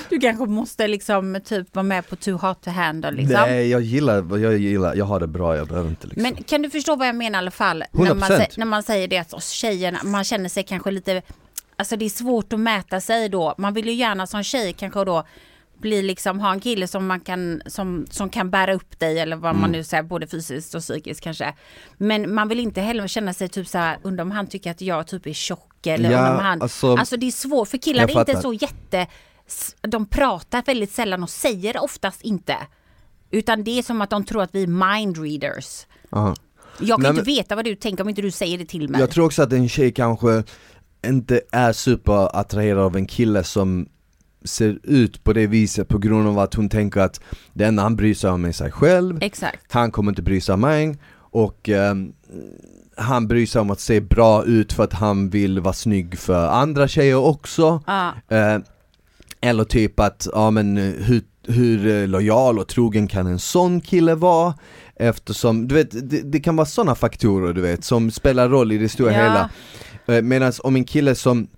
du 0.08 0.18
kanske 0.20 0.46
måste 0.46 0.88
liksom 0.88 1.40
typ 1.44 1.74
vara 1.74 1.82
med 1.82 2.08
på 2.08 2.16
too 2.16 2.36
hot 2.36 2.62
to 2.62 2.70
handle 2.70 3.10
liksom. 3.10 3.32
Nej 3.32 3.68
jag 3.68 3.80
gillar, 3.80 4.38
jag 4.38 4.58
gillar, 4.58 4.94
jag 4.94 5.04
har 5.04 5.20
det 5.20 5.26
bra, 5.26 5.56
jag 5.56 5.68
behöver 5.68 5.88
inte 5.88 6.06
liksom. 6.06 6.22
Men 6.22 6.34
kan 6.34 6.62
du 6.62 6.70
förstå 6.70 6.96
vad 6.96 7.08
jag 7.08 7.16
menar 7.16 7.38
i 7.38 7.40
alla 7.40 7.50
fall? 7.50 7.84
När 7.92 8.14
man, 8.14 8.30
100%. 8.30 8.36
säger, 8.36 8.48
när 8.56 8.66
man 8.66 8.82
säger 8.82 9.08
det 9.08 9.18
att 9.18 9.42
tjejerna, 9.42 9.98
man 10.04 10.24
känner 10.24 10.48
sig 10.48 10.62
kanske 10.62 10.90
lite, 10.90 11.22
alltså 11.76 11.96
det 11.96 12.04
är 12.04 12.08
svårt 12.08 12.52
att 12.52 12.60
mäta 12.60 13.00
sig 13.00 13.28
då. 13.28 13.54
Man 13.58 13.74
vill 13.74 13.86
ju 13.86 13.92
gärna 13.94 14.26
som 14.26 14.42
tjej 14.42 14.72
kanske 14.72 15.04
då 15.04 15.24
bli 15.80 16.02
liksom, 16.02 16.40
ha 16.40 16.52
en 16.52 16.60
kille 16.60 16.86
som 16.86 17.06
man 17.06 17.20
kan, 17.20 17.62
som, 17.66 18.06
som 18.10 18.30
kan 18.30 18.50
bära 18.50 18.74
upp 18.74 18.98
dig 18.98 19.18
eller 19.18 19.36
vad 19.36 19.50
Mm. 19.50 19.60
man 19.60 19.72
nu 19.72 19.84
säger, 19.84 20.02
både 20.02 20.26
fysiskt 20.26 20.74
och 20.74 20.80
psykiskt 20.80 21.20
kanske. 21.20 21.54
Men 21.98 22.34
man 22.34 22.48
vill 22.48 22.60
inte 22.60 22.80
heller 22.80 23.06
känna 23.06 23.32
sig 23.34 23.48
typ 23.48 23.68
så 23.68 23.78
här, 23.78 23.98
undrar 24.02 24.22
om 24.24 24.30
han 24.30 24.46
tycker 24.46 24.70
att 24.70 24.80
jag 24.80 25.06
typ 25.06 25.26
är 25.26 25.32
tjock 25.32 25.86
eller 25.86 26.10
Ja, 26.10 26.30
om 26.32 26.38
han, 26.38 26.62
alltså- 26.62 26.96
alltså 26.96 27.16
det 27.16 27.26
är 27.26 27.30
svårt 27.30 27.68
för 27.68 27.78
killar 27.78 28.04
är 28.04 28.18
inte 28.20 28.40
så 28.42 28.52
jätte, 28.52 29.06
de 29.80 30.06
pratar 30.06 30.62
väldigt 30.66 30.92
sällan 30.92 31.22
och 31.22 31.30
säger 31.30 31.82
oftast 31.82 32.22
inte. 32.22 32.56
Utan 33.30 33.64
det 33.64 33.78
är 33.78 33.82
som 33.82 34.00
att 34.00 34.10
de 34.10 34.24
tror 34.24 34.42
att 34.42 34.54
vi 34.54 34.62
är 34.62 34.66
mind 34.66 35.18
readers. 35.18 35.86
Aha. 36.10 36.34
Jag 36.78 36.88
kan 36.88 37.00
Nej, 37.02 37.10
inte 37.10 37.22
men- 37.22 37.24
veta 37.36 37.56
vad 37.56 37.64
du 37.64 37.74
tänker 37.74 38.02
om 38.04 38.08
inte 38.08 38.22
du 38.22 38.30
säger 38.30 38.58
det 38.58 38.64
till 38.66 38.88
mig. 38.88 39.00
Jag 39.00 39.10
tror 39.10 39.26
också 39.26 39.42
att 39.42 39.52
en 39.52 39.68
tjej 39.68 39.92
kanske 39.92 40.42
inte 41.06 41.40
är 41.52 41.72
superattraherad 41.72 42.78
av 42.78 42.96
en 42.96 43.06
kille 43.06 43.44
som 43.44 43.88
ser 44.44 44.78
ut 44.82 45.24
på 45.24 45.32
det 45.32 45.46
viset 45.46 45.88
på 45.88 45.98
grund 45.98 46.28
av 46.28 46.38
att 46.38 46.54
hon 46.54 46.68
tänker 46.68 47.00
att 47.00 47.20
det 47.52 47.64
enda 47.64 47.82
han 47.82 47.96
bryr 47.96 48.14
sig 48.14 48.30
om 48.30 48.44
är 48.44 48.52
sig 48.52 48.70
själv, 48.70 49.18
Exakt. 49.22 49.72
han 49.72 49.90
kommer 49.90 50.12
inte 50.12 50.22
bry 50.22 50.40
sig 50.40 50.52
om 50.52 50.60
mig 50.60 50.96
och 51.32 51.68
ehm, 51.68 52.12
han 52.96 53.28
bryr 53.28 53.46
sig 53.46 53.60
om 53.60 53.70
att 53.70 53.80
se 53.80 54.00
bra 54.00 54.44
ut 54.44 54.72
för 54.72 54.84
att 54.84 54.92
han 54.92 55.30
vill 55.30 55.60
vara 55.60 55.74
snygg 55.74 56.18
för 56.18 56.46
andra 56.48 56.88
tjejer 56.88 57.16
också. 57.16 57.82
Ja. 57.86 58.12
Eh, 58.28 58.58
eller 59.40 59.64
typ 59.64 60.00
att, 60.00 60.28
ja 60.32 60.50
men 60.50 60.78
eh, 60.78 60.84
hur, 60.84 61.22
hur 61.46 61.86
eh, 61.86 62.08
lojal 62.08 62.58
och 62.58 62.68
trogen 62.68 63.08
kan 63.08 63.26
en 63.26 63.38
sån 63.38 63.80
kille 63.80 64.14
vara? 64.14 64.54
Eftersom, 64.96 65.68
du 65.68 65.74
vet, 65.74 66.10
det, 66.10 66.20
det 66.32 66.40
kan 66.40 66.56
vara 66.56 66.66
sådana 66.66 66.94
faktorer 66.94 67.52
du 67.52 67.60
vet 67.60 67.84
som 67.84 68.10
spelar 68.10 68.48
roll 68.48 68.72
i 68.72 68.78
det 68.78 68.88
stora 68.88 69.12
Ja. 69.12 69.18
hela. 69.22 69.50
Eh, 70.18 70.22
Medan 70.22 70.52
om 70.62 70.76
en 70.76 70.84
kille 70.84 71.14
som 71.14 71.48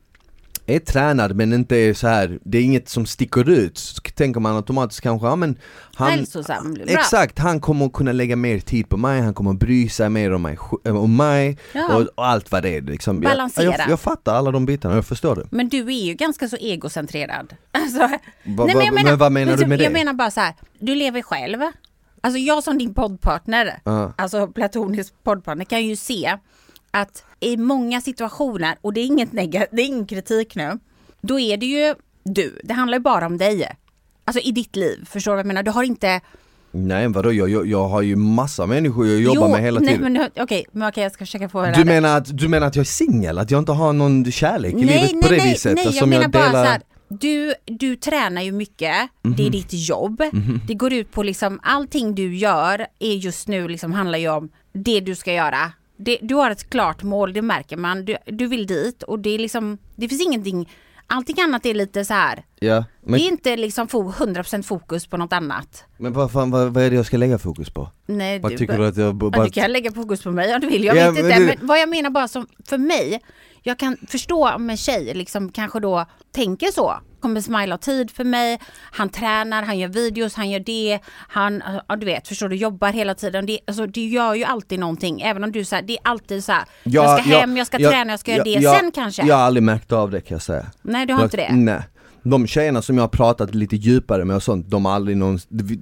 är 0.67 0.79
tränad 0.79 1.37
men 1.37 1.53
inte 1.53 1.77
är 1.77 1.95
så 1.95 2.07
här, 2.09 2.39
det 2.45 2.59
är 2.59 2.63
inget 2.63 2.89
som 2.89 3.07
sticker 3.07 3.51
ut, 3.51 3.79
så 3.79 4.01
tänker 4.01 4.41
man 4.41 4.57
automatiskt 4.57 5.01
kanske, 5.01 5.27
ja 5.27 5.37
men 5.37 5.59
han, 5.95 6.11
Hälsosam, 6.11 6.75
bra. 6.75 6.85
Exakt, 6.87 7.39
han 7.39 7.61
kommer 7.61 7.87
att 7.87 7.93
kunna 7.93 8.13
lägga 8.13 8.37
mer 8.37 8.59
tid 8.61 8.89
på 8.89 8.97
mig, 8.97 9.21
han 9.21 9.35
kommer 9.35 9.51
att 9.51 9.59
bry 9.59 9.89
sig 9.89 10.09
mer 10.09 10.33
om 10.33 10.43
mig, 10.43 10.59
äh, 10.85 10.97
om 10.97 11.17
mig 11.17 11.59
Ja. 11.73 11.97
och, 11.97 12.03
och 12.15 12.27
allt 12.27 12.53
vad 12.53 12.63
det 12.63 12.77
är 12.77 12.83
liksom. 12.83 13.23
Jag, 13.23 13.33
Balansera. 13.33 13.65
jag, 13.79 13.89
jag 13.91 14.01
fattar 14.01 14.35
alla 14.35 14.51
de 14.51 14.67
bitarna, 14.67 14.95
jag 14.95 15.07
förstår 15.07 15.37
det. 15.37 15.47
Men 15.51 15.69
du 15.69 15.79
är 15.87 16.05
ju 16.07 16.15
ganska 16.15 16.49
så 16.49 16.57
egocentrerad. 16.57 17.55
Alltså, 17.73 17.99
Va, 17.99 18.09
nej, 18.45 18.57
va, 18.57 18.65
men, 18.67 18.85
jag 18.85 18.95
menar, 18.95 19.11
men 19.11 19.19
vad 19.19 19.33
menar 19.33 19.57
du 19.57 19.67
med 19.67 19.79
det? 19.79 19.85
Jag 19.85 19.93
menar 19.93 20.13
bara 20.13 20.31
så 20.31 20.41
här, 20.41 20.55
du 20.79 20.95
lever 20.95 21.23
själv. 21.23 21.61
Alltså 22.21 22.39
jag 22.39 22.63
som 22.65 22.79
din 22.79 22.95
poddpartner, 22.95 23.81
Ja. 23.85 24.13
alltså 24.19 24.47
platonisk 24.49 25.15
poddpartner 25.25 25.65
kan 25.65 25.87
ju 25.87 25.97
se 25.97 26.39
att 26.91 27.25
i 27.43 27.57
många 27.57 28.01
situationer, 28.01 28.77
och 28.81 28.93
det 28.93 29.01
är 29.01 29.05
inget 29.07 29.33
negativt, 29.33 29.69
det 29.73 29.83
är 29.83 29.87
ingen 29.87 30.07
kritik 30.07 30.55
nu, 30.55 30.79
då 31.21 31.41
är 31.41 31.57
det 31.57 31.67
ju 31.67 31.95
du, 32.25 32.61
det 32.65 32.75
handlar 32.75 32.99
ju 32.99 33.03
bara 33.03 33.27
om 33.27 33.39
dig. 33.39 33.69
Alltså 34.25 34.43
i 34.43 34.53
ditt 34.53 34.77
liv, 34.77 35.05
förstår 35.11 35.33
du 35.33 35.37
vad 35.37 35.39
jag 35.41 35.47
menar? 35.47 35.63
Du 35.63 35.71
har 35.71 35.83
inte... 35.83 36.21
Nej 36.75 37.09
vadå, 37.09 37.33
jag, 37.33 37.49
jag, 37.49 37.67
jag 37.67 37.89
har 37.89 38.03
ju 38.03 38.17
massa 38.17 38.67
människor 38.67 39.07
jag 39.09 39.21
jobbar 39.21 39.49
med 39.49 39.61
hela 39.61 39.81
nej, 39.81 39.95
tiden. 39.95 40.13
men 40.13 40.31
Okej, 40.41 40.67
men 40.73 40.89
okej 40.89 41.03
jag 41.03 41.13
ska 41.13 41.25
försöka 41.25 41.49
få 41.49 41.67
Du 41.67 41.85
menar, 41.85 42.17
att, 42.17 42.39
du 42.39 42.49
menar 42.49 42.67
att 42.67 42.77
jag 42.77 42.81
är 42.81 42.85
singel? 42.87 43.39
Att 43.39 43.51
jag 43.51 43.59
inte 43.59 43.73
har 43.73 43.93
någon 43.93 44.33
kärlek 44.33 44.73
i 44.73 44.77
nej, 44.77 44.85
livet 44.87 45.13
nej, 45.13 45.23
på 45.23 45.29
det 45.29 45.37
nej, 45.37 45.53
viset? 45.53 45.75
Nej, 45.75 45.87
Alltså, 45.87 45.97
jag 45.97 46.03
som 46.03 46.11
menar 46.11 46.29
bara 46.29 46.47
delar- 46.47 46.65
så 46.65 46.71
här, 46.71 46.83
du, 47.09 47.55
du 47.65 47.97
tränar 47.97 48.43
ju 48.43 48.53
mycket, 48.53 48.95
det 49.37 49.47
är 49.47 49.51
ditt 49.51 49.73
jobb, 49.73 50.23
det 50.69 50.75
går 50.75 50.93
ut 50.93 51.13
på 51.13 51.23
liksom 51.23 51.61
allting 51.63 52.15
du 52.15 52.37
gör 52.37 52.87
är 52.99 53.15
just 53.15 53.49
nu 53.49 53.69
liksom 53.69 53.93
handlar 53.93 54.19
ju 54.19 54.29
om 54.29 54.49
det 54.73 55.01
du 55.01 55.15
ska 55.15 55.33
göra. 55.33 55.73
Det, 56.05 56.19
du 56.23 56.35
har 56.35 56.51
ett 56.51 56.71
klart 56.71 57.03
mål, 57.03 57.33
det 57.33 57.43
märker 57.43 57.77
man, 57.77 58.05
du, 58.05 58.17
du 58.27 58.47
vill 58.47 58.67
dit 58.67 59.03
och 59.03 59.19
det 59.19 59.31
är 59.31 59.39
liksom, 59.39 59.79
det 59.97 60.09
finns 60.09 60.23
ingenting, 60.27 60.71
allting 61.07 61.37
annat 61.41 61.67
är 61.67 61.75
lite 61.75 62.05
så 62.05 62.15
här. 62.15 62.45
Ja, 62.61 62.85
men, 63.01 63.13
det 63.13 63.27
är 63.27 63.29
inte 63.29 63.57
liksom 63.57 63.89
fo- 63.89 64.13
100% 64.13 64.63
fokus 64.63 65.07
på 65.07 65.17
något 65.17 65.33
annat. 65.33 65.85
men 65.97 66.13
vad, 66.13 66.33
fan, 66.33 66.51
vad, 66.51 66.75
vad 66.75 66.85
är 66.85 66.91
det 66.91 66.97
jag 66.97 67.07
ska 67.07 67.17
lägga 67.17 67.39
fokus 67.39 67.71
på? 67.71 67.91
Nej, 68.07 68.39
Vad 68.39 68.53
du, 68.53 68.59
tycker 68.59 68.79
du 68.79 68.87
att 68.87 68.97
jag 68.97 69.09
Ja, 69.09 69.13
bara... 69.13 69.45
du 69.45 69.51
kan 69.51 69.73
lägga 69.73 69.93
fokus 69.93 70.23
på 70.23 70.31
mig 70.31 70.55
om 70.55 70.61
du 70.61 70.67
vill, 70.67 70.85
jag 70.85 70.97
Ja, 70.97 71.11
vet 71.11 71.25
men 71.25 71.33
inte. 71.33 71.39
det- 71.53 71.57
Men 71.59 71.67
vad 71.67 71.81
jag 71.81 71.89
menar 71.89 72.11
bara 72.11 72.29
som, 72.29 72.47
för 72.65 72.79
mig, 72.79 73.21
jag 73.63 73.79
kan 73.79 73.97
förstå 74.09 74.49
om 74.55 74.71
en 74.71 74.77
tjej 74.77 75.15
liksom 75.15 75.53
kanske 75.53 75.81
då 75.81 76.07
tänker 76.35 76.67
så. 76.67 76.95
Kommer 77.21 77.41
smila 77.41 77.73
ha 77.75 77.79
tid 77.79 78.11
för 78.11 78.25
mig, 78.25 78.61
han 78.93 79.09
tränar, 79.09 79.63
han 79.63 79.79
gör 79.79 79.89
videos, 79.89 80.35
han 80.35 80.51
gör 80.51 80.61
det, 80.61 80.99
han, 81.29 81.63
ja 81.89 81.97
du 81.97 82.07
vet, 82.07 82.29
förstår 82.29 82.49
du, 82.49 82.57
jobbar 82.57 82.89
hela 82.93 83.15
tiden. 83.15 83.47
Det, 83.47 83.59
alltså, 83.67 83.87
du 83.87 84.01
gör 84.09 84.35
ju 84.35 84.45
alltid 84.45 84.79
någonting, 84.81 85.21
även 85.23 85.45
om 85.45 85.53
du 85.53 85.65
säger 85.65 85.83
det 85.83 85.93
är 85.93 85.99
alltid 86.05 86.45
så 86.45 86.53
här, 86.53 86.65
jag 86.83 87.21
ska 87.21 87.31
hem, 87.31 87.57
jag 87.57 87.67
ska 87.67 87.79
träna, 87.79 88.13
jag 88.13 88.21
ska 88.21 88.31
göra 88.33 88.45
det, 88.45 88.51
jag- 88.51 88.79
sen 88.81 88.93
kanske. 88.93 89.27
Jag 89.27 89.37
har 89.37 89.43
aldrig 89.43 89.63
märkt 89.63 89.93
av 89.93 90.11
det 90.11 90.21
kan 90.21 90.35
jag 90.35 90.43
säga. 90.43 90.67
Nej, 90.83 91.07
du 91.07 91.13
har 91.13 91.21
jag, 91.21 91.27
inte 91.27 91.37
det? 91.37 91.49
Nej. 91.53 91.83
De 92.23 92.47
tjejerna 92.47 92.83
som 92.83 92.97
jag 92.97 93.03
har 93.03 93.09
pratat 93.09 93.55
lite 93.55 93.77
djupare 93.77 94.25
med 94.25 94.37
och 94.37 94.43
sånt, 94.43 94.71
de 94.71 94.85
har 94.85 94.93
aldrig 94.93 95.17
någon, 95.17 95.39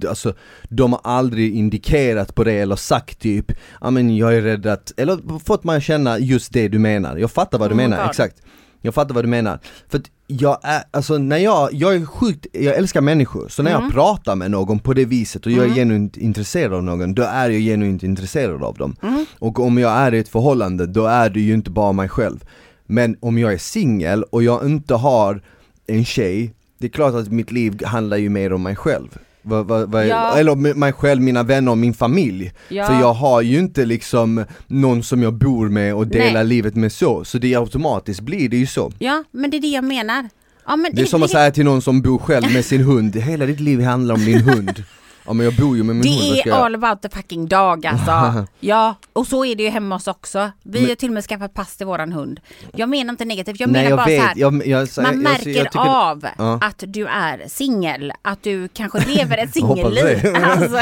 alltså, 0.09 0.35
de 0.69 0.93
har 0.93 1.01
aldrig 1.05 1.55
indikerat 1.55 2.35
på 2.35 2.45
det 2.45 2.53
eller 2.53 2.77
sagt 2.77 3.19
typ, 3.19 3.53
ja 3.81 3.91
men 3.91 4.17
jag 4.17 4.35
är 4.37 4.43
rädd 4.43 4.67
att, 4.67 4.93
eller 4.97 5.39
fått 5.45 5.65
mig 5.65 5.77
att 5.77 5.83
känna 5.83 6.19
just 6.19 6.53
det 6.53 6.69
du 6.69 6.79
menar. 6.79 7.17
Jag 7.17 7.31
fattar 7.31 7.59
vad 7.59 7.71
du 7.71 7.75
my 7.75 7.83
menar, 7.83 7.97
God. 7.97 8.11
exakt. 8.11 8.37
Jag 8.83 8.95
fattar 8.95 9.15
vad 9.15 9.25
du 9.25 9.29
menar. 9.29 9.59
För 9.89 9.99
att 9.99 10.05
jag 10.27 10.59
är, 10.63 10.83
alltså 10.91 11.19
när 11.19 11.37
jag, 11.37 11.69
jag 11.73 11.95
är 11.95 12.05
sjukt, 12.07 12.47
jag 12.53 12.75
älskar 12.77 13.01
människor, 13.01 13.49
så 13.49 13.63
när 13.63 13.71
Mm. 13.71 13.83
jag 13.83 13.93
pratar 13.93 14.37
med 14.37 14.51
någon 14.51 14.79
på 14.79 14.93
det 14.95 15.05
viset 15.05 15.47
och 15.47 15.53
jag 15.53 15.65
är 15.67 15.75
genuint 15.75 16.17
intresserad 16.17 16.73
av 16.73 16.83
någon, 16.85 17.15
då 17.15 17.23
är 17.23 17.51
jag 17.51 17.61
genuint 17.61 18.03
intresserad 18.03 18.63
av 18.63 18.75
dem. 18.75 18.97
Mm. 19.03 19.27
Och 19.39 19.61
om 19.61 19.79
jag 19.79 19.93
är 19.93 20.15
i 20.15 20.19
ett 20.19 20.29
förhållande, 20.29 20.87
då 20.87 21.07
är 21.07 21.31
det 21.31 21.41
ju 21.41 21.55
inte 21.55 21.71
bara 21.71 21.93
mig 21.93 22.09
själv. 22.09 22.45
Men 22.87 23.17
om 23.21 23.39
jag 23.39 23.53
är 23.53 23.59
singel 23.59 24.23
och 24.23 24.43
jag 24.43 24.67
inte 24.67 24.95
har 24.95 25.43
en 25.91 26.05
tjej, 26.05 26.55
det 26.79 26.87
är 26.87 26.91
klart 26.91 27.15
att 27.15 27.33
mitt 27.33 27.53
liv 27.53 27.85
handlar 27.85 28.17
ju 28.17 28.29
mer 28.29 28.53
om 28.53 28.63
mig 28.63 28.77
själv. 28.77 29.19
Va, 29.43 29.63
va, 29.63 29.87
va, 29.87 30.05
Ja. 30.05 30.37
Eller 30.37 30.75
mig 30.75 30.93
själv, 30.93 31.23
mina 31.23 31.43
vänner 31.43 31.71
och 31.71 31.79
min 31.79 31.95
familj. 31.95 32.53
Ja. 32.69 32.87
För 32.87 32.95
jag 32.95 33.13
har 33.13 33.43
ju 33.43 33.59
inte 33.59 33.85
liksom 33.85 34.45
någon 34.67 35.03
som 35.03 35.23
jag 35.23 35.35
bor 35.35 35.69
med 35.69 35.95
och 35.95 36.07
delar 36.07 36.33
Nej. 36.33 36.45
livet 36.47 36.75
med 36.77 36.93
så, 36.93 37.25
så 37.25 37.39
det 37.39 37.55
automatiskt 37.55 38.21
blir 38.21 38.49
det 38.49 38.57
ju 38.57 38.67
så. 38.67 38.93
Ja, 38.99 39.25
men 39.31 39.51
det 39.51 39.57
är 39.57 39.61
det 39.61 39.69
jag 39.69 39.85
menar. 39.85 40.29
Ja, 40.67 40.77
men 40.77 40.95
Det 40.95 41.03
är 41.03 41.07
som 41.07 41.23
att 41.23 41.31
säga 41.31 41.51
till 41.51 41.65
någon 41.65 41.83
som 41.83 42.03
bor 42.03 42.19
själv 42.19 42.53
med 42.53 42.65
sin 42.65 42.83
hund, 42.83 43.17
hela 43.17 43.47
ditt 43.47 43.61
liv 43.61 43.81
handlar 43.81 44.15
om 44.15 44.25
din 44.25 44.41
hund. 44.41 44.85
Ja 45.27 45.33
men 45.33 45.45
jag 45.47 45.55
bor 45.57 45.77
ju 45.77 45.83
med 45.83 45.97
min 45.97 46.13
hund, 46.13 46.33
Det 46.45 46.51
är 46.51 46.53
all 46.53 46.75
about 46.75 47.03
the 47.03 47.09
fucking 47.09 47.49
dog 47.49 47.87
alltså. 47.87 48.47
ja, 48.61 48.95
och 49.13 49.27
så 49.27 49.45
är 49.45 49.57
det 49.57 49.63
ju 49.63 49.69
hemma 49.69 49.95
hos 49.95 50.03
oss 50.09 50.17
också. 50.17 50.51
Vi 50.63 50.81
Men- 50.81 50.89
har 50.89 50.95
till 50.97 51.09
och 51.09 51.15
med 51.15 51.25
skaffat 51.25 51.55
pass 51.55 51.77
till 51.77 51.87
våran 51.87 52.13
hund. 52.13 52.41
Jag 52.77 52.89
menar 52.89 53.11
inte 53.13 53.25
negativt, 53.25 53.61
jag 53.61 53.71
Nej 53.71 53.83
menar 53.83 53.91
jag 53.91 53.99
bara 53.99 54.07
vet, 54.07 54.21
så 54.21 54.27
här. 54.27 54.35
jag, 54.37 54.67
jag, 54.67 54.89
så- 54.89 55.03
Man 55.03 55.19
märker 55.19 55.45
tycker- 55.65 55.79
av 55.79 56.27
Ja. 56.39 56.59
att 56.63 56.85
du 56.87 57.07
är 57.07 57.45
singel, 57.49 58.13
att 58.23 58.43
du 58.43 58.69
kanske 58.69 59.05
lever 59.07 59.39
ett 59.39 59.53
singelliv. 59.55 60.35
alltså, 60.45 60.79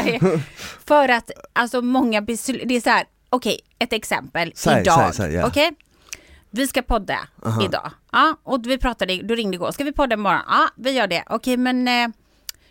för 0.87 1.09
att 1.09 1.31
alltså 1.53 1.83
många 1.83 2.23
beslut, 2.23 2.63
det 2.65 2.77
är 2.77 2.81
så 2.81 2.91
här, 2.91 3.05
okej 3.31 3.61
ett 3.79 3.93
exempel 3.93 4.53
Säg, 4.55 4.81
idag. 4.81 5.15
säg, 5.15 5.35
ja. 5.35 5.47
Okej? 5.47 5.71
Vi 6.51 6.67
ska 6.67 6.83
podda 6.83 7.19
idag. 7.65 7.91
Ja, 8.13 8.37
och 8.43 8.61
vi 8.67 8.79
pratade, 8.79 9.17
du 9.23 9.37
ringde 9.37 9.55
igår, 9.55 9.71
ska 9.73 9.85
vi 9.85 9.93
podda 9.93 10.15
imorgon? 10.15 10.41
Ja, 10.49 10.69
vi 10.77 10.91
gör 10.91 11.07
det. 11.07 11.25
Okej 11.31 11.57
men 11.57 11.89
eh, 11.89 12.09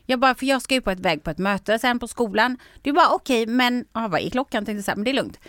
jag 0.10 0.20
bara, 0.20 0.36
för 0.36 0.46
jag 0.46 0.62
ska 0.62 0.76
ju 0.76 0.82
på 0.82 0.92
ett 0.92 1.00
väg 1.00 1.24
på 1.24 1.30
ett 1.30 1.38
möte 1.38 1.80
sen 1.80 2.00
på 2.00 2.08
skolan. 2.08 2.58
Du 2.82 2.94
bara 2.94 3.10
okej 3.10 3.48
men, 3.48 3.86
ja 3.94 4.08
vad 4.08 4.22
är 4.22 4.30
klockan? 4.30 4.66
Tänkte 4.66 4.78
jag 4.78 4.86
så 4.86 4.92
här, 4.92 4.96
men 4.96 5.04
det 5.04 5.12
är 5.12 5.14
lugnt. 5.14 5.40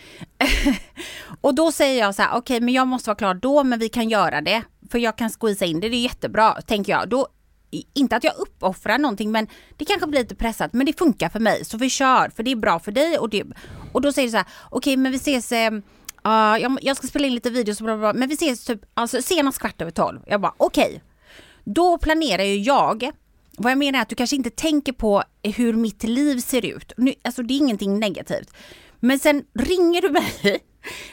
och 1.40 1.54
då 1.54 1.72
säger 1.72 2.00
jag 2.00 2.14
så 2.14 2.22
här, 2.22 2.38
okej 2.38 2.60
men 2.60 2.74
jag 2.74 2.86
måste 2.86 3.10
vara 3.10 3.16
klar 3.16 3.34
då 3.34 3.64
men 3.64 3.78
vi 3.78 3.88
kan 3.88 4.08
göra 4.08 4.40
det. 4.40 4.62
För 4.90 4.98
jag 4.98 5.18
kan 5.18 5.30
squeeza 5.30 5.64
in 5.64 5.80
det, 5.80 5.88
det 5.88 5.96
är 5.96 6.02
jättebra 6.02 6.52
tänker 6.52 6.92
jag. 6.92 7.08
Då, 7.08 7.28
inte 7.94 8.16
att 8.16 8.24
jag 8.24 8.34
uppoffrar 8.38 8.98
någonting 8.98 9.30
men 9.30 9.46
det 9.76 9.84
kanske 9.84 10.06
blir 10.06 10.20
lite 10.20 10.34
pressat 10.34 10.72
men 10.72 10.86
det 10.86 10.98
funkar 10.98 11.28
för 11.28 11.40
mig 11.40 11.64
så 11.64 11.76
vi 11.76 11.90
kör 11.90 12.30
för 12.36 12.42
det 12.42 12.52
är 12.52 12.56
bra 12.56 12.78
för 12.78 12.92
dig 12.92 13.18
och, 13.18 13.28
det, 13.28 13.44
och 13.92 14.00
då 14.00 14.12
säger 14.12 14.28
du 14.28 14.32
så 14.32 14.36
här, 14.36 14.46
okej 14.70 14.96
men 14.96 15.12
vi 15.12 15.16
ses 15.16 15.52
eh, 15.52 15.70
Ja, 16.22 16.58
jag, 16.58 16.78
jag 16.82 16.96
ska 16.96 17.06
spela 17.06 17.26
in 17.26 17.34
lite 17.34 17.50
videos 17.50 17.80
bla, 17.80 17.96
bla, 17.96 18.12
bla, 18.12 18.20
men 18.20 18.28
vi 18.28 18.34
ses 18.34 18.64
typ 18.64 18.80
alltså, 18.94 19.22
senast 19.22 19.58
kvart 19.58 19.82
över 19.82 19.90
tolv. 19.90 20.20
Jag 20.26 20.40
bara 20.40 20.54
okej. 20.56 21.02
då 21.64 21.98
planerar 21.98 22.42
ju 22.42 22.56
jag 22.56 23.10
vad 23.58 23.70
jag 23.72 23.78
menar 23.78 23.98
är 23.98 24.02
att 24.02 24.08
du 24.08 24.16
kanske 24.16 24.36
inte 24.36 24.50
tänker 24.50 24.92
på 24.92 25.22
hur 25.42 25.72
mitt 25.72 26.02
liv 26.04 26.38
ser 26.40 26.64
ut. 26.66 26.92
Nu, 26.96 27.14
alltså 27.24 27.42
det 27.42 27.54
är 27.54 27.58
ingenting 27.58 27.98
negativt. 27.98 28.50
Men 29.00 29.18
sen 29.18 29.42
ringer 29.58 30.02
du 30.02 30.10
mig 30.10 30.26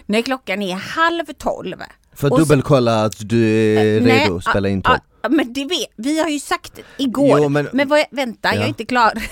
när 0.06 0.22
klockan 0.22 0.62
är 0.62 0.76
halv 0.76 1.26
tolv. 1.26 1.76
För 2.16 2.28
att 2.28 2.38
dubbelkolla 2.38 3.04
att 3.06 3.30
du 3.30 3.46
är 3.78 4.02
Nej, 4.02 4.20
redo 4.24 4.38
att 4.38 4.44
spela 4.44 4.70
in 4.70 4.82
ah, 4.86 4.90
tolv. 4.90 5.00
ah, 5.22 5.30
Men 5.30 5.54
det 5.54 5.66
vet, 5.66 5.88
vi 5.96 6.20
har 6.20 6.30
ju 6.30 6.40
sagt 6.40 6.80
igår. 6.98 7.40
Jo, 7.40 7.50
men- 7.50 7.68
men 7.74 7.88
vad, 7.88 8.00
jag- 8.00 8.06
vänta, 8.12 8.50
jag 8.50 8.58
Ja. 8.58 8.64
är 8.64 8.68
inte 8.68 8.86
klar. 8.86 9.12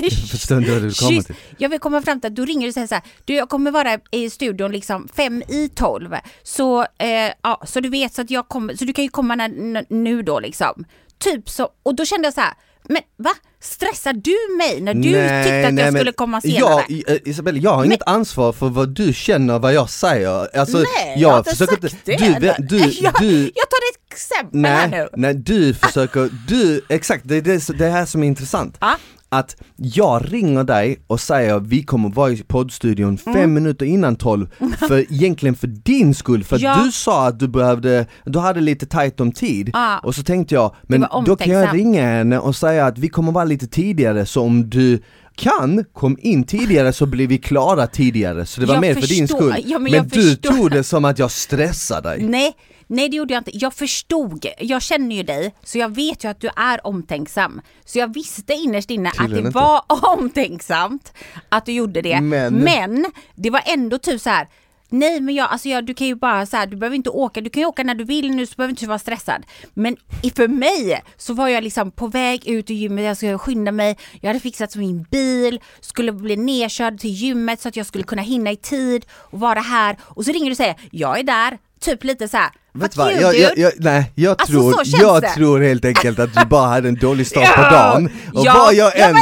Jag 0.00 0.12
förstår 0.30 0.58
inte 0.58 0.70
vad 0.72 0.82
du 0.82 0.90
till. 0.90 1.22
Jag 1.58 1.68
vill 1.68 1.78
komma 1.80 2.02
fram 2.02 2.20
till 2.20 2.28
att 2.28 2.36
du 2.36 2.44
ringer 2.46 2.68
och 2.68 2.74
säger 2.74 2.86
så 2.86 2.94
här, 2.94 3.04
du 3.24 3.34
jag 3.34 3.48
kommer 3.48 3.70
vara 3.70 3.98
i 4.10 4.30
studion 4.30 4.72
liksom 4.72 5.08
fem 5.14 5.42
i 5.48 5.68
tolv. 5.74 6.14
Så, 6.42 6.80
eh, 6.82 7.32
ja, 7.42 7.62
så 7.66 7.80
du 7.80 7.88
vet 7.88 8.14
så 8.14 8.22
att 8.22 8.30
jag 8.30 8.48
kommer, 8.48 8.76
så 8.76 8.84
du 8.84 8.92
kan 8.92 9.04
ju 9.04 9.10
komma 9.10 9.34
när, 9.36 9.84
nu 9.94 10.22
då 10.22 10.40
liksom. 10.40 10.84
Typ 11.18 11.48
så, 11.50 11.68
och 11.82 11.94
då 11.94 12.04
kände 12.04 12.26
jag 12.26 12.34
så 12.34 12.40
här, 12.40 12.52
men 12.88 13.02
va? 13.16 13.30
Stressar 13.60 14.12
du 14.12 14.56
mig 14.58 14.80
när 14.80 14.94
du 14.94 15.02
tyckte 15.02 15.68
att 15.68 15.78
jag 15.86 15.94
skulle 15.94 16.12
komma 16.12 16.40
senare? 16.40 16.84
Jag, 16.88 16.90
I- 16.90 17.20
Isabella, 17.24 17.58
jag 17.58 17.70
har 17.74 17.84
inget 17.84 18.02
ansvar 18.06 18.52
för 18.52 18.68
vad 18.68 18.88
du 18.88 19.12
känner, 19.12 19.58
vad 19.58 19.72
jag 19.74 19.90
säger. 19.90 20.56
Alltså, 20.58 20.78
Nej, 20.78 21.14
jag 21.16 21.30
har 21.30 21.38
inte 21.38 21.56
sagt 21.56 21.82
det. 21.82 21.88
Du, 22.04 22.16
du, 22.58 22.78
jag, 23.00 23.14
du, 23.20 23.40
jag 23.54 23.70
tar 23.70 23.80
ett 23.90 24.12
exempel 24.12 24.64
här 24.64 24.88
nej, 24.88 25.00
nu. 25.00 25.08
nej, 25.16 25.34
du 25.34 25.74
försöker, 25.74 26.30
du, 26.48 26.80
exakt, 26.88 27.22
det 27.28 27.36
är 27.36 27.42
det, 27.42 27.78
det 27.78 27.88
här 27.88 28.06
som 28.06 28.22
är 28.22 28.26
intressant. 28.26 28.76
Ja. 28.80 28.96
Att 29.38 29.56
jag 29.76 30.32
ringer 30.32 30.64
dig 30.64 30.98
och 31.06 31.20
säger 31.20 31.60
vi 31.60 31.82
kommer 31.82 32.08
vara 32.08 32.30
i 32.30 32.36
poddstudion 32.36 33.18
fem 33.18 33.34
Mm. 33.36 33.54
minuter 33.54 33.86
innan 33.86 34.16
tolv, 34.16 34.48
för 34.88 34.98
egentligen 35.12 35.54
för 35.54 35.66
din 35.66 36.14
skull, 36.14 36.44
för 36.44 36.58
Ja. 36.60 36.80
du 36.84 36.92
sa 36.92 37.26
att 37.26 37.38
du 37.38 37.48
behövde, 37.48 38.06
du 38.24 38.38
hade 38.38 38.60
lite 38.60 38.86
tajt 38.86 39.20
om 39.20 39.32
tid. 39.32 39.70
Ja. 39.72 39.98
Och 39.98 40.14
så 40.14 40.22
tänkte 40.22 40.54
jag, 40.54 40.74
men 40.82 41.06
då 41.26 41.36
kan 41.36 41.52
jag 41.52 41.74
ringa 41.74 42.02
henne 42.06 42.38
och 42.38 42.56
säga 42.56 42.86
att 42.86 42.98
vi 42.98 43.08
kommer 43.08 43.32
vara 43.32 43.44
lite 43.44 43.66
tidigare, 43.66 44.26
så 44.26 44.42
om 44.42 44.70
du 44.70 45.02
kan, 45.36 45.84
kom 45.92 46.16
in 46.20 46.44
tidigare 46.44 46.92
så 46.92 47.06
blir 47.06 47.26
vi 47.26 47.38
klara 47.38 47.86
tidigare, 47.86 48.46
så 48.46 48.60
det 48.60 48.66
var 48.66 48.74
Jag 48.74 48.80
mer 48.80 48.94
för 48.94 49.06
din 49.06 49.28
förstår. 49.28 49.50
skull. 49.52 49.62
Ja, 49.66 49.78
men 49.78 49.92
men 49.92 50.08
du 50.08 50.22
förstår. 50.22 50.50
tog 50.56 50.70
det 50.70 50.84
som 50.84 51.04
att 51.04 51.18
jag 51.18 51.30
stressar 51.30 52.02
dig. 52.02 52.22
Nej, 52.22 52.52
nej 52.86 53.08
det 53.08 53.16
gjorde 53.16 53.34
jag 53.34 53.40
inte. 53.40 53.50
Jag 53.58 53.74
förstod, 53.74 54.46
jag 54.58 54.82
känner 54.82 55.16
ju 55.16 55.22
dig, 55.22 55.54
så 55.64 55.78
jag 55.78 55.94
vet 55.94 56.24
ju 56.24 56.28
att 56.28 56.40
du 56.40 56.48
är 56.56 56.86
omtänksam. 56.86 57.60
Så 57.84 57.98
jag 57.98 58.14
visste 58.14 58.52
innerst 58.52 58.90
inne 58.90 59.08
att 59.08 59.14
Tydligen 59.16 59.42
det 59.44 59.48
inte. 59.48 59.58
var 59.58 59.82
omtänksamt 60.18 61.12
att 61.48 61.66
du 61.66 61.72
gjorde 61.72 62.02
det. 62.02 62.20
Men- 62.20 62.54
Men 62.54 63.04
det 63.34 63.50
var 63.50 63.62
ändå 63.66 63.98
typ 63.98 64.20
så 64.20 64.30
här. 64.30 64.48
Nej 64.94 65.20
men 65.20 65.34
jag, 65.34 65.50
alltså 65.50 65.68
jag, 65.68 65.86
du 65.86 65.94
kan 65.94 66.06
ju 66.06 66.14
bara 66.14 66.46
så 66.46 66.56
här, 66.56 66.66
du 66.66 66.76
behöver 66.76 66.96
inte 66.96 67.10
åka, 67.10 67.40
du 67.40 67.50
kan 67.50 67.60
ju 67.60 67.66
åka 67.66 67.82
när 67.84 67.94
du 67.94 68.04
vill 68.04 68.30
nu 68.30 68.46
så 68.46 68.54
behöver 68.56 68.68
du 68.68 68.72
inte 68.72 68.86
vara 68.88 68.98
stressad. 68.98 69.42
Men 69.74 69.96
för 70.36 70.48
mig 70.48 71.02
så 71.16 71.34
var 71.34 71.48
jag 71.48 71.64
liksom 71.64 71.90
på 71.90 72.06
väg 72.06 72.48
ut 72.48 72.70
ur 72.70 72.74
gymmet, 72.74 73.04
jag 73.04 73.16
skulle 73.16 73.38
skynda 73.38 73.72
mig, 73.72 73.98
jag 74.20 74.28
hade 74.28 74.40
fixat 74.40 74.76
min 74.76 75.02
bil, 75.10 75.60
skulle 75.80 76.12
bli 76.12 76.36
nedkörd 76.36 76.98
till 77.00 77.10
gymmet 77.10 77.60
så 77.60 77.68
att 77.68 77.76
jag 77.76 77.86
skulle 77.86 78.04
kunna 78.04 78.22
hinna 78.22 78.50
i 78.50 78.56
tid 78.56 79.06
och 79.12 79.40
vara 79.40 79.60
här. 79.60 79.96
Och 80.02 80.24
så 80.24 80.32
ringer 80.32 80.46
du 80.46 80.50
och 80.50 80.56
säger, 80.56 80.74
jag 80.90 81.18
är 81.18 81.22
där, 81.22 81.58
typ 81.80 82.04
lite 82.04 82.28
så 82.28 82.36
här. 82.36 82.50
Vet 82.72 82.82
du 82.92 82.96
"Fuck 82.96 82.96
vad, 82.96 83.12
jag, 83.12 83.22
jag, 83.22 83.50
dude." 83.50 83.60
jag, 83.60 83.72
nej, 83.78 84.12
jag, 84.14 84.30
Alltså, 84.30 84.52
tror, 84.52 84.82
jag 84.84 85.22
det. 85.22 85.28
tror 85.28 85.60
helt 85.60 85.84
enkelt 85.84 86.18
att 86.18 86.34
du 86.34 86.44
bara 86.44 86.66
hade 86.68 86.88
en 86.88 86.94
dålig 86.94 87.26
start 87.26 87.44
Ja, 87.56 87.62
på 87.62 87.74
dagen. 87.74 88.10
Och 88.34 88.46
ja, 88.46 88.54
vad 88.58 88.74
jag 88.74 88.92
ja, 88.96 89.08
än, 89.08 89.14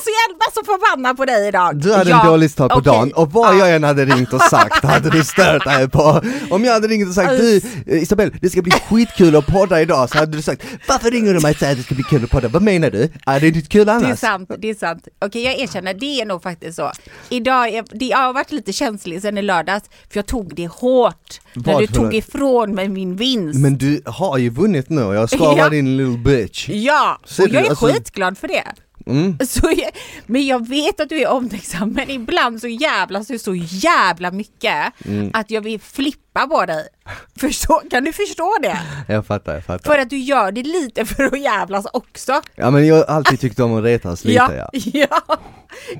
är 0.00 0.04
så 0.04 0.10
jävla 0.30 0.44
så 0.54 0.60
förbannad 0.64 1.16
på 1.16 1.24
dig 1.24 1.48
idag. 1.48 1.76
du 1.76 1.92
hade 1.92 2.10
ja, 2.10 2.20
en 2.20 2.26
dålig 2.26 2.50
start 2.50 2.70
på 2.72 2.78
okej. 2.78 2.92
dagen, 2.92 3.12
och 3.12 3.32
vad 3.32 3.54
Ja. 3.54 3.58
jag 3.58 3.74
än 3.76 3.84
hade 3.84 4.04
ringt 4.04 4.32
och 4.32 4.40
sagt 4.42 4.84
hade 4.84 5.10
du 5.10 5.24
stört 5.24 5.64
dig 5.64 5.88
på. 5.88 6.22
Om 6.50 6.64
jag 6.64 6.72
hade 6.72 6.88
ringt 6.88 7.08
och 7.08 7.14
sagt 7.14 7.30
du 7.30 7.56
eh, 7.86 8.02
Isabel, 8.02 8.32
det 8.40 8.50
ska 8.50 8.62
bli 8.62 8.72
skitkul 8.72 9.36
att 9.36 9.46
podda 9.46 9.80
idag, 9.82 10.10
så 10.10 10.18
hade 10.18 10.36
du 10.36 10.42
sagt 10.42 10.62
varför 10.88 11.10
ringer 11.10 11.34
du 11.34 11.40
mig 11.40 11.50
och 11.50 11.56
säger 11.58 11.72
att 11.72 11.78
det 11.78 11.84
ska 11.84 11.94
bli 11.94 12.04
kul 12.04 12.24
att 12.24 12.30
podda? 12.30 12.48
Vad 12.48 12.62
menar 12.62 12.90
du? 12.90 13.08
Är 13.26 13.40
det 13.40 13.46
inte 13.48 13.60
kul 13.68 13.86
Det 13.86 13.92
är 13.92 13.96
annars? 13.96 14.18
sant, 14.18 14.50
det 14.58 14.70
är 14.70 14.74
sant. 14.74 15.08
Okej 15.24 15.42
jag 15.44 15.58
erkänner, 15.58 15.94
det 15.94 16.20
är 16.20 16.24
nog 16.26 16.42
faktiskt 16.42 16.76
så. 16.76 16.92
Idag, 17.28 17.68
är, 17.68 17.84
det, 17.98 18.04
jag 18.06 18.18
har 18.18 18.32
varit 18.32 18.52
lite 18.52 18.72
känslig 18.72 19.22
sen 19.22 19.38
i 19.38 19.42
lördags, 19.42 19.84
för 20.10 20.18
jag 20.18 20.26
tog 20.26 20.54
det 20.54 20.66
hårt. 20.66 21.40
när 21.54 21.78
du 21.80 21.86
tog 21.86 22.14
ifrån 22.14 22.74
mig 22.74 22.88
min 22.88 23.16
vinst. 23.16 23.58
Men 23.58 23.78
du 23.78 24.02
har 24.04 24.38
ju 24.38 24.50
vunnit 24.50 24.88
nu 24.88 25.00
jag 25.00 25.28
ska 25.30 25.38
Ja. 25.38 25.54
vara 25.54 25.68
din 25.68 25.96
little 25.96 26.18
bitch. 26.18 26.68
Ja, 26.68 27.18
Ser 27.26 27.42
och 27.42 27.48
du, 27.48 27.54
jag 27.54 27.64
är 27.66 27.70
alltså- 27.70 27.86
skitglad 27.86 28.38
för 28.38 28.48
det. 28.48 28.64
Mm. 29.06 29.38
Så 29.46 29.72
men 30.26 30.46
jag 30.46 30.68
vet 30.68 31.00
att 31.00 31.08
du 31.08 31.22
är 31.22 31.28
omtänksam, 31.28 31.88
men 31.92 32.10
ibland 32.10 32.60
så 32.60 32.68
jävlas 32.68 33.26
du 33.28 33.38
så 33.38 33.54
jävla 33.54 34.30
mycket 34.30 34.92
Mm. 35.04 35.30
att 35.32 35.50
jag 35.50 35.60
vill 35.60 35.80
flippa 35.80 36.29
på 36.32 36.66
dig. 36.66 36.88
Förstå, 37.40 37.82
kan 37.90 38.04
du 38.04 38.12
förstå 38.12 38.56
det? 38.62 38.78
Jag 39.08 39.26
fattar, 39.26 39.54
jag 39.54 39.64
fattar. 39.64 39.92
För 39.92 39.98
att 39.98 40.10
du 40.10 40.18
gör 40.18 40.52
det 40.52 40.62
lite 40.62 41.04
för 41.04 41.24
att 41.24 41.40
jävlas 41.40 41.86
också. 41.92 42.42
Ja 42.54 42.70
men 42.70 42.86
jag 42.86 42.96
har 42.96 43.04
alltid 43.04 43.40
tyckt 43.40 43.60
om 43.60 43.74
att 43.74 43.84
retas 43.84 44.24
lite 44.24 44.54
ja. 44.56 44.70
ja, 44.72 45.36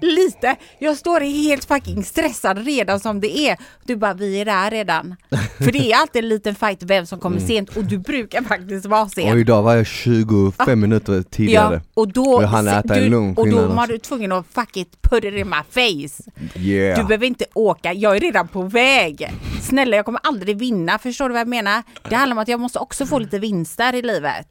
lite. 0.01 0.57
Jag 0.79 0.97
står 0.97 1.21
helt 1.21 1.65
fucking 1.65 2.05
stressad 2.05 2.65
redan 2.67 3.01
som 3.01 3.21
det 3.21 3.39
är. 3.39 3.57
Du 3.85 3.97
bara, 3.97 4.15
vi 4.15 4.41
är 4.41 4.45
där 4.45 4.71
redan. 4.71 5.17
För 5.59 5.73
det 5.73 5.93
är 5.93 5.97
alltid 5.97 6.25
en 6.25 6.29
liten 6.29 6.55
fight 6.55 6.83
vem 6.83 7.07
som 7.07 7.19
kommer 7.19 7.39
sent 7.39 7.77
och 7.77 7.85
du 7.85 7.99
brukar 7.99 8.43
faktiskt 8.43 8.87
vara 8.87 9.09
sen. 9.09 9.33
Och 9.33 9.39
idag 9.39 9.63
var 9.63 9.77
jag 9.77 9.87
25 9.87 10.81
minuter 10.81 11.23
tidigare. 11.23 11.75
Ja, 11.75 11.91
och 11.95 12.09
då, 12.09 12.25
Och 12.25 12.43
jag 12.43 12.49
hann 12.49 12.69
äta 12.69 12.95
en 12.95 13.03
du, 13.03 13.09
lunch 13.09 13.39
och 13.39 13.49
då 13.51 13.67
var 13.67 13.87
du 13.87 13.99
tvungen 13.99 14.33
att 14.33 14.47
fuck 14.47 14.77
it, 14.77 15.03
put 15.03 15.25
it 15.25 15.35
in 15.35 15.49
my 15.49 15.63
face. 15.71 16.31
Yeah. 16.55 16.99
Du 16.99 17.05
behöver 17.05 17.27
inte 17.27 17.45
åka, 17.55 17.93
jag 17.93 18.17
är 18.17 18.21
redan 18.21 18.49
på 18.49 18.63
väg. 18.63 19.33
Snälla 19.63 19.97
jag 19.97 20.05
kommer 20.05 20.20
aldrig 20.23 20.59
vinna, 20.59 20.99
förstår 20.99 21.29
du 21.29 21.33
vad 21.33 21.41
jag 21.41 21.49
menar? 21.49 21.83
Det 22.09 22.15
handlar 22.15 22.35
om 22.35 22.39
att 22.39 22.49
jag 22.49 22.61
måste 22.61 22.79
också 22.79 23.07
få 23.07 23.19
lite 23.19 23.39
vinster 23.39 23.95
i 23.95 24.03
livet. 24.03 24.47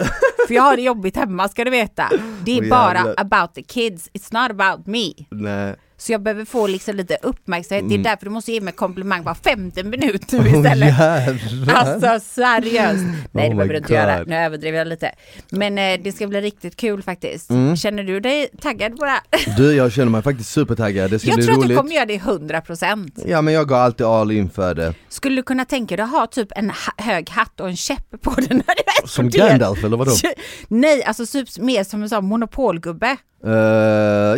För 0.48 0.54
jag 0.54 0.64
har 0.64 0.76
det 0.76 0.82
jobbigt 0.82 1.16
hemma 1.16 1.50
ska 1.50 1.64
du 1.64 1.72
veta. 1.72 2.10
Det 2.46 2.58
är 2.58 2.70
bara 2.70 3.14
about 3.18 3.56
the 3.56 3.64
kids, 3.64 4.10
it's 4.14 4.42
not 4.42 4.62
about 4.62 4.88
me. 4.88 5.14
Nej. 5.30 5.76
Så 6.02 6.12
jag 6.12 6.22
behöver 6.24 6.46
få 6.46 6.68
liksom 6.68 6.96
lite 6.96 7.18
uppmärksamhet, 7.22 7.90
det 7.90 7.96
är 7.96 8.00
därför 8.04 8.26
du 8.26 8.30
måste 8.32 8.52
ge 8.52 8.62
mig 8.62 8.74
komplimang 8.74 9.24
var 9.24 9.34
femte 9.34 9.84
minut 9.84 10.32
nu 10.32 10.40
Mm. 10.40 10.56
Istället. 10.56 10.88
jävlar. 11.00 11.74
Alltså 11.74 12.20
seriöst. 12.30 13.04
Nej 13.32 13.46
Oh 13.46 13.50
det 13.50 13.56
behöver 13.56 13.74
du 13.74 13.78
inte 13.78 13.94
göra, 13.94 14.24
nu 14.24 14.36
överdriver 14.36 14.78
jag 14.78 14.88
lite. 14.88 15.12
Men 15.52 15.78
eh, 15.78 16.00
det 16.04 16.12
ska 16.12 16.28
bli 16.28 16.42
riktigt 16.42 16.76
kul 16.76 17.04
faktiskt. 17.04 17.50
Mm. 17.50 17.76
Känner 17.76 18.04
du 18.04 18.20
dig 18.20 18.48
taggad 18.62 18.98
på 18.98 19.06
det 19.06 19.12
här? 19.12 19.58
Du, 19.58 19.74
jag 19.74 19.92
känner 19.92 20.10
mig 20.12 20.22
faktiskt 20.22 20.50
supertaggad, 20.52 21.12
det 21.12 21.20
ska 21.20 21.28
Jag 21.30 21.36
bli 21.38 21.46
tror 21.46 21.54
att 21.54 21.60
roligt. 21.60 21.70
du 21.70 21.76
kommer 21.76 21.92
göra 21.96 22.06
det 22.06 22.18
100%. 22.18 23.24
Ja 23.28 23.42
men 23.42 23.54
jag 23.54 23.68
går 23.68 23.76
alltid 23.76 24.06
all 24.06 24.32
in 24.32 24.50
för 24.50 24.76
det. 24.76 24.94
Skulle 25.10 25.36
du 25.36 25.44
kunna 25.44 25.66
tänka 25.66 25.96
dig 25.96 26.04
att 26.04 26.12
ha 26.12 26.28
typ 26.28 26.48
en 26.56 26.70
ha- 26.70 27.04
hög 27.06 27.30
hatt 27.30 27.60
och 27.60 27.70
en 27.70 27.76
käpp 27.76 28.22
på 28.22 28.32
den 28.32 28.44
när 28.58 28.76
du 28.76 28.82
är 28.98 29.02
på 29.02 29.08
Som? 29.08 29.30
Gandalf 29.30 29.84
eller 29.84 29.98
vadå? 29.98 30.12
Nej, 30.68 31.04
alltså 31.04 31.26
typ 31.26 31.58
mer 31.58 31.84
som 31.84 32.02
en 32.04 32.10
sån 32.10 32.26
monopolgubbe. 32.26 33.18
Uh, 33.46 33.52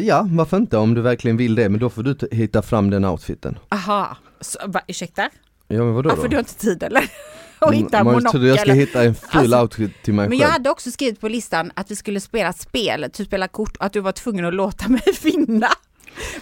ja, 0.07 0.27
varför 0.31 0.57
inte 0.57 0.77
om 0.77 0.93
du 0.93 1.01
verkligen 1.01 1.37
vill 1.37 1.55
det, 1.55 1.69
men 1.69 1.79
då 1.79 1.89
får 1.89 2.03
du 2.03 2.17
hitta 2.31 2.61
fram 2.61 2.89
den 2.89 3.05
outfiten. 3.05 3.59
Aha, 3.69 4.17
så, 4.41 4.59
va, 4.67 4.81
ursäkta? 4.87 5.29
Ja 5.67 5.77
men 5.83 5.93
vadå 5.93 6.09
Ja, 6.09 6.15
då? 6.15 6.21
för 6.21 6.27
du 6.29 6.35
har 6.35 6.39
inte 6.41 6.55
tid 6.55 6.83
eller? 6.83 7.03
Och 7.59 7.73
hitta 7.73 7.97
en 7.97 8.05
monokel. 8.05 8.31
tror 8.31 8.45
jag 8.47 8.59
ska 8.59 8.73
hitta 8.73 9.03
en 9.03 9.15
full 9.15 9.39
Alltså, 9.39 9.61
outfit 9.61 10.03
till 10.03 10.13
mig 10.13 10.29
Men 10.29 10.31
själv. 10.39 10.41
jag 10.41 10.49
hade 10.53 10.69
också 10.69 10.91
skrivit 10.91 11.19
på 11.21 11.27
listan 11.27 11.71
att 11.73 11.91
vi 11.91 11.95
skulle 11.95 12.19
spela 12.19 12.53
spel, 12.53 13.09
typ 13.13 13.27
spela 13.27 13.47
kort 13.47 13.77
och 13.77 13.85
att 13.85 13.93
du 13.93 13.99
var 13.99 14.11
tvungen 14.11 14.45
att 14.45 14.53
låta 14.53 14.87
mig 14.89 15.01
vinna. 15.23 15.67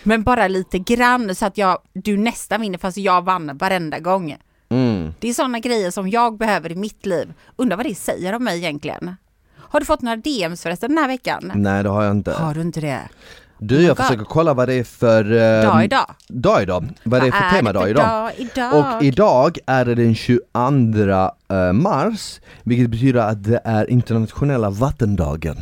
Men 0.03 0.23
bara 0.23 0.47
lite 0.47 0.79
grann 0.79 1.35
så 1.35 1.45
att 1.45 1.57
jag, 1.57 1.77
du 1.93 2.17
nästan 2.17 2.61
vinner 2.61 2.77
fast 2.77 2.97
jag 2.97 3.25
vann 3.25 3.57
varenda 3.57 3.99
gång. 3.99 4.37
Mm. 4.69 5.13
Det 5.19 5.29
är 5.29 5.33
sådana 5.33 5.59
grejer 5.59 5.91
som 5.91 6.09
jag 6.09 6.37
behöver 6.37 6.71
i 6.71 6.75
mitt 6.75 7.05
liv. 7.05 7.33
Undrar 7.55 7.77
vad 7.77 7.85
det 7.85 7.95
säger 7.95 8.33
om 8.35 8.43
mig 8.43 8.57
egentligen. 8.57 9.15
Har 9.69 9.79
du 9.79 9.85
fått 9.85 10.01
några 10.01 10.15
DMs 10.17 10.63
förresten 10.63 10.89
den 10.89 10.97
här 10.97 11.07
veckan? 11.07 11.51
Nej 11.55 11.83
det 11.83 11.89
har 11.89 12.03
jag 12.03 12.11
inte. 12.11 12.31
Har 12.31 12.53
du 12.53 12.61
inte 12.61 12.81
det? 12.81 12.99
Du 13.61 13.81
jag 13.81 13.97
försöker 13.97 14.25
kolla 14.25 14.53
vad 14.53 14.67
det 14.67 14.73
är 14.73 14.83
för... 14.83 15.31
ehm, 15.31 15.65
Dag 15.65 15.83
idag? 15.83 16.05
Dag 16.27 16.61
idag, 16.61 16.89
vad 17.03 17.21
det 17.21 17.27
är 17.27 17.31
för 17.31 17.55
tema 17.57 17.73
dag 17.73 17.89
idag. 17.89 18.07
Dag 18.07 18.31
idag? 18.37 18.95
Och 18.97 19.03
idag 19.03 19.57
är 19.65 19.85
det 19.85 19.95
den 19.95 20.15
22 20.15 20.39
eh, 21.51 21.73
mars, 21.73 22.39
vilket 22.63 22.89
betyder 22.89 23.19
att 23.19 23.43
det 23.43 23.61
är 23.63 23.89
internationella 23.89 24.69
vattendagen. 24.69 25.57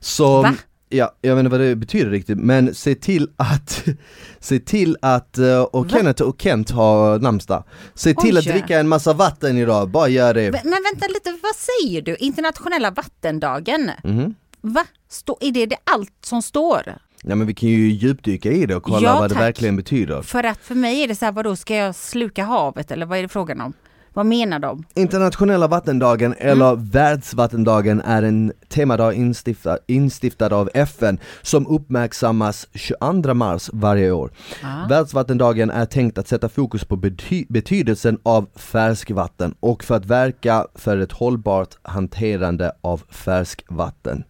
Så, 0.00 0.42
Va? 0.42 0.54
Ja, 0.92 1.14
jag 1.20 1.34
vet 1.36 1.40
inte 1.44 1.50
vad 1.50 1.60
det 1.60 1.76
betyder 1.76 2.10
riktigt, 2.10 2.38
men 2.38 2.74
se 2.74 2.94
till 2.94 3.28
att, 3.36 3.84
se 4.40 4.58
till 4.58 4.96
att, 5.02 5.38
eh, 5.38 5.60
och 5.62 5.86
Va? 5.86 5.96
Kenneth 5.96 6.22
och 6.22 6.40
Kent 6.42 6.70
har 6.70 7.18
namnsdag, 7.18 7.64
se 7.94 8.14
till 8.14 8.38
att 8.38 8.46
Oj. 8.46 8.52
dricka 8.52 8.78
en 8.80 8.88
massa 8.88 9.12
vatten 9.12 9.58
idag, 9.58 9.90
bara 9.90 10.08
gör 10.08 10.34
det. 10.34 10.50
Men 10.52 10.60
men 10.64 10.82
vänta 10.92 11.06
lite, 11.08 11.30
vad 11.42 11.54
säger 11.56 12.02
du? 12.02 12.16
Internationella 12.16 12.90
vattendagen? 12.90 13.90
Mhm. 14.04 14.34
Va? 14.60 14.84
Stå, 15.10 15.38
är 15.40 15.52
det, 15.52 15.66
det 15.66 15.76
allt 15.84 16.12
som 16.24 16.42
står? 16.42 16.94
Ja 17.24 17.34
men 17.34 17.46
vi 17.46 17.54
kan 17.54 17.68
ju 17.68 17.90
djupdyka 17.90 18.52
i 18.52 18.66
det 18.66 18.76
och 18.76 18.82
kolla 18.82 19.00
Ja, 19.08 19.20
vad 19.20 19.30
det 19.30 19.34
tack. 19.34 19.42
verkligen 19.42 19.76
betyder. 19.76 20.22
För 20.22 20.44
att 20.44 20.58
för 20.58 20.74
mig 20.74 21.02
är 21.02 21.08
det 21.08 21.14
så 21.14 21.24
här, 21.24 21.32
vadå, 21.32 21.56
ska 21.56 21.74
jag 21.76 21.94
sluka 21.94 22.44
havet 22.44 22.90
eller 22.90 23.06
vad 23.06 23.18
är 23.18 23.22
det 23.22 23.28
frågan 23.28 23.60
om? 23.60 23.72
Vad 24.14 24.26
menar 24.26 24.58
de? 24.58 24.84
Internationella 24.94 25.68
vattendagen 25.68 26.34
eller 26.38 26.76
världsvattendagen 26.76 28.00
är 28.00 28.22
en 28.22 28.52
temadag 28.68 29.14
instiftad, 29.14 29.78
instiftad 29.86 30.54
av 30.54 30.70
FN 30.74 31.18
som 31.42 31.66
uppmärksammas 31.66 32.68
22 32.74 33.34
mars 33.34 33.70
varje 33.72 34.10
år. 34.10 34.32
Ah. 34.62 34.88
Världsvattendagen 34.88 35.70
är 35.70 35.86
tänkt 35.86 36.18
att 36.18 36.28
sätta 36.28 36.48
fokus 36.48 36.84
på 36.84 36.96
bety 36.96 37.44
betydelsen 37.48 38.18
av 38.22 38.48
färskvatten 38.56 39.54
och 39.60 39.84
för 39.84 39.94
att 39.94 40.06
verka 40.06 40.66
för 40.74 40.98
ett 40.98 41.12
hållbart 41.12 41.74
hanterande 41.82 42.72
av 42.80 43.02
färskvatten. 43.10 44.24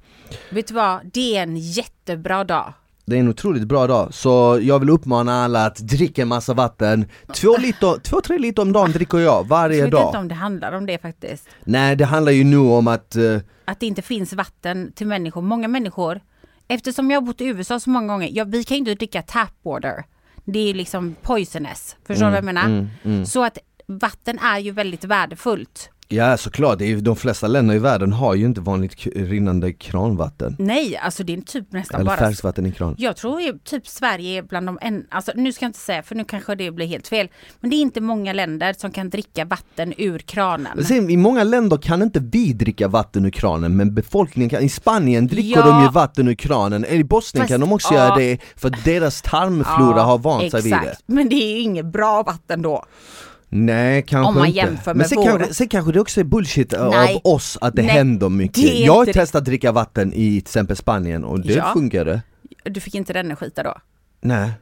Vet 0.50 0.68
du 0.68 0.74
vad, 0.74 1.00
det 1.12 1.36
är 1.36 1.42
en 1.42 1.56
jättebra 1.56 2.44
dag. 2.44 2.72
Det 3.04 3.16
är 3.16 3.20
en 3.20 3.28
otroligt 3.28 3.62
bra 3.68 3.86
dag, 3.86 4.14
så 4.14 4.58
jag 4.62 4.78
vill 4.78 4.90
uppmana 4.90 5.44
alla 5.44 5.66
att 5.66 5.76
dricka 5.76 6.26
massa 6.26 6.54
vatten. 6.54 7.04
Två, 7.34 7.56
liter, 7.58 8.00
två 8.00 8.20
tre 8.20 8.38
liter 8.38 8.62
om 8.62 8.72
dagen 8.72 8.92
dricker 8.92 9.18
jag 9.18 9.48
varje 9.48 9.76
Jag 9.76 9.84
vet 9.84 9.94
inte 9.94 10.02
dag. 10.02 10.14
om 10.14 10.28
det 10.28 10.34
handlar 10.34 10.72
om 10.72 10.86
det 10.86 10.98
faktiskt. 11.02 11.48
Nej, 11.64 11.96
det 11.96 12.04
handlar 12.04 12.32
ju 12.32 12.44
nu 12.44 12.58
om 12.58 12.88
att 12.88 13.16
eh, 13.16 13.38
Att 13.64 13.80
det 13.80 13.86
inte 13.86 14.02
finns 14.02 14.32
vatten 14.32 14.92
till 14.94 15.06
människor. 15.06 15.42
Många 15.42 15.68
människor, 15.68 16.20
eftersom 16.68 17.10
jag 17.10 17.20
har 17.20 17.26
bott 17.26 17.40
i 17.40 17.44
USA 17.44 17.80
så 17.80 17.90
många 17.90 18.06
gånger, 18.12 18.28
ja, 18.32 18.44
vi 18.44 18.64
kan 18.64 18.74
ju 18.74 18.78
inte 18.78 18.94
dricka 18.94 19.22
tap 19.22 19.50
water. 19.62 20.04
Det 20.44 20.58
är 20.58 20.66
ju 20.66 20.74
liksom 20.74 21.14
poisonous. 21.22 21.96
Förstår 22.06 22.24
du 22.24 22.30
vad 22.30 22.38
jag 22.38 22.44
menar? 22.44 22.64
mm, 22.64 22.88
mm. 23.04 23.26
Så 23.26 23.44
att 23.44 23.58
vatten 23.86 24.38
är 24.38 24.58
ju 24.58 24.70
väldigt 24.70 25.04
värdefullt. 25.04 25.90
Ja 26.12 26.36
såklart, 26.36 26.78
det 26.78 26.84
är, 26.84 26.88
ju- 26.88 27.00
de 27.00 27.16
flesta 27.16 27.46
länder 27.46 27.74
i 27.74 27.78
världen 27.78 28.12
har 28.12 28.34
ju 28.34 28.44
inte 28.46 28.60
vanligt 28.60 29.06
rinnande 29.16 29.72
kranvatten. 29.72 30.56
Nej, 30.58 30.96
alltså 30.96 31.24
det 31.24 31.32
är 31.34 31.40
typ 31.40 31.72
nästan 31.72 32.00
Eller 32.00 32.10
bara... 32.10 32.18
färskvatten 32.18 32.66
i 32.66 32.72
kran. 32.72 32.94
Jag 32.98 33.16
tror 33.16 33.40
ju 33.40 33.58
typ 33.64 33.88
Sverige 33.88 34.38
är 34.38 34.42
bland 34.42 34.66
de 34.66 34.78
en, 34.80 35.04
alltså 35.10 35.32
nu 35.34 35.52
ska 35.52 35.64
jag 35.64 35.68
inte 35.68 35.78
säga 35.78 36.02
för 36.02 36.14
nu 36.14 36.24
kanske 36.24 36.54
det 36.54 36.70
blir 36.70 36.86
helt 36.86 37.08
fel. 37.08 37.28
Men 37.60 37.70
det 37.70 37.76
är 37.76 37.80
inte 37.80 38.00
många 38.00 38.32
länder 38.32 38.72
som 38.78 38.90
kan 38.90 39.10
dricka 39.10 39.44
vatten 39.44 39.94
ur 39.96 40.18
kranen. 40.18 40.84
Sen, 40.84 41.10
I 41.10 41.16
många 41.16 41.44
länder 41.44 41.76
kan 41.76 42.02
inte 42.02 42.20
vi 42.20 42.52
dricka 42.52 42.88
vatten 42.88 43.24
ur 43.26 43.30
kranen 43.30 43.76
men 43.76 43.94
befolkningen 43.94 44.50
kan, 44.50 44.62
i 44.62 44.68
Spanien 44.68 45.26
dricker 45.26 45.60
Ja. 45.60 45.66
de 45.66 45.82
ju 45.82 45.88
vatten 45.90 46.28
ur 46.28 46.34
kranen, 46.34 46.84
i 46.84 47.04
Bosnien 47.04 47.42
Fast, 47.42 47.50
kan 47.52 47.60
de 47.60 47.72
också 47.72 47.94
ja. 47.94 48.00
göra 48.04 48.16
det 48.16 48.38
för 48.56 48.72
deras 48.84 49.22
tarmflora 49.22 50.02
har 50.02 50.18
vant 50.18 50.50
sig 50.50 50.62
vid 50.62 50.72
det. 50.72 50.76
exakt. 50.78 51.02
Men 51.06 51.28
det 51.28 51.36
är 51.36 51.54
ju 51.54 51.60
inget 51.60 51.86
bra 51.86 52.22
vatten 52.22 52.62
då. 52.62 52.84
Nej 53.54 54.02
kanske 54.02 54.28
Om 54.28 54.34
man 54.34 54.46
inte. 54.46 54.56
jämför 54.58 54.90
men 54.94 54.98
med 54.98 55.08
sen, 55.08 55.18
vår- 55.18 55.24
kanske, 55.24 55.54
sen 55.54 55.68
kanske 55.68 55.92
det 55.92 56.00
också 56.00 56.20
är 56.20 56.24
bullshit 56.24 56.72
av 56.74 56.90
Nej. 56.90 57.20
oss 57.24 57.58
att 57.60 57.76
det 57.76 57.82
Nej, 57.82 57.90
händer 57.90 58.28
mycket. 58.28 58.54
det 58.64 58.78
jag 58.78 58.94
har 58.94 59.06
testat 59.06 59.44
dricka 59.44 59.72
vatten 59.72 60.12
i 60.12 60.16
till 60.30 60.38
exempel 60.38 60.76
Spanien 60.76 61.24
och 61.24 61.40
det 61.40 61.52
Ja. 61.52 61.72
funkade. 61.74 62.22
Du 62.64 62.80
fick 62.80 62.94
inte 62.94 63.12
den 63.12 63.36
skita 63.36 63.62
då? 63.62 63.74
Nej. 64.20 64.52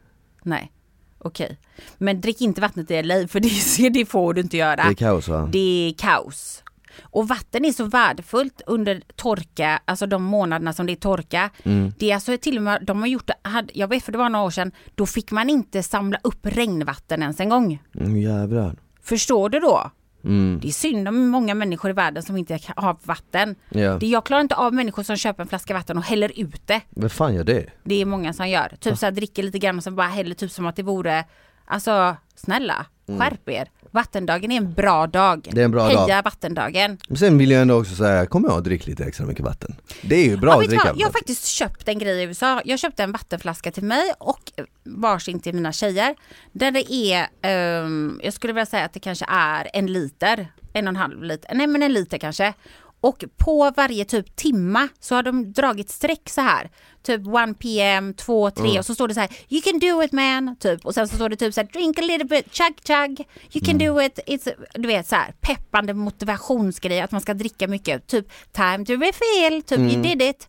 Nej. 0.42 0.72
Okej. 1.18 1.58
Men 1.98 2.20
drick 2.20 2.40
inte 2.40 2.60
vattnet 2.60 2.90
i 2.90 3.02
LA 3.02 3.28
för 3.28 3.40
det, 3.40 3.88
det 3.98 4.06
får 4.06 4.34
du 4.34 4.40
inte 4.40 4.56
göra. 4.56 4.76
Det 4.84 4.90
är 4.90 4.94
kaos 4.94 5.28
va? 5.28 5.48
Det 5.52 5.88
är 5.88 5.92
kaos. 5.98 6.62
Och 7.02 7.28
vatten 7.28 7.64
är 7.64 7.72
så 7.72 7.84
värdefullt 7.84 8.62
under 8.66 9.02
torka, 9.16 9.80
alltså 9.84 10.06
de 10.06 10.22
månaderna 10.22 10.72
som 10.72 10.86
det 10.86 10.92
är 10.92 10.96
torka. 10.96 11.50
Mm. 11.62 11.92
Det 11.98 12.10
är 12.10 12.14
alltså 12.14 12.36
till 12.36 12.56
och 12.56 12.62
med, 12.62 12.84
de 12.86 13.00
har 13.00 13.06
gjort 13.06 13.26
det, 13.26 13.34
jag 13.74 13.88
vet 13.88 14.04
för 14.04 14.12
det 14.12 14.18
var 14.18 14.28
några 14.28 14.44
år 14.44 14.50
sedan, 14.50 14.72
då 14.94 15.06
fick 15.06 15.30
man 15.30 15.50
inte 15.50 15.82
samla 15.82 16.18
upp 16.22 16.46
regnvatten 16.46 17.22
ens 17.22 17.40
en 17.40 17.48
gång. 17.48 17.82
Mm, 17.94 18.16
jävlar. 18.16 18.76
Förstår 19.02 19.48
du 19.48 19.60
då? 19.60 19.90
Mm. 20.24 20.58
Det 20.62 20.68
är 20.68 20.72
synd 20.72 21.08
om 21.08 21.28
många 21.28 21.54
människor 21.54 21.90
i 21.90 21.94
världen 21.94 22.22
som 22.22 22.36
inte 22.36 22.58
har 22.76 22.96
vatten. 23.04 23.56
Ja. 23.68 23.98
Det, 23.98 24.06
jag 24.06 24.26
klarar 24.26 24.40
inte 24.40 24.54
av 24.54 24.74
människor 24.74 25.02
som 25.02 25.16
köper 25.16 25.42
en 25.42 25.48
flaska 25.48 25.74
vatten 25.74 25.98
och 25.98 26.04
häller 26.04 26.32
ut 26.40 26.66
det. 26.66 26.80
Vem 26.90 27.10
fan 27.10 27.34
gör 27.34 27.44
det? 27.44 27.66
Det 27.84 28.00
är 28.00 28.04
många 28.04 28.32
som 28.32 28.48
gör. 28.48 28.76
Typ 28.80 28.98
så 28.98 29.06
här 29.06 29.12
dricker 29.12 29.42
lite 29.42 29.58
grann 29.58 29.76
och 29.76 29.84
sen 29.84 29.96
bara 29.96 30.06
häller 30.06 30.34
typ 30.34 30.50
som 30.50 30.66
att 30.66 30.76
det 30.76 30.82
vore, 30.82 31.24
alltså 31.64 32.16
snälla, 32.34 32.86
skärp 33.18 33.48
er. 33.48 33.70
Vattendagen 33.92 34.52
är 34.52 34.56
en 34.56 34.72
bra 34.72 35.06
dag. 35.06 35.46
Mm. 35.46 35.54
Det 35.54 35.60
är 35.60 35.64
en 35.64 35.70
bra 35.70 35.84
Heja 35.86 36.06
dag. 36.06 36.22
vattendagen. 36.24 36.98
Men 37.08 37.16
sen 37.18 37.38
vill 37.38 37.50
jag 37.50 37.62
ändå 37.62 37.74
också 37.80 37.94
säga, 37.94 38.26
kom 38.26 38.44
ihåg 38.44 38.58
att 38.58 38.64
dricka 38.64 38.90
lite 38.90 39.04
extra 39.04 39.26
mycket 39.26 39.44
vatten. 39.44 39.74
Det 40.02 40.14
är 40.16 40.24
ju 40.24 40.36
bra 40.36 40.50
Ja, 40.52 40.62
att 40.62 40.68
dricka 40.68 40.84
vad? 40.86 41.00
Jag 41.00 41.06
har 41.06 41.12
faktiskt 41.12 41.46
köpt 41.46 41.88
en 41.88 41.98
grej 41.98 42.20
i 42.22 42.24
USA. 42.24 42.62
Jag 42.64 42.78
köpte 42.78 43.02
en 43.02 43.12
vattenflaska 43.12 43.70
till 43.72 43.84
mig 43.84 44.12
och 44.18 44.52
varsin 44.84 45.40
till 45.40 45.54
mina 45.54 45.72
tjejer. 45.72 46.14
Där 46.52 46.70
det 46.70 46.92
är, 46.92 47.26
ehm, 47.42 48.20
jag 48.24 48.32
skulle 48.34 48.52
vilja 48.52 48.66
säga 48.66 48.84
att 48.84 48.92
det 48.92 49.00
kanske 49.00 49.24
är 49.28 49.70
en 49.72 49.86
liter, 49.92 50.52
en 50.72 50.86
och 50.86 50.90
en 50.90 50.96
halv 50.96 51.22
liter, 51.22 51.54
nej 51.54 51.66
men 51.66 51.82
en 51.82 51.92
liter 51.92 52.18
kanske. 52.18 52.54
Och 53.00 53.24
på 53.36 53.72
varje 53.76 54.04
typ 54.04 54.36
timma 54.36 54.88
så 55.00 55.14
har 55.14 55.22
de 55.22 55.52
dragit 55.52 55.90
streck 55.90 56.28
så 56.28 56.40
här. 56.40 56.70
Typ 57.02 57.20
1 57.20 57.58
pm, 57.58 58.14
2, 58.14 58.50
3 58.50 58.78
och 58.78 58.86
så 58.86 58.94
står 58.94 59.08
det 59.08 59.14
så 59.14 59.20
här 59.20 59.30
You 59.48 59.62
can 59.62 59.78
do 59.78 60.02
it 60.02 60.12
man, 60.12 60.56
typ. 60.56 60.86
Och 60.86 60.94
sen 60.94 61.08
så 61.08 61.16
står 61.16 61.28
det 61.28 61.36
typ 61.36 61.54
så 61.54 61.60
här 61.60 61.68
Drink 61.72 61.98
a 61.98 62.02
little 62.02 62.24
bit, 62.24 62.54
chug 62.54 62.74
chug. 62.86 63.28
You 63.52 63.64
can 63.64 63.78
do 63.78 64.02
it. 64.02 64.18
It's, 64.26 64.52
du 64.74 64.88
vet 64.88 65.08
så 65.08 65.16
här 65.16 65.34
peppande 65.40 65.94
motivationsgrej 65.94 67.00
att 67.00 67.12
man 67.12 67.20
ska 67.20 67.34
dricka 67.34 67.68
mycket. 67.68 68.06
Typ 68.06 68.26
time 68.52 68.84
to 68.84 68.92
refill, 68.92 69.62
typ 69.62 69.78
you 69.78 70.02
did 70.02 70.22
it. 70.22 70.48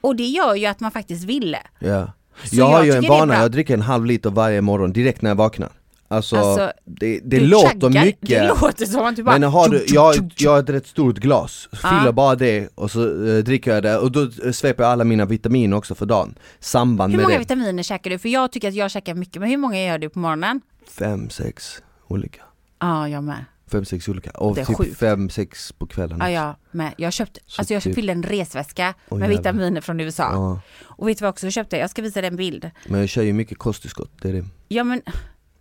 Och 0.00 0.16
det 0.16 0.26
gör 0.26 0.54
ju 0.54 0.66
att 0.66 0.80
man 0.80 0.90
faktiskt 0.90 1.24
ville. 1.24 1.58
Ja. 1.78 2.12
Så 2.44 2.56
Jag 2.56 2.66
har 2.66 2.84
jag 2.84 2.86
ju 2.86 2.92
en 2.92 3.08
vana, 3.08 3.40
jag 3.40 3.52
dricker 3.52 3.74
en 3.74 3.82
halv 3.82 4.06
liter 4.06 4.30
varje 4.30 4.60
morgon 4.60 4.92
direkt 4.92 5.22
när 5.22 5.30
jag 5.30 5.36
vaknar. 5.36 5.72
Alltså, 6.08 6.36
Alltså, 6.36 6.72
det, 6.84 7.20
det 7.24 7.40
låter 7.40 7.80
chuggar. 7.80 8.04
mycket. 8.04 8.28
Det 8.28 8.48
låter 8.48 8.86
som 8.86 9.06
att 9.06 9.16
du 9.16 9.22
bara... 9.22 9.38
Men 9.38 9.50
har 9.50 9.68
du, 9.68 9.84
jag, 9.88 10.14
jag 10.36 10.50
har 10.50 10.58
ett 10.60 10.68
rätt 10.70 10.86
stort 10.86 11.16
glas, 11.18 11.68
fyller 11.72 12.12
bara 12.12 12.34
det 12.34 12.68
och 12.74 12.90
så 12.90 13.26
eh, 13.28 13.38
dricker 13.44 13.74
jag 13.74 13.82
det 13.82 13.98
och 13.98 14.12
då 14.12 14.22
eh, 14.44 14.52
sveper 14.52 14.82
jag 14.82 14.92
alla 14.92 15.04
mina 15.04 15.24
vitaminer 15.24 15.76
också 15.76 15.94
för 15.94 16.06
dagen. 16.06 16.34
Samband 16.60 17.12
Hur 17.12 17.16
med 17.16 17.24
många 17.24 17.34
det. 17.34 17.38
vitaminer 17.38 17.82
käkar 17.82 18.10
du? 18.10 18.18
För 18.18 18.28
jag 18.28 18.52
tycker 18.52 18.68
att 18.68 18.74
jag 18.74 18.90
käkar 18.90 19.14
mycket, 19.14 19.40
men 19.40 19.50
hur 19.50 19.56
många 19.56 19.82
gör 19.84 19.98
du 19.98 20.08
på 20.08 20.18
morgonen? 20.18 20.60
Fem, 20.88 21.30
sex 21.30 21.82
olika. 22.08 22.42
Ja, 22.80 23.08
jag 23.08 23.24
med. 23.24 23.44
Fem, 23.70 23.84
sex 23.84 24.08
olika. 24.08 24.30
Och 24.30 24.56
typ 24.56 24.66
sjukt. 24.76 24.98
fem, 24.98 25.30
sex 25.30 25.72
på 25.72 25.86
kvällen. 25.86 26.18
Ja, 26.20 26.30
jag 26.30 26.54
med. 26.70 26.92
Jag 26.98 27.12
köpte, 27.12 27.40
Så 27.46 27.60
alltså 27.60 27.74
jag 27.74 27.82
typ- 27.82 27.94
fyllde 27.94 28.12
en 28.12 28.22
resväska 28.22 28.94
Åh, 29.08 29.18
med 29.18 29.30
jävlar. 29.30 29.38
vitaminer 29.52 29.80
från 29.80 30.00
USA. 30.00 30.22
Ja. 30.32 30.60
Och 30.82 31.08
vet 31.08 31.18
du 31.18 31.22
vad 31.22 31.26
jag 31.26 31.32
också 31.32 31.50
köpte? 31.50 31.76
Jag 31.76 31.90
ska 31.90 32.02
visa 32.02 32.20
dig 32.20 32.28
en 32.28 32.36
bild. 32.36 32.70
Men 32.88 33.00
jag 33.00 33.08
kör 33.08 33.22
ju 33.22 33.32
mycket 33.32 33.58
kosttillskott, 33.58 34.10
det 34.22 34.28
är 34.28 34.32
det. 34.32 34.44
Ja 34.68 34.84
men, 34.84 35.02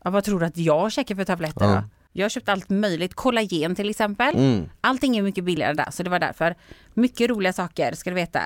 ja, 0.06 0.12
vad 0.12 0.24
tror 0.24 0.40
du 0.40 0.46
att 0.46 0.58
jag 0.58 0.92
käkar 0.92 1.16
för 1.16 1.24
tabletter 1.24 1.66
Ja. 1.66 1.72
då? 1.76 1.84
Jag 2.18 2.26
har 2.26 2.30
köpt 2.30 2.50
allt 2.50 2.70
möjligt, 2.70 3.14
kollagen 3.14 3.76
till 3.76 3.90
exempel. 3.90 4.36
Mm. 4.36 4.70
Allting 4.82 5.18
är 5.18 5.22
mycket 5.22 5.44
billigare 5.44 5.74
där, 5.74 5.92
så 5.92 6.04
det 6.04 6.10
var 6.10 6.20
därför. 6.20 6.56
Mycket 6.94 7.30
roliga 7.30 7.54
saker 7.54 7.94
ska 7.94 8.10
du 8.10 8.16
veta. 8.16 8.42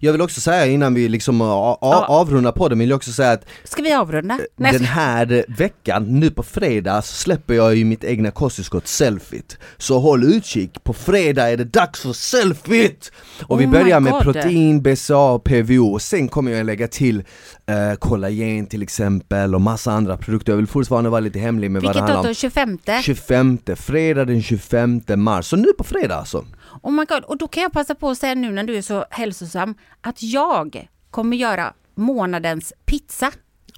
Jag 0.00 0.12
vill 0.12 0.20
också 0.22 0.40
säga 0.40 0.66
innan 0.66 0.94
vi 0.94 1.08
liksom 1.08 1.40
avrundar 1.40 2.52
podden, 2.52 2.78
vill 2.78 2.88
jag 2.88 2.96
också 2.96 3.12
säga 3.12 3.30
att 3.32 3.44
Ska 3.64 3.82
vi 3.82 3.92
avrunda? 3.92 4.38
Nej, 4.56 4.72
den 4.72 4.84
här 4.84 5.44
veckan, 5.48 6.20
nu 6.20 6.30
på 6.30 6.42
fredag, 6.42 7.02
så 7.02 7.14
släpper 7.14 7.54
jag 7.54 7.74
ju 7.74 7.84
mitt 7.84 8.04
egna 8.04 8.30
kosttillskott 8.30 8.86
Selfit. 8.86 9.58
Så 9.76 9.98
håll 9.98 10.24
utkik, 10.24 10.84
på 10.84 10.92
fredag 10.92 11.50
är 11.50 11.56
det 11.56 11.64
dags 11.64 12.00
för 12.00 12.12
Selfit! 12.12 13.12
Och 13.46 13.60
vi 13.60 13.66
Oh 13.66 13.70
börjar 13.70 14.00
med 14.00 14.12
God. 14.12 14.22
protein, 14.22 14.82
BCA 14.82 15.38
PVO 15.38 15.92
och 15.92 16.02
sen 16.02 16.28
kommer 16.28 16.52
jag 16.52 16.66
lägga 16.66 16.88
till 16.88 17.24
eh, 17.66 17.94
kollagen 17.98 18.66
till 18.66 18.82
exempel 18.82 19.54
och 19.54 19.60
massa 19.60 19.92
andra 19.92 20.16
produkter. 20.16 20.52
Jag 20.52 20.56
vill 20.56 20.66
fortfarande 20.66 21.10
vara 21.10 21.20
lite 21.20 21.38
hemlig 21.38 21.70
med 21.70 21.82
vad 21.82 21.94
det 21.94 22.00
Vilket 22.00 22.00
handlar 22.00 22.16
datum? 22.16 22.28
om. 22.30 22.34
25? 22.34 22.78
25, 23.02 23.58
fredag 23.76 24.24
den 24.24 24.42
25 24.42 25.00
mars, 25.16 25.46
så 25.46 25.56
nu 25.56 25.68
på 25.78 25.84
fredag 25.84 26.14
alltså. 26.16 26.44
Oh 26.82 26.92
my 26.92 27.04
God. 27.04 27.24
Och 27.24 27.38
då 27.38 27.48
kan 27.48 27.62
jag 27.62 27.72
passa 27.72 27.94
på 27.94 28.10
att 28.10 28.18
säga 28.18 28.34
nu 28.34 28.52
när 28.52 28.62
du 28.64 28.76
är 28.76 28.82
så 28.82 29.04
hälsosam 29.10 29.74
att 30.00 30.22
jag 30.22 30.88
kommer 31.10 31.36
göra 31.36 31.72
månadens 31.94 32.72
pizza 32.84 33.30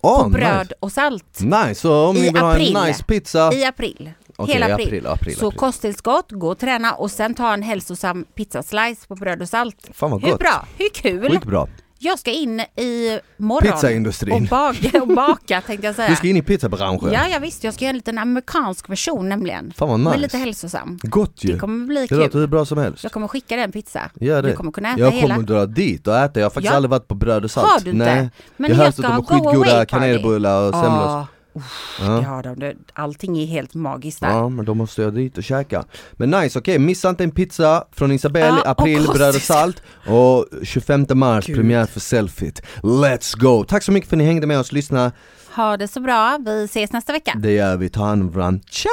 Åh, 0.03 0.22
på 0.22 0.28
bröd 0.28 0.72
och 0.80 0.92
salt 0.92 1.40
Nice, 1.40 1.74
så 1.74 2.07
om 2.07 2.14
ni 2.14 2.20
vill 2.22 2.36
ha 2.36 2.53
april. 2.53 2.76
en 2.76 2.86
nice 2.86 3.05
pizza 3.05 3.53
i 3.55 3.64
april. 3.64 4.11
Okej, 4.36 4.55
Hela 4.55 4.74
april. 4.74 4.86
april, 4.86 5.07
april, 5.07 5.36
Så 5.36 5.46
april. 5.46 5.59
kosttillskott, 5.59 6.32
gå 6.32 6.49
och 6.49 6.59
träna 6.59 6.92
och 6.94 7.11
sen 7.11 7.34
ta 7.34 7.53
en 7.55 7.62
hälsosam 7.62 8.24
pizzaslice 8.34 9.07
på 9.09 9.14
bröd 9.14 9.42
och 9.42 9.49
salt. 9.49 9.90
Fan 9.94 10.11
vad 10.11 10.22
Hur 10.22 10.30
gott! 10.30 10.38
bra? 10.40 10.66
Hur 10.78 10.88
kul? 10.94 11.30
Skitbra! 11.30 11.66
Jag 12.01 12.18
ska 12.18 12.30
in 12.30 12.61
i 12.61 13.20
morgon 13.36 13.72
Pizzaindustrin. 13.72 14.34
och 14.34 14.42
baka, 14.49 15.03
och 15.03 15.09
baka 15.09 15.61
tänkte 15.61 15.86
jag 15.86 15.96
säga. 15.96 16.09
Du 16.09 16.16
ska 16.16 16.28
in 16.28 16.36
i 16.36 16.42
pizzabranschen? 16.42 17.12
Ja, 17.12 17.28
jag 17.28 17.40
visst. 17.40 17.64
Jag 17.64 17.74
ska 17.74 17.84
göra 17.84 17.90
en 17.90 17.96
liten 17.96 18.18
amerikansk 18.18 18.88
version 18.90 19.28
nämligen. 19.28 19.72
Fan 19.76 19.88
vad 19.88 20.01
nice! 20.01 20.11
Men 20.11 20.20
lite 20.20 20.38
hälsosam. 20.38 20.99
Gott 21.03 21.44
ju! 21.44 21.53
Det 21.53 21.59
kommer 21.59 21.86
bli 21.86 22.01
Det 22.01 22.09
kul. 22.09 22.18
låter 22.18 22.38
hur 22.38 22.46
bra 22.46 22.64
som 22.64 22.78
helst. 22.78 23.03
Jag 23.03 23.12
kommer 23.12 23.28
skicka 23.28 23.55
dig 23.57 23.64
en 23.64 23.72
pizza. 23.72 24.11
Gör 24.20 24.42
det. 24.42 24.49
Du 24.49 24.57
kommer 24.57 24.72
kunna 24.72 24.88
äta 24.90 25.01
jag 25.01 25.11
hela. 25.11 25.34
kommer 25.34 25.46
dra 25.46 25.66
dit 25.66 26.07
och 26.07 26.16
äta, 26.18 26.40
jag 26.40 26.44
har 26.46 26.51
faktiskt 26.51 26.70
Ja. 26.70 26.76
aldrig 26.76 26.90
varit 26.90 27.09
på 27.09 27.14
bröd 27.14 27.44
och 27.44 27.51
salt. 27.51 27.66
Har 27.72 27.80
du 27.80 27.90
inte? 27.90 28.05
Nej. 28.05 28.30
Men 28.57 28.70
jag 28.70 28.76
har 28.76 28.84
jag 28.84 28.92
hört 28.92 28.99
att 28.99 29.03
de 29.28 29.34
ha 29.36 29.44
har 29.44 29.53
skitgoda 29.55 29.86
kanelbullar 29.86 30.68
och 30.68 30.74
semlor. 30.74 31.26
Ja, 31.59 32.04
uff, 32.04 32.16
det 32.18 32.22
Ja. 32.22 32.28
har 32.28 32.42
de. 32.42 32.59
Det- 32.59 32.76
Allting 32.92 33.38
är 33.38 33.46
helt 33.46 33.74
magiskt 33.74 34.20
där. 34.20 34.28
ja, 34.28 34.48
men 34.48 34.64
då 34.64 34.74
måste 34.74 35.02
jag 35.02 35.14
dit 35.14 35.38
och 35.38 35.44
käka. 35.44 35.84
Men 36.12 36.30
nice, 36.30 36.59
okej, 36.59 36.78
missa 36.78 37.09
inte 37.09 37.24
en 37.24 37.30
pizza 37.30 37.84
från 37.92 38.12
Isabelle, 38.12 38.46
Ja, 38.46 38.61
och 38.61 38.68
april, 38.68 38.96
bröd 39.02 39.06
och 39.06 39.16
kosttillskott. 39.16 39.42
salt 39.56 39.82
och 40.06 40.46
25 40.62 41.06
mars, 41.14 41.46
Gud. 41.46 41.56
premiär 41.56 41.86
för 41.86 42.00
Selfit. 42.00 42.62
Let's 42.82 43.38
go! 43.38 43.64
Tack 43.64 43.82
så 43.82 43.92
mycket 43.92 44.09
för 44.11 44.16
att 44.16 44.18
ni 44.18 44.24
hängde 44.24 44.46
med 44.46 44.59
oss, 44.59 44.72
lyssna. 44.72 45.12
Ha 45.56 45.76
det 45.76 45.88
så 45.88 46.00
bra. 46.00 46.38
Vi 46.46 46.64
ses 46.64 46.92
nästa 46.92 47.12
vecka. 47.12 47.32
Det 47.36 47.52
gör 47.52 47.76
vi, 47.76 47.88
ta 47.88 48.04
hand 48.04 48.22
om 48.22 48.30
varandra. 48.30 48.61
Ciao! 48.70 48.90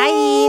Hej! 0.00 0.48